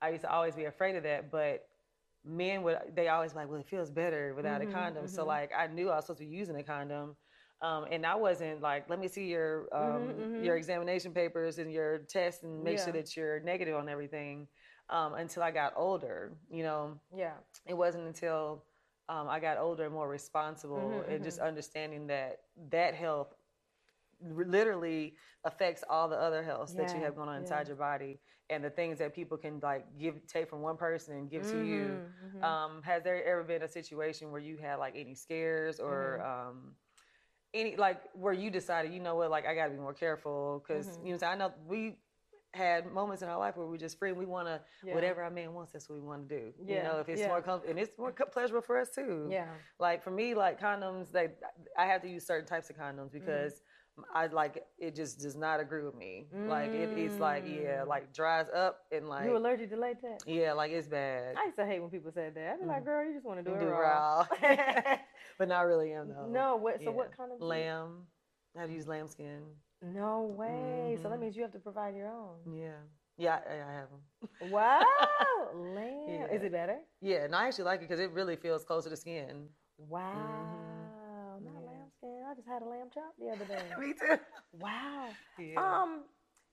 I 0.00 0.10
used 0.10 0.22
to 0.22 0.30
always 0.30 0.54
be 0.54 0.64
afraid 0.64 0.96
of 0.96 1.02
that, 1.04 1.30
but 1.30 1.68
men 2.24 2.62
would, 2.62 2.78
they 2.94 3.08
always 3.08 3.34
like, 3.34 3.48
well, 3.48 3.60
it 3.60 3.66
feels 3.66 3.90
better 3.90 4.34
without 4.34 4.60
Mhm, 4.60 4.62
a 4.62 4.66
condom. 4.66 5.06
So 5.08 5.24
mhm. 5.24 5.26
like, 5.26 5.50
I 5.56 5.66
knew 5.68 5.90
I 5.90 5.96
was 5.96 6.06
supposed 6.06 6.20
to 6.20 6.26
be 6.26 6.34
using 6.34 6.56
a 6.56 6.62
condom. 6.62 7.16
Um, 7.62 7.86
and 7.90 8.04
I 8.06 8.14
wasn't 8.16 8.60
like, 8.60 8.88
let 8.90 8.98
me 8.98 9.08
see 9.08 9.26
your 9.26 9.68
um, 9.74 10.10
Mhm, 10.10 10.30
your 10.38 10.56
mhm. 10.56 10.58
examination 10.58 11.12
papers 11.12 11.58
and 11.58 11.72
your 11.72 11.98
test 11.98 12.42
and 12.42 12.62
make 12.62 12.78
sure 12.78 12.92
that 12.92 13.16
you're 13.16 13.40
negative 13.40 13.76
on 13.76 13.88
everything. 13.88 14.48
Um, 14.90 15.14
until 15.14 15.42
I 15.42 15.50
got 15.50 15.72
older, 15.76 16.32
you 16.50 16.62
know, 16.62 16.98
yeah. 17.14 17.34
it 17.66 17.74
wasn't 17.74 18.06
until 18.06 18.64
um, 19.08 19.28
I 19.28 19.40
got 19.40 19.58
older 19.58 19.84
and 19.84 19.92
more 19.94 20.08
responsible 20.08 21.02
Mhm, 21.02 21.08
and 21.08 21.22
just 21.22 21.38
understanding 21.38 22.06
that 22.08 22.40
that 22.70 22.94
health 22.94 23.34
literally 24.20 25.14
affects 25.44 25.84
all 25.88 26.08
the 26.08 26.16
other 26.16 26.42
health 26.42 26.74
that 26.76 26.94
you 26.94 27.00
have 27.00 27.14
going 27.14 27.28
on 27.28 27.36
yeah. 27.38 27.40
inside 27.40 27.66
your 27.66 27.76
body 27.76 28.18
and 28.48 28.64
the 28.64 28.70
things 28.70 28.98
that 28.98 29.14
people 29.14 29.36
can 29.36 29.60
like 29.62 29.84
give 29.98 30.14
take 30.26 30.48
from 30.48 30.62
one 30.62 30.76
person 30.76 31.14
and 31.16 31.30
give 31.30 31.46
to 31.50 31.58
you 31.58 32.00
Mhm, 32.00 32.10
mhm. 32.34 32.42
um, 32.42 32.82
has 32.82 33.02
there 33.02 33.24
ever 33.24 33.42
been 33.44 33.62
a 33.62 33.68
situation 33.68 34.30
where 34.30 34.40
you 34.40 34.56
had 34.56 34.76
like 34.76 34.94
any 34.96 35.14
scares 35.14 35.80
or 35.80 36.20
Mm-hmm. 36.20 36.24
um, 36.24 36.74
any 37.54 37.76
like 37.76 38.02
where 38.14 38.32
you 38.32 38.50
decided, 38.50 38.92
you 38.92 39.00
know 39.00 39.14
what, 39.16 39.30
like 39.30 39.46
I 39.46 39.54
got 39.54 39.66
to 39.66 39.70
be 39.72 39.78
more 39.78 39.94
careful 39.94 40.62
because 40.66 40.98
you 41.02 41.12
know 41.16 41.26
I 41.26 41.36
know 41.36 41.52
we 41.66 41.96
had 42.56 42.90
moments 42.92 43.22
in 43.22 43.28
our 43.28 43.38
life 43.38 43.56
where 43.56 43.66
we're 43.66 43.76
just 43.76 43.98
free 43.98 44.10
and 44.10 44.18
we 44.18 44.26
want 44.26 44.48
to 44.48 44.60
Yeah. 44.84 44.94
whatever 44.94 45.22
our 45.22 45.30
man 45.30 45.52
wants 45.54 45.72
that's 45.72 45.88
what 45.88 45.96
we 46.00 46.06
want 46.06 46.28
to 46.28 46.34
do 46.40 46.44
you 46.66 46.82
know 46.82 46.98
if 47.00 47.08
it's 47.08 47.20
yeah. 47.20 47.28
more 47.28 47.42
comfortable 47.42 47.70
and 47.70 47.78
it's 47.78 47.96
more 47.98 48.12
pleasurable 48.12 48.62
for 48.66 48.78
us 48.80 48.90
too 48.90 49.28
Yeah. 49.30 49.48
like 49.78 50.02
for 50.02 50.10
me 50.10 50.34
like 50.34 50.60
condoms 50.60 51.12
they 51.12 51.28
i 51.76 51.86
have 51.86 52.00
to 52.02 52.08
use 52.08 52.26
certain 52.26 52.46
types 52.46 52.70
of 52.70 52.76
condoms 52.76 53.10
Mm-hmm. 53.10 53.18
because 53.20 53.60
i 54.14 54.26
like 54.26 54.62
it 54.78 54.94
just 54.94 55.20
does 55.20 55.36
not 55.36 55.58
agree 55.58 55.82
with 55.82 55.94
me 55.94 56.26
like 56.34 56.70
it, 56.70 56.90
it's 56.98 57.18
like 57.18 57.44
yeah 57.46 57.82
Mm. 57.84 57.86
like 57.94 58.12
dries 58.12 58.46
up 58.54 58.80
and 58.92 59.08
like 59.08 59.24
you 59.26 59.36
allergic 59.36 59.70
to 59.70 59.76
latex? 59.76 60.24
yeah 60.26 60.52
like 60.52 60.70
it's 60.70 60.86
bad 60.88 61.34
I 61.40 61.44
used 61.46 61.56
to 61.56 61.64
hate 61.66 61.80
when 61.80 61.90
people 61.90 62.10
said 62.12 62.34
that. 62.34 62.52
I'd 62.54 62.60
be 62.60 62.66
like, 62.66 62.84
girl, 62.84 63.02
you 63.06 63.14
just 63.14 63.24
want 63.24 63.38
to 63.40 63.42
do 63.44 63.50
You 63.52 63.56
it 63.56 63.60
do 63.60 63.68
raw. 63.70 64.26
raw. 64.42 64.96
but 65.38 65.48
not 65.48 65.62
really 65.66 65.92
am 65.92 66.08
though 66.08 66.26
no, 66.28 66.56
what? 66.56 66.76
So 66.78 66.84
Yeah. 66.90 66.90
what 66.90 67.16
kind 67.16 67.32
of 67.32 67.40
lamb 67.40 67.90
i 68.56 68.60
have 68.60 68.68
to 68.70 68.74
use 68.74 68.86
lamb 68.86 69.08
skin 69.08 69.42
No 69.82 70.22
way. 70.22 70.98
So 71.02 71.08
that 71.08 71.16
Mhm. 71.16 71.20
means 71.20 71.36
you 71.36 71.42
have 71.42 71.52
to 71.52 71.58
provide 71.58 71.94
your 71.94 72.08
own. 72.08 72.38
yeah 72.54 72.78
yeah 73.18 73.40
i, 73.48 73.54
I 73.54 73.72
have 73.72 73.88
them 73.90 74.02
Wow, 74.40 74.80
lamb. 75.54 76.08
Yeah. 76.08 76.26
Is 76.36 76.42
it 76.42 76.52
better? 76.52 76.78
yeah 77.00 77.24
and 77.24 77.34
i 77.34 77.46
actually 77.46 77.64
like 77.64 77.80
it 77.80 77.88
because 77.88 78.00
it 78.00 78.10
really 78.12 78.36
feels 78.36 78.64
close 78.64 78.84
to 78.84 78.90
the 78.90 78.96
skin 78.96 79.48
Wow. 79.78 80.02
Not 81.42 81.52
Mm-hmm. 81.54 81.60
Yeah. 81.62 81.66
lamb 81.66 81.90
skin. 81.98 82.22
I 82.30 82.34
just 82.34 82.48
had 82.48 82.62
a 82.62 82.64
lamb 82.64 82.88
chop 82.92 83.12
the 83.18 83.28
other 83.30 83.44
day. 83.44 83.68
me 83.78 83.92
too 83.92 84.18
wow. 84.52 85.14
yeah. 85.38 85.82
Um, 85.82 86.04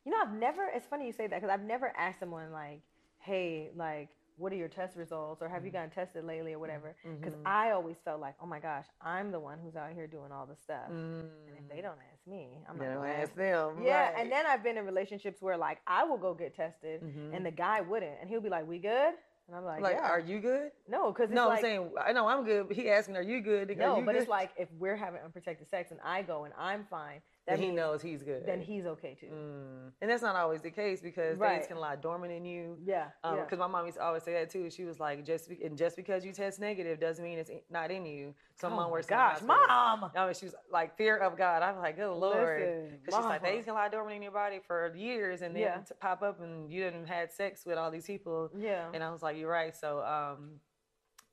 you 0.05 0.11
know, 0.11 0.17
I've 0.21 0.34
never. 0.34 0.63
It's 0.76 0.86
funny 0.86 1.05
you 1.07 1.13
say 1.13 1.28
that 1.28 1.39
because 1.41 1.49
I've 1.53 1.63
never 1.65 1.93
asked 1.97 2.19
someone 2.19 2.51
like, 2.51 2.82
"Hey, 3.19 3.71
like, 3.76 4.09
what 4.36 4.51
are 4.51 4.57
your 4.57 4.67
test 4.67 4.97
results?" 4.97 5.41
or 5.41 5.47
"Have 5.47 5.63
you 5.65 5.71
gotten 5.71 5.89
tested 5.89 6.26
lately?" 6.26 6.51
or 6.53 6.59
whatever. 6.59 6.95
Because 7.19 7.34
Mhm. 7.36 7.41
I 7.45 7.71
always 7.71 7.95
felt 8.03 8.19
like, 8.19 8.36
"Oh 8.41 8.45
my 8.45 8.59
gosh, 8.59 8.88
I'm 8.99 9.32
the 9.32 9.39
one 9.39 9.59
who's 9.59 9.78
out 9.78 9.93
here 9.93 10.05
doing 10.07 10.34
all 10.34 10.45
the 10.45 10.57
stuff." 10.57 10.89
Mm. 10.91 11.47
And 11.47 11.57
if 11.57 11.65
they 11.69 11.80
don't 11.82 11.97
ask 12.24 12.32
me, 12.32 12.57
I'm 12.69 12.78
They 12.78 12.86
not 12.86 12.95
gonna 12.95 13.09
ask 13.09 13.36
them 13.36 13.84
Yeah, 13.84 14.09
right. 14.09 14.13
and 14.17 14.32
then 14.32 14.45
I've 14.45 14.63
been 14.63 14.78
in 14.78 14.86
relationships 14.86 15.41
where 15.41 15.57
like 15.57 15.80
I 15.88 16.03
will 16.03 16.17
go 16.17 16.34
get 16.34 16.55
tested, 16.55 17.01
Mhm. 17.01 17.36
and 17.36 17.45
the 17.45 17.51
guy 17.51 17.82
wouldn't, 17.82 18.19
and 18.19 18.30
he'll 18.30 18.41
be 18.41 18.49
like, 18.49 18.67
"We 18.67 18.80
good?" 18.80 19.13
And 19.47 19.55
I'm 19.57 19.65
like, 19.65 19.82
like 19.82 19.95
"Yeah." 19.97 20.09
are 20.09 20.19
you 20.19 20.39
good 20.39 20.71
no, 20.88 21.11
because 21.11 21.30
no 21.30 21.49
like, 21.49 21.57
i'm 21.57 21.61
saying 21.61 21.91
i 21.99 22.13
know 22.13 22.30
i'm 22.30 22.45
good 22.45 22.65
but 22.65 22.78
he 22.78 22.89
asking 22.89 23.17
are 23.17 23.21
you 23.21 23.41
good 23.41 23.78
no, 23.78 23.97
you 23.97 24.05
but 24.05 24.13
good? 24.13 24.21
it's 24.21 24.30
like 24.30 24.51
if 24.55 24.71
we're 24.80 24.95
having 24.95 25.19
unprotected 25.21 25.69
sex 25.69 25.91
and 25.91 25.99
I 26.01 26.21
go 26.21 26.45
and 26.45 26.53
I'm 26.57 26.86
fine, 26.86 27.21
that 27.45 27.59
he 27.59 27.71
knows 27.71 28.01
he's 28.01 28.23
good 28.23 28.45
then 28.45 28.61
he's 28.61 28.85
okay 28.85 29.15
too. 29.19 29.25
Mm. 29.27 29.91
And 30.01 30.09
that's 30.09 30.21
not 30.21 30.35
always 30.37 30.61
the 30.61 30.71
case 30.71 31.01
because 31.01 31.37
Right. 31.37 31.55
things 31.57 31.67
can 31.67 31.77
lie 31.77 31.97
dormant 31.97 32.31
in 32.31 32.45
you. 32.45 32.77
Yeah, 32.83 33.07
Um, 33.23 33.35
yeah. 33.35 33.43
Because 33.43 33.59
my 33.59 33.67
mom 33.67 33.85
used 33.85 33.97
to 33.97 34.03
always 34.03 34.23
say 34.23 34.31
that 34.33 34.49
too. 34.49 34.69
She 34.69 34.85
was 34.85 34.97
like, 34.99 35.25
just 35.25 35.49
be- 35.49 35.61
and 35.63 35.77
just 35.77 35.97
because 35.97 36.23
you 36.23 36.31
test 36.31 36.59
negative 36.61 36.99
doesn't 37.01 37.23
mean 37.23 37.37
it's 37.39 37.49
in- 37.49 37.61
not 37.69 37.91
in 37.91 38.05
you. 38.05 38.33
So 38.55 38.67
Oh 38.69 38.71
mom 38.75 38.91
works 38.91 39.07
gosh, 39.07 39.41
mom. 39.41 40.09
I 40.15 40.25
mean, 40.25 40.33
she 40.35 40.45
was 40.45 40.55
like, 40.71 40.95
fear 40.95 41.17
of 41.17 41.37
God. 41.37 41.63
I'm 41.63 41.77
like, 41.79 41.97
good 41.97 42.13
lord. 42.13 42.91
Because 43.03 43.15
she's 43.19 43.25
like, 43.25 43.41
things 43.41 43.65
can 43.65 43.73
lie 43.73 43.89
dormant 43.89 44.15
in 44.15 44.21
your 44.21 44.31
body 44.31 44.59
for 44.65 44.93
years 44.95 45.41
and 45.41 45.53
then 45.55 45.63
Yeah. 45.63 45.77
to 45.79 45.93
pop 45.95 46.21
up 46.21 46.39
and 46.41 46.71
you 46.71 46.81
didn't 46.81 47.07
had 47.07 47.33
sex 47.33 47.65
with 47.65 47.77
all 47.77 47.91
these 47.91 48.05
people. 48.05 48.51
Yeah. 48.55 48.87
And 48.93 49.03
I 49.03 49.11
was 49.11 49.21
like, 49.21 49.35
you're 49.37 49.49
right. 49.51 49.75
So 49.75 50.01
um, 50.03 50.59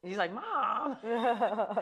he's 0.03 0.17
like, 0.17 0.33
mom. 0.35 0.97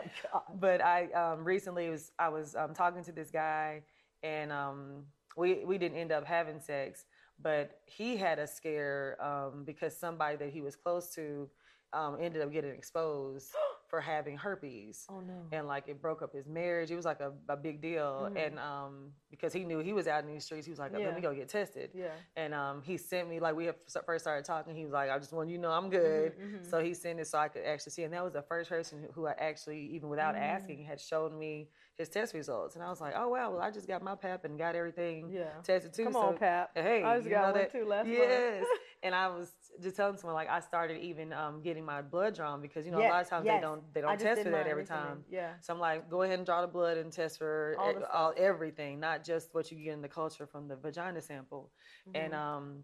But 0.59 0.81
I 0.81 1.05
um, 1.13 1.43
recently 1.43 1.89
was 1.89 2.11
I 2.19 2.29
was 2.29 2.55
um, 2.55 2.73
talking 2.73 3.03
to 3.05 3.11
this 3.11 3.31
guy, 3.31 3.83
and 4.23 4.51
um, 4.51 5.05
we 5.37 5.63
we 5.65 5.77
didn't 5.77 5.97
end 5.97 6.11
up 6.11 6.25
having 6.25 6.59
sex, 6.59 7.05
but 7.41 7.79
he 7.85 8.17
had 8.17 8.39
a 8.39 8.47
scare 8.47 9.17
um, 9.21 9.63
because 9.65 9.95
somebody 9.97 10.35
that 10.37 10.49
he 10.49 10.61
was 10.61 10.75
close 10.75 11.13
to 11.15 11.49
um, 11.93 12.17
ended 12.19 12.41
up 12.41 12.51
getting 12.51 12.71
exposed 12.71 13.51
for 13.89 13.99
having 13.99 14.37
herpes. 14.37 15.07
Oh 15.09 15.21
no. 15.21 15.33
And 15.51 15.65
like 15.67 15.87
it 15.87 15.99
broke 15.99 16.21
up 16.21 16.31
his 16.33 16.47
marriage. 16.47 16.91
It 16.91 16.95
was 16.95 17.05
like 17.05 17.21
a, 17.21 17.31
a 17.47 17.57
big 17.57 17.81
deal. 17.81 18.29
Mhm. 18.31 18.45
And 18.45 18.59
um, 18.59 19.11
because 19.31 19.51
he 19.53 19.63
knew 19.63 19.79
he 19.79 19.93
was 19.93 20.07
out 20.07 20.23
in 20.23 20.29
these 20.31 20.45
streets, 20.45 20.67
he 20.67 20.69
was 20.71 20.77
like, 20.77 20.91
Yeah. 20.91 21.05
"Let 21.07 21.15
me 21.15 21.21
go 21.21 21.33
get 21.33 21.49
tested." 21.49 21.89
Yeah. 21.95 22.11
And 22.35 22.53
um, 22.53 22.83
he 22.83 22.97
sent 22.97 23.27
me 23.27 23.39
like 23.39 23.55
we 23.55 23.65
had 23.65 23.75
first 24.05 24.23
started 24.25 24.45
talking. 24.45 24.75
He 24.75 24.83
was 24.83 24.93
like, 24.93 25.09
"I 25.09 25.17
just 25.17 25.33
want 25.33 25.49
you 25.49 25.55
to 25.57 25.61
know 25.63 25.71
I'm 25.71 25.89
good." 25.89 26.37
mhm. 26.37 26.69
So 26.69 26.79
he 26.83 26.93
sent 26.93 27.19
it 27.19 27.25
so 27.27 27.39
I 27.39 27.47
could 27.47 27.63
actually 27.63 27.93
see, 27.93 28.03
and 28.03 28.13
that 28.13 28.23
was 28.23 28.33
the 28.33 28.43
first 28.43 28.69
person 28.69 29.07
who 29.15 29.25
I 29.25 29.31
actually, 29.39 29.79
even 29.95 30.09
without 30.09 30.35
Mm. 30.35 30.41
asking, 30.41 30.83
had 30.83 30.99
shown 31.01 31.39
me 31.39 31.69
his 31.99 32.09
test 32.09 32.33
results. 32.33 32.75
And 32.75 32.83
I 32.83 32.89
was 32.89 32.99
like, 33.01 33.13
"Oh 33.15 33.27
wow, 33.27 33.51
well 33.51 33.61
I 33.61 33.69
just 33.69 33.87
got 33.87 34.01
my 34.01 34.15
pap 34.15 34.45
and 34.45 34.57
got 34.57 34.73
everything 34.73 35.29
Yeah. 35.29 35.49
tested 35.63 35.93
too." 35.93 36.05
Come 36.05 36.13
so, 36.13 36.19
on, 36.19 36.37
Pap. 36.37 36.71
Hey, 36.73 37.03
I 37.03 37.17
just 37.17 37.29
got 37.29 37.43
one 37.43 37.53
that- 37.55 37.71
too 37.71 37.85
last 37.85 38.07
yes. 38.07 38.61
month. 38.61 38.79
and 39.03 39.13
I 39.13 39.27
was 39.27 39.51
just 39.81 39.95
telling 39.97 40.17
someone 40.17 40.33
like 40.35 40.49
I 40.49 40.61
started 40.61 40.97
even 41.01 41.31
um, 41.33 41.61
getting 41.61 41.85
my 41.85 42.01
blood 42.01 42.35
drawn 42.35 42.61
because 42.61 42.85
you 42.85 42.91
know 42.91 42.99
Yes, 42.99 43.09
a 43.11 43.13
lot 43.13 43.21
of 43.23 43.29
times 43.29 43.45
yes. 43.45 43.57
they 43.57 43.61
don't 43.61 43.93
they 43.93 44.01
don't 44.01 44.19
test 44.19 44.41
for 44.43 44.49
that 44.49 44.65
every 44.65 44.83
recently. 44.83 45.03
time. 45.03 45.23
Yeah. 45.29 45.53
So 45.61 45.73
I'm 45.73 45.79
like, 45.79 46.09
go 46.09 46.23
ahead 46.23 46.39
and 46.39 46.45
draw 46.45 46.61
the 46.61 46.67
blood 46.67 46.97
and 46.97 47.11
test 47.11 47.37
for 47.37 47.75
All 47.77 47.93
all, 47.97 48.03
all 48.13 48.33
everything, 48.37 48.99
not 49.01 49.23
just 49.25 49.53
what 49.53 49.69
you 49.71 49.77
get 49.77 49.93
in 49.93 50.01
the 50.01 50.07
culture 50.07 50.47
from 50.47 50.67
the 50.69 50.77
vagina 50.77 51.21
sample. 51.21 51.69
And 52.15 52.31
Mhm. 52.33 52.37
um, 52.37 52.83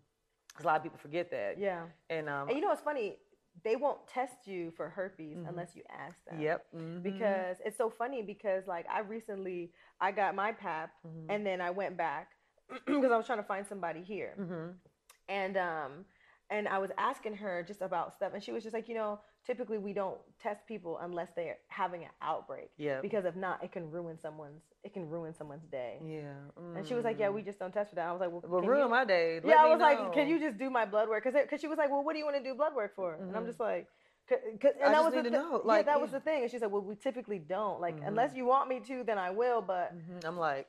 'cause 0.54 0.64
a 0.66 0.68
lot 0.68 0.78
of 0.78 0.84
people 0.84 0.98
forget 0.98 1.32
that. 1.32 1.58
yeah. 1.58 1.86
And 2.10 2.28
um, 2.30 2.48
And 2.50 2.58
you 2.58 2.62
know 2.62 2.70
what's 2.70 2.82
funny? 2.82 3.18
They 3.64 3.76
won't 3.76 4.06
test 4.08 4.46
you 4.48 4.72
for 4.72 4.90
herpes 4.90 5.38
Mhm. 5.38 5.48
unless 5.50 5.76
you 5.76 5.84
ask 5.90 6.24
them. 6.26 6.40
yep. 6.42 6.66
mhm. 6.74 7.02
Because 7.02 7.58
it's 7.66 7.78
so 7.78 7.90
funny 7.90 8.22
because 8.22 8.68
like 8.68 8.86
I 8.90 9.00
recently 9.00 9.72
I 10.00 10.12
got 10.12 10.36
my 10.36 10.52
pap 10.52 10.92
Mhm. 11.06 11.26
and 11.30 11.46
then 11.46 11.62
I 11.62 11.72
went 11.72 11.98
back 11.98 12.32
because 12.86 13.12
I 13.12 13.18
was 13.18 13.26
trying 13.26 13.40
to 13.40 13.44
find 13.48 13.66
somebody 13.66 14.02
here. 14.04 14.36
Mhm. 14.38 14.76
and 15.28 15.58
um 15.58 16.06
and 16.52 16.68
I 16.68 16.78
was 16.78 16.92
asking 16.98 17.36
her 17.38 17.64
just 17.64 17.82
about 17.82 18.14
stuff 18.14 18.34
and 18.34 18.44
she 18.44 18.52
was 18.52 18.62
just 18.64 18.74
like, 18.76 18.88
you 18.88 18.94
know, 18.96 19.20
typically 19.46 19.78
we 19.78 19.94
don't 19.94 20.18
test 20.42 20.66
people 20.68 20.98
unless 21.02 21.30
they're 21.36 21.58
having 21.68 22.04
an 22.04 22.10
outbreak 22.22 22.70
Yeah. 22.78 23.00
because 23.02 23.26
if 23.26 23.36
not, 23.36 23.64
it 23.64 23.72
can 23.72 23.90
ruin 23.92 24.18
someone's 24.20 24.64
it 24.84 24.94
can 24.94 25.10
ruin 25.10 25.34
someone's 25.34 25.66
day. 25.66 26.00
Yeah. 26.04 26.34
And 26.76 26.86
she 26.86 26.94
was 26.94 27.04
like, 27.06 27.18
"Yeah, 27.20 27.30
mm. 27.30 27.34
we 27.36 27.42
just 27.42 27.58
don't 27.60 27.74
test 27.74 27.90
for 27.90 27.96
that." 27.96 28.08
I 28.08 28.12
was 28.12 28.22
like, 28.22 28.32
"Well, 28.32 28.44
Well, 28.48 28.62
ruin 28.62 28.84
you? 28.84 28.90
my 28.90 29.06
day. 29.06 29.40
Let 29.44 29.46
yeah." 29.46 29.64
I 29.64 29.66
was 29.72 29.80
like, 29.80 30.14
"Can 30.14 30.28
you 30.28 30.40
just 30.40 30.58
do 30.58 30.70
my 30.70 30.86
blood 30.86 31.08
work?" 31.10 31.24
Because 31.24 31.40
because 31.42 31.62
she 31.62 31.68
was 31.68 31.78
like, 31.78 31.90
"Well, 31.90 32.04
what 32.04 32.14
do 32.14 32.20
you 32.20 32.26
want 32.26 32.38
to 32.38 32.44
do 32.44 32.54
blood 32.56 32.76
work 32.76 32.96
for?" 32.96 33.16
And 33.16 33.36
I'm 33.36 33.44
Mhm. 33.44 33.48
just 33.48 33.60
like, 33.60 33.88
"Cause, 34.30 34.40
'cause- 34.62 34.74
and 34.80 34.90
I 34.90 34.92
that 34.94 35.04
was 35.04 35.14
the 35.14 35.30
know, 35.30 35.52
yeah, 35.64 35.68
like, 35.74 35.86
that 35.86 36.00
was 36.02 36.12
the 36.12 36.20
thing." 36.20 36.42
And 36.44 36.52
she 36.52 36.60
said, 36.60 36.72
"Well, 36.72 36.82
we 36.82 36.96
typically 36.96 37.40
don't. 37.40 37.80
Like, 37.82 37.96
Mhm. 38.00 38.08
unless 38.08 38.36
you 38.36 38.46
want 38.46 38.70
me 38.70 38.80
to, 38.82 39.04
then 39.04 39.18
I 39.18 39.30
will." 39.32 39.62
But 39.62 39.96
Mhm. 39.96 40.26
I'm 40.26 40.38
like, 40.38 40.66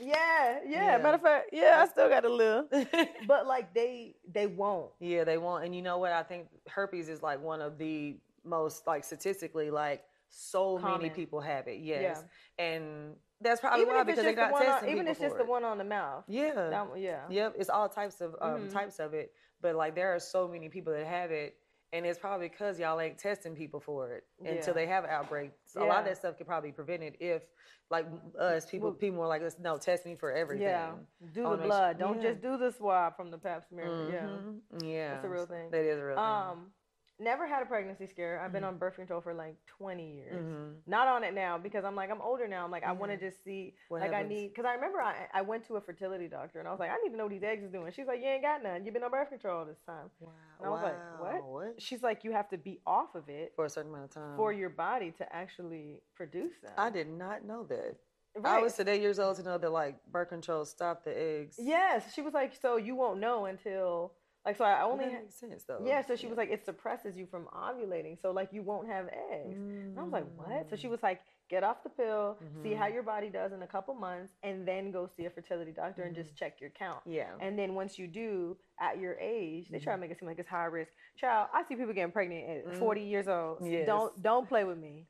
yeah, 0.00 0.58
yeah. 0.66 0.96
Yeah. 0.96 0.98
Matter 0.98 1.14
of 1.16 1.22
fact, 1.22 1.50
yeah, 1.52 1.82
I 1.84 1.88
still 1.88 2.08
got 2.08 2.20
to 2.20 2.28
live. 2.28 2.66
But 3.26 3.46
like 3.46 3.74
they 3.74 4.14
they 4.30 4.46
won't. 4.46 4.90
yeah, 5.00 5.24
they 5.24 5.38
won't. 5.38 5.64
And 5.64 5.74
you 5.74 5.82
know 5.82 5.98
what? 5.98 6.12
I 6.12 6.22
think 6.22 6.48
herpes 6.68 7.08
is 7.08 7.22
like 7.22 7.42
one 7.42 7.60
of 7.60 7.78
the 7.78 8.16
most 8.44 8.86
like 8.86 9.04
statistically 9.04 9.70
like 9.70 10.04
so 10.30 10.78
Common. 10.78 11.02
many 11.02 11.10
people 11.10 11.40
have 11.40 11.68
it. 11.68 11.80
Yes. 11.80 12.24
And 12.58 13.14
that's 13.40 13.60
probably 13.60 13.82
even 13.82 13.94
why 13.94 14.00
if 14.02 14.08
it's 14.08 14.16
because 14.18 14.24
they're 14.24 14.34
just 14.34 14.52
the 14.58 14.64
not 14.66 14.80
one, 14.82 14.84
on, 14.84 14.88
even 14.90 15.06
if 15.06 15.12
it's 15.12 15.20
just 15.20 15.36
for 15.36 15.42
the 15.44 15.48
one 15.48 15.64
on 15.64 15.78
the 15.78 15.84
mouth. 15.84 16.24
Yeah. 16.28 16.54
That 16.54 16.86
yeah. 16.96 17.20
Yep, 17.30 17.54
it's 17.58 17.70
all 17.70 17.88
types 17.88 18.20
of 18.20 18.34
um, 18.40 18.62
Mhm. 18.68 18.72
types 18.72 18.98
of 18.98 19.14
it, 19.14 19.32
but 19.60 19.74
like 19.76 19.94
there 19.94 20.14
are 20.14 20.18
so 20.20 20.48
many 20.48 20.68
people 20.68 20.92
that 20.92 21.06
have 21.06 21.30
it, 21.30 21.56
and 21.92 22.04
it's 22.06 22.18
probably 22.18 22.48
because 22.48 22.78
y'all 22.78 23.00
ain't 23.00 23.18
testing 23.18 23.54
people 23.54 23.80
for 23.80 24.12
it 24.12 24.24
Yeah. 24.42 24.52
until 24.52 24.74
they 24.74 24.86
have 24.86 25.04
outbreaks. 25.04 25.74
A 25.76 25.80
lot 25.84 26.00
of 26.00 26.04
that 26.06 26.16
stuff 26.18 26.36
could 26.36 26.46
probably 26.46 26.70
be 26.70 26.74
prevented 26.74 27.16
if, 27.20 27.42
like 27.90 28.06
us, 28.38 28.66
people 28.66 28.92
people 28.92 29.22
are 29.22 29.26
like, 29.28 29.40
let's 29.42 29.58
no, 29.58 29.78
test 29.78 30.04
me 30.04 30.14
for 30.14 30.30
everything. 30.30 30.66
Yeah. 30.66 30.92
Do 31.32 31.42
the 31.42 31.48
wanna 31.48 31.56
sure- 31.62 31.66
blood. 31.66 31.98
Don't 31.98 32.20
yeah. 32.20 32.30
just 32.30 32.42
do 32.42 32.58
the 32.58 32.70
swab 32.72 33.16
from 33.16 33.30
the 33.30 33.38
pap 33.38 33.64
smear. 33.68 33.86
Yeah. 34.12 34.26
Mhm. 34.26 34.60
yeah, 34.84 35.14
That's 35.14 35.24
a 35.24 35.28
real 35.28 35.46
thing. 35.46 35.70
That 35.70 35.84
is 35.84 35.98
a 35.98 36.04
real 36.04 36.16
thing. 36.16 36.24
Um, 36.24 36.72
never 37.18 37.46
had 37.46 37.62
a 37.62 37.66
pregnancy 37.66 38.06
scare. 38.06 38.40
I've 38.40 38.52
been 38.52 38.62
Mhm. 38.62 38.68
on 38.68 38.78
birth 38.78 38.94
control 38.96 39.20
for 39.20 39.34
like 39.34 39.56
20 39.66 40.12
years. 40.12 40.42
Mhm. 40.44 40.82
Not 40.86 41.08
on 41.08 41.24
it 41.24 41.34
now 41.34 41.58
because 41.58 41.84
I'm 41.84 41.94
like 41.96 42.10
I'm 42.10 42.20
older 42.20 42.46
now. 42.46 42.64
I'm 42.64 42.70
like 42.70 42.84
I 42.84 42.92
want 42.92 43.10
to 43.12 43.18
just 43.18 43.42
see 43.42 43.74
What 43.88 44.00
like 44.00 44.12
happens? 44.12 44.26
I 44.26 44.34
need 44.34 44.48
because 44.48 44.64
I 44.64 44.74
remember 44.74 45.00
I 45.00 45.28
I 45.32 45.42
went 45.42 45.64
to 45.66 45.76
a 45.76 45.80
fertility 45.80 46.28
doctor 46.28 46.58
and 46.58 46.68
I 46.68 46.70
was 46.70 46.80
like 46.80 46.90
I 46.90 46.96
need 46.98 47.10
to 47.10 47.16
know 47.16 47.24
what 47.24 47.30
these 47.32 47.42
eggs 47.42 47.64
is 47.64 47.70
doing. 47.72 47.90
She's 47.92 48.06
like 48.06 48.20
you 48.20 48.26
ain't 48.26 48.42
got 48.42 48.62
none. 48.62 48.84
You've 48.84 48.94
been 48.94 49.02
on 49.02 49.10
birth 49.10 49.28
control 49.30 49.58
all 49.58 49.64
this 49.64 49.80
time. 49.86 50.10
Wow. 50.20 50.32
And 50.58 50.66
I 50.66 50.70
was 50.70 50.82
like, 50.82 51.20
what? 51.20 51.44
What? 51.44 51.82
She's 51.82 52.02
like 52.02 52.24
you 52.24 52.32
have 52.32 52.48
to 52.50 52.58
be 52.58 52.80
off 52.86 53.14
of 53.14 53.28
it 53.28 53.52
For 53.56 53.64
a 53.64 53.70
certain 53.70 53.90
amount 53.92 54.04
of 54.06 54.10
time. 54.10 54.36
for 54.36 54.52
your 54.52 54.70
body 54.70 55.10
to 55.12 55.32
actually 55.34 56.00
produce 56.14 56.60
them. 56.60 56.72
I 56.76 56.90
did 56.90 57.08
not 57.08 57.44
know 57.44 57.64
that. 57.64 57.96
I 58.44 58.60
was 58.60 58.74
today 58.76 59.00
years 59.00 59.18
old 59.18 59.36
to 59.38 59.42
know 59.42 59.58
that 59.58 59.70
like 59.70 60.04
birth 60.06 60.28
control 60.28 60.64
stopped 60.64 61.04
the 61.04 61.18
eggs. 61.18 61.56
Yes, 61.58 62.12
she 62.14 62.20
was 62.22 62.34
like, 62.34 62.54
so 62.54 62.76
you 62.76 62.94
won't 62.94 63.18
know 63.18 63.46
until 63.46 64.14
like 64.44 64.56
so. 64.56 64.64
I 64.64 64.82
Well, 64.84 64.92
only 64.92 65.06
that 65.06 65.22
makes 65.22 65.34
sense 65.38 65.64
though. 65.64 65.82
yeah. 65.84 66.02
So 66.06 66.16
she 66.16 66.26
was 66.26 66.36
like, 66.36 66.50
it 66.50 66.64
suppresses 66.64 67.16
you 67.16 67.26
from 67.26 67.46
ovulating, 67.54 68.20
so 68.20 68.30
like 68.30 68.52
you 68.52 68.62
won't 68.62 68.88
have 68.88 69.06
eggs. 69.08 69.56
And 69.58 69.98
I 69.98 70.02
was 70.02 70.12
like, 70.12 70.26
what? 70.36 70.68
So 70.70 70.76
she 70.76 70.88
was 70.88 71.02
like, 71.02 71.20
get 71.50 71.64
off 71.64 71.82
the 71.82 71.88
pill, 71.90 72.38
see 72.62 72.70
Mhm. 72.70 72.76
how 72.76 72.86
your 72.86 73.02
body 73.02 73.30
does 73.30 73.52
in 73.52 73.62
a 73.62 73.66
couple 73.66 73.94
months, 73.94 74.32
and 74.42 74.66
then 74.66 74.90
go 74.90 75.06
see 75.06 75.24
a 75.26 75.30
fertility 75.30 75.72
doctor 75.72 76.04
and 76.04 76.14
just 76.14 76.36
check 76.36 76.60
your 76.60 76.70
count. 76.70 77.00
yeah. 77.06 77.32
And 77.40 77.58
then 77.58 77.74
once 77.74 77.98
you 77.98 78.06
do, 78.06 78.56
at 78.80 78.98
your 78.98 79.14
age, 79.18 79.68
they 79.70 79.78
try 79.78 79.92
Mm-hmm. 79.94 80.02
to 80.02 80.08
make 80.08 80.10
it 80.12 80.18
seem 80.20 80.28
like 80.28 80.38
it's 80.38 80.48
high 80.48 80.64
risk. 80.66 80.92
Child, 81.16 81.48
I 81.52 81.64
see 81.64 81.74
people 81.76 81.92
getting 81.94 82.12
pregnant 82.12 82.48
at 82.48 82.64
Mhm. 82.74 82.78
40 82.78 83.00
years 83.02 83.28
old. 83.28 83.58
Yes. 83.62 83.86
Don't 83.86 84.22
don't 84.22 84.46
play 84.48 84.64
with 84.64 84.78
me. 84.78 85.06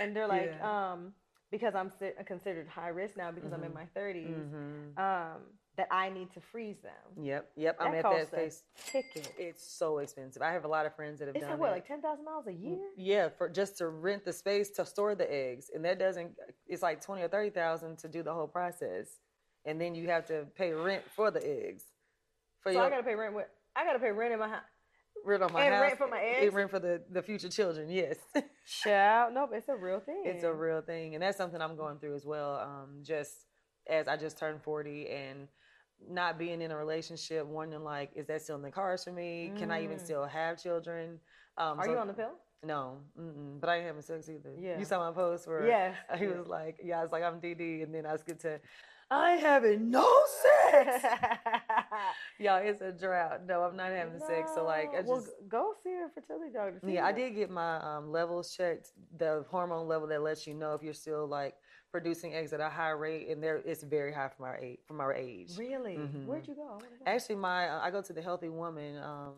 And 0.00 0.16
they're 0.16 0.26
like, 0.26 0.50
Yeah. 0.50 0.92
um, 0.92 1.14
because 1.50 1.74
I'm 1.74 1.90
considered 2.24 2.66
high 2.66 2.88
risk 2.88 3.16
now 3.16 3.30
because 3.30 3.52
I'm 3.52 3.62
in 3.62 3.74
my 3.74 3.84
30s, 3.94 4.46
Mhm. 4.46 4.98
um, 4.98 5.42
that 5.78 5.88
I 5.90 6.10
need 6.10 6.30
to 6.34 6.40
freeze 6.40 6.76
them. 6.82 7.24
Yep, 7.24 7.50
yep. 7.56 7.76
I'm 7.80 7.94
at 7.94 8.02
that 8.02 8.30
phase. 8.30 8.62
ticket. 8.90 9.32
It's 9.38 9.66
so 9.66 9.98
expensive. 9.98 10.42
I 10.42 10.52
have 10.52 10.64
a 10.64 10.68
lot 10.68 10.84
of 10.84 10.94
friends 10.94 11.18
that 11.20 11.28
have 11.28 11.34
It's 11.36 11.42
done 11.42 11.52
like 11.52 11.60
what, 11.60 11.70
it. 11.70 11.72
like 11.72 11.86
ten 11.88 12.02
thousand 12.02 12.24
dollars 12.26 12.46
a 12.48 12.52
year? 12.52 12.78
yeah, 12.96 13.28
for 13.30 13.48
just 13.48 13.78
to 13.78 13.88
rent 13.88 14.24
the 14.24 14.32
space 14.32 14.68
to 14.70 14.84
store 14.84 15.14
the 15.14 15.32
eggs, 15.32 15.70
and 15.74 15.84
that 15.84 15.98
doesn't. 15.98 16.32
It's 16.66 16.82
like 16.82 17.02
twenty 17.04 17.22
or 17.22 17.28
thirty 17.28 17.50
thousand 17.50 17.98
to 18.00 18.08
do 18.08 18.22
the 18.22 18.34
whole 18.34 18.46
process, 18.48 19.18
and 19.64 19.80
then 19.80 19.94
you 19.94 20.08
have 20.08 20.26
to 20.26 20.46
pay 20.56 20.72
rent 20.72 21.04
for 21.16 21.30
the 21.30 21.40
eggs 21.40 21.84
For 22.60 22.72
so 22.72 22.80
I 22.80 22.90
gotta 22.90 23.02
pay 23.02 23.14
rent. 23.14 23.34
With, 23.34 23.46
I 23.74 23.84
gotta 23.84 23.98
pay 23.98 24.10
rent 24.10 24.34
in 24.34 24.38
my 24.40 24.48
house. 24.48 24.62
rent 25.24 25.42
on 25.42 25.52
my 25.54 25.64
and 25.64 25.74
house. 25.74 25.82
rent 25.82 25.98
for 25.98 26.08
my 26.08 26.20
and 26.20 26.44
ex? 26.46 26.54
rent 26.54 26.70
for 26.70 26.80
the, 26.80 27.00
the 27.10 27.22
future 27.22 27.48
children. 27.48 27.88
Yes, 27.88 28.16
Child, 28.82 29.32
nope, 29.32 29.50
it's 29.54 29.68
a 29.70 29.74
real 29.74 30.00
thing. 30.00 30.22
it's 30.26 30.44
a 30.44 30.52
real 30.52 30.82
thing, 30.82 31.14
and 31.14 31.22
that's 31.22 31.38
something 31.38 31.62
I'm 31.62 31.76
going 31.76 31.98
through 31.98 32.14
as 32.14 32.26
well. 32.26 32.56
Um, 32.56 32.98
just 33.02 33.32
as 33.88 34.06
I 34.06 34.16
just 34.18 34.38
turned 34.38 34.62
40 34.62 35.08
and 35.08 35.48
not 36.10 36.38
being 36.38 36.60
in 36.62 36.70
a 36.70 36.76
relationship, 36.76 37.46
wondering 37.46 37.84
like, 37.84 38.10
is 38.14 38.26
that 38.26 38.42
still 38.42 38.56
in 38.56 38.62
the 38.62 38.70
cards 38.70 39.04
for 39.04 39.12
me? 39.12 39.52
Can 39.56 39.70
I 39.70 39.82
even 39.82 39.96
Mm. 39.98 40.04
still 40.04 40.24
have 40.24 40.60
children? 40.62 41.20
Um, 41.56 41.78
Are 41.78 41.84
so- 41.84 41.92
you 41.92 41.98
on 41.98 42.06
the 42.06 42.14
pill? 42.14 42.32
No, 42.64 42.98
but 43.60 43.68
I 43.68 43.78
ain't 43.78 43.86
having 43.86 44.02
sex 44.02 44.28
either. 44.28 44.54
Yeah. 44.56 44.78
You 44.78 44.84
saw 44.84 45.00
my 45.10 45.12
post 45.12 45.48
where 45.48 45.66
Yes. 45.66 45.96
he 46.16 46.28
was 46.28 46.46
like, 46.46 46.78
yeah, 46.80 47.00
I 47.00 47.02
was 47.02 47.10
like, 47.10 47.24
I'm 47.24 47.40
DD, 47.40 47.82
and 47.82 47.92
then 47.92 48.06
I 48.06 48.14
skipped 48.16 48.42
to, 48.42 48.60
I 49.12 49.32
ain't 49.32 49.40
having 49.42 49.90
no 49.90 50.08
sex. 50.72 51.04
Yeah, 52.38 52.56
it's 52.58 52.80
a 52.80 52.90
drought. 52.90 53.46
No, 53.46 53.62
I'm 53.62 53.76
not 53.76 53.92
having 53.92 54.18
sex. 54.18 54.50
So 54.54 54.64
like, 54.64 54.90
I 54.92 54.98
just 55.02 55.08
well, 55.08 55.24
go 55.48 55.74
see 55.84 55.90
a 55.90 56.08
fertility 56.12 56.50
doctor. 56.52 56.80
see 56.84 56.94
yeah, 56.94 57.06
I 57.06 57.12
did 57.12 57.36
get 57.36 57.50
my 57.50 57.76
um, 57.76 58.10
levels 58.10 58.56
checked. 58.56 58.88
The 59.18 59.44
hormone 59.48 59.86
level 59.86 60.08
that 60.08 60.22
lets 60.22 60.46
you 60.46 60.54
know 60.54 60.74
if 60.74 60.82
you're 60.82 60.92
still 60.94 61.26
like 61.26 61.54
producing 61.92 62.34
eggs 62.34 62.52
at 62.52 62.60
a 62.60 62.68
high 62.68 62.90
rate, 62.90 63.28
and 63.28 63.40
there 63.40 63.58
it's 63.58 63.84
very 63.84 64.12
high 64.12 64.28
from 64.28 64.46
our 64.46 64.56
age. 64.56 64.78
From 64.88 65.00
our 65.00 65.12
age. 65.14 65.56
Really? 65.56 65.96
Mhm. 65.98 66.26
Where'd 66.26 66.48
you 66.48 66.54
go? 66.54 66.78
Go. 66.80 66.86
Actually, 67.06 67.36
my 67.36 67.68
uh, 67.68 67.80
I 67.80 67.90
go 67.90 68.02
to 68.02 68.12
the 68.12 68.22
Healthy 68.22 68.48
Woman. 68.48 68.96
Um, 68.98 69.34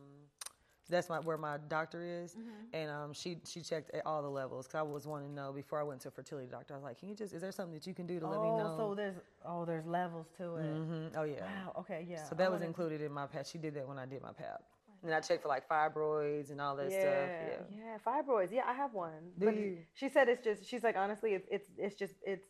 that's 0.89 1.09
my 1.09 1.19
where 1.21 1.39
my 1.39 1.59
doctor 1.69 2.03
is, 2.05 2.35
Mhm. 2.35 2.69
and 2.73 2.91
um, 2.91 3.13
she 3.13 3.41
she 3.45 3.61
checked 3.63 3.91
at 3.95 4.05
all 4.07 4.23
the 4.23 4.29
levels 4.31 4.67
because 4.67 4.79
I 4.79 4.83
was 4.83 5.07
wanting 5.07 5.29
to 5.29 5.35
know 5.35 5.53
before 5.53 5.81
I 5.81 5.83
went 5.83 6.01
to 6.03 6.09
a 6.09 6.11
fertility 6.11 6.47
doctor. 6.47 6.75
I 6.75 6.77
was 6.77 6.85
like, 6.85 6.99
can 6.99 7.09
you 7.09 7.15
just 7.15 7.33
is 7.33 7.41
there 7.41 7.53
something 7.53 7.75
that 7.75 7.87
you 7.87 7.95
can 7.95 8.07
do 8.07 8.21
to 8.21 8.27
let 8.27 8.41
me 8.41 8.51
know? 8.51 8.75
Oh, 8.75 8.91
so 8.91 8.95
there's 8.95 9.17
oh, 9.45 9.65
there's 9.65 9.87
levels 9.87 10.27
to 10.39 10.57
it. 10.57 10.63
hmm 10.77 11.07
Oh 11.17 11.23
yeah. 11.25 11.45
Wow. 11.45 11.73
Okay. 11.81 12.07
Yeah. 12.09 12.23
So 12.25 12.31
I 12.35 12.39
that 12.39 12.51
was 12.51 12.59
wanna- 12.61 12.67
included 12.67 13.01
in 13.01 13.13
my 13.13 13.27
PAP. 13.27 13.47
She 13.47 13.59
did 13.59 13.75
that 13.75 13.87
when 13.89 13.99
I 13.99 14.07
did 14.07 14.21
my 14.23 14.33
PAP. 14.33 14.63
And 15.03 15.13
I 15.13 15.21
checked 15.21 15.43
for 15.43 15.49
like 15.49 15.69
fibroids 15.69 16.51
and 16.51 16.61
all 16.63 16.77
that 16.77 16.91
yeah, 16.91 17.01
stuff. 17.01 17.69
Yeah. 17.71 17.77
yeah, 17.79 17.99
fibroids. 18.07 18.51
Yeah, 18.51 18.63
I 18.67 18.73
have 18.73 18.95
one. 18.95 19.33
Do 19.39 19.47
but 19.47 19.55
you? 19.57 19.79
she 19.93 20.09
said 20.09 20.29
it's 20.31 20.43
just. 20.43 20.65
She's 20.65 20.83
like, 20.83 20.97
honestly, 20.97 21.35
it's 21.35 21.47
it's 21.51 21.69
it's 21.77 21.95
just 21.95 22.15
it's. 22.25 22.47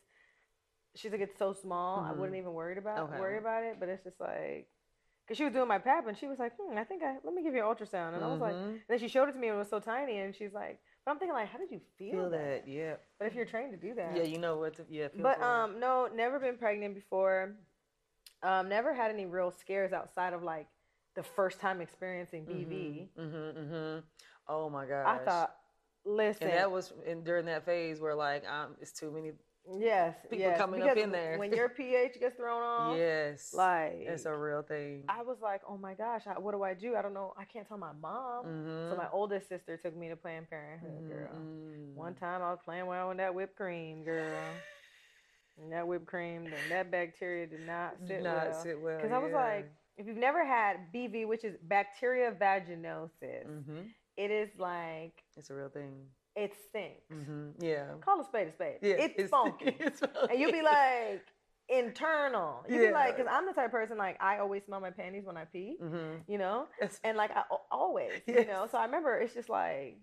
She's 0.95 1.11
like, 1.11 1.19
it's 1.19 1.37
so 1.37 1.51
small. 1.51 1.99
I 1.99 2.11
Mhm. 2.13 2.17
wouldn't 2.17 2.37
even 2.37 2.53
worry 2.53 2.77
about 2.77 3.09
Okay. 3.09 3.19
worry 3.19 3.37
about 3.37 3.63
it. 3.65 3.77
But 3.79 3.89
it's 3.89 4.05
just 4.05 4.21
like, 4.21 4.69
cause 5.27 5.37
she 5.37 5.43
was 5.43 5.53
doing 5.53 5.67
my 5.67 5.77
pap 5.79 6.07
and 6.07 6.17
she 6.17 6.27
was 6.27 6.39
like, 6.39 6.53
hmm, 6.59 6.77
I 6.77 6.83
think 6.83 7.03
I 7.03 7.15
let 7.23 7.33
me 7.33 7.43
give 7.43 7.53
you 7.53 7.59
an 7.67 7.75
ultrasound. 7.75 8.15
And 8.15 8.23
I 8.23 8.27
was 8.27 8.39
like, 8.41 8.55
Mhm. 8.55 8.69
and 8.73 8.81
then 8.87 8.99
she 8.99 9.07
showed 9.07 9.29
it 9.29 9.33
to 9.33 9.37
me 9.39 9.47
and 9.47 9.55
it 9.55 9.59
was 9.59 9.69
so 9.69 9.79
tiny. 9.79 10.17
And 10.19 10.35
she's 10.35 10.53
like, 10.53 10.79
but 11.05 11.11
I'm 11.11 11.19
thinking 11.19 11.33
like, 11.33 11.49
how 11.49 11.57
did 11.57 11.71
you 11.71 11.81
feel, 11.97 12.11
feel 12.11 12.29
that? 12.31 12.65
that. 12.65 12.67
Yeah. 12.67 12.95
But 13.19 13.27
if 13.27 13.35
you're 13.35 13.45
trained 13.45 13.71
to 13.71 13.77
do 13.77 13.93
that, 13.95 14.15
Yeah, 14.15 14.23
you 14.23 14.37
know 14.39 14.57
what 14.57 14.75
to 14.75 14.85
yeah. 14.89 15.07
Feel 15.09 15.23
but 15.23 15.37
it. 15.37 15.43
um, 15.43 15.79
no, 15.79 16.07
never 16.13 16.39
been 16.39 16.57
pregnant 16.57 16.95
before. 16.95 17.55
Um, 18.43 18.69
never 18.69 18.93
had 18.93 19.11
any 19.11 19.25
real 19.25 19.51
scares 19.51 19.93
outside 19.93 20.33
of 20.33 20.43
like 20.43 20.67
the 21.15 21.23
first 21.23 21.59
time 21.59 21.81
experiencing 21.81 22.45
BV. 22.45 23.09
Mm-hmm, 23.17 23.35
mm-hmm. 23.59 23.99
Oh 24.47 24.69
my 24.69 24.85
gosh. 24.85 25.07
I 25.21 25.25
thought, 25.25 25.55
listen, 26.05 26.49
And 26.49 26.57
that 26.57 26.71
was 26.71 26.93
in, 27.05 27.23
during 27.23 27.45
that 27.45 27.65
phase 27.65 27.99
where 27.99 28.13
like 28.13 28.47
um, 28.47 28.75
it's 28.81 28.91
too 28.91 29.09
many. 29.11 29.31
Yes, 29.79 30.15
people 30.23 30.39
yes, 30.39 30.57
coming 30.57 30.81
up 30.83 30.97
in 30.97 31.11
there. 31.11 31.37
when 31.37 31.51
your 31.51 31.69
pH 31.77 32.19
gets 32.19 32.35
thrown 32.35 32.61
off. 32.61 32.97
Yes. 32.97 33.53
Like 33.53 33.97
it's 33.99 34.25
a 34.25 34.35
real 34.35 34.61
thing. 34.61 35.03
I 35.09 35.21
was 35.21 35.37
like, 35.41 35.61
oh 35.67 35.77
my 35.77 35.93
gosh, 35.93 36.23
I, 36.27 36.39
what 36.39 36.53
do 36.53 36.63
I 36.63 36.73
do? 36.73 36.95
I 36.95 37.01
don't 37.01 37.13
know. 37.13 37.33
I 37.37 37.45
can't 37.45 37.67
tell 37.67 37.77
my 37.77 37.93
mom. 38.01 38.45
mm-hmm. 38.45 38.91
So 38.91 38.97
my 38.97 39.07
oldest 39.11 39.49
sister 39.49 39.77
took 39.77 39.95
me 39.95 40.09
to 40.09 40.15
Planned 40.15 40.49
Parenthood, 40.49 41.09
girl. 41.09 41.29
Mm-hmm. 41.35 41.95
One 41.95 42.13
time 42.13 42.41
I 42.41 42.51
was 42.51 42.59
playing 42.63 42.83
around 42.83 43.09
with 43.09 43.17
that 43.17 43.33
whipped 43.33 43.55
cream, 43.55 44.03
girl. 44.03 44.39
And 45.61 45.71
that 45.71 45.87
whipped 45.87 46.05
cream, 46.05 46.45
and 46.45 46.71
that 46.71 46.91
bacteria 46.91 47.47
did 47.47 47.65
not 47.65 47.95
sit 47.99 48.07
Did 48.07 48.23
not 48.23 48.49
well. 48.49 48.63
sit 48.63 48.81
well. 48.81 48.97
Because 48.97 49.13
I 49.13 49.17
was 49.19 49.31
like, 49.31 49.71
if 49.97 50.05
you've 50.05 50.17
never 50.17 50.45
had 50.45 50.91
BV, 50.93 51.27
which 51.27 51.43
is 51.43 51.55
bacteria 51.63 52.31
vaginosis, 52.31 53.47
mm-hmm. 53.47 53.87
it 54.17 54.31
is 54.31 54.49
like 54.57 55.23
it's 55.37 55.49
a 55.49 55.53
real 55.53 55.69
thing. 55.69 55.93
It 56.35 56.53
stinks. 56.69 57.05
Mm-hmm. 57.11 57.63
Yeah. 57.63 57.85
Call 58.01 58.21
a 58.21 58.25
spade 58.25 58.47
a 58.47 58.51
spade. 58.51 58.77
Yeah. 58.81 58.95
it's, 58.99 59.29
funky, 59.29 59.75
it's 59.79 60.01
and 60.01 60.39
you'll 60.39 60.51
be 60.51 60.61
like 60.61 61.23
internal. 61.69 62.63
You 62.69 62.79
be 62.79 62.91
like, 62.91 63.17
because 63.17 63.31
I'm 63.31 63.45
the 63.45 63.53
type 63.53 63.65
of 63.65 63.71
person 63.71 63.97
like 63.97 64.21
I 64.21 64.39
always 64.39 64.63
smell 64.65 64.79
my 64.79 64.91
panties 64.91 65.25
when 65.25 65.37
I 65.37 65.45
pee. 65.45 65.77
mm-hmm. 65.81 66.31
You 66.31 66.37
know, 66.37 66.67
It's, 66.79 66.99
and 67.03 67.17
like 67.17 67.31
I 67.31 67.43
al- 67.51 67.65
always, 67.71 68.11
you 68.27 68.45
know. 68.45 68.67
So 68.71 68.77
I 68.77 68.85
remember 68.85 69.17
it's 69.19 69.33
just 69.33 69.49
like 69.49 69.97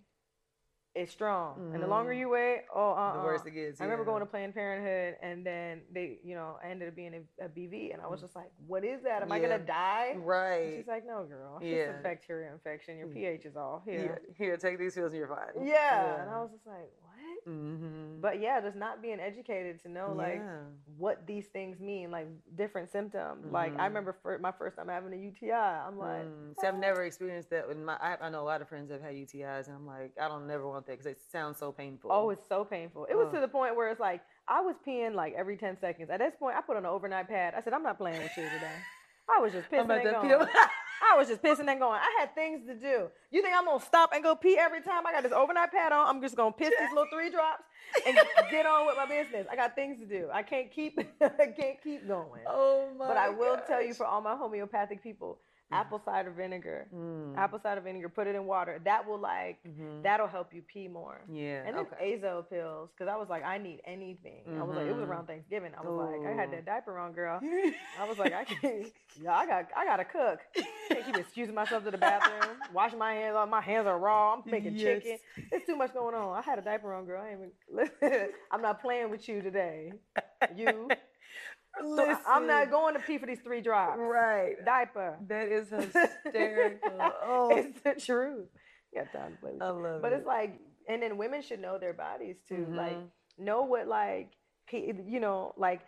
it's 0.95 1.11
strong, 1.11 1.71
and 1.73 1.83
the 1.83 1.87
longer 1.87 2.13
you 2.13 2.29
wait, 2.29 2.63
oh, 2.75 2.93
uh, 2.93 3.15
the 3.17 3.23
worse 3.25 3.47
it 3.47 3.53
gets. 3.53 3.81
I 3.81 3.85
remember 3.85 4.05
going 4.05 4.21
to 4.21 4.27
Planned 4.27 4.53
Parenthood, 4.55 5.17
and 5.23 5.45
then 5.47 5.81
they, 5.91 6.19
you 6.23 6.35
know, 6.35 6.57
I 6.63 6.69
ended 6.69 6.89
up 6.89 6.95
being 6.97 7.15
a, 7.41 7.45
a 7.47 7.49
BV, 7.49 7.95
and 7.95 8.03
I 8.03 8.09
was 8.09 8.21
just 8.21 8.37
like, 8.37 8.51
"What 8.67 8.85
is 8.85 9.03
that? 9.05 9.23
Am 9.23 9.33
I 9.33 9.39
Mm. 9.39 9.43
Gonna 9.43 9.59
die?" 9.61 10.09
And 10.13 10.27
Right. 10.27 10.75
she's 10.77 10.87
like, 10.87 11.07
"No, 11.07 11.25
girl, 11.25 11.59
it's 11.63 11.67
Yeah. 11.71 11.87
just 11.87 12.01
a 12.01 12.03
bacteria 12.03 12.53
infection. 12.53 12.99
Your 12.99 13.09
Mm. 13.09 13.15
pH 13.15 13.47
is 13.47 13.57
off 13.57 13.85
Here, 13.85 14.01
here." 14.01 14.23
here, 14.37 14.57
take 14.59 14.79
these 14.79 14.95
pills 14.95 15.13
and 15.13 15.17
you're 15.19 15.29
fine. 15.29 15.67
Yeah. 15.67 16.23
and 16.23 16.31
I 16.31 16.41
was 16.43 16.51
just 16.53 16.67
like, 16.67 16.91
"What?" 17.01 17.12
Mm-hmm. 17.49 18.21
But 18.21 18.41
yeah, 18.41 18.61
just 18.61 18.77
not 18.77 19.03
being 19.03 19.19
educated 19.21 19.83
to 19.83 19.89
know 19.89 20.13
like 20.17 20.37
yeah. 20.37 20.61
what 20.97 21.27
these 21.27 21.47
things 21.49 21.81
mean, 21.81 22.11
like 22.11 22.29
different 22.57 22.91
symptoms. 22.91 23.51
Like 23.51 23.73
I 23.75 23.83
Mhm. 23.83 23.89
remember 23.89 24.17
for 24.23 24.39
my 24.39 24.53
first 24.53 24.77
time 24.77 24.89
having 24.89 25.13
a 25.13 25.17
UTI, 25.17 25.53
I'm 25.53 25.99
like, 25.99 26.25
Mm. 26.25 26.61
See, 26.61 26.67
I've 26.67 26.79
never 26.79 27.05
experienced 27.05 27.51
that. 27.51 27.67
With 27.67 27.79
my, 27.79 27.95
I, 27.95 28.17
I 28.21 28.29
know 28.31 28.43
a 28.43 28.45
lot 28.45 28.63
of 28.63 28.69
friends 28.69 28.91
have 28.91 29.01
had 29.03 29.15
UTIs, 29.15 29.67
and 29.67 29.77
I'm 29.77 29.87
like, 29.87 30.13
I 30.21 30.29
don't 30.29 30.47
never 30.47 30.69
want 30.69 30.87
that 30.87 30.93
because 30.93 31.07
it 31.07 31.19
sounds 31.31 31.59
so 31.59 31.73
painful. 31.73 32.11
Oh, 32.13 32.31
it's 32.31 32.47
so 32.49 32.65
painful. 32.65 33.07
It 33.07 33.17
was 33.17 33.27
Ugh. 33.29 33.35
to 33.35 33.41
the 33.41 33.49
point 33.49 33.75
where 33.77 33.91
it's 33.91 34.01
like 34.01 34.23
I 34.49 34.61
was 34.61 34.77
peeing 34.87 35.15
like 35.15 35.35
every 35.35 35.57
ten 35.57 35.77
seconds. 35.81 36.11
At 36.11 36.19
this 36.21 36.35
point, 36.39 36.57
I 36.57 36.61
put 36.61 36.77
on 36.77 36.85
an 36.85 36.91
overnight 36.91 37.29
pad. 37.29 37.55
I 37.57 37.63
said, 37.63 37.73
"I'm 37.73 37.83
not 37.83 37.99
playing 37.99 38.23
with 38.23 38.37
you 38.37 38.45
today." 38.45 38.77
I 39.35 39.41
was 39.41 39.53
just 39.53 39.67
I'm 39.73 39.87
pissing 39.89 40.15
about 40.15 40.49
and 41.11 41.15
to 41.15 41.15
going. 41.15 41.15
pee. 41.15 41.15
I 41.15 41.17
was 41.17 41.29
just 41.29 41.43
pissing 41.43 41.71
and 41.71 41.81
going. 41.81 42.01
I 42.01 42.17
had 42.21 42.35
things 42.35 42.67
to 42.67 42.75
do. 42.75 43.09
You 43.31 43.43
think 43.43 43.55
I'm 43.57 43.65
gonna 43.65 43.85
stop 43.85 44.11
and 44.15 44.23
go 44.23 44.35
pee 44.35 44.59
every 44.59 44.83
time? 44.83 45.07
I 45.07 45.13
got 45.13 45.23
this 45.23 45.33
overnight 45.33 45.73
pad 45.73 45.93
on. 45.93 46.09
I'm 46.09 46.23
just 46.23 46.37
gonna 46.37 46.53
piss 46.53 46.71
these 46.79 46.91
little 46.91 47.07
three 47.13 47.31
drops 47.31 47.65
and 48.07 48.19
get 48.51 48.67
on 48.67 48.87
with 48.87 48.97
my 48.97 49.07
business. 49.07 49.47
I 49.51 49.57
got 49.57 49.75
things 49.75 49.99
to 50.01 50.07
do. 50.07 50.29
I 50.33 50.43
can't 50.43 50.71
keep. 50.71 50.99
I 51.21 51.47
can't 51.59 51.83
keep 51.83 52.07
going. 52.07 52.43
oh 52.47 52.89
my. 52.99 53.09
but 53.09 53.17
I 53.17 53.31
will 53.31 53.59
tell 53.67 53.83
you, 53.83 53.95
for 53.95 54.07
all 54.07 54.21
my 54.21 54.37
homeopathic 54.37 55.03
people, 55.03 55.39
apple 55.73 56.01
cider 56.05 56.31
vinegar, 56.31 56.87
Mm. 56.95 57.37
apple 57.37 57.59
cider 57.63 57.81
vinegar, 57.81 58.09
put 58.09 58.27
it 58.27 58.35
in 58.35 58.45
water. 58.47 58.81
That 58.85 59.07
will 59.07 59.19
like 59.19 59.59
Mhm. 59.65 60.03
that'll 60.03 60.27
help 60.29 60.53
you 60.55 60.63
pee 60.63 60.89
more. 60.89 61.21
Yeah. 61.29 61.63
And 61.67 61.77
then 61.77 61.87
okay. 61.87 62.15
azo 62.15 62.43
pills, 62.49 62.91
because 62.97 63.11
I 63.13 63.17
was 63.17 63.29
like, 63.29 63.45
I 63.45 63.59
need 63.59 63.81
anything. 63.87 64.43
I 64.59 64.63
was 64.63 64.77
like, 64.77 64.87
it 64.87 64.93
was 64.95 65.05
Mhm. 65.05 65.09
around 65.09 65.27
Thanksgiving. 65.27 65.73
I 65.77 65.81
was 65.83 65.95
like, 66.23 66.27
I 66.27 66.35
had 66.35 66.51
that 66.53 66.65
diaper 66.65 66.99
on, 66.99 67.13
girl. 67.13 67.41
I 67.99 68.05
was 68.09 68.19
like, 68.19 68.33
I 68.33 68.45
can't. 68.45 68.87
Yeah, 69.21 69.35
I 69.37 69.47
got, 69.47 69.69
I 69.77 69.85
got 69.85 69.97
to 69.97 70.05
cook. 70.05 70.41
Can't 70.89 71.05
keep 71.05 71.17
excusing 71.17 71.55
myself 71.55 71.85
to 71.85 71.91
the 71.91 71.99
bathroom, 71.99 72.57
washing 72.73 72.99
my 72.99 73.13
hands 73.15 73.37
off. 73.37 73.49
My 73.49 73.61
hands 73.61 73.87
are 73.87 73.99
raw. 73.99 74.35
I'm 74.35 74.43
making 74.51 74.75
Yes. 74.77 75.03
chicken. 75.03 75.19
It's 75.51 75.67
too 75.67 75.77
much 75.77 75.93
going 75.93 76.15
on. 76.15 76.37
I 76.37 76.43
had 76.43 76.59
a 76.59 76.63
diaper 76.63 76.93
on, 76.95 77.05
girl. 77.05 77.23
I 77.23 77.31
ain't 77.31 77.39
even. 77.39 77.53
Listen, 77.71 78.29
I'm 78.51 78.63
not 78.63 78.81
playing 78.81 79.11
with 79.11 79.29
you 79.29 79.43
today. 79.43 79.93
You. 80.55 80.89
So 81.81 82.05
I- 82.11 82.19
I'm 82.27 82.47
not 82.47 82.71
going 82.71 82.95
to 82.95 83.01
pee 83.01 83.19
for 83.19 83.27
these 83.27 83.41
three 83.41 83.61
drops. 83.61 83.99
Right. 83.99 84.55
Diaper. 84.65 85.19
That 85.29 85.49
is 85.49 85.69
hysterical. 86.25 86.91
oh, 87.25 87.51
it's 87.57 87.81
the 87.81 87.95
truth. 87.95 88.49
You 88.93 89.03
got 89.03 89.13
time 89.13 89.33
to 89.33 89.39
play 89.39 89.53
with 89.53 89.63
I 89.63 89.71
love 89.71 90.03
But 90.03 90.13
it. 90.13 90.17
it's 90.17 90.27
like, 90.27 90.59
and 90.89 91.03
then 91.03 91.17
women 91.17 91.41
should 91.43 91.61
know 91.61 91.79
their 91.79 91.95
bodies 91.95 92.37
too. 92.49 92.67
Like, 92.71 92.93
Mhm. 92.97 93.09
know 93.39 93.63
what 93.63 93.89
like 93.89 94.33
pe- 94.69 94.93
you 95.07 95.19
know 95.21 95.55
like 95.57 95.81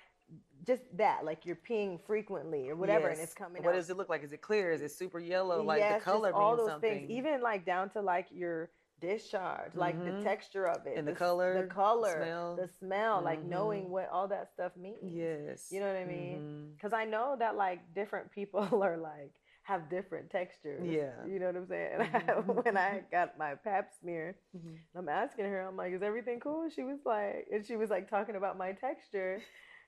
just 0.66 0.82
that 0.96 1.24
like 1.24 1.44
you're 1.44 1.58
peeing 1.68 2.00
frequently 2.06 2.70
or 2.70 2.74
whatever 2.76 3.08
and 3.08 3.20
it's 3.20 3.34
coming 3.34 3.62
What 3.62 3.74
out. 3.74 3.76
does 3.76 3.90
it 3.90 3.98
look 3.98 4.08
like? 4.08 4.24
Is 4.24 4.32
it 4.32 4.40
clear? 4.40 4.72
Is 4.72 4.80
it 4.80 4.90
super 4.92 5.18
yellow? 5.18 5.62
Like 5.62 5.80
yes, 5.80 6.00
the 6.02 6.10
color 6.10 6.32
all 6.32 6.56
those 6.56 6.68
something. 6.70 7.00
things 7.06 7.10
even 7.10 7.42
like 7.42 7.66
down 7.66 7.90
to 7.90 8.00
like 8.00 8.28
your 8.30 8.70
discharge 9.06 9.72
like 9.74 9.96
the 10.04 10.10
Mhm. 10.12 10.22
texture 10.22 10.66
of 10.66 10.86
it 10.86 10.96
And 10.98 11.06
the 11.06 11.12
s- 11.12 11.18
color, 11.18 11.50
the 11.62 11.68
color 11.82 12.16
smell. 12.22 12.56
the 12.56 12.68
smell 12.80 13.22
like 13.22 13.40
Mhm. 13.42 13.48
knowing 13.54 13.84
what 13.90 14.08
all 14.10 14.28
that 14.28 14.46
stuff 14.54 14.72
means 14.76 14.98
Yes. 15.02 15.58
you 15.70 15.80
know 15.80 15.86
what 15.92 15.96
i 15.96 16.04
mean 16.04 16.38
because 16.76 16.92
i 16.92 17.04
know 17.04 17.36
that 17.38 17.54
like 17.56 17.80
different 17.94 18.30
people 18.30 18.62
are 18.88 18.96
like 18.96 19.32
have 19.62 19.88
different 19.88 20.30
textures 20.30 20.82
Yeah. 21.00 21.24
you 21.26 21.38
know 21.40 21.46
what 21.50 21.56
i'm 21.56 21.66
saying 21.66 21.98
Mhm. 22.00 22.64
when 22.64 22.76
i 22.76 23.02
got 23.10 23.38
my 23.38 23.54
pap 23.66 23.86
smear 24.00 24.36
Mhm. 24.56 24.78
I'm 24.96 25.08
asking 25.08 25.46
her, 25.46 25.60
I'm 25.68 25.76
like, 25.76 25.92
is 25.92 26.02
everything 26.02 26.38
cool? 26.40 26.68
She 26.70 26.82
was 26.84 27.00
like, 27.04 27.48
and 27.52 27.66
she 27.66 27.76
was 27.76 27.90
like 27.90 28.08
talking 28.08 28.36
about 28.36 28.56
my 28.56 28.70
texture. 28.72 29.40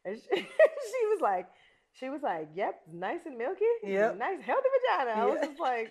And 0.05 0.17
she, 0.19 0.37
she 0.41 1.03
was 1.13 1.21
like, 1.21 1.47
she 1.99 2.09
was 2.09 2.23
like, 2.23 2.49
yep, 2.55 2.75
nice 2.93 3.21
and 3.27 3.39
milky. 3.39 3.65
Yep. 3.85 4.19
Nice, 4.19 4.41
healthy 4.43 4.69
vagina. 4.77 5.13
I 5.21 5.25
was 5.27 5.41
just 5.43 5.61
like, 5.61 5.89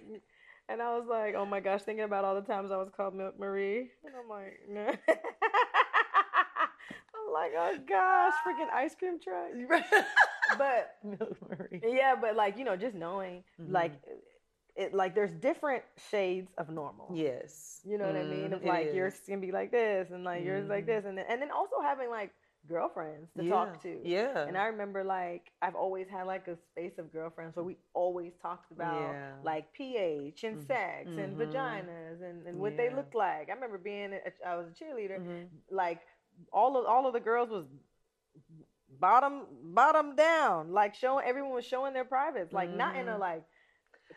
and 0.69 0.81
I 0.81 0.97
was 0.97 1.05
like, 1.09 1.35
oh 1.35 1.45
my 1.45 1.59
gosh, 1.59 1.81
thinking 1.83 2.05
about 2.05 2.23
all 2.25 2.35
the 2.35 2.41
times 2.41 2.71
I 2.71 2.77
was 2.77 2.89
called 2.95 3.13
Milk 3.15 3.39
Marie. 3.39 3.91
And 4.03 4.13
I'm 4.19 4.29
like, 4.29 4.59
no. 4.69 4.87
I'm 7.15 7.33
like, 7.33 7.51
oh 7.57 7.77
gosh, 7.87 8.33
freaking 8.45 8.71
ice 8.73 8.95
cream 8.95 9.19
truck. 9.19 9.49
But 10.59 10.97
Milk 11.03 11.37
Marie. 11.49 11.81
yeah, 11.83 12.13
but 12.19 12.35
like, 12.35 12.55
you 12.59 12.65
know, 12.65 12.75
just 12.75 12.93
knowing, 12.95 13.43
Mhm. 13.59 13.71
like, 13.73 13.93
it, 14.75 14.93
like, 14.93 15.15
there's 15.15 15.31
different 15.31 15.83
shades 16.11 16.51
of 16.59 16.69
normal. 16.69 17.09
Yes. 17.15 17.81
You 17.83 17.97
know 17.97 18.05
what 18.05 18.15
I 18.15 18.23
mean? 18.23 18.51
Mm, 18.51 18.53
Of 18.57 18.63
it 18.63 18.67
like 18.67 18.93
yours 18.93 19.19
can 19.25 19.41
be 19.41 19.51
like 19.51 19.71
this 19.71 20.11
and 20.11 20.23
like 20.23 20.43
yours 20.43 20.69
like 20.69 20.83
Mhm. 20.83 20.87
this 20.87 21.05
and 21.05 21.17
then 21.17 21.25
and 21.27 21.41
then 21.41 21.49
also 21.49 21.81
having 21.81 22.09
like 22.11 22.31
girlfriends 22.67 23.29
to 23.37 23.43
yeah. 23.43 23.49
talk 23.49 23.81
to. 23.83 23.99
Yeah. 24.03 24.45
And 24.47 24.57
I 24.57 24.65
remember 24.65 25.03
like 25.03 25.51
I've 25.61 25.75
always 25.75 26.07
had 26.09 26.23
like 26.27 26.47
a 26.47 26.57
space 26.71 26.97
of 26.97 27.11
girlfriends 27.13 27.55
where 27.55 27.65
we 27.65 27.77
always 27.93 28.33
talked 28.41 28.71
about 28.71 28.99
Yeah. 29.01 29.31
like 29.43 29.71
pH 29.73 30.43
and 30.43 30.57
Mhm. 30.57 30.67
sex 30.67 31.07
and 31.09 31.37
Mhm. 31.37 31.47
vaginas 31.51 32.21
and, 32.21 32.45
and 32.47 32.59
what 32.59 32.75
they 32.77 32.89
Yeah. 32.89 32.95
look 32.95 33.13
like. 33.13 33.49
I 33.49 33.53
remember 33.53 33.77
being 33.77 34.13
a, 34.13 34.19
I 34.47 34.55
was 34.55 34.67
a 34.67 34.71
cheerleader. 34.71 35.19
Mhm. 35.19 35.47
Like 35.69 36.01
all 36.51 36.77
of 36.77 36.85
all 36.85 37.05
of 37.07 37.13
the 37.13 37.19
girls 37.19 37.49
was 37.49 37.65
bottom 38.99 39.45
bottom 39.73 40.15
down. 40.15 40.71
Like 40.71 40.95
showing 40.95 41.25
everyone 41.25 41.53
was 41.53 41.65
showing 41.65 41.93
their 41.93 42.05
privates. 42.05 42.53
Like 42.53 42.69
not 42.69 42.95
in 42.95 43.07
a 43.07 43.13
Mhm. 43.15 43.19
like 43.19 43.43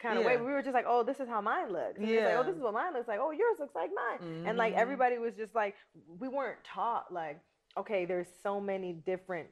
kind 0.01 0.18
of 0.18 0.24
way. 0.24 0.36
We 0.36 0.53
were 0.53 0.62
just 0.62 0.74
like, 0.74 0.84
oh, 0.86 1.03
this 1.03 1.18
is 1.18 1.28
how 1.28 1.40
mine 1.40 1.70
looks. 1.72 1.96
And 1.96 2.05
it's 2.05 2.12
like, 2.20 2.30
Yeah. 2.32 2.38
oh, 2.38 2.42
this 2.44 2.55
is 2.55 2.62
what 2.62 2.74
mine 2.74 2.92
looks 2.92 3.09
like. 3.09 3.18
Oh, 3.20 3.30
yours 3.30 3.59
looks 3.59 3.74
like 3.74 3.90
mine. 3.92 4.44
And 4.46 4.57
like 4.59 4.74
Mhm. 4.74 4.78
everybody 4.78 5.18
was 5.18 5.34
just 5.34 5.55
like, 5.55 5.74
we 6.18 6.28
weren't 6.28 6.62
taught 6.62 7.12
like, 7.12 7.40
okay, 7.79 8.05
there's 8.05 8.29
so 8.43 8.61
many 8.61 8.93
different 8.93 9.49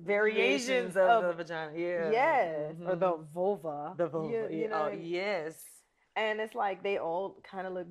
variations 0.00 0.96
of, 0.96 1.24
the 1.24 1.32
vagina. 1.32 1.72
Yeah. 1.76 2.10
yes, 2.10 2.74
or 2.86 2.96
the 2.96 3.18
vulva. 3.34 3.94
the 3.96 4.06
vulva. 4.06 4.32
You, 4.32 4.48
you 4.62 4.68
know, 4.68 4.76
oh, 4.76 4.84
I 4.86 4.96
mean? 4.96 5.04
yes. 5.04 5.54
and 6.16 6.40
it's 6.40 6.54
like 6.54 6.82
they 6.82 6.98
all 6.98 7.40
kind 7.48 7.66
of 7.66 7.72
look 7.72 7.86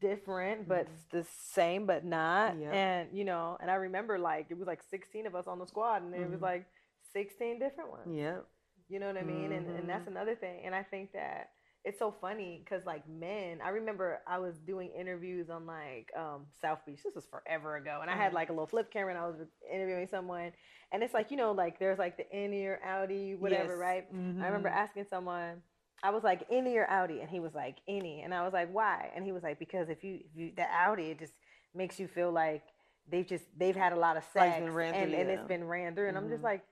different, 0.00 0.68
but 0.68 0.86
it's 0.92 1.04
the 1.10 1.26
same, 1.52 1.86
but 1.86 2.04
not. 2.04 2.58
Yep. 2.60 2.72
And 2.72 3.08
you 3.12 3.24
know, 3.24 3.56
and 3.60 3.70
I 3.70 3.74
remember 3.74 4.18
like 4.18 4.46
it 4.50 4.58
was 4.58 4.66
like 4.66 4.80
16 4.90 5.26
of 5.26 5.34
us 5.34 5.46
on 5.46 5.58
the 5.58 5.66
squad, 5.66 6.02
and 6.02 6.14
it 6.14 6.28
was 6.30 6.38
Mhm. 6.38 6.42
like 6.42 6.66
16 7.12 7.58
different 7.58 7.90
ones. 7.90 8.06
Yep. 8.08 8.46
You 8.88 9.00
know 9.00 9.06
what 9.08 9.16
I 9.16 9.22
mean? 9.22 9.52
And 9.52 9.66
and 9.78 9.88
that's 9.88 10.04
Mhm. 10.04 10.12
another 10.12 10.36
thing. 10.36 10.64
And 10.64 10.74
I 10.74 10.82
think 10.84 11.12
that 11.12 11.50
it's 11.84 11.98
so 11.98 12.14
funny 12.20 12.62
because 12.64 12.84
like 12.86 13.08
men, 13.08 13.60
I 13.64 13.70
remember 13.70 14.20
I 14.26 14.38
was 14.38 14.56
doing 14.58 14.90
interviews 14.98 15.50
on 15.50 15.66
like 15.66 16.10
um, 16.16 16.46
South 16.60 16.80
Beach. 16.86 17.00
This 17.04 17.14
was 17.14 17.26
forever 17.26 17.76
ago, 17.76 17.98
and 18.02 18.10
I 18.10 18.16
had 18.16 18.32
Mhm. 18.32 18.34
like 18.34 18.48
a 18.50 18.52
little 18.52 18.66
flip 18.66 18.92
camera, 18.92 19.10
and 19.14 19.18
I 19.18 19.26
was 19.26 19.36
interviewing 19.72 20.06
someone, 20.10 20.52
and 20.92 21.02
it's 21.02 21.14
like 21.14 21.30
you 21.30 21.36
know 21.36 21.52
like 21.52 21.78
there's 21.78 21.98
like 21.98 22.16
the 22.16 22.24
innie 22.34 22.66
or 22.66 22.80
outie, 22.86 23.38
whatever, 23.38 23.72
Yes. 23.72 23.78
right? 23.78 24.06
I 24.40 24.46
remember 24.46 24.68
Mhm. 24.68 24.76
asking 24.76 25.06
someone. 25.10 25.62
I 26.04 26.10
was 26.10 26.24
like 26.24 26.48
innie 26.50 26.76
or 26.76 26.86
outie, 26.90 27.20
and 27.20 27.30
he 27.30 27.40
was 27.40 27.54
like 27.54 27.76
any 27.88 28.22
and 28.22 28.34
I 28.34 28.42
was 28.44 28.52
like 28.52 28.72
why? 28.72 29.10
And 29.14 29.24
he 29.24 29.32
was 29.32 29.42
like 29.42 29.58
because 29.58 29.88
if 29.88 30.02
you 30.04 30.20
if 30.24 30.36
you 30.36 30.52
the 30.56 30.62
outie, 30.62 31.10
it 31.12 31.18
just 31.18 31.34
makes 31.74 31.98
you 32.00 32.08
feel 32.08 32.32
like 32.32 32.62
they've 33.10 33.26
just 33.26 33.44
they've 33.56 33.76
had 33.76 33.92
a 33.92 33.96
lot 33.96 34.16
of 34.16 34.24
sex 34.32 34.54
and, 34.58 35.14
and 35.14 35.30
it's 35.30 35.44
been 35.48 35.64
ran 35.64 35.94
through, 35.94 36.08
and 36.08 36.16
I'm 36.16 36.28
just 36.28 36.42
Mhm. 36.42 36.44
like 36.44 36.62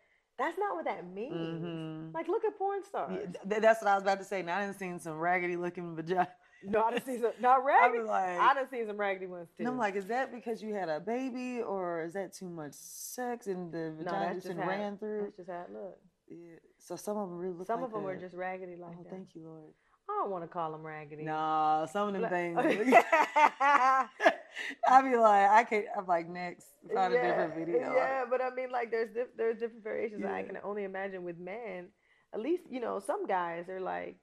that's 0.41 0.59
not 0.59 0.74
what 0.74 0.84
that 0.86 1.07
means. 1.12 1.34
Mhm. 1.62 2.14
Like 2.14 2.26
look 2.28 2.45
at 2.45 2.57
porn 2.59 2.82
stars. 2.84 3.12
Yeah, 3.14 3.41
th- 3.49 3.62
that's 3.62 3.80
what 3.82 3.88
I 3.91 3.95
was 3.95 4.03
about 4.03 4.18
to 4.18 4.24
say. 4.24 4.43
Now 4.43 4.59
I 4.59 4.64
done 4.64 4.74
seen 4.74 4.99
some 4.99 5.18
raggedy 5.18 5.57
looking 5.57 5.95
vagina. 5.95 6.28
No, 6.64 6.82
I 6.82 6.91
done 6.93 7.05
seen 7.05 7.20
some 7.20 7.32
not 7.41 7.61
I 7.61 7.64
raggedy. 7.64 7.99
was 8.01 8.09
like, 8.09 8.38
I 8.41 8.55
done 8.55 8.68
seen 8.70 8.86
some 8.86 8.97
raggedy 8.97 9.26
ones 9.26 9.49
too. 9.51 9.57
and 9.61 9.68
I'm 9.68 9.78
like, 9.78 9.95
is 9.97 10.07
that 10.07 10.32
because 10.32 10.62
you 10.62 10.74
had 10.74 10.88
a 10.88 10.99
baby, 11.01 11.62
or 11.62 12.03
is 12.05 12.12
that 12.14 12.32
too 12.34 12.49
much 12.49 12.72
sex 12.74 13.47
and 13.47 13.72
the 13.72 13.93
vagina 13.97 14.18
that's 14.34 14.45
just 14.45 14.47
just 14.57 14.59
ran 14.59 14.99
through? 14.99 15.22
That's 15.24 15.36
just 15.36 15.51
how 15.51 15.62
it 15.68 15.72
looked. 15.72 16.03
Yeah. 16.28 16.57
So 16.78 16.97
some 16.97 17.16
of 17.16 17.28
them 17.28 17.38
really 17.38 17.55
look. 17.55 17.66
Some 17.66 17.80
like 17.80 17.86
of 17.88 17.93
them 17.93 18.03
were 18.03 18.16
just 18.16 18.34
raggedy 18.34 18.76
like 18.76 18.97
Oh, 18.99 19.03
that. 19.05 19.11
thank 19.11 19.28
you, 19.34 19.43
Lord. 19.47 19.72
I 20.09 20.22
don't 20.22 20.30
want 20.30 20.43
to 20.45 20.49
call 20.49 20.72
them 20.72 20.82
raggedy. 20.84 21.22
Nah, 21.24 21.86
some 21.86 22.09
of 22.14 22.20
them 22.20 22.28
things. 22.30 22.59
I 24.88 25.03
be 25.03 25.16
like, 25.16 25.48
I 25.51 25.64
can't. 25.64 25.86
I'm 25.96 26.07
like, 26.07 26.28
next, 26.28 26.66
find 26.94 27.12
a 27.14 27.20
different 27.20 27.55
video. 27.55 27.92
Yeah, 27.94 28.24
but 28.28 28.42
I 28.42 28.51
mean, 28.55 28.70
like, 28.70 28.90
there's 28.90 29.12
diff- 29.14 29.36
there's 29.36 29.59
different 29.59 29.84
variations. 29.84 30.24
I 30.24 30.42
can 30.42 30.59
only 30.64 30.84
imagine 30.84 31.24
with 31.24 31.38
men. 31.38 31.88
At 32.32 32.40
least 32.40 32.64
you 32.70 32.80
know, 32.80 33.01
some 33.01 33.26
guys 33.26 33.68
are 33.68 33.80
like, 33.80 34.16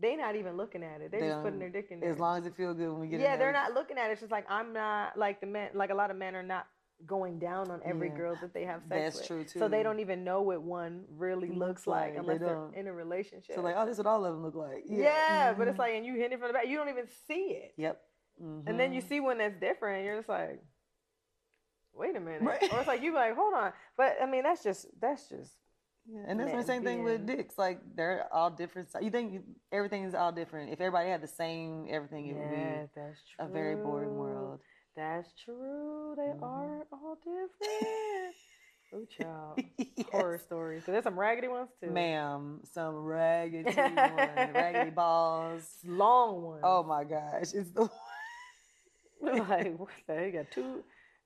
they 0.00 0.16
not 0.16 0.36
even 0.36 0.56
looking 0.56 0.82
at 0.82 1.00
it. 1.00 1.10
They're 1.10 1.20
They 1.20 1.28
just 1.28 1.42
putting 1.42 1.58
their 1.58 1.68
dick 1.70 1.88
in 1.90 2.00
there. 2.00 2.10
As 2.10 2.18
long 2.18 2.38
as 2.38 2.46
it 2.46 2.56
feel 2.56 2.74
good 2.74 2.90
when 2.90 3.00
we 3.00 3.08
get. 3.08 3.20
yeah, 3.20 3.36
they're 3.36 3.52
not 3.52 3.74
looking 3.74 3.98
at 3.98 4.08
it. 4.08 4.12
It's 4.12 4.20
just 4.22 4.32
like 4.32 4.46
I'm 4.50 4.72
not 4.72 5.16
like 5.18 5.40
the 5.40 5.46
men. 5.46 5.70
Like 5.74 5.90
a 5.90 5.94
lot 5.94 6.10
of 6.10 6.16
men 6.16 6.34
are 6.34 6.42
not 6.42 6.66
going 7.04 7.38
down 7.40 7.68
on 7.70 7.80
every 7.84 8.08
Yeah. 8.08 8.14
girl 8.16 8.36
that 8.40 8.54
they 8.54 8.64
have 8.64 8.80
sex 8.88 8.88
That's 8.88 9.16
with. 9.18 9.26
true 9.26 9.44
too. 9.44 9.58
So 9.58 9.68
they 9.68 9.82
don't 9.82 9.98
even 9.98 10.22
know 10.22 10.40
what 10.42 10.62
one 10.62 11.04
really 11.10 11.48
Looks 11.48 11.58
looks 11.58 11.86
like 11.88 12.10
like. 12.10 12.18
unless 12.20 12.38
They 12.38 12.46
they're 12.46 12.68
in 12.74 12.86
a 12.86 12.92
relationship. 12.92 13.56
So 13.56 13.60
like, 13.60 13.74
oh, 13.76 13.84
this 13.84 13.94
is 13.94 13.98
what 13.98 14.06
all 14.06 14.24
of 14.24 14.32
them 14.32 14.42
look 14.44 14.54
like. 14.54 14.84
yeah, 14.86 15.52
but 15.58 15.66
it's 15.66 15.74
Mhm. 15.76 15.80
like, 15.80 15.94
and 15.94 16.06
you 16.06 16.14
hit 16.14 16.30
it 16.32 16.38
from 16.38 16.48
the 16.48 16.54
back, 16.54 16.68
you 16.68 16.76
don't 16.76 16.88
even 16.88 17.08
see 17.26 17.58
it. 17.60 17.74
Yep. 17.76 18.00
And 18.40 18.78
then 18.78 18.92
you 18.92 19.02
Mhm. 19.02 19.08
see 19.08 19.20
one 19.20 19.38
that's 19.38 19.58
different, 19.60 20.04
you're 20.04 20.16
just 20.16 20.28
like, 20.28 20.60
wait 21.94 22.16
a 22.16 22.20
minute. 22.20 22.42
Right. 22.42 22.72
Or 22.72 22.78
it's 22.80 22.88
like 22.88 23.02
you 23.02 23.10
be 23.12 23.16
like, 23.16 23.34
hold 23.36 23.54
on. 23.54 23.72
But 23.96 24.16
I 24.22 24.26
mean, 24.26 24.42
that's 24.42 24.62
just 24.62 24.86
that's 25.00 25.28
just 25.28 25.52
Yeah, 26.06 26.24
and 26.26 26.40
that's 26.40 26.50
the 26.52 26.64
same 26.64 26.82
thing 26.82 27.04
with 27.04 27.26
dicks. 27.26 27.58
Like 27.58 27.78
they're 27.94 28.26
all 28.32 28.50
different. 28.50 28.88
You 29.00 29.10
think 29.10 29.32
you, 29.34 29.42
everything 29.70 30.04
is 30.04 30.14
all 30.14 30.32
different? 30.32 30.72
If 30.72 30.80
everybody 30.80 31.10
had 31.10 31.20
the 31.22 31.28
same 31.28 31.86
everything, 31.90 32.26
it 32.26 32.34
would 32.34 32.50
yeah, 32.50 32.82
be 32.82 32.88
that's 32.96 33.20
true. 33.36 33.46
a 33.46 33.48
very 33.48 33.76
boring 33.76 34.16
world. 34.16 34.60
That's 34.96 35.32
true. 35.44 36.14
They 36.16 36.32
Mhm. 36.34 36.42
are 36.42 36.86
all 36.92 37.16
different. 37.24 38.34
oh, 38.94 39.04
child. 39.06 39.58
Yes. 39.78 40.06
Horror 40.10 40.38
stories. 40.38 40.84
So 40.84 40.92
there's 40.92 41.04
some 41.04 41.18
raggedy 41.18 41.48
ones 41.48 41.70
too. 41.80 41.90
Ma'am, 41.90 42.60
some 42.64 42.96
raggedy 43.04 43.70
one, 43.72 44.52
raggedy 44.54 44.90
balls. 44.90 45.64
long 45.84 46.42
ones. 46.42 46.60
Oh 46.64 46.82
my 46.82 47.04
gosh, 47.04 47.54
it's 47.54 47.70
the 47.70 47.88
like 49.48 49.78
what 49.78 49.88
the 50.06 50.14
heck? 50.14 50.26
You 50.26 50.32
got 50.32 50.50
two 50.50 50.82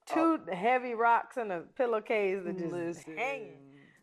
two 0.07 0.38
heavy 0.53 0.94
rocks 0.94 1.36
and 1.36 1.51
a 1.53 1.61
pillowcase 1.76 2.42
that 2.44 2.59
just 2.59 2.72
Listen. 2.72 3.16
hanging. 3.16 3.62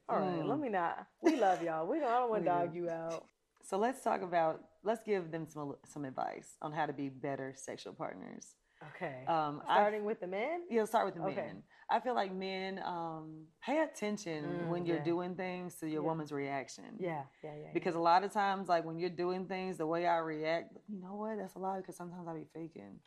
All 0.10 0.20
right, 0.20 0.42
Mm. 0.44 0.48
let 0.50 0.60
me 0.60 0.68
not. 0.70 1.08
We 1.22 1.38
love 1.38 1.64
y'all. 1.64 1.88
We 1.88 2.00
don't. 2.00 2.10
I 2.10 2.20
don't 2.20 2.30
want 2.30 2.44
to 2.44 2.50
dog 2.50 2.76
you 2.76 2.90
out. 2.90 3.26
So 3.64 3.78
let's 3.78 4.04
talk 4.04 4.22
about. 4.22 4.62
Let's 4.84 5.02
give 5.06 5.32
them 5.32 5.48
some 5.48 5.76
some 5.86 6.04
advice 6.04 6.58
on 6.62 6.74
how 6.74 6.86
to 6.86 6.94
be 6.94 7.08
better 7.10 7.54
sexual 7.56 7.94
partners. 7.94 8.56
Okay. 8.98 9.24
Um, 9.30 9.62
I- 9.66 9.76
Starting 9.78 10.04
with 10.04 10.20
the 10.20 10.28
men. 10.28 10.64
Yeah, 10.70 10.84
start 10.84 11.06
with 11.06 11.16
the 11.16 11.22
Okay. 11.24 11.36
men. 11.36 11.64
I 11.90 12.02
feel 12.02 12.16
like 12.16 12.34
men 12.34 12.82
um, 12.84 13.46
pay 13.66 13.80
attention 13.82 14.44
Mm, 14.44 14.68
when 14.68 14.86
you're 14.86 14.98
yeah. 14.98 15.04
doing 15.04 15.36
things 15.36 15.76
to 15.76 15.88
your 15.88 16.02
Yeah. 16.04 16.10
woman's 16.10 16.34
reaction. 16.34 16.98
Yeah, 17.00 17.24
yeah, 17.44 17.56
yeah. 17.56 17.70
Because 17.74 17.96
a 17.96 18.00
lot 18.00 18.26
of 18.26 18.34
times, 18.34 18.68
like 18.68 18.84
when 18.84 19.00
you're 19.00 19.10
doing 19.10 19.46
things, 19.48 19.78
the 19.78 19.88
way 19.88 20.06
I 20.06 20.18
react, 20.18 20.74
you 20.90 21.00
know 21.00 21.16
what? 21.16 21.38
That's 21.38 21.56
a 21.56 21.60
lie 21.60 21.78
because 21.78 21.96
sometimes 21.96 22.28
I 22.28 22.34
be 22.34 22.46
faking. 22.54 23.00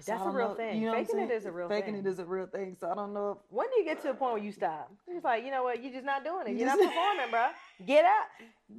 So 0.00 0.12
That's 0.12 0.24
a 0.26 0.30
real 0.30 0.48
know- 0.50 0.54
thing. 0.54 0.80
You 0.80 0.86
know 0.90 0.94
Faking 0.94 1.18
it 1.20 1.30
is 1.30 1.44
a 1.46 1.52
real 1.52 1.68
thing. 1.68 1.78
Faking 1.80 1.94
thing. 1.94 2.06
it 2.06 2.08
is 2.08 2.18
a 2.18 2.24
real 2.24 2.46
thing. 2.46 2.76
So 2.80 2.90
I 2.90 2.94
don't 2.94 3.12
know 3.12 3.32
if 3.32 3.38
when 3.50 3.68
do 3.68 3.78
you 3.78 3.84
get 3.84 4.00
to 4.02 4.10
a 4.10 4.14
point 4.14 4.34
where 4.34 4.42
you 4.42 4.52
stop? 4.52 4.92
It's 5.06 5.24
like, 5.24 5.44
you 5.44 5.50
know 5.50 5.62
what? 5.64 5.82
You're 5.82 5.92
just 5.92 6.04
not 6.04 6.24
doing 6.24 6.46
it. 6.46 6.50
You 6.52 6.58
You're 6.58 6.66
not 6.66 6.78
performing, 6.78 7.30
bro. 7.30 7.46
Get 7.86 8.04
up. 8.04 8.28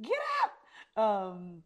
get 0.02 0.18
up. 0.42 1.02
Um, 1.02 1.62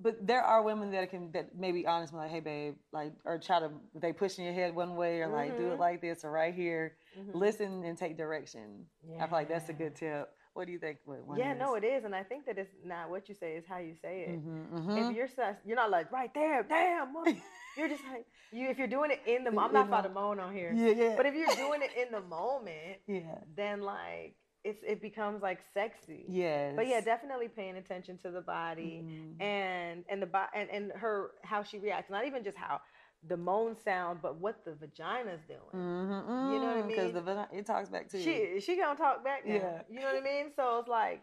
but 0.00 0.26
there 0.26 0.42
are 0.42 0.62
women 0.62 0.90
that 0.92 1.10
can 1.10 1.30
that 1.32 1.56
may 1.56 1.70
be 1.72 1.86
honest, 1.86 2.12
like, 2.12 2.30
hey 2.30 2.40
babe, 2.40 2.74
like, 2.92 3.12
or 3.24 3.38
try 3.38 3.60
to 3.60 3.70
they 3.94 4.12
pushing 4.12 4.44
your 4.44 4.54
head 4.54 4.74
one 4.74 4.96
way, 4.96 5.20
or 5.20 5.28
like 5.28 5.56
do 5.56 5.64
Mhm. 5.64 5.72
it 5.74 5.78
like 5.78 6.00
this, 6.00 6.24
or 6.24 6.30
right 6.30 6.52
here. 6.54 6.96
Mhm. 7.16 7.34
Listen 7.34 7.84
and 7.84 7.96
take 7.96 8.16
direction. 8.16 8.86
I 9.20 9.26
feel 9.26 9.32
like 9.32 9.48
that's 9.48 9.68
a 9.68 9.72
good 9.72 9.94
tip. 9.94 10.34
What 10.54 10.66
do 10.66 10.72
you 10.72 10.78
think? 10.78 10.98
Yeah, 11.36 11.52
is? 11.52 11.58
no, 11.58 11.74
it 11.76 11.84
is, 11.84 12.04
and 12.04 12.14
I 12.14 12.22
think 12.22 12.44
that 12.46 12.58
it's 12.58 12.74
not 12.84 13.08
what 13.10 13.28
you 13.28 13.34
say; 13.34 13.54
it's 13.56 13.66
how 13.66 13.78
you 13.78 13.94
say 14.02 14.26
it. 14.28 14.44
Mhm, 14.44 14.68
mhm. 14.70 15.10
If 15.10 15.16
you're 15.16 15.28
sus- 15.28 15.56
you're 15.64 15.76
not 15.76 15.90
like 15.90 16.12
right 16.12 16.32
there, 16.34 16.62
damn. 16.62 17.12
mother-" 17.12 17.34
You're 17.76 17.88
just 17.88 18.04
like 18.12 18.26
you. 18.52 18.68
If 18.68 18.76
you're 18.76 18.86
doing 18.86 19.10
it 19.10 19.20
in 19.26 19.44
the, 19.44 19.50
I'm 19.58 19.72
not 19.72 19.86
about 19.88 20.02
to 20.02 20.10
moan 20.10 20.38
on 20.38 20.52
here. 20.52 20.72
yeah, 20.74 20.90
yeah. 20.90 21.14
But 21.16 21.24
if 21.24 21.34
you're 21.34 21.56
doing 21.56 21.80
it 21.80 21.90
in 21.96 22.12
the 22.12 22.20
moment, 22.20 22.98
yeah, 23.06 23.38
then 23.56 23.80
like 23.80 24.34
it's 24.62 24.82
it 24.86 25.00
becomes 25.00 25.40
like 25.40 25.60
sexy. 25.72 26.26
yes. 26.28 26.74
But 26.76 26.86
yeah, 26.86 27.00
definitely 27.00 27.48
paying 27.48 27.78
attention 27.78 28.18
to 28.18 28.30
the 28.30 28.42
body 28.42 29.02
Mhm. 29.06 29.42
and 29.42 30.04
and 30.10 30.20
the 30.20 30.26
bo- 30.26 30.52
and, 30.54 30.68
and 30.68 30.92
her 30.92 31.30
how 31.44 31.62
she 31.62 31.78
reacts. 31.78 32.10
Not 32.10 32.26
even 32.26 32.44
just 32.44 32.58
how 32.58 32.82
the 33.28 33.36
moan 33.36 33.76
sound, 33.76 34.20
but 34.22 34.36
what 34.36 34.64
the 34.64 34.74
vagina's 34.74 35.40
doing. 35.46 35.60
Mhm, 35.74 36.52
You 36.52 36.58
know 36.60 36.66
what 36.66 36.76
I 36.76 36.82
mm, 36.82 36.88
Because 36.88 37.12
the 37.12 37.20
vagina- 37.20 37.48
it 37.52 37.66
talks 37.66 37.88
back 37.88 38.08
to 38.10 38.18
you. 38.18 38.24
She 38.24 38.60
she 38.60 38.76
gonna 38.76 38.96
talk 38.96 39.22
back 39.24 39.46
now. 39.46 39.54
Yeah. 39.54 39.82
You 39.88 40.00
know 40.00 40.06
what 40.12 40.16
I 40.16 40.20
mean? 40.20 40.52
So 40.54 40.78
it's 40.80 40.88
like 40.88 41.22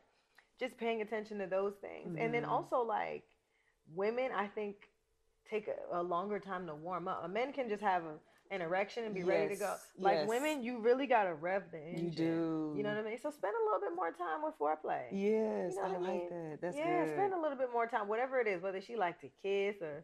just 0.60 0.78
paying 0.78 1.02
attention 1.02 1.38
to 1.40 1.48
those 1.48 1.76
things, 1.76 2.16
and 2.20 2.34
then 2.34 2.44
Mhm. 2.44 2.50
also 2.52 2.82
like 2.82 3.26
women, 3.96 4.32
I 4.32 4.48
think 4.48 4.90
take 5.50 5.68
a, 5.68 6.00
a 6.00 6.04
longer 6.04 6.40
time 6.40 6.68
to 6.68 6.76
warm 6.76 7.08
up. 7.08 7.28
Men 7.30 7.52
can 7.54 7.68
just 7.70 7.82
have 7.84 8.04
a, 8.06 8.20
an 8.52 8.62
erection 8.62 9.06
and 9.06 9.14
be 9.14 9.24
ready 9.24 9.50
to 9.50 9.56
go. 9.56 9.76
Like 10.00 10.16
yes. 10.16 10.28
women, 10.28 10.64
you 10.64 10.80
really 10.80 11.06
gotta 11.08 11.34
rev 11.34 11.64
the 11.72 11.78
engine. 11.80 12.06
You 12.06 12.12
do. 12.12 12.74
You 12.78 12.84
know 12.84 12.90
what 12.90 13.06
I 13.06 13.10
mean? 13.10 13.18
So 13.22 13.30
spend 13.30 13.54
a 13.56 13.64
little 13.66 13.80
bit 13.80 13.96
more 13.96 14.12
time 14.12 14.42
with 14.44 14.58
foreplay. 14.60 15.04
Yes, 15.12 15.72
You 15.74 15.76
know 15.76 15.84
I 15.84 15.98
like 16.00 16.08
mean? 16.08 16.30
that. 16.30 16.58
That's 16.62 16.78
yeah, 16.78 17.06
good. 17.06 17.14
spend 17.16 17.34
a 17.34 17.40
little 17.40 17.58
bit 17.58 17.70
more 17.72 17.88
time, 17.88 18.08
whatever 18.08 18.40
it 18.40 18.48
is, 18.48 18.62
whether 18.62 18.82
she 18.82 18.96
like 18.96 19.20
to 19.22 19.30
kiss 19.44 19.82
or 19.82 20.04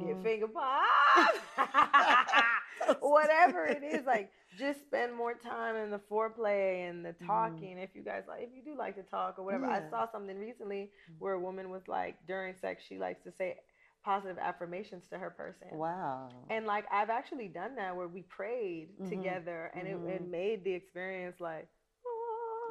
get 0.00 0.18
Mhm. 0.18 0.22
finger 0.22 0.48
popped, 0.48 1.38
whatever 3.00 3.66
it 3.66 3.82
is, 3.82 4.04
like 4.06 4.30
just 4.58 4.80
spend 4.82 5.14
more 5.14 5.34
time 5.34 5.76
in 5.76 5.90
the 5.90 5.98
foreplay 6.10 6.88
and 6.88 7.04
the 7.04 7.14
talking. 7.26 7.78
If 7.78 7.90
you 7.94 8.02
guys 8.02 8.24
like, 8.28 8.42
if 8.42 8.50
you 8.54 8.62
do 8.62 8.76
like 8.78 8.96
to 8.96 9.02
talk 9.02 9.38
or 9.38 9.44
whatever, 9.44 9.66
I 9.66 9.80
Mm-hmm. 9.80 9.90
Saw 9.90 10.06
something 10.10 10.38
recently 10.38 10.90
where 11.18 11.34
a 11.34 11.40
woman 11.40 11.70
was 11.70 11.82
like 11.88 12.16
during 12.26 12.54
sex, 12.60 12.82
she 12.86 12.98
likes 12.98 13.22
to 13.24 13.32
say 13.32 13.56
positive 14.04 14.38
affirmations 14.38 15.04
to 15.10 15.18
her 15.18 15.30
person. 15.30 15.68
Wow. 15.72 16.28
And 16.50 16.66
like 16.66 16.84
I've 16.92 17.10
actually 17.10 17.48
done 17.48 17.76
that 17.76 17.94
where 17.96 18.08
we 18.08 18.22
prayed 18.22 18.88
Mhm. 19.00 19.08
together 19.08 19.70
and 19.74 19.86
it, 19.86 19.92
it 19.92 20.22
Mhm. 20.22 20.30
made 20.30 20.64
the 20.64 20.72
experience 20.72 21.40
like 21.40 21.68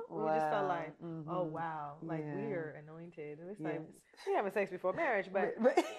we 0.10 0.26
just 0.26 0.50
felt 0.50 0.68
like 0.68 0.94
oh 1.02 1.46
Mhm. 1.46 1.52
wow 1.52 1.96
like 2.02 2.20
we 2.36 2.52
are 2.54 2.72
anointed 2.84 3.40
and 3.40 3.50
it's 3.50 3.62
like 3.62 3.80
Yes. 3.82 4.02
we 4.28 4.34
having 4.34 4.52
sex 4.52 4.70
before 4.70 4.92
marriage 4.94 5.30
but 5.32 5.56
But- 5.62 5.76
but- 5.76 5.86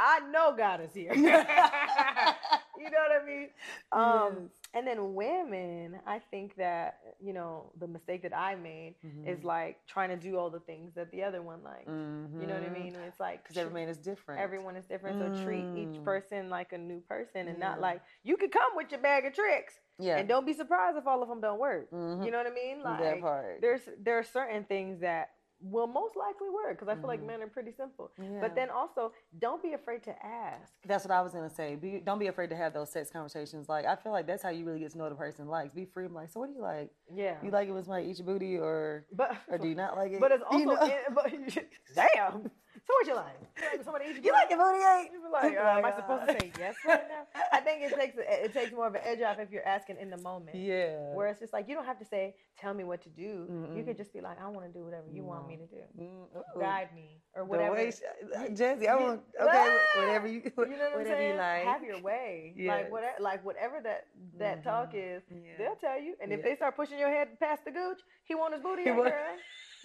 I 0.00 0.20
know 0.30 0.54
God 0.56 0.80
is 0.80 0.94
here. 0.94 1.12
you 1.12 1.24
know 1.24 3.00
what 3.02 3.20
I 3.20 3.24
mean? 3.26 3.50
Um, 3.90 4.32
Yes. 4.44 4.57
And 4.74 4.86
then 4.86 5.14
women, 5.14 5.98
I 6.06 6.18
think 6.30 6.54
that 6.56 6.98
you 7.20 7.32
know 7.32 7.72
the 7.80 7.86
mistake 7.86 8.22
that 8.22 8.36
I 8.36 8.54
made 8.54 8.94
is 9.26 9.42
like 9.42 9.78
trying 9.86 10.10
to 10.10 10.16
do 10.16 10.36
all 10.36 10.50
the 10.50 10.60
things 10.60 10.92
that 10.94 11.10
the 11.10 11.22
other 11.22 11.40
one 11.42 11.62
likes. 11.64 11.88
You 11.88 12.46
know 12.46 12.54
what 12.54 12.62
I 12.62 12.68
mean? 12.70 12.94
It's 13.06 13.18
like 13.18 13.42
Because 13.42 13.56
every 13.56 13.72
man 13.72 13.88
is 13.88 13.96
different. 13.98 14.40
everyone 14.40 14.76
is 14.76 14.84
different, 14.86 15.18
so 15.18 15.28
treat 15.30 15.66
each 15.74 15.88
Mm. 16.00 16.04
person 16.04 16.50
like 16.50 16.72
a 16.72 16.78
new 16.78 17.00
person, 17.00 17.48
and 17.48 17.58
Yeah. 17.58 17.68
not 17.70 17.80
like 17.80 18.02
you 18.22 18.36
could 18.36 18.52
come 18.52 18.76
with 18.76 18.92
your 18.92 19.00
bag 19.00 19.24
of 19.24 19.32
tricks, 19.32 19.80
yeah. 19.98 20.18
and 20.18 20.28
don't 20.28 20.44
be 20.46 20.52
surprised 20.52 20.96
if 20.98 21.06
all 21.06 21.22
of 21.22 21.28
them 21.28 21.40
don't 21.40 21.58
work. 21.58 21.90
Mhm. 21.90 22.24
You 22.24 22.30
know 22.30 22.38
what 22.38 22.46
I 22.46 22.50
mean? 22.50 22.82
Like 22.82 23.00
that 23.00 23.20
part. 23.20 23.60
there's 23.62 23.88
there 23.98 24.18
are 24.18 24.22
certain 24.22 24.64
things 24.64 25.00
that 25.00 25.30
will 25.60 25.86
most 25.86 26.14
likely 26.16 26.48
work 26.50 26.78
because 26.78 26.88
I 26.88 26.94
feel 26.94 27.08
like 27.08 27.20
Mhm. 27.20 27.26
men 27.26 27.42
are 27.42 27.48
pretty 27.48 27.72
simple. 27.72 28.12
Yeah. 28.16 28.40
But 28.40 28.54
then 28.54 28.70
also, 28.70 29.12
don't 29.38 29.62
be 29.62 29.72
afraid 29.72 30.02
to 30.04 30.14
ask. 30.24 30.72
That's 30.86 31.04
what 31.04 31.10
I 31.10 31.20
was 31.22 31.32
gonna 31.32 31.50
say. 31.50 31.74
Be, 31.74 32.00
don't 32.00 32.18
be 32.18 32.28
afraid 32.28 32.50
to 32.50 32.56
have 32.56 32.72
those 32.72 32.90
sex 32.90 33.10
conversations. 33.10 33.68
Like 33.68 33.84
I 33.84 33.96
feel 33.96 34.12
like 34.12 34.26
that's 34.26 34.42
how 34.42 34.50
you 34.50 34.64
really 34.64 34.78
get 34.78 34.92
to 34.92 34.98
know 34.98 35.08
the 35.08 35.14
person 35.16 35.48
likes. 35.48 35.72
Be 35.74 35.84
free. 35.84 36.06
I'm 36.06 36.14
like, 36.14 36.28
so 36.30 36.40
what 36.40 36.46
do 36.48 36.54
you 36.54 36.62
like? 36.62 36.90
Yeah. 37.12 37.36
You 37.42 37.50
like 37.50 37.68
it 37.68 37.84
somebody 37.84 38.06
eat 38.08 38.18
your 38.18 38.26
booty, 38.26 38.56
or 38.58 39.04
but 39.12 39.36
or 39.48 39.58
do 39.58 39.68
you 39.68 39.74
not 39.74 39.96
like 39.96 40.12
it? 40.12 40.20
But 40.20 40.32
it's 40.32 40.44
also 40.46 40.58
You 40.58 40.66
know? 40.66 40.82
in, 40.82 41.14
but, 41.14 41.64
damn. 41.94 42.50
So 42.88 42.94
what 42.94 43.06
you 43.06 43.14
like? 43.16 43.36
You 43.84 43.92
like 43.92 44.24
you 44.24 44.32
like 44.32 44.48
your 44.50 44.58
booty 44.58 44.78
ate? 44.82 45.10
You 45.12 45.20
be 45.20 45.28
like, 45.30 45.56
uh, 45.58 45.60
am 45.78 45.84
I 45.84 45.94
supposed 45.94 46.22
uh, 46.22 46.26
to 46.26 46.32
say 46.40 46.52
yes 46.58 46.74
right 46.86 47.02
now? 47.06 47.26
I 47.52 47.60
think 47.60 47.82
it 47.82 47.94
takes 47.94 48.14
it 48.18 48.52
takes 48.54 48.72
more 48.72 48.86
of 48.86 48.94
an 48.94 49.02
edge 49.04 49.20
off 49.20 49.38
if 49.38 49.50
you're 49.50 49.66
asking 49.66 49.98
in 50.00 50.08
the 50.08 50.16
moment. 50.16 50.56
Yeah. 50.56 51.12
Where 51.12 51.26
it's 51.28 51.38
just 51.38 51.52
like 51.52 51.68
you 51.68 51.74
don't 51.74 51.84
have 51.84 51.98
to 51.98 52.04
say, 52.06 52.34
"Tell 52.58 52.72
me 52.72 52.84
what 52.84 53.02
to 53.02 53.10
do." 53.10 53.22
You 53.22 53.46
Mm-mm. 53.52 53.84
could 53.86 53.98
just 53.98 54.12
be 54.14 54.22
like, 54.22 54.40
"I 54.40 54.48
want 54.48 54.66
to 54.66 54.72
do 54.72 54.84
whatever 54.86 55.04
you 55.12 55.22
want 55.22 55.46
me 55.48 55.56
to 55.58 55.66
do. 55.66 55.82
Mm, 56.00 56.34
uh-oh. 56.34 56.60
Guide 56.60 56.88
me 56.94 57.20
or 57.34 57.44
whatever." 57.44 57.76
she- 57.92 58.04
uh, 58.34 58.48
Jesse, 58.54 58.88
I 58.88 58.94
want 58.96 59.20
okay, 59.40 59.50
Ah! 59.76 60.00
whatever 60.00 60.26
you, 60.28 60.40
you 60.44 60.52
know 60.54 60.54
what 60.56 60.68
I'm 60.70 60.98
whatever 60.98 61.16
saying? 61.16 61.30
you 61.32 61.36
like. 61.36 61.64
Have 61.64 61.82
your 61.82 62.00
way. 62.00 62.54
Yes. 62.56 62.68
Like 62.68 62.90
whatever, 62.92 63.16
like 63.20 63.44
whatever 63.44 63.80
that 63.82 64.06
that 64.38 64.64
talk 64.64 64.92
Mhm. 64.94 65.16
is, 65.18 65.22
Yeah. 65.30 65.52
they'll 65.58 65.76
tell 65.76 66.00
you. 66.00 66.14
And 66.22 66.32
if 66.32 66.42
they 66.42 66.56
start 66.56 66.74
pushing 66.74 66.98
your 66.98 67.10
head 67.10 67.38
past 67.38 67.66
the 67.66 67.70
gooch, 67.70 68.00
he 68.24 68.34
want 68.34 68.54
his 68.54 68.62
booty, 68.62 68.84
He 68.84 68.90
want- 68.92 69.10
girl. 69.10 69.36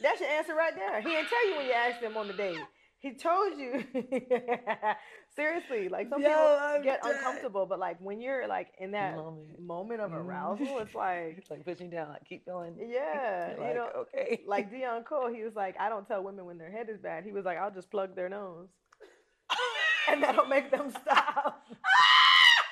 That's 0.01 0.21
your 0.21 0.30
answer 0.30 0.55
right 0.55 0.73
there. 0.75 1.01
He 1.01 1.09
didn't 1.09 1.27
tell 1.27 1.49
you 1.49 1.57
when 1.57 1.65
you 1.65 1.73
asked 1.73 2.01
him 2.01 2.15
on 2.15 2.27
the 2.27 2.34
date. 2.34 2.57
He 3.03 3.13
told 3.15 3.57
you. 3.59 3.84
Seriously, 5.35 5.89
like 5.89 6.07
some 6.09 6.21
Yo, 6.21 6.30
people 6.30 6.57
I'm 6.61 6.81
get 6.84 7.03
dead. 7.03 7.15
uncomfortable, 7.15 7.65
but 7.65 7.77
like 7.77 7.97
when 7.99 8.21
you're 8.21 8.47
like 8.47 8.69
in 8.80 8.91
that 8.91 9.17
Moment. 9.17 9.59
moment 9.61 9.99
of 10.01 10.11
Mhm. 10.11 10.25
arousal, 10.25 10.80
it's 10.80 10.95
like, 11.07 11.35
It's 11.38 11.49
like 11.51 11.65
pushing 11.65 11.89
down, 11.89 12.07
like 12.09 12.23
keep 12.23 12.45
going. 12.45 12.75
yeah, 12.80 13.51
you 13.57 13.61
like, 13.61 13.75
know, 13.75 13.89
okay. 13.97 14.41
like 14.47 14.71
Dion 14.71 15.03
Cole, 15.03 15.27
he 15.27 15.43
was 15.43 15.53
like, 15.53 15.75
I 15.81 15.89
don't 15.89 16.07
tell 16.07 16.23
women 16.23 16.45
when 16.45 16.57
their 16.57 16.71
head 16.71 16.88
is 16.89 16.97
bad. 16.99 17.25
He 17.25 17.34
was 17.34 17.43
like, 17.43 17.57
I'll 17.57 17.71
just 17.71 17.91
plug 17.91 18.15
their 18.15 18.30
nose, 18.30 18.69
and 20.09 20.23
that'll 20.23 20.45
make 20.45 20.71
them 20.71 20.89
stop. 21.01 21.61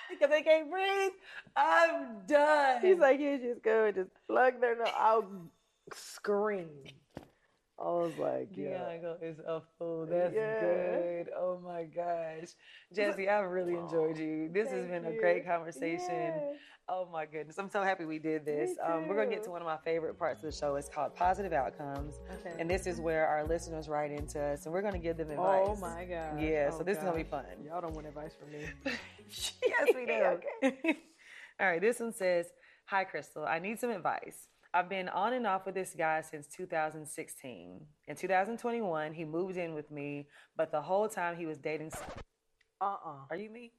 because 0.09 0.29
they 0.29 0.43
can't 0.43 0.71
breathe. 0.71 1.11
I'm 1.57 2.25
done. 2.25 2.81
He's 2.81 2.99
like, 2.99 3.19
you 3.19 3.37
just 3.37 3.63
go 3.63 3.83
and 3.85 3.95
just 3.95 4.11
plug 4.27 4.61
their 4.61 4.77
nose. 4.77 4.87
I'll 4.95 5.25
scream. 5.93 6.69
I 7.81 7.89
was 7.89 8.17
like, 8.17 8.49
yeah. 8.55 8.77
Diego 8.89 9.17
is 9.21 9.39
a 9.39 9.61
fool. 9.79 10.05
That's 10.05 10.33
Yeah. 10.35 10.59
good. 10.59 11.29
Oh 11.35 11.59
my 11.63 11.83
gosh. 11.85 12.49
Jazzy, 12.95 13.27
I 13.29 13.39
really 13.39 13.73
enjoyed 13.75 14.17
you. 14.17 14.49
This 14.53 14.69
has 14.69 14.87
Thank 14.87 15.03
been 15.03 15.13
a 15.13 15.17
great 15.17 15.45
conversation. 15.45 15.99
Yes. 16.09 16.55
Oh 16.89 17.07
my 17.11 17.25
goodness. 17.25 17.57
I'm 17.57 17.69
so 17.69 17.81
happy 17.83 18.05
we 18.05 18.19
did 18.19 18.45
this. 18.45 18.71
Um, 18.83 19.07
we're 19.07 19.15
going 19.15 19.29
to 19.29 19.35
get 19.35 19.43
to 19.45 19.49
one 19.49 19.61
of 19.61 19.65
my 19.65 19.77
favorite 19.77 20.19
parts 20.19 20.43
of 20.43 20.51
the 20.51 20.55
show. 20.55 20.75
It's 20.75 20.89
called 20.89 21.15
Positive 21.15 21.53
Outcomes. 21.53 22.19
Okay. 22.39 22.55
And 22.59 22.69
this 22.69 22.85
is 22.85 22.99
where 22.99 23.25
our 23.27 23.45
listeners 23.45 23.87
write 23.87 24.11
into 24.11 24.39
us 24.41 24.65
and 24.65 24.73
we're 24.73 24.81
going 24.81 24.93
to 24.93 24.99
give 24.99 25.17
them 25.17 25.31
advice. 25.31 25.63
oh 25.67 25.75
my 25.77 26.05
god. 26.05 26.39
Yeah, 26.41 26.69
Oh, 26.71 26.77
so 26.79 26.83
this 26.83 26.97
is 26.97 27.03
going 27.03 27.17
to 27.17 27.23
be 27.23 27.29
fun. 27.29 27.45
Y'all 27.65 27.81
don't 27.81 27.93
want 27.93 28.07
advice 28.07 28.33
from 28.37 28.51
me. 28.51 28.65
yes, 29.65 29.87
we 29.95 30.05
do. 30.05 30.93
All 31.59 31.67
right, 31.67 31.81
this 31.81 31.99
one 31.99 32.13
says 32.13 32.47
Hi, 32.85 33.05
Crystal. 33.05 33.45
I 33.45 33.59
need 33.59 33.79
some 33.79 33.89
advice. 33.89 34.47
I've 34.73 34.87
been 34.87 35.09
on 35.09 35.33
and 35.33 35.45
off 35.45 35.65
with 35.65 35.75
this 35.75 35.93
guy 35.97 36.21
since 36.21 36.47
2016. 36.47 37.81
In 38.07 38.15
2021, 38.15 39.13
he 39.13 39.25
moved 39.25 39.57
in 39.57 39.73
with 39.73 39.91
me, 39.91 40.27
but 40.55 40.71
the 40.71 40.81
whole 40.81 41.09
time 41.09 41.35
he 41.35 41.45
was 41.45 41.57
dating. 41.57 41.91
Uh 42.79 42.95
uh 43.05 43.15
Are 43.29 43.35
you 43.35 43.49
me? 43.49 43.73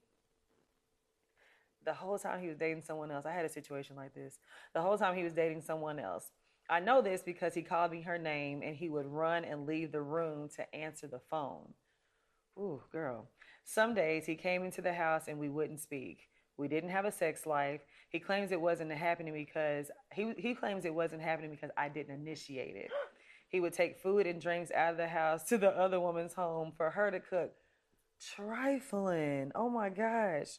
The 1.84 1.94
whole 1.94 2.18
time 2.18 2.42
he 2.42 2.48
was 2.48 2.58
dating 2.58 2.82
someone 2.82 3.10
else. 3.10 3.24
I 3.24 3.32
had 3.32 3.44
a 3.44 3.48
situation 3.48 3.96
like 3.96 4.14
this. 4.14 4.38
The 4.74 4.82
whole 4.82 4.98
time 4.98 5.16
he 5.16 5.24
was 5.24 5.32
dating 5.32 5.62
someone 5.62 5.98
else. 5.98 6.30
I 6.68 6.78
know 6.78 7.02
this 7.02 7.22
because 7.22 7.54
he 7.54 7.62
called 7.62 7.90
me 7.90 8.02
her 8.02 8.18
name 8.18 8.62
and 8.62 8.76
he 8.76 8.88
would 8.88 9.06
run 9.06 9.44
and 9.44 9.66
leave 9.66 9.92
the 9.92 10.02
room 10.02 10.48
to 10.56 10.74
answer 10.74 11.06
the 11.06 11.20
phone. 11.30 11.72
Ooh, 12.58 12.82
girl. 12.92 13.28
Some 13.64 13.94
days 13.94 14.26
he 14.26 14.34
came 14.34 14.62
into 14.62 14.82
the 14.82 14.92
house 14.92 15.24
and 15.26 15.38
we 15.38 15.48
wouldn't 15.48 15.80
speak. 15.80 16.28
We 16.56 16.68
didn't 16.68 16.90
have 16.90 17.06
a 17.06 17.12
sex 17.12 17.46
life. 17.46 17.80
He 18.12 18.20
claims 18.20 18.52
it 18.52 18.60
wasn't 18.60 18.92
happening 18.92 19.32
because 19.32 19.90
he 20.12 20.34
he 20.36 20.54
claims 20.54 20.84
it 20.84 20.94
wasn't 20.94 21.22
happening 21.22 21.50
because 21.50 21.70
I 21.76 21.88
didn't 21.88 22.14
initiate 22.14 22.76
it. 22.76 22.90
He 23.48 23.60
would 23.60 23.74
take 23.74 23.98
food 23.98 24.26
and 24.26 24.40
drinks 24.40 24.70
out 24.70 24.92
of 24.92 24.96
the 24.96 25.06
house 25.06 25.42
to 25.50 25.58
the 25.58 25.68
other 25.68 26.00
woman's 26.00 26.32
home 26.32 26.72
for 26.74 26.88
her 26.88 27.10
to 27.10 27.20
cook. 27.20 27.52
Trifling. 28.34 29.52
Oh 29.54 29.68
my 29.68 29.90
gosh. 29.90 30.56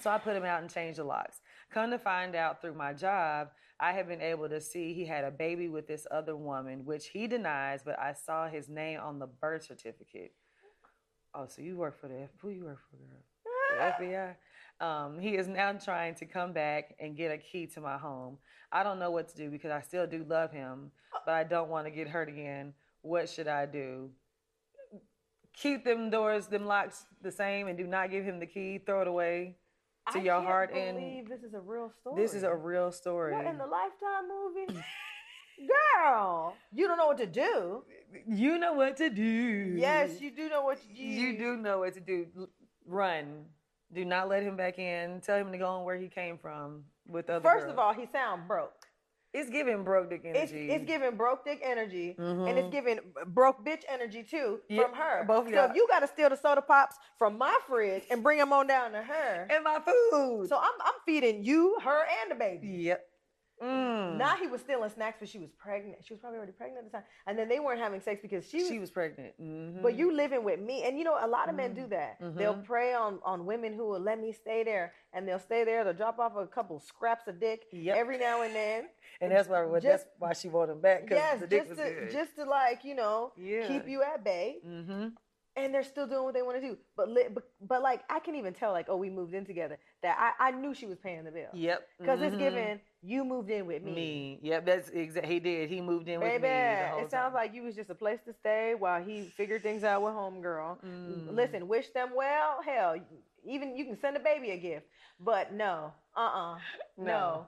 So 0.00 0.08
I 0.10 0.18
put 0.18 0.36
him 0.36 0.44
out 0.44 0.60
and 0.62 0.70
changed 0.70 1.00
the 1.00 1.04
locks. 1.04 1.40
Come 1.72 1.90
to 1.90 1.98
find 1.98 2.36
out 2.36 2.60
through 2.60 2.74
my 2.74 2.92
job, 2.92 3.48
I 3.80 3.90
have 3.92 4.06
been 4.06 4.20
able 4.20 4.48
to 4.48 4.60
see 4.60 4.94
he 4.94 5.06
had 5.06 5.24
a 5.24 5.30
baby 5.32 5.68
with 5.68 5.88
this 5.88 6.06
other 6.10 6.36
woman, 6.36 6.84
which 6.84 7.08
he 7.08 7.26
denies, 7.26 7.82
but 7.84 7.98
I 7.98 8.12
saw 8.12 8.48
his 8.48 8.68
name 8.68 9.00
on 9.00 9.18
the 9.18 9.26
birth 9.26 9.64
certificate. 9.64 10.34
Oh, 11.34 11.46
so 11.48 11.62
you 11.62 11.76
work 11.76 12.00
for 12.00 12.06
the 12.06 12.22
F- 12.22 12.30
who 12.40 12.50
you 12.50 12.64
work 12.64 12.78
for, 12.88 12.96
girl? 12.96 13.96
The 13.98 14.04
FBI. 14.04 14.34
Um, 14.80 15.18
he 15.18 15.36
is 15.36 15.48
now 15.48 15.72
trying 15.72 16.14
to 16.16 16.26
come 16.26 16.52
back 16.52 16.94
and 17.00 17.16
get 17.16 17.32
a 17.32 17.38
key 17.38 17.66
to 17.68 17.80
my 17.80 17.98
home. 17.98 18.38
I 18.70 18.82
don't 18.82 18.98
know 18.98 19.10
what 19.10 19.28
to 19.30 19.36
do 19.36 19.50
because 19.50 19.70
I 19.70 19.80
still 19.80 20.06
do 20.06 20.24
love 20.28 20.52
him, 20.52 20.92
but 21.24 21.34
I 21.34 21.44
don't 21.44 21.68
want 21.68 21.86
to 21.86 21.90
get 21.90 22.08
hurt 22.08 22.28
again. 22.28 22.74
What 23.02 23.28
should 23.28 23.48
I 23.48 23.66
do? 23.66 24.10
Keep 25.54 25.84
them 25.84 26.10
doors, 26.10 26.46
them 26.46 26.66
locks 26.66 27.06
the 27.22 27.32
same, 27.32 27.66
and 27.66 27.76
do 27.76 27.86
not 27.86 28.10
give 28.10 28.24
him 28.24 28.38
the 28.38 28.46
key. 28.46 28.78
Throw 28.78 29.00
it 29.02 29.08
away 29.08 29.56
to 30.12 30.18
I 30.18 30.22
your 30.22 30.40
heart. 30.40 30.70
And 30.72 30.96
believe 30.96 31.28
this 31.28 31.42
is 31.42 31.54
a 31.54 31.60
real 31.60 31.90
story. 32.00 32.22
this 32.22 32.34
is 32.34 32.42
a 32.44 32.54
real 32.54 32.92
story. 32.92 33.34
What 33.34 33.46
in 33.46 33.58
the 33.58 33.66
Lifetime 33.66 34.28
movie? 34.28 34.80
Girl, 36.06 36.54
you 36.72 36.86
don't 36.86 36.98
know 36.98 37.08
what 37.08 37.18
to 37.18 37.26
do. 37.26 37.82
you 38.28 38.58
know 38.58 38.74
what 38.74 38.96
to 38.98 39.10
do. 39.10 39.74
Yes, 39.76 40.20
you 40.20 40.30
do 40.30 40.48
know 40.48 40.62
what 40.62 40.80
to 40.80 40.88
do. 40.88 41.02
You 41.02 41.36
do 41.36 41.56
know 41.56 41.80
what 41.80 41.94
to 41.94 42.00
do. 42.00 42.26
Run. 42.86 43.46
Do 43.92 44.04
not 44.04 44.28
let 44.28 44.42
him 44.42 44.56
back 44.56 44.78
in. 44.78 45.20
Tell 45.22 45.38
him 45.38 45.50
to 45.52 45.58
go 45.58 45.66
on 45.66 45.84
where 45.84 45.96
he 45.96 46.08
came 46.08 46.36
from 46.38 46.84
with 47.06 47.30
other. 47.30 47.42
First 47.42 47.64
girls. 47.66 47.72
of 47.72 47.78
all, 47.78 47.94
he 47.94 48.06
sound 48.12 48.46
broke. 48.46 48.72
it's 49.34 49.50
giving 49.50 49.84
broke 49.84 50.08
dick 50.10 50.22
energy. 50.24 50.70
it's 50.70 50.84
giving 50.86 51.14
broke 51.16 51.44
dick 51.44 51.60
energy, 51.62 52.16
and 52.18 52.38
Mhm. 52.38 52.56
it's 52.58 52.70
giving 52.72 52.98
broke 53.26 53.62
bitch 53.64 53.84
energy 53.88 54.22
too 54.22 54.60
Yeah, 54.68 54.82
from 54.84 54.94
her. 54.94 55.24
both 55.24 55.46
of 55.46 55.52
so 55.52 55.54
y'all. 55.56 55.70
if 55.70 55.76
you 55.76 55.86
got 55.86 56.00
to 56.00 56.06
steal 56.06 56.30
the 56.30 56.36
soda 56.36 56.62
pops 56.62 56.96
from 57.18 57.36
my 57.36 57.56
fridge 57.66 58.04
and 58.10 58.22
bring 58.22 58.38
them 58.38 58.52
on 58.54 58.66
down 58.66 58.92
to 58.92 59.02
her, 59.02 59.46
and 59.50 59.62
my 59.64 59.80
food. 59.80 60.48
so 60.48 60.56
I'm 60.58 60.72
I'm 60.80 60.94
feeding 61.04 61.44
you, 61.44 61.78
her, 61.80 62.04
and 62.22 62.30
the 62.30 62.34
baby. 62.36 62.68
yep. 62.68 63.06
Mm. 63.62 64.16
Now 64.18 64.36
he 64.36 64.46
was 64.46 64.60
stealing 64.60 64.88
snacks, 64.90 65.16
but 65.20 65.28
she 65.28 65.38
was 65.38 65.50
pregnant. 65.50 65.98
She 66.04 66.12
was 66.14 66.20
probably 66.20 66.38
already 66.38 66.52
pregnant 66.52 66.86
at 66.86 66.92
the 66.92 66.96
time, 66.98 67.06
and 67.26 67.38
then 67.38 67.48
they 67.48 67.60
weren't 67.60 67.80
having 67.80 68.00
sex 68.00 68.20
because 68.22 68.48
she 68.48 68.58
was. 68.58 68.68
she 68.68 68.78
was 68.78 68.90
pregnant. 68.90 69.34
Mhm. 69.40 69.82
but 69.82 69.94
you 69.96 70.12
living 70.12 70.44
with 70.44 70.60
me, 70.60 70.84
and 70.84 70.98
you 70.98 71.04
know 71.04 71.16
a 71.20 71.26
lot 71.26 71.48
of 71.48 71.54
men 71.54 71.74
do 71.74 71.86
that. 71.88 72.20
Mhm. 72.20 72.36
They'll 72.36 72.54
prey 72.62 72.94
on 72.94 73.18
on 73.24 73.46
women 73.46 73.72
who 73.72 73.86
will 73.88 74.00
let 74.00 74.20
me 74.20 74.32
stay 74.32 74.62
there, 74.64 74.92
and 75.12 75.26
they'll 75.26 75.38
stay 75.38 75.64
there. 75.64 75.84
They'll 75.84 75.94
drop 75.94 76.18
off 76.18 76.36
a 76.36 76.46
couple 76.46 76.78
scraps 76.80 77.26
of 77.28 77.40
dick 77.40 77.66
Yep. 77.72 77.96
every 77.96 78.18
now 78.18 78.42
and 78.42 78.54
then. 78.54 78.88
and 79.20 79.32
that's 79.32 79.48
why 79.48 79.64
well, 79.64 79.80
just- 79.80 80.04
that's 80.04 80.06
why 80.18 80.32
she 80.32 80.48
wanted 80.48 80.72
him 80.72 80.80
back 80.80 81.08
Yes, 81.10 81.40
the 81.40 81.46
dick 81.46 81.60
just 81.66 81.70
was 81.70 81.78
to 81.78 81.94
good. 81.94 82.10
just 82.10 82.36
to 82.36 82.44
like 82.44 82.84
you 82.84 82.94
know 82.94 83.32
Yeah. 83.36 83.66
keep 83.66 83.88
you 83.88 84.02
at 84.02 84.22
bay, 84.24 84.58
mm-hmm. 84.66 85.08
and 85.56 85.74
they're 85.74 85.82
still 85.82 86.06
doing 86.06 86.24
what 86.24 86.34
they 86.34 86.42
want 86.42 86.60
to 86.60 86.66
do. 86.68 86.78
But, 86.96 87.08
li- 87.08 87.28
but 87.32 87.44
but 87.60 87.82
like 87.82 88.02
I 88.08 88.20
can 88.20 88.34
even 88.36 88.54
tell 88.54 88.72
like 88.72 88.86
oh 88.88 88.96
we 88.96 89.10
moved 89.10 89.34
in 89.34 89.44
together 89.44 89.78
that 90.02 90.16
I 90.38 90.48
I 90.48 90.50
knew 90.52 90.72
she 90.74 90.86
was 90.86 90.98
paying 90.98 91.24
the 91.24 91.32
bill 91.32 91.50
Yep. 91.52 91.88
because 91.98 92.20
it's 92.22 92.36
mhm. 92.36 92.38
given 92.38 92.80
you 93.02 93.24
moved 93.24 93.50
in 93.50 93.66
with 93.66 93.82
me. 93.82 93.92
me. 93.92 94.38
Yep. 94.42 94.66
That's 94.66 94.88
exactly. 94.90 95.34
He 95.34 95.40
did. 95.40 95.70
He 95.70 95.80
moved 95.80 96.08
in 96.08 96.20
with 96.20 96.42
me. 96.42 96.48
it 96.48 97.10
sounds 97.10 97.12
time. 97.12 97.34
like 97.34 97.54
you 97.54 97.62
was 97.62 97.74
just 97.74 97.90
a 97.90 97.94
place 97.94 98.18
to 98.26 98.32
stay 98.32 98.74
while 98.76 99.02
he 99.02 99.22
figured 99.36 99.62
things 99.62 99.84
out 99.84 100.02
with 100.02 100.12
homegirl. 100.12 100.78
Mm. 100.84 101.34
Listen, 101.34 101.68
wish 101.68 101.90
them 101.90 102.10
well. 102.14 102.58
Hell, 102.64 102.96
even 103.44 103.76
you 103.76 103.84
can 103.84 103.98
send 104.00 104.16
a 104.16 104.20
baby 104.20 104.50
a 104.50 104.56
gift, 104.56 104.86
but 105.20 105.52
no, 105.52 105.92
uh, 106.16 106.20
uh 106.20 106.58
no, 106.98 107.04
No. 107.04 107.46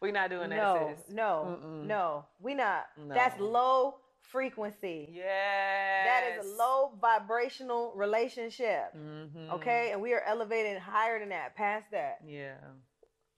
We're 0.00 0.10
not 0.10 0.30
doing 0.30 0.50
that, 0.50 0.56
no, 0.56 0.94
sis. 0.96 1.14
no, 1.14 1.58
Mm-mm. 1.62 1.86
no. 1.86 2.24
We 2.40 2.54
not. 2.54 2.86
No. 2.98 3.14
That's 3.14 3.38
low 3.38 3.96
frequency. 4.20 5.08
Yes. 5.12 5.24
That 6.06 6.22
is 6.40 6.46
a 6.46 6.56
low 6.56 6.92
vibrational 7.00 7.92
relationship. 7.94 8.94
Mm-hmm. 8.96 9.52
Okay, 9.52 9.90
and 9.92 10.02
we 10.02 10.12
are 10.12 10.22
elevated 10.26 10.78
higher 10.78 11.20
than 11.20 11.28
that, 11.28 11.54
past 11.54 11.86
that. 11.92 12.18
Yeah. 12.26 12.54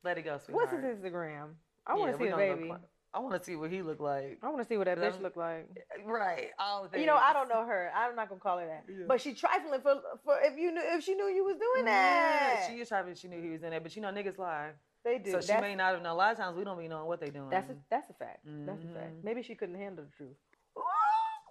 Let 0.04 0.18
it 0.18 0.22
go, 0.22 0.38
sweetheart. 0.38 0.72
What's 0.72 0.84
his 0.84 0.98
Instagram? 1.12 1.54
I 1.86 1.94
want 1.94 2.12
to 2.12 2.18
we 2.18 2.26
see 2.26 2.30
the 2.30 2.36
baby. 2.36 2.72
I 3.14 3.20
want 3.20 3.34
to 3.38 3.42
see 3.44 3.56
what 3.56 3.70
he 3.70 3.80
looked 3.82 4.02
like. 4.02 4.38
I 4.42 4.48
want 4.48 4.58
to 4.58 4.68
see 4.68 4.76
what 4.76 4.84
that 4.84 4.98
bitch 4.98 5.20
look 5.22 5.36
like. 5.36 5.66
Right. 6.04 6.50
All 6.58 6.88
You 6.94 7.06
know, 7.06 7.16
I 7.16 7.32
don't 7.32 7.48
know 7.48 7.64
her. 7.64 7.90
I'm 7.96 8.14
not 8.14 8.28
gonna 8.28 8.40
call 8.40 8.58
her 8.58 8.66
that. 8.66 8.84
Yeah. 8.88 9.06
But 9.08 9.20
she 9.20 9.32
trifling 9.32 9.80
for 9.80 9.96
for 10.24 10.38
if 10.42 10.58
you 10.58 10.70
knew 10.72 10.82
if 10.84 11.02
she 11.02 11.14
knew 11.14 11.26
you 11.26 11.44
was 11.44 11.56
doing 11.56 11.86
Yeah, 11.86 11.92
that. 11.92 12.66
she 12.68 12.80
is 12.80 12.88
trying. 12.88 13.14
She 13.14 13.28
knew 13.28 13.40
he 13.40 13.48
was 13.50 13.62
in 13.62 13.70
there, 13.70 13.80
but 13.80 13.96
you 13.96 14.02
know, 14.02 14.08
niggas 14.08 14.38
lie. 14.38 14.70
They 15.04 15.18
do. 15.18 15.30
So 15.32 15.40
she 15.40 15.58
may 15.60 15.74
not 15.74 15.94
have 15.94 16.02
known. 16.02 16.12
A 16.12 16.16
lot 16.16 16.32
of 16.32 16.38
times 16.38 16.56
we 16.56 16.64
don't 16.64 16.78
be 16.78 16.86
knowing 16.86 17.06
what 17.06 17.18
they're 17.20 17.30
doing. 17.30 17.48
That's 17.48 17.70
a, 17.70 17.76
that's 17.88 18.10
a 18.10 18.12
fact. 18.12 18.40
That's 18.44 18.84
a 18.84 18.88
fact. 18.88 19.16
Mhm. 19.16 19.24
Maybe 19.24 19.42
she 19.42 19.54
couldn't 19.54 19.76
handle 19.76 20.04
the 20.04 20.10
truth. 20.16 20.36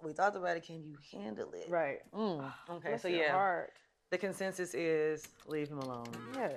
we 0.04 0.12
talked 0.12 0.36
about 0.36 0.56
it. 0.56 0.64
Can 0.64 0.76
you 0.84 0.96
handle 1.12 1.50
it? 1.54 1.68
Right. 1.68 1.98
Mm, 2.14 2.52
okay. 2.70 2.88
Bless 2.90 3.02
so 3.02 3.08
yeah, 3.08 3.32
heart. 3.32 3.72
the 4.10 4.18
consensus 4.18 4.74
is 4.74 5.26
leave 5.46 5.68
him 5.68 5.78
alone 5.78 6.06
Yes. 6.34 6.52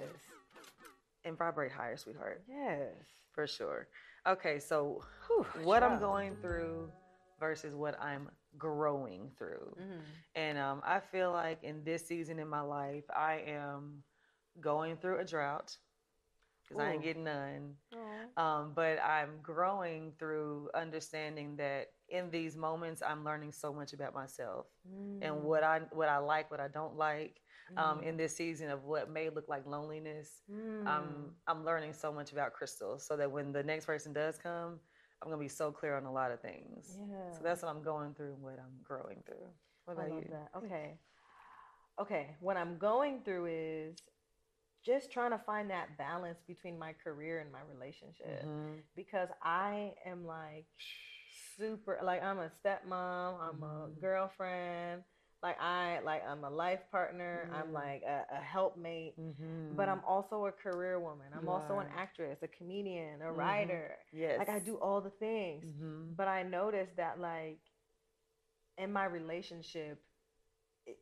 And 1.25 1.37
vibrate 1.37 1.71
higher, 1.71 1.97
sweetheart, 1.97 2.43
Yes. 2.47 2.93
for 3.31 3.47
sure. 3.47 3.87
Okay. 4.27 4.59
So 4.59 5.03
Whew, 5.27 5.45
what 5.63 5.83
I'm 5.83 5.99
going 5.99 6.35
through 6.41 6.91
versus 7.39 7.75
what 7.75 7.99
I'm 8.01 8.29
growing 8.57 9.31
through. 9.37 9.75
Mhm. 9.79 10.01
And 10.35 10.57
um, 10.57 10.81
I 10.85 10.99
feel 10.99 11.31
like 11.31 11.63
in 11.63 11.83
this 11.83 12.05
season 12.07 12.39
in 12.39 12.47
my 12.47 12.61
life, 12.61 13.03
I 13.09 13.43
am 13.47 14.03
going 14.59 14.97
through 14.97 15.19
a 15.19 15.25
drought 15.25 15.77
because 16.63 16.79
I 16.79 16.91
ain't 16.93 17.03
getting 17.03 17.23
none. 17.23 17.75
Um, 18.37 18.73
but 18.73 18.99
I'm 19.03 19.39
growing 19.41 20.13
through 20.17 20.69
understanding 20.73 21.57
that 21.57 21.91
in 22.09 22.29
these 22.31 22.55
moments, 22.55 23.01
I'm 23.05 23.23
learning 23.23 23.51
so 23.51 23.73
much 23.73 23.93
about 23.93 24.13
myself 24.13 24.67
and 25.21 25.35
Mm. 25.35 25.41
what 25.43 25.63
I 25.63 25.79
what 25.91 26.09
I 26.09 26.17
like, 26.17 26.49
what 26.51 26.59
I 26.59 26.67
don't 26.67 26.95
like. 26.97 27.41
Um, 27.77 27.99
Mhm. 27.99 28.03
in 28.03 28.17
this 28.17 28.35
season 28.35 28.69
of 28.69 28.83
what 28.85 29.09
may 29.09 29.29
look 29.29 29.47
like 29.47 29.65
loneliness, 29.65 30.41
Mm. 30.49 30.85
I'm 30.87 31.31
I'm 31.47 31.65
learning 31.65 31.93
so 31.93 32.11
much 32.11 32.31
about 32.31 32.53
crystals 32.53 33.05
so 33.05 33.15
that 33.17 33.31
when 33.31 33.51
the 33.51 33.63
next 33.63 33.85
person 33.85 34.13
does 34.13 34.37
come, 34.37 34.79
I'm 35.21 35.29
gonna 35.29 35.37
be 35.41 35.47
so 35.47 35.71
clear 35.71 35.95
on 35.97 36.05
a 36.05 36.11
lot 36.11 36.31
of 36.31 36.41
things. 36.41 36.97
yeah. 36.99 37.37
So 37.37 37.43
that's 37.43 37.61
what 37.61 37.69
I'm 37.69 37.83
going 37.83 38.13
through 38.13 38.33
and 38.33 38.41
what 38.43 38.59
I'm 38.59 38.81
growing 38.83 39.23
through. 39.25 39.47
What 39.85 39.93
I 39.97 40.01
about 40.01 40.09
love 40.09 40.23
you? 40.23 40.31
that. 40.31 40.49
Okay. 40.57 40.99
Okay. 41.99 42.35
What 42.39 42.57
I'm 42.57 42.77
going 42.77 43.21
through 43.23 43.45
is 43.47 43.97
just 44.85 45.11
trying 45.11 45.31
to 45.31 45.37
find 45.39 45.69
that 45.69 45.97
balance 45.97 46.39
between 46.47 46.77
my 46.77 46.93
career 46.93 47.39
and 47.39 47.51
my 47.51 47.59
relationship 47.71 48.43
Mhm. 48.45 48.83
because 48.95 49.29
I 49.43 49.93
am 50.05 50.25
like 50.25 50.65
super 51.57 51.99
like 52.03 52.23
I'm 52.23 52.39
a 52.39 52.51
stepmom, 52.63 53.39
I'm 53.41 53.63
a 53.63 53.89
Mhm. 53.89 54.01
girlfriend, 54.01 55.03
like 55.43 55.59
I 55.59 55.99
like 56.05 56.23
I'm 56.27 56.43
a 56.43 56.49
life 56.49 56.81
partner, 56.91 57.49
I'm 57.51 57.69
Mhm. 57.69 57.73
like 57.73 58.03
a, 58.03 58.25
a 58.31 58.41
helpmate, 58.41 59.15
Mhm. 59.17 59.75
but 59.75 59.89
I'm 59.89 60.03
also 60.05 60.45
a 60.45 60.51
career 60.51 60.99
woman. 60.99 61.33
I'm 61.33 61.47
also 61.49 61.79
an 61.79 61.87
actress, 61.95 62.43
a 62.43 62.47
comedian, 62.47 63.21
a 63.21 63.25
Mhm. 63.25 63.35
writer. 63.35 63.97
yes, 64.11 64.39
Like 64.39 64.49
I 64.49 64.59
do 64.59 64.75
all 64.77 65.01
the 65.01 65.09
things. 65.09 65.63
Mhm. 65.65 66.15
But 66.15 66.27
I 66.27 66.43
noticed 66.43 66.95
that 66.97 67.19
like 67.19 67.59
in 68.77 68.91
my 68.91 69.05
relationship, 69.05 70.03
it, 70.85 70.99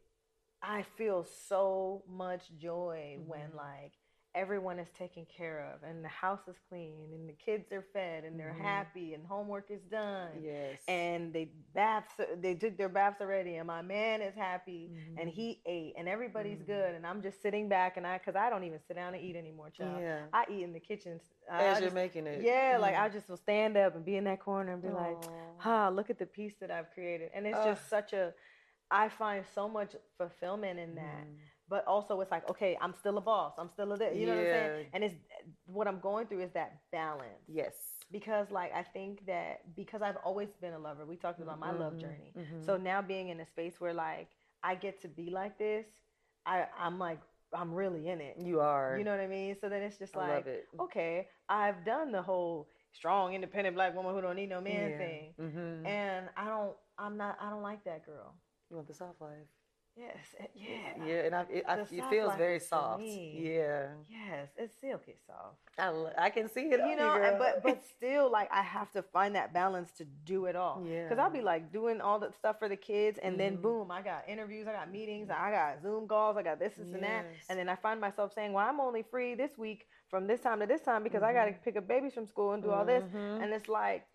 I 0.61 0.83
feel 0.83 1.23
so 1.23 2.03
much 2.07 2.49
joy 2.57 3.17
when 3.25 3.51
Mhm. 3.51 3.55
like 3.55 3.98
everyone 4.35 4.77
is 4.79 4.89
taken 4.91 5.25
care 5.25 5.71
of 5.73 5.81
and 5.83 6.03
the 6.03 6.07
house 6.09 6.47
is 6.47 6.55
clean 6.69 7.09
and 7.13 7.27
the 7.27 7.33
kids 7.33 7.71
are 7.71 7.81
fed 7.93 8.23
and 8.23 8.39
they're 8.39 8.53
Mhm. 8.53 8.61
happy 8.63 9.13
and 9.15 9.25
homework 9.25 9.71
is 9.71 9.81
done 9.85 10.41
Yes, 10.43 10.83
and 10.87 11.33
they 11.33 11.45
baths 11.73 12.13
they 12.37 12.53
took 12.55 12.77
their 12.77 12.89
baths 12.89 13.21
already 13.21 13.55
and 13.57 13.65
my 13.67 13.81
man 13.81 14.21
is 14.21 14.35
happy 14.35 14.91
and 15.17 15.29
Mhm. 15.29 15.33
he 15.33 15.61
ate 15.65 15.95
and 15.97 16.07
everybody's 16.07 16.61
Mhm. 16.61 16.67
good 16.67 16.95
and 16.95 17.07
I'm 17.07 17.21
just 17.21 17.41
sitting 17.41 17.67
back 17.69 17.97
and 17.97 18.05
I 18.05 18.19
because 18.19 18.35
I 18.35 18.49
don't 18.49 18.63
even 18.63 18.79
sit 18.79 18.95
down 18.95 19.15
and 19.15 19.23
eat 19.23 19.35
anymore, 19.35 19.71
child. 19.71 20.01
yeah. 20.01 20.27
I 20.31 20.45
eat 20.49 20.63
in 20.63 20.73
the 20.73 20.79
kitchen. 20.79 21.19
As 21.49 21.77
I 21.77 21.79
you're 21.79 21.79
just, 21.81 21.95
making 21.95 22.27
it, 22.27 22.41
yeah, 22.43 22.77
like. 22.79 22.95
I 22.95 23.09
just 23.09 23.27
will 23.29 23.37
stand 23.37 23.77
up 23.77 23.95
and 23.95 24.05
be 24.05 24.15
in 24.15 24.25
that 24.25 24.39
corner 24.39 24.73
and 24.73 24.81
be 24.81 24.89
like, 24.91 25.17
Aw. 25.25 25.61
ah, 25.65 25.89
look 25.89 26.09
at 26.11 26.19
the 26.19 26.25
piece 26.27 26.55
that 26.61 26.69
I've 26.69 26.91
created. 26.91 27.31
And 27.33 27.47
it's 27.47 27.57
just 27.65 27.89
such 27.89 28.13
a, 28.13 28.33
I 28.91 29.09
find 29.09 29.43
so 29.55 29.67
much 29.67 29.95
fulfillment 30.17 30.79
in 30.79 30.95
that. 30.95 31.25
But 31.69 31.85
also, 31.85 32.19
it's 32.21 32.31
like, 32.31 32.49
okay, 32.49 32.77
I'm 32.81 32.93
still 32.99 33.17
a 33.17 33.21
boss. 33.21 33.53
I'm 33.59 33.69
still 33.69 33.91
a 33.93 33.97
this. 33.97 34.17
You 34.17 34.25
know 34.25 34.31
what 34.35 34.41
I'm 34.41 34.51
saying? 34.51 34.85
And 34.93 35.03
it's 35.03 35.15
what 35.65 35.87
I'm 35.87 35.99
going 35.99 36.25
through 36.27 36.41
is 36.41 36.51
that 36.53 36.81
balance. 36.91 37.43
Yes. 37.47 37.73
Because, 38.11 38.49
like, 38.49 38.73
I 38.73 38.81
think 38.81 39.25
that 39.27 39.75
because 39.75 40.01
I've 40.01 40.17
always 40.25 40.49
been 40.59 40.73
a 40.73 40.79
lover, 40.79 41.05
we 41.05 41.15
talked 41.15 41.41
about 41.41 41.59
my 41.59 41.71
love 41.71 41.93
Mhm. 41.93 42.01
journey. 42.01 42.33
Mhm. 42.35 42.65
So 42.65 42.75
now 42.77 43.03
being 43.03 43.29
in 43.29 43.39
a 43.39 43.45
space 43.45 43.79
where, 43.79 43.93
like, 43.93 44.29
I 44.63 44.73
get 44.75 44.99
to 45.01 45.07
be 45.07 45.29
like 45.29 45.59
this, 45.59 45.85
I, 46.45 46.67
I'm 46.77 46.97
like, 46.97 47.19
I'm 47.53 47.73
really 47.73 48.07
in 48.09 48.19
it. 48.19 48.37
you 48.37 48.59
are. 48.61 48.97
You 48.97 49.03
know 49.03 49.11
what 49.11 49.19
I 49.19 49.27
mean? 49.27 49.55
So 49.61 49.69
then 49.69 49.83
it's 49.83 49.97
just 49.99 50.15
like, 50.15 50.45
love 50.45 50.47
it. 50.47 50.67
okay, 50.79 51.27
I've 51.49 51.83
done 51.85 52.11
the 52.11 52.21
whole 52.21 52.69
strong, 52.93 53.33
independent 53.35 53.75
black 53.75 53.95
woman 53.95 54.13
who 54.15 54.21
don't 54.21 54.35
need 54.35 54.49
no 54.49 54.61
man 54.61 54.89
Yeah. 54.91 54.97
thing. 54.97 55.33
Mhm. 55.39 55.85
And 55.85 56.29
I 56.35 56.45
don't, 56.47 56.75
I'm 56.97 57.15
not, 57.17 57.37
I 57.39 57.49
don't 57.51 57.61
like 57.61 57.83
that 57.83 58.05
girl. 58.05 58.33
you 58.69 58.75
want 58.75 58.87
the 58.87 58.93
soft 58.93 59.19
life? 59.21 59.47
Yes, 59.95 60.15
it- 60.39 60.51
yeah, 60.55 61.05
Yeah, 61.05 61.25
and 61.25 61.35
I, 61.35 61.41
it, 61.51 61.65
I, 61.67 61.75
it 61.79 61.87
feels 62.09 62.31
very 62.37 62.59
soft. 62.59 63.03
Yeah, 63.03 63.87
yes. 64.07 64.49
It's 64.57 64.73
silky 64.79 65.15
soft. 65.27 65.57
I, 65.77 66.25
I 66.25 66.29
can 66.29 66.49
see 66.49 66.61
it. 66.69 66.79
You 66.89 66.95
know, 66.95 67.35
but 67.37 67.63
but 67.63 67.83
still, 67.97 68.31
like 68.31 68.49
I 68.51 68.61
have 68.61 68.91
to 68.93 69.01
find 69.01 69.35
that 69.35 69.53
balance 69.53 69.91
to 69.97 70.05
do 70.05 70.45
it 70.45 70.55
all. 70.55 70.81
Yeah. 70.85 71.03
Because 71.03 71.19
I'll 71.19 71.29
be 71.31 71.41
like 71.41 71.71
doing 71.71 71.99
all 72.01 72.17
the 72.19 72.31
stuff 72.31 72.59
for 72.59 72.69
the 72.69 72.77
kids, 72.77 73.19
and 73.21 73.39
then 73.39 73.57
Mhm. 73.57 73.61
boom, 73.61 73.91
I 73.91 74.01
got 74.01 74.23
interviews, 74.27 74.67
I 74.67 74.73
got 74.73 74.89
meetings, 74.91 75.29
I 75.29 75.51
got 75.51 75.81
Zoom 75.81 76.07
calls, 76.07 76.37
I 76.37 76.43
got 76.43 76.59
this, 76.59 76.75
this, 76.75 76.93
and 76.93 77.03
that, 77.03 77.25
and 77.49 77.59
then 77.59 77.67
I 77.69 77.75
find 77.75 77.99
myself 77.99 78.33
saying, 78.33 78.53
"Well, 78.53 78.65
I'm 78.65 78.79
only 78.79 79.03
free 79.03 79.35
this 79.35 79.57
week 79.57 79.87
from 80.09 80.27
this 80.27 80.39
time 80.39 80.59
to 80.61 80.65
this 80.65 80.81
time 80.81 81.03
because 81.03 81.23
I 81.23 81.33
got 81.33 81.45
to 81.45 81.53
pick 81.53 81.75
up 81.77 81.87
babies 81.87 82.13
from 82.13 82.25
school 82.25 82.53
and 82.53 82.63
do 82.63 82.71
all 82.71 82.85
this." 82.85 83.03
Mhm. 83.03 83.43
And 83.43 83.53
it's 83.53 83.67
like 83.67 84.05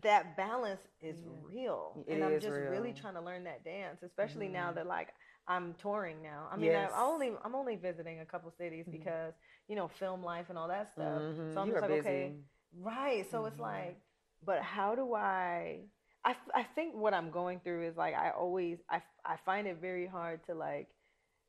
that 0.00 0.36
balance 0.36 0.80
is 1.00 1.16
Yeah. 1.22 1.28
real, 1.42 2.02
It 2.06 2.14
and 2.14 2.24
I'm 2.24 2.40
just 2.40 2.58
really 2.58 2.92
trying 2.92 3.14
to 3.14 3.20
learn 3.20 3.44
that 3.44 3.64
dance, 3.64 4.02
especially 4.02 4.48
now 4.48 4.70
Mhm. 4.70 4.74
that 4.76 4.86
like 4.86 5.08
I'm 5.46 5.74
touring 5.74 6.22
now. 6.22 6.48
I 6.50 6.56
mean, 6.56 6.70
Yes. 6.70 6.92
I, 6.94 7.02
only 7.02 7.32
I'm 7.44 7.54
only 7.54 7.76
visiting 7.76 8.20
a 8.20 8.24
couple 8.26 8.50
cities 8.50 8.86
Mhm. 8.88 8.92
because 8.92 9.34
you 9.68 9.76
know 9.76 9.88
film 9.88 10.22
life 10.22 10.48
and 10.48 10.58
all 10.58 10.68
that 10.68 10.90
stuff. 10.92 11.22
Mhm. 11.22 11.54
So 11.54 11.60
I'm 11.60 11.66
you 11.66 11.72
just 11.72 11.82
like, 11.82 11.90
busy. 11.90 12.08
okay, 12.08 12.32
right. 12.78 13.26
So 13.30 13.44
it's 13.46 13.56
Mhm. 13.56 13.60
like, 13.60 14.00
but 14.44 14.62
how 14.62 14.94
do 14.94 15.14
I? 15.14 15.88
I, 16.24 16.36
I 16.54 16.62
think 16.62 16.94
what 16.94 17.14
I'm 17.14 17.30
going 17.30 17.60
through 17.60 17.86
is 17.88 17.96
like 17.96 18.14
I 18.14 18.30
always 18.30 18.78
I, 18.88 18.96
f- 18.96 19.20
I 19.24 19.36
find 19.36 19.66
it 19.66 19.78
very 19.80 20.06
hard 20.06 20.44
to 20.46 20.54
like 20.54 20.88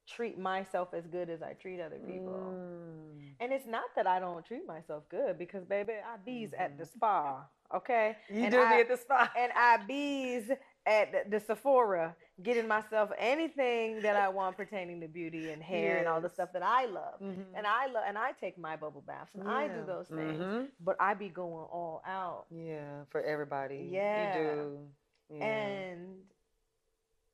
treat 0.07 0.37
myself 0.37 0.89
as 0.93 1.07
good 1.07 1.29
as 1.29 1.41
I 1.41 1.53
treat 1.53 1.79
other 1.79 1.99
people. 1.99 2.33
Mm. 2.33 3.33
And 3.39 3.51
it's 3.51 3.65
not 3.65 3.85
that 3.95 4.07
I 4.07 4.19
don't 4.19 4.45
treat 4.45 4.65
myself 4.67 5.03
good 5.09 5.37
because 5.37 5.65
baby, 5.65 5.93
I 5.93 6.17
bees 6.23 6.53
at 6.57 6.77
the 6.77 6.85
spa, 6.85 7.45
okay? 7.73 8.17
You 8.29 8.43
and 8.43 8.51
do 8.51 8.61
I, 8.61 8.75
be 8.75 8.81
at 8.81 8.89
the 8.89 8.97
spa. 8.97 9.31
and 9.37 9.51
I 9.55 9.77
bees 9.85 10.51
at 10.85 11.11
the, 11.11 11.29
the 11.29 11.39
Sephora, 11.39 12.15
getting 12.41 12.67
myself 12.67 13.09
anything 13.17 14.01
that 14.01 14.15
I 14.15 14.27
want 14.27 14.57
pertaining 14.57 14.99
to 15.01 15.07
beauty 15.07 15.51
and 15.51 15.63
hair 15.63 15.97
and 15.97 16.07
all 16.07 16.19
the 16.19 16.29
stuff 16.29 16.49
that 16.53 16.63
I 16.63 16.85
love. 16.85 17.21
Mhm. 17.21 17.45
And 17.55 17.65
I 17.65 17.87
love 17.87 18.03
and 18.05 18.17
I 18.17 18.31
take 18.33 18.57
my 18.57 18.75
bubble 18.75 19.03
baths 19.05 19.31
and 19.35 19.47
I 19.47 19.67
do 19.67 19.85
those 19.85 20.07
things. 20.09 20.41
Mhm. 20.41 20.67
But 20.81 20.97
I 20.99 21.13
be 21.13 21.29
going 21.29 21.65
all 21.71 22.01
out. 22.05 22.45
Yeah, 22.51 23.05
for 23.09 23.21
everybody. 23.21 23.87
Yeah. 23.91 24.37
You 24.37 24.43
do. 24.43 24.89
Yeah. 25.29 25.45
And 25.45 26.15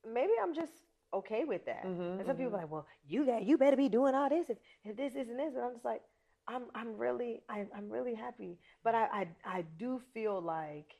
maybe 0.05 0.33
I'm 0.41 0.53
just 0.53 0.73
okay 1.13 1.43
with 1.45 1.65
that. 1.65 1.83
Mhm, 1.85 2.19
And 2.19 2.25
some 2.25 2.35
people 2.37 2.51
mhm. 2.51 2.55
are 2.55 2.61
like, 2.61 2.71
well, 2.71 2.87
you 3.07 3.25
got 3.25 3.43
you 3.43 3.57
better 3.57 3.77
be 3.77 3.89
doing 3.89 4.15
all 4.15 4.29
this 4.29 4.49
if, 4.49 4.57
if 4.83 4.95
this, 4.95 5.15
isn't 5.15 5.37
this. 5.37 5.53
And 5.55 5.63
I'm 5.63 5.73
just 5.73 5.85
like, 5.85 6.01
I'm 6.47 6.63
I'm 6.75 6.97
really 6.97 7.41
I, 7.49 7.65
I'm 7.75 7.89
really 7.89 8.15
happy. 8.15 8.57
But 8.83 8.95
I, 8.95 9.03
I 9.21 9.27
I 9.45 9.61
do 9.77 10.01
feel 10.13 10.41
like 10.41 10.93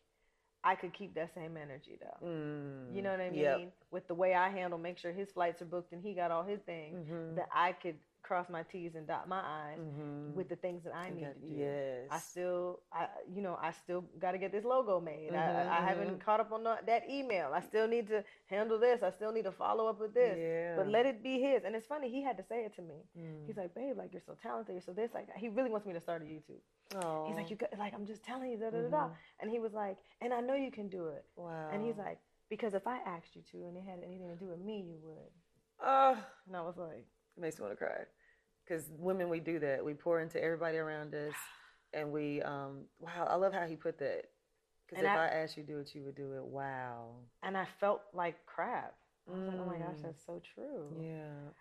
I 0.64 0.76
could 0.76 0.94
keep 0.94 1.14
that 1.16 1.34
same 1.34 1.56
energy 1.58 1.98
though. 2.02 2.28
Mm. 2.28 2.94
You 2.96 3.02
know 3.02 3.12
what 3.12 3.22
I 3.22 3.30
mean? 3.30 3.40
Yep. 3.42 3.74
With 3.92 4.08
the 4.08 4.14
way 4.16 4.34
I 4.34 4.50
handle, 4.50 4.78
make 4.78 4.98
sure 4.98 5.12
his 5.14 5.32
flights 5.32 5.62
are 5.62 5.66
booked 5.66 5.94
and 5.94 6.04
he 6.04 6.14
got 6.14 6.32
all 6.32 6.44
his 6.44 6.60
things. 6.62 6.98
Mhm. 7.10 7.36
That 7.36 7.48
I 7.54 7.72
could 7.72 7.96
cross 8.22 8.48
my 8.50 8.64
T's 8.64 8.96
and 8.96 9.08
dot 9.08 9.28
my 9.28 9.40
I's 9.72 9.80
Mhm. 9.80 10.34
with 10.36 10.50
the 10.50 10.56
things 10.56 10.84
that 10.84 10.94
I 10.96 11.10
need 11.10 11.22
got- 11.26 11.34
to 11.36 11.40
do. 11.40 11.48
Yes. 11.48 12.08
I 12.12 12.20
still, 12.20 12.82
I 12.92 13.08
you 13.28 13.42
know, 13.42 13.58
I 13.62 13.72
still 13.72 14.02
got 14.20 14.34
to 14.34 14.38
get 14.38 14.52
this 14.52 14.64
logo 14.66 15.00
made. 15.00 15.32
Mhm, 15.32 15.38
I, 15.38 15.78
I 15.78 15.82
haven't 15.82 16.18
mhm. 16.18 16.20
caught 16.22 16.40
up 16.40 16.52
on 16.52 16.64
that 16.64 17.10
email. 17.10 17.52
I 17.54 17.62
still 17.62 17.88
need 17.88 18.08
to 18.10 18.24
handle 18.48 18.78
this. 18.80 19.02
I 19.04 19.10
still 19.12 19.32
need 19.32 19.44
to 19.46 19.52
follow 19.52 19.88
up 19.88 20.00
with 20.00 20.14
this. 20.14 20.38
Yeah. 20.38 20.76
But 20.76 20.88
let 20.90 21.06
it 21.06 21.24
be 21.24 21.40
his. 21.42 21.64
And 21.64 21.76
it's 21.76 21.88
funny, 21.88 22.10
he 22.10 22.22
had 22.22 22.38
to 22.38 22.44
say 22.44 22.66
it 22.66 22.74
to 22.76 22.82
me. 22.82 23.04
Mm. 23.18 23.48
He's 23.48 23.58
like, 23.58 23.74
babe, 23.74 23.98
like 23.98 24.12
you're 24.14 24.22
so 24.22 24.36
talented. 24.36 24.74
You're 24.76 24.82
so 24.82 24.94
this. 24.94 25.14
Like 25.14 25.28
he 25.36 25.50
really 25.50 25.70
wants 25.72 25.88
me 25.88 25.94
to 25.94 26.02
start 26.02 26.22
a 26.22 26.26
YouTube. 26.26 26.62
Aw. 26.96 27.28
He's 27.28 27.36
like, 27.36 27.50
you 27.50 27.56
got, 27.56 27.70
like 27.80 27.94
I'm 27.94 28.06
just 28.06 28.24
telling 28.24 28.52
you, 28.52 28.58
da 28.58 28.70
da 28.70 28.82
da 28.82 28.90
da. 28.90 29.08
Mhm. 29.08 29.16
And 29.40 29.50
he 29.52 29.60
was 29.60 29.74
like, 29.74 29.98
and 30.22 30.34
I 30.34 30.42
know 30.42 30.54
you 30.56 30.72
can 30.72 30.88
do 30.90 31.08
it. 31.08 31.26
Wow. 31.36 31.70
And 31.72 31.84
he's 31.84 31.98
like, 31.98 32.20
because 32.50 32.74
if 32.74 32.86
I 32.86 32.98
asked 33.00 33.36
you 33.36 33.44
to 33.52 33.58
and 33.68 33.78
it 33.78 33.84
had 33.84 34.04
anything 34.04 34.28
to 34.30 34.36
do 34.36 34.48
with 34.50 34.60
me, 34.60 34.82
you 34.82 34.98
would. 35.04 35.32
oh, 35.82 36.18
And 36.48 36.58
I 36.58 36.62
was 36.62 36.76
like, 36.78 37.06
it 37.40 37.42
makes 37.42 37.58
me 37.58 37.64
want 37.66 37.78
to 37.78 37.84
cry. 37.86 38.02
Because 38.66 38.90
women, 38.98 39.30
we 39.30 39.40
do 39.40 39.60
that. 39.60 39.84
We 39.84 39.94
pour 39.94 40.20
into 40.20 40.42
everybody 40.44 40.78
around 40.78 41.16
us, 41.16 41.34
and 41.94 42.12
we, 42.12 42.42
um, 42.44 42.82
wow, 43.00 43.28
I 43.30 43.36
love 43.36 43.54
how 43.54 43.66
he 43.66 43.76
put 43.76 43.98
that. 44.00 44.26
Because 44.88 45.04
if 45.04 45.10
I, 45.10 45.26
I- 45.26 45.30
asked 45.30 45.58
you 45.58 45.64
to 45.64 45.72
do 45.72 45.80
it, 45.80 45.94
you 45.96 46.04
would 46.04 46.16
do 46.16 46.34
it. 46.34 46.44
Wow. 46.44 47.16
and 47.44 47.58
I 47.58 47.66
felt 47.80 48.02
like 48.14 48.36
crap. 48.46 48.94
I 49.28 49.32
was 49.38 49.48
like, 49.48 49.58
oh 49.60 49.66
my 49.66 49.78
gosh, 49.78 49.98
Mm. 50.00 50.04
that's 50.04 50.26
so 50.26 50.42
true. 50.56 50.88
Yeah. 51.00 51.52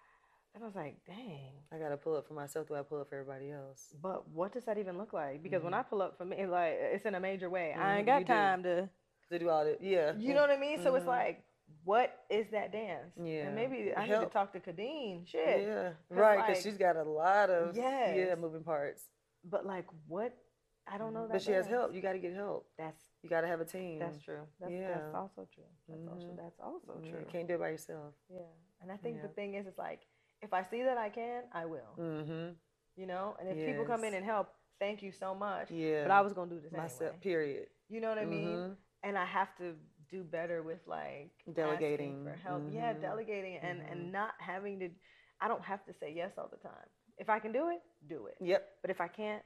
And 0.54 0.64
I 0.64 0.66
was 0.66 0.74
like, 0.74 0.96
dang. 1.06 1.52
I 1.70 1.76
got 1.78 1.90
to 1.90 1.98
pull 1.98 2.16
up 2.16 2.26
for 2.26 2.32
myself. 2.32 2.66
Do 2.66 2.74
I 2.74 2.80
pull 2.82 3.00
up 3.02 3.10
for 3.10 3.16
everybody 3.16 3.50
else? 3.52 3.94
But 4.02 4.26
what 4.30 4.52
does 4.54 4.64
that 4.64 4.78
even 4.78 4.96
look 4.96 5.12
like? 5.12 5.42
Because 5.42 5.62
when 5.62 5.74
Mhm. 5.74 5.80
I 5.80 5.82
pull 5.82 6.00
up 6.00 6.16
for 6.16 6.24
me, 6.24 6.46
like 6.46 6.72
it's 6.80 7.04
in 7.04 7.14
a 7.14 7.20
major 7.20 7.50
way. 7.50 7.74
I 7.74 7.78
Mhm, 7.78 7.96
ain't 7.98 8.06
got 8.06 8.18
you 8.20 8.24
do. 8.24 8.32
time 8.32 8.62
to, 8.62 8.88
To 9.30 9.38
do 9.38 9.50
all 9.50 9.64
that. 9.66 9.82
Yeah. 9.82 10.14
you 10.16 10.32
know 10.32 10.40
what 10.40 10.50
I 10.50 10.56
mean. 10.56 10.82
So 10.82 10.94
it's 10.94 11.04
Mhm. 11.04 11.08
like, 11.08 11.44
what 11.84 12.24
is 12.30 12.46
that 12.50 12.72
dance? 12.72 13.12
Yeah. 13.22 13.46
And 13.46 13.54
maybe 13.54 13.92
I 13.96 14.06
need 14.06 14.20
to 14.20 14.26
talk 14.26 14.52
to 14.52 14.60
Kadeen. 14.60 15.26
Shit. 15.26 15.62
Yeah. 15.62 15.90
Right. 16.10 16.36
Because 16.38 16.56
like- 16.56 16.62
she's 16.62 16.78
got 16.78 16.96
a 16.96 17.02
lot 17.04 17.50
of, 17.50 17.76
yeah, 17.76 18.34
moving 18.36 18.62
parts. 18.64 19.02
but 19.44 19.64
like 19.66 19.86
what? 20.06 20.36
I 20.90 20.96
don't 20.96 21.12
know 21.12 21.26
that. 21.26 21.32
But 21.34 21.42
she 21.42 21.52
has 21.52 21.66
help. 21.66 21.94
You 21.94 22.00
got 22.00 22.12
to 22.14 22.18
get 22.18 22.32
help. 22.34 22.66
That's 22.78 23.02
You 23.22 23.28
got 23.28 23.42
to 23.42 23.46
have 23.46 23.60
a 23.60 23.64
team. 23.66 23.98
that's 23.98 24.18
true. 24.22 24.40
That's, 24.58 24.72
Yeah. 24.72 24.94
that's 24.94 25.14
also 25.14 25.46
true. 25.54 25.64
That's 25.86 26.06
also 26.08 26.26
Mhm. 26.28 26.36
that's 26.36 26.60
also 26.60 26.98
Yeah, 27.02 27.10
true. 27.10 27.20
You 27.20 27.26
can't 27.26 27.46
do 27.48 27.54
it 27.54 27.60
by 27.60 27.68
yourself. 27.68 28.14
Yeah, 28.30 28.40
and 28.80 28.90
I 28.90 28.96
think 28.96 29.20
the 29.20 29.28
thing 29.28 29.54
is, 29.54 29.66
it's 29.66 29.76
like 29.78 30.06
if 30.40 30.52
I 30.54 30.62
see 30.62 30.82
that 30.84 30.96
I 30.96 31.10
can, 31.10 31.44
I 31.52 31.66
will. 31.66 31.94
Mm-hmm. 31.98 32.52
You 32.96 33.06
know, 33.06 33.36
and 33.38 33.48
if 33.50 33.66
people 33.66 33.84
come 33.84 34.02
in 34.04 34.14
and 34.14 34.24
help, 34.24 34.48
thank 34.78 35.02
you 35.02 35.12
so 35.12 35.34
much. 35.34 35.70
Yeah. 35.70 36.04
But 36.04 36.10
I 36.12 36.20
was 36.22 36.32
gonna 36.32 36.50
do 36.50 36.60
this 36.60 36.72
myself. 36.72 37.10
anyway. 37.10 37.18
Period. 37.22 37.68
You 37.88 38.00
know 38.00 38.08
what 38.08 38.18
I 38.18 38.24
mean? 38.24 38.48
Mhm. 38.56 38.76
And 39.02 39.18
I 39.18 39.24
have 39.26 39.54
to 39.58 39.76
do 40.10 40.22
better 40.24 40.62
with 40.62 40.80
like 40.86 41.30
Delegating. 41.52 42.24
for 42.24 42.32
help. 42.32 42.62
Yeah, 42.70 42.94
Mhm. 42.94 43.00
delegating 43.00 43.56
and 43.56 43.80
Mhm. 43.80 43.92
and 43.92 44.12
not 44.12 44.34
having 44.40 44.78
to. 44.80 44.90
I 45.40 45.48
don't 45.48 45.62
have 45.62 45.84
to 45.86 45.92
say 45.92 46.10
yes 46.12 46.32
all 46.38 46.48
the 46.48 46.56
time. 46.56 46.88
If 47.18 47.28
I 47.28 47.38
can 47.38 47.52
do 47.52 47.68
it, 47.70 47.82
do 48.06 48.26
it. 48.26 48.36
Yep. 48.40 48.78
But 48.82 48.90
if 48.90 49.00
I 49.00 49.08
can't, 49.08 49.44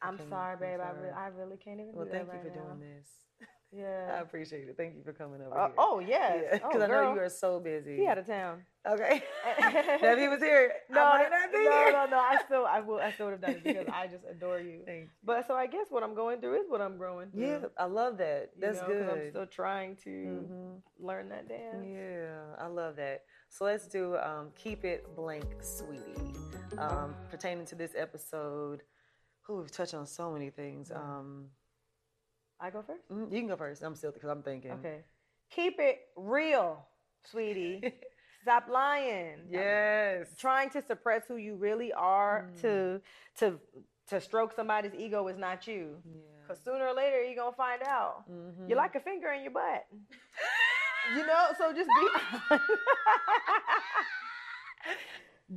I 0.00 0.08
I'm 0.08 0.18
sorry, 0.18 0.54
I'm 0.54 0.58
babe. 0.60 0.80
I, 0.80 0.92
sorry. 0.92 1.00
re- 1.08 1.10
I 1.14 1.26
really 1.28 1.56
can't 1.56 1.80
even 1.80 1.92
do 1.92 2.00
it. 2.00 2.04
Well, 2.04 2.08
thank 2.10 2.26
you 2.26 2.32
right 2.32 2.42
for 2.42 2.48
now. 2.50 2.64
doing 2.76 2.80
this. 2.80 3.27
I 3.76 4.20
appreciate 4.20 4.68
it. 4.68 4.76
Thank 4.76 4.96
you 4.96 5.02
for 5.02 5.12
coming 5.12 5.40
over. 5.42 5.56
Uh, 5.56 5.66
here. 5.66 5.74
oh 5.78 5.98
yes. 6.00 6.44
Because 6.54 6.70
Oh, 6.76 6.82
I 6.84 6.86
know 6.86 7.12
you 7.14 7.20
are 7.20 7.28
so 7.28 7.60
busy. 7.60 7.96
He 7.98 8.06
out 8.06 8.16
of 8.18 8.26
town. 8.26 8.62
Okay. 8.88 9.22
if 9.58 10.18
he 10.18 10.28
was 10.28 10.40
here, 10.40 10.72
No, 10.90 11.04
I 11.04 11.18
might 11.18 11.30
not 11.30 11.52
be 11.52 11.58
no, 11.64 11.70
here. 11.70 11.92
no, 11.92 12.06
no. 12.06 12.18
I 12.18 12.38
still, 12.46 12.64
I 12.66 12.80
will, 12.80 12.98
I 12.98 13.12
still 13.12 13.26
would 13.26 13.32
have 13.32 13.40
done 13.42 13.50
it 13.50 13.64
because 13.64 13.86
I 13.92 14.06
just 14.06 14.24
adore 14.30 14.58
you. 14.60 14.80
Thank 14.86 15.02
you. 15.02 15.08
But 15.22 15.46
so 15.46 15.54
I 15.54 15.66
guess 15.66 15.86
what 15.90 16.02
I'm 16.02 16.14
going 16.14 16.40
through 16.40 16.54
is 16.62 16.70
what 16.70 16.80
I'm 16.80 16.96
growing 16.96 17.30
through. 17.30 17.46
Yeah, 17.46 17.58
I 17.76 17.84
love 17.84 18.16
that. 18.18 18.50
you 18.56 18.60
That's 18.62 18.80
good. 18.80 19.08
I'm 19.10 19.30
still 19.30 19.46
trying 19.46 19.96
to 20.04 20.10
Mhm. 20.10 20.82
learn 20.98 21.28
that 21.28 21.48
dance. 21.48 21.84
Yeah, 21.86 22.54
I 22.58 22.68
love 22.68 22.96
that. 22.96 23.24
So 23.50 23.64
let's 23.66 23.86
do 23.86 24.16
um, 24.16 24.50
Keep 24.56 24.84
It 24.86 25.14
Blank, 25.14 25.44
Sweetie. 25.62 26.34
Um, 26.78 27.14
pertaining 27.30 27.66
to 27.66 27.74
this 27.74 27.92
episode, 27.96 28.82
who 29.42 29.56
we've 29.58 29.70
touched 29.70 29.94
on 29.94 30.06
so 30.06 30.30
many 30.30 30.48
things. 30.50 30.90
Um, 30.90 31.46
I 32.60 32.70
go 32.70 32.82
first. 32.82 33.08
mm, 33.10 33.30
you 33.32 33.38
can 33.40 33.48
go 33.48 33.56
first. 33.56 33.82
I'm 33.82 33.94
still 33.94 34.10
because 34.12 34.28
I'm 34.30 34.42
thinking. 34.42 34.72
Okay. 34.72 35.04
Keep 35.50 35.76
it 35.78 35.98
real, 36.16 36.84
sweetie. 37.30 37.92
Stop 38.42 38.68
lying. 38.70 39.40
yes. 39.50 40.28
Trying 40.38 40.70
to 40.70 40.82
suppress 40.82 41.26
who 41.28 41.36
you 41.36 41.54
really 41.56 41.92
are 41.92 42.48
Mm. 42.50 42.60
to 42.62 43.00
to 43.38 43.60
to 44.08 44.20
stroke 44.20 44.54
somebody's 44.54 44.94
ego 44.94 45.26
is 45.28 45.36
not 45.36 45.66
you. 45.66 45.96
Yeah. 46.04 46.20
Cause 46.46 46.58
sooner 46.64 46.86
or 46.86 46.94
later 46.94 47.22
you're 47.22 47.34
gonna 47.36 47.54
find 47.56 47.82
out. 47.82 48.24
Mhm. 48.30 48.68
You 48.70 48.76
like 48.76 48.94
a 48.94 49.00
finger 49.00 49.30
in 49.32 49.42
your 49.42 49.52
butt. 49.52 49.86
you 51.16 51.26
know, 51.26 51.46
so 51.58 51.72
just 51.74 51.88
be 51.98 52.58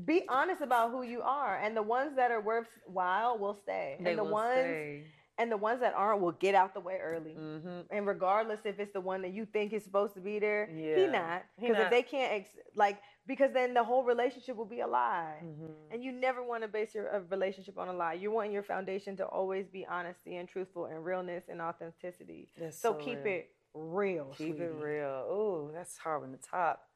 be 0.05 0.23
honest 0.29 0.61
about 0.61 0.91
who 0.91 1.03
you 1.03 1.21
are, 1.21 1.57
and 1.57 1.75
the 1.75 1.81
ones 1.83 2.15
that 2.15 2.31
are 2.31 2.41
worthwhile 2.41 3.37
will 3.37 3.53
stay, 3.55 3.97
They 4.01 4.11
and 4.11 4.19
the 4.19 4.23
will 4.23 4.31
ones 4.31 4.53
stay. 4.53 5.03
And 5.37 5.51
the 5.51 5.57
ones 5.57 5.79
that 5.79 5.93
aren't 5.95 6.21
will 6.21 6.33
get 6.33 6.53
out 6.55 6.73
the 6.73 6.79
way 6.79 6.99
early. 7.01 7.35
Mhm. 7.35 7.85
And 7.89 8.05
regardless 8.05 8.59
if 8.65 8.79
it's 8.79 8.93
the 8.93 9.01
one 9.01 9.21
that 9.23 9.31
you 9.31 9.45
think 9.45 9.73
is 9.73 9.83
supposed 9.83 10.13
to 10.15 10.19
be 10.21 10.39
there, 10.39 10.65
he 10.67 11.07
not. 11.07 11.43
Because 11.59 11.77
if 11.79 11.89
they 11.89 12.03
can't, 12.03 12.33
ex- 12.33 12.57
like, 12.75 12.99
because 13.27 13.51
then 13.53 13.73
the 13.73 13.83
whole 13.83 14.03
relationship 14.03 14.55
will 14.55 14.65
be 14.65 14.81
a 14.81 14.87
lie. 14.87 15.39
Mhm. 15.43 15.73
And 15.91 16.03
you 16.03 16.11
never 16.11 16.43
want 16.43 16.63
to 16.63 16.67
base 16.67 16.93
your 16.93 17.07
a 17.07 17.21
relationship 17.21 17.77
on 17.77 17.87
a 17.87 17.93
lie. 17.93 18.13
You 18.13 18.29
want 18.31 18.51
your 18.51 18.63
foundation 18.63 19.15
to 19.17 19.25
always 19.25 19.67
be 19.67 19.85
honesty 19.85 20.35
and 20.37 20.47
truthful 20.49 20.85
and 20.85 21.03
realness 21.05 21.47
and 21.49 21.61
authenticity. 21.61 22.49
That's 22.57 22.77
So, 22.77 22.93
so 22.93 22.99
keep 22.99 23.23
real. 23.23 23.33
it 23.35 23.55
real. 23.73 24.25
Keep 24.37 24.59
it 24.59 24.73
real. 24.73 25.25
Oh, 25.29 25.71
that's 25.73 25.97
hard 25.97 26.23
on 26.23 26.31
the 26.31 26.37
top. 26.39 26.87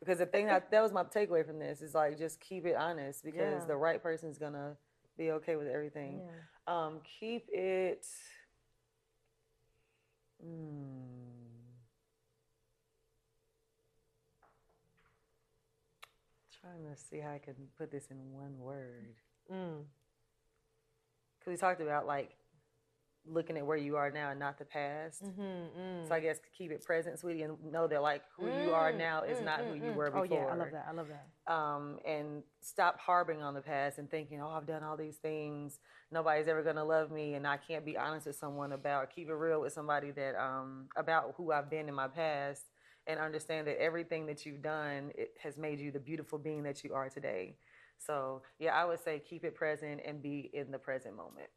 Because 0.00 0.18
the 0.18 0.26
thing 0.26 0.46
that 0.46 0.70
that 0.70 0.80
was 0.82 0.92
my 0.92 1.04
takeaway 1.04 1.44
from 1.44 1.58
this 1.58 1.80
is 1.82 1.94
like 1.94 2.18
just 2.18 2.40
keep 2.40 2.66
it 2.66 2.74
honest 2.76 3.24
because 3.24 3.62
Yeah. 3.62 3.66
the 3.66 3.76
right 3.76 4.02
person's 4.02 4.38
gonna 4.38 4.76
be 5.16 5.32
okay 5.32 5.56
with 5.56 5.66
everything. 5.66 6.20
Yeah. 6.20 6.30
Um, 6.68 7.00
keep 7.18 7.48
it. 7.50 8.06
Mm, 10.44 11.08
trying 16.60 16.94
to 16.94 17.00
see 17.00 17.20
how 17.20 17.30
I 17.30 17.38
can 17.38 17.54
put 17.78 17.90
this 17.90 18.08
in 18.10 18.18
one 18.32 18.58
word. 18.58 19.14
Mm. 19.50 19.84
Because 21.38 21.50
we 21.50 21.56
talked 21.56 21.80
about 21.80 22.06
like 22.06 22.36
looking 23.30 23.56
at 23.56 23.66
where 23.66 23.76
you 23.76 23.96
are 23.96 24.10
now 24.10 24.30
and 24.30 24.40
not 24.40 24.58
the 24.58 24.64
past. 24.64 25.22
Mm-hmm, 25.22 25.42
mm. 25.42 26.08
So 26.08 26.14
I 26.14 26.20
guess 26.20 26.38
keep 26.56 26.70
it 26.70 26.84
present, 26.84 27.18
sweetie, 27.18 27.42
and 27.42 27.56
know 27.72 27.86
that 27.86 28.02
like 28.02 28.22
who 28.36 28.46
you 28.46 28.72
are 28.72 28.92
Mm, 28.92 28.98
now 28.98 29.22
is 29.22 29.38
mm, 29.38 29.44
not 29.44 29.60
mm, 29.60 29.68
who 29.68 29.74
you 29.74 29.92
mm. 29.92 29.94
were 29.94 30.10
Oh 30.10 30.22
before. 30.22 30.38
yeah, 30.48 30.52
I 30.52 30.56
love 30.56 30.70
that. 30.72 30.86
I 30.88 30.92
love 30.92 31.06
that. 31.08 31.52
Um, 31.52 31.98
and 32.06 32.42
stop 32.60 32.98
harboring 33.00 33.42
on 33.42 33.54
the 33.54 33.60
past 33.60 33.98
and 33.98 34.10
thinking, 34.10 34.40
oh, 34.42 34.48
I've 34.48 34.66
done 34.66 34.82
all 34.82 34.96
these 34.96 35.16
things. 35.16 35.78
Nobody's 36.10 36.48
ever 36.48 36.62
gonna 36.62 36.84
love 36.84 37.10
me, 37.10 37.34
and 37.34 37.46
I 37.46 37.56
can't 37.58 37.84
be 37.84 37.96
honest 37.96 38.26
with 38.26 38.36
someone 38.36 38.72
about, 38.72 39.14
keep 39.14 39.28
it 39.28 39.34
real 39.34 39.60
with 39.60 39.72
somebody 39.72 40.10
that 40.12 40.34
um 40.36 40.88
about 40.96 41.34
who 41.36 41.52
I've 41.52 41.70
been 41.70 41.88
in 41.88 41.94
my 41.94 42.08
past, 42.08 42.62
and 43.06 43.18
understand 43.20 43.66
that 43.66 43.80
everything 43.80 44.26
that 44.26 44.44
you've 44.46 44.62
done 44.62 45.12
it 45.16 45.30
has 45.42 45.56
made 45.58 45.80
you 45.80 45.90
the 45.90 46.00
beautiful 46.00 46.38
being 46.38 46.62
that 46.64 46.82
you 46.84 46.94
are 46.94 47.08
today. 47.08 47.56
So 47.98 48.42
yeah, 48.58 48.74
I 48.74 48.84
would 48.84 49.00
say 49.02 49.20
keep 49.20 49.44
it 49.44 49.54
present 49.54 50.00
and 50.06 50.22
be 50.22 50.50
in 50.52 50.70
the 50.70 50.78
present 50.78 51.16
moment. 51.16 51.48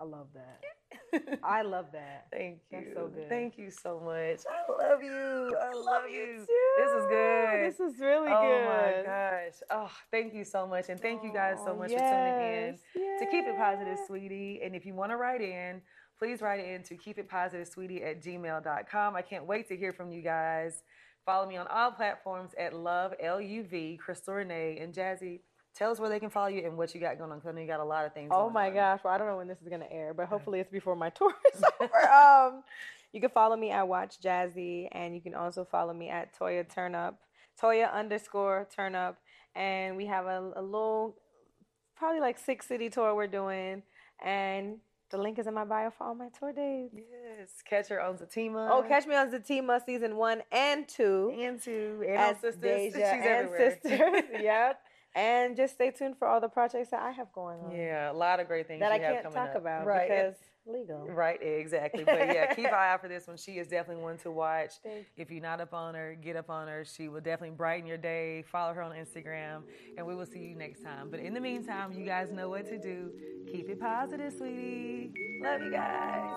I 0.00 0.04
love 0.04 0.28
that. 0.34 1.38
I 1.44 1.62
love 1.62 1.86
that. 1.92 2.26
Thank 2.32 2.60
you. 2.70 2.78
That's 2.78 2.94
so 2.94 3.06
good. 3.08 3.28
Thank 3.28 3.58
you 3.58 3.70
so 3.70 4.00
much. 4.04 4.40
I 4.50 4.88
love 4.88 5.02
you. 5.02 5.56
I 5.60 5.72
love 5.72 6.10
you. 6.10 6.44
too. 6.46 6.74
This 6.78 6.90
is 6.90 7.06
good. 7.08 7.64
This 7.64 7.80
is 7.80 8.00
really 8.00 8.32
oh 8.32 8.42
good. 8.42 8.64
my 8.66 9.02
gosh. 9.04 9.54
Oh, 9.70 9.90
thank 10.10 10.34
you 10.34 10.44
so 10.44 10.66
much. 10.66 10.88
And 10.88 11.00
thank 11.00 11.22
you 11.22 11.32
guys 11.32 11.58
so 11.58 11.72
oh, 11.72 11.76
much 11.76 11.92
for 11.92 11.98
tuning 11.98 12.40
in 12.40 12.78
to 13.20 13.26
Keep 13.30 13.44
It 13.46 13.56
Positive, 13.56 13.98
Sweetie. 14.06 14.60
And 14.64 14.74
if 14.74 14.84
you 14.84 14.94
want 14.94 15.12
to 15.12 15.16
write 15.16 15.42
in, 15.42 15.80
please 16.18 16.40
write 16.40 16.64
in 16.64 16.82
to 16.84 16.96
keep 16.96 17.18
it 17.18 17.28
positive 17.28 17.68
keepitpositivesweetie 17.68 18.04
at 18.04 18.22
gmail.com. 18.22 19.16
I 19.16 19.22
can't 19.22 19.46
wait 19.46 19.68
to 19.68 19.76
hear 19.76 19.92
from 19.92 20.10
you 20.10 20.22
guys. 20.22 20.82
Follow 21.24 21.48
me 21.48 21.56
on 21.56 21.66
all 21.68 21.90
platforms 21.90 22.50
at 22.58 22.74
Love 22.74 23.14
L-U-V, 23.20 23.98
Crystal 24.02 24.34
Renee, 24.34 24.78
and 24.80 24.92
Jazzy. 24.92 25.40
Tell 25.76 25.90
us 25.90 25.98
where 25.98 26.08
they 26.08 26.20
can 26.20 26.30
follow 26.30 26.48
you 26.48 26.64
and 26.64 26.76
what 26.76 26.94
you 26.94 27.00
got 27.00 27.18
going 27.18 27.32
on. 27.32 27.38
Because 27.38 27.50
I 27.50 27.52
know 27.52 27.60
you 27.60 27.66
got 27.66 27.80
a 27.80 27.84
lot 27.84 28.04
of 28.04 28.14
things 28.14 28.30
Oh 28.32 28.48
my 28.48 28.68
on. 28.68 28.74
gosh. 28.74 29.00
Well, 29.04 29.12
I 29.12 29.18
don't 29.18 29.26
know 29.26 29.36
when 29.36 29.48
this 29.48 29.60
is 29.60 29.68
going 29.68 29.80
to 29.80 29.92
air, 29.92 30.14
but 30.14 30.26
hopefully 30.26 30.60
it's 30.60 30.70
before 30.70 30.94
my 30.96 31.10
tour 31.18 31.34
is 31.54 31.62
over. 31.80 32.08
Um, 32.10 32.62
you 33.12 33.20
can 33.20 33.30
follow 33.30 33.56
me 33.56 33.70
at 33.70 33.86
Watch 33.88 34.20
Jazzy, 34.20 34.88
and 34.92 35.14
you 35.14 35.20
can 35.20 35.34
also 35.34 35.64
follow 35.64 35.92
me 35.92 36.08
at 36.10 36.36
Toya 36.38 36.64
Turnup, 36.66 37.14
Toya 37.60 37.92
underscore 37.92 38.68
Turnup. 38.76 39.16
And 39.56 39.96
we 39.96 40.06
have 40.06 40.26
a, 40.26 40.52
a 40.56 40.62
little, 40.62 41.16
probably 41.96 42.20
like 42.20 42.38
six 42.38 42.66
city 42.66 42.88
tour 42.90 43.14
we're 43.14 43.26
doing. 43.28 43.82
And 44.24 44.78
the 45.10 45.18
link 45.18 45.38
is 45.38 45.46
in 45.46 45.54
my 45.54 45.64
bio 45.64 45.90
for 45.90 46.04
all 46.08 46.14
my 46.14 46.28
tour 46.38 46.52
dates. 46.52 46.92
Yes. 46.94 47.50
Catch 47.68 47.88
her 47.88 48.00
on 48.00 48.16
Zatima. 48.16 48.68
Oh, 48.70 48.82
catch 48.82 49.06
me 49.06 49.14
on 49.14 49.30
Zatima 49.30 49.84
season 49.84 50.16
one 50.16 50.42
and 50.50 50.88
two. 50.88 51.32
And 51.38 51.60
two. 51.62 52.02
And 52.06 52.16
as 52.16 52.36
Sistas. 52.38 52.60
Deja 52.60 52.90
She's 52.96 53.02
and 53.02 53.24
everywhere. 53.24 53.78
Sistas. 53.84 54.42
yep. 54.42 54.80
And 55.14 55.56
just 55.56 55.74
stay 55.74 55.90
tuned 55.90 56.16
for 56.18 56.26
all 56.26 56.40
the 56.40 56.48
projects 56.48 56.90
that 56.90 57.02
I 57.02 57.12
have 57.12 57.32
going 57.32 57.60
on. 57.60 57.74
Yeah, 57.74 58.10
a 58.10 58.12
lot 58.12 58.40
of 58.40 58.48
great 58.48 58.66
things 58.66 58.80
That 58.80 58.92
I 58.92 58.96
you 58.96 59.02
have 59.02 59.22
can't 59.22 59.34
talk 59.34 59.50
up. 59.50 59.56
about 59.56 59.86
right. 59.86 60.08
because 60.08 60.34
legal. 60.66 61.06
Right, 61.06 61.40
exactly. 61.42 62.04
But 62.14 62.18
yeah, 62.34 62.52
keep 62.54 62.66
an 62.66 62.74
eye 62.74 62.92
out 62.92 63.00
for 63.00 63.08
this 63.08 63.26
one. 63.26 63.36
She 63.36 63.52
is 63.52 63.68
definitely 63.68 64.02
one 64.02 64.18
to 64.18 64.30
watch. 64.30 64.72
Thank 64.82 65.06
If 65.16 65.30
you're 65.30 65.42
not 65.42 65.60
up 65.60 65.72
on 65.74 65.94
her, 65.94 66.16
get 66.20 66.36
up 66.36 66.50
on 66.50 66.68
her. 66.68 66.84
She 66.84 67.08
will 67.08 67.20
definitely 67.20 67.56
brighten 67.56 67.86
your 67.86 67.98
day. 67.98 68.42
Follow 68.50 68.74
her 68.74 68.82
on 68.82 68.92
Instagram, 68.92 69.62
and 69.96 70.06
we 70.06 70.14
will 70.14 70.26
see 70.26 70.40
you 70.40 70.56
next 70.56 70.82
time. 70.82 71.10
But 71.10 71.20
in 71.20 71.34
the 71.34 71.40
meantime, 71.40 71.92
you 71.92 72.04
guys 72.04 72.30
know 72.30 72.48
what 72.48 72.66
to 72.66 72.78
do. 72.78 73.10
Keep 73.50 73.68
it 73.68 73.80
positive, 73.80 74.32
sweetie. 74.32 75.12
Love 75.42 75.62
you 75.62 75.70
guys. 75.70 76.30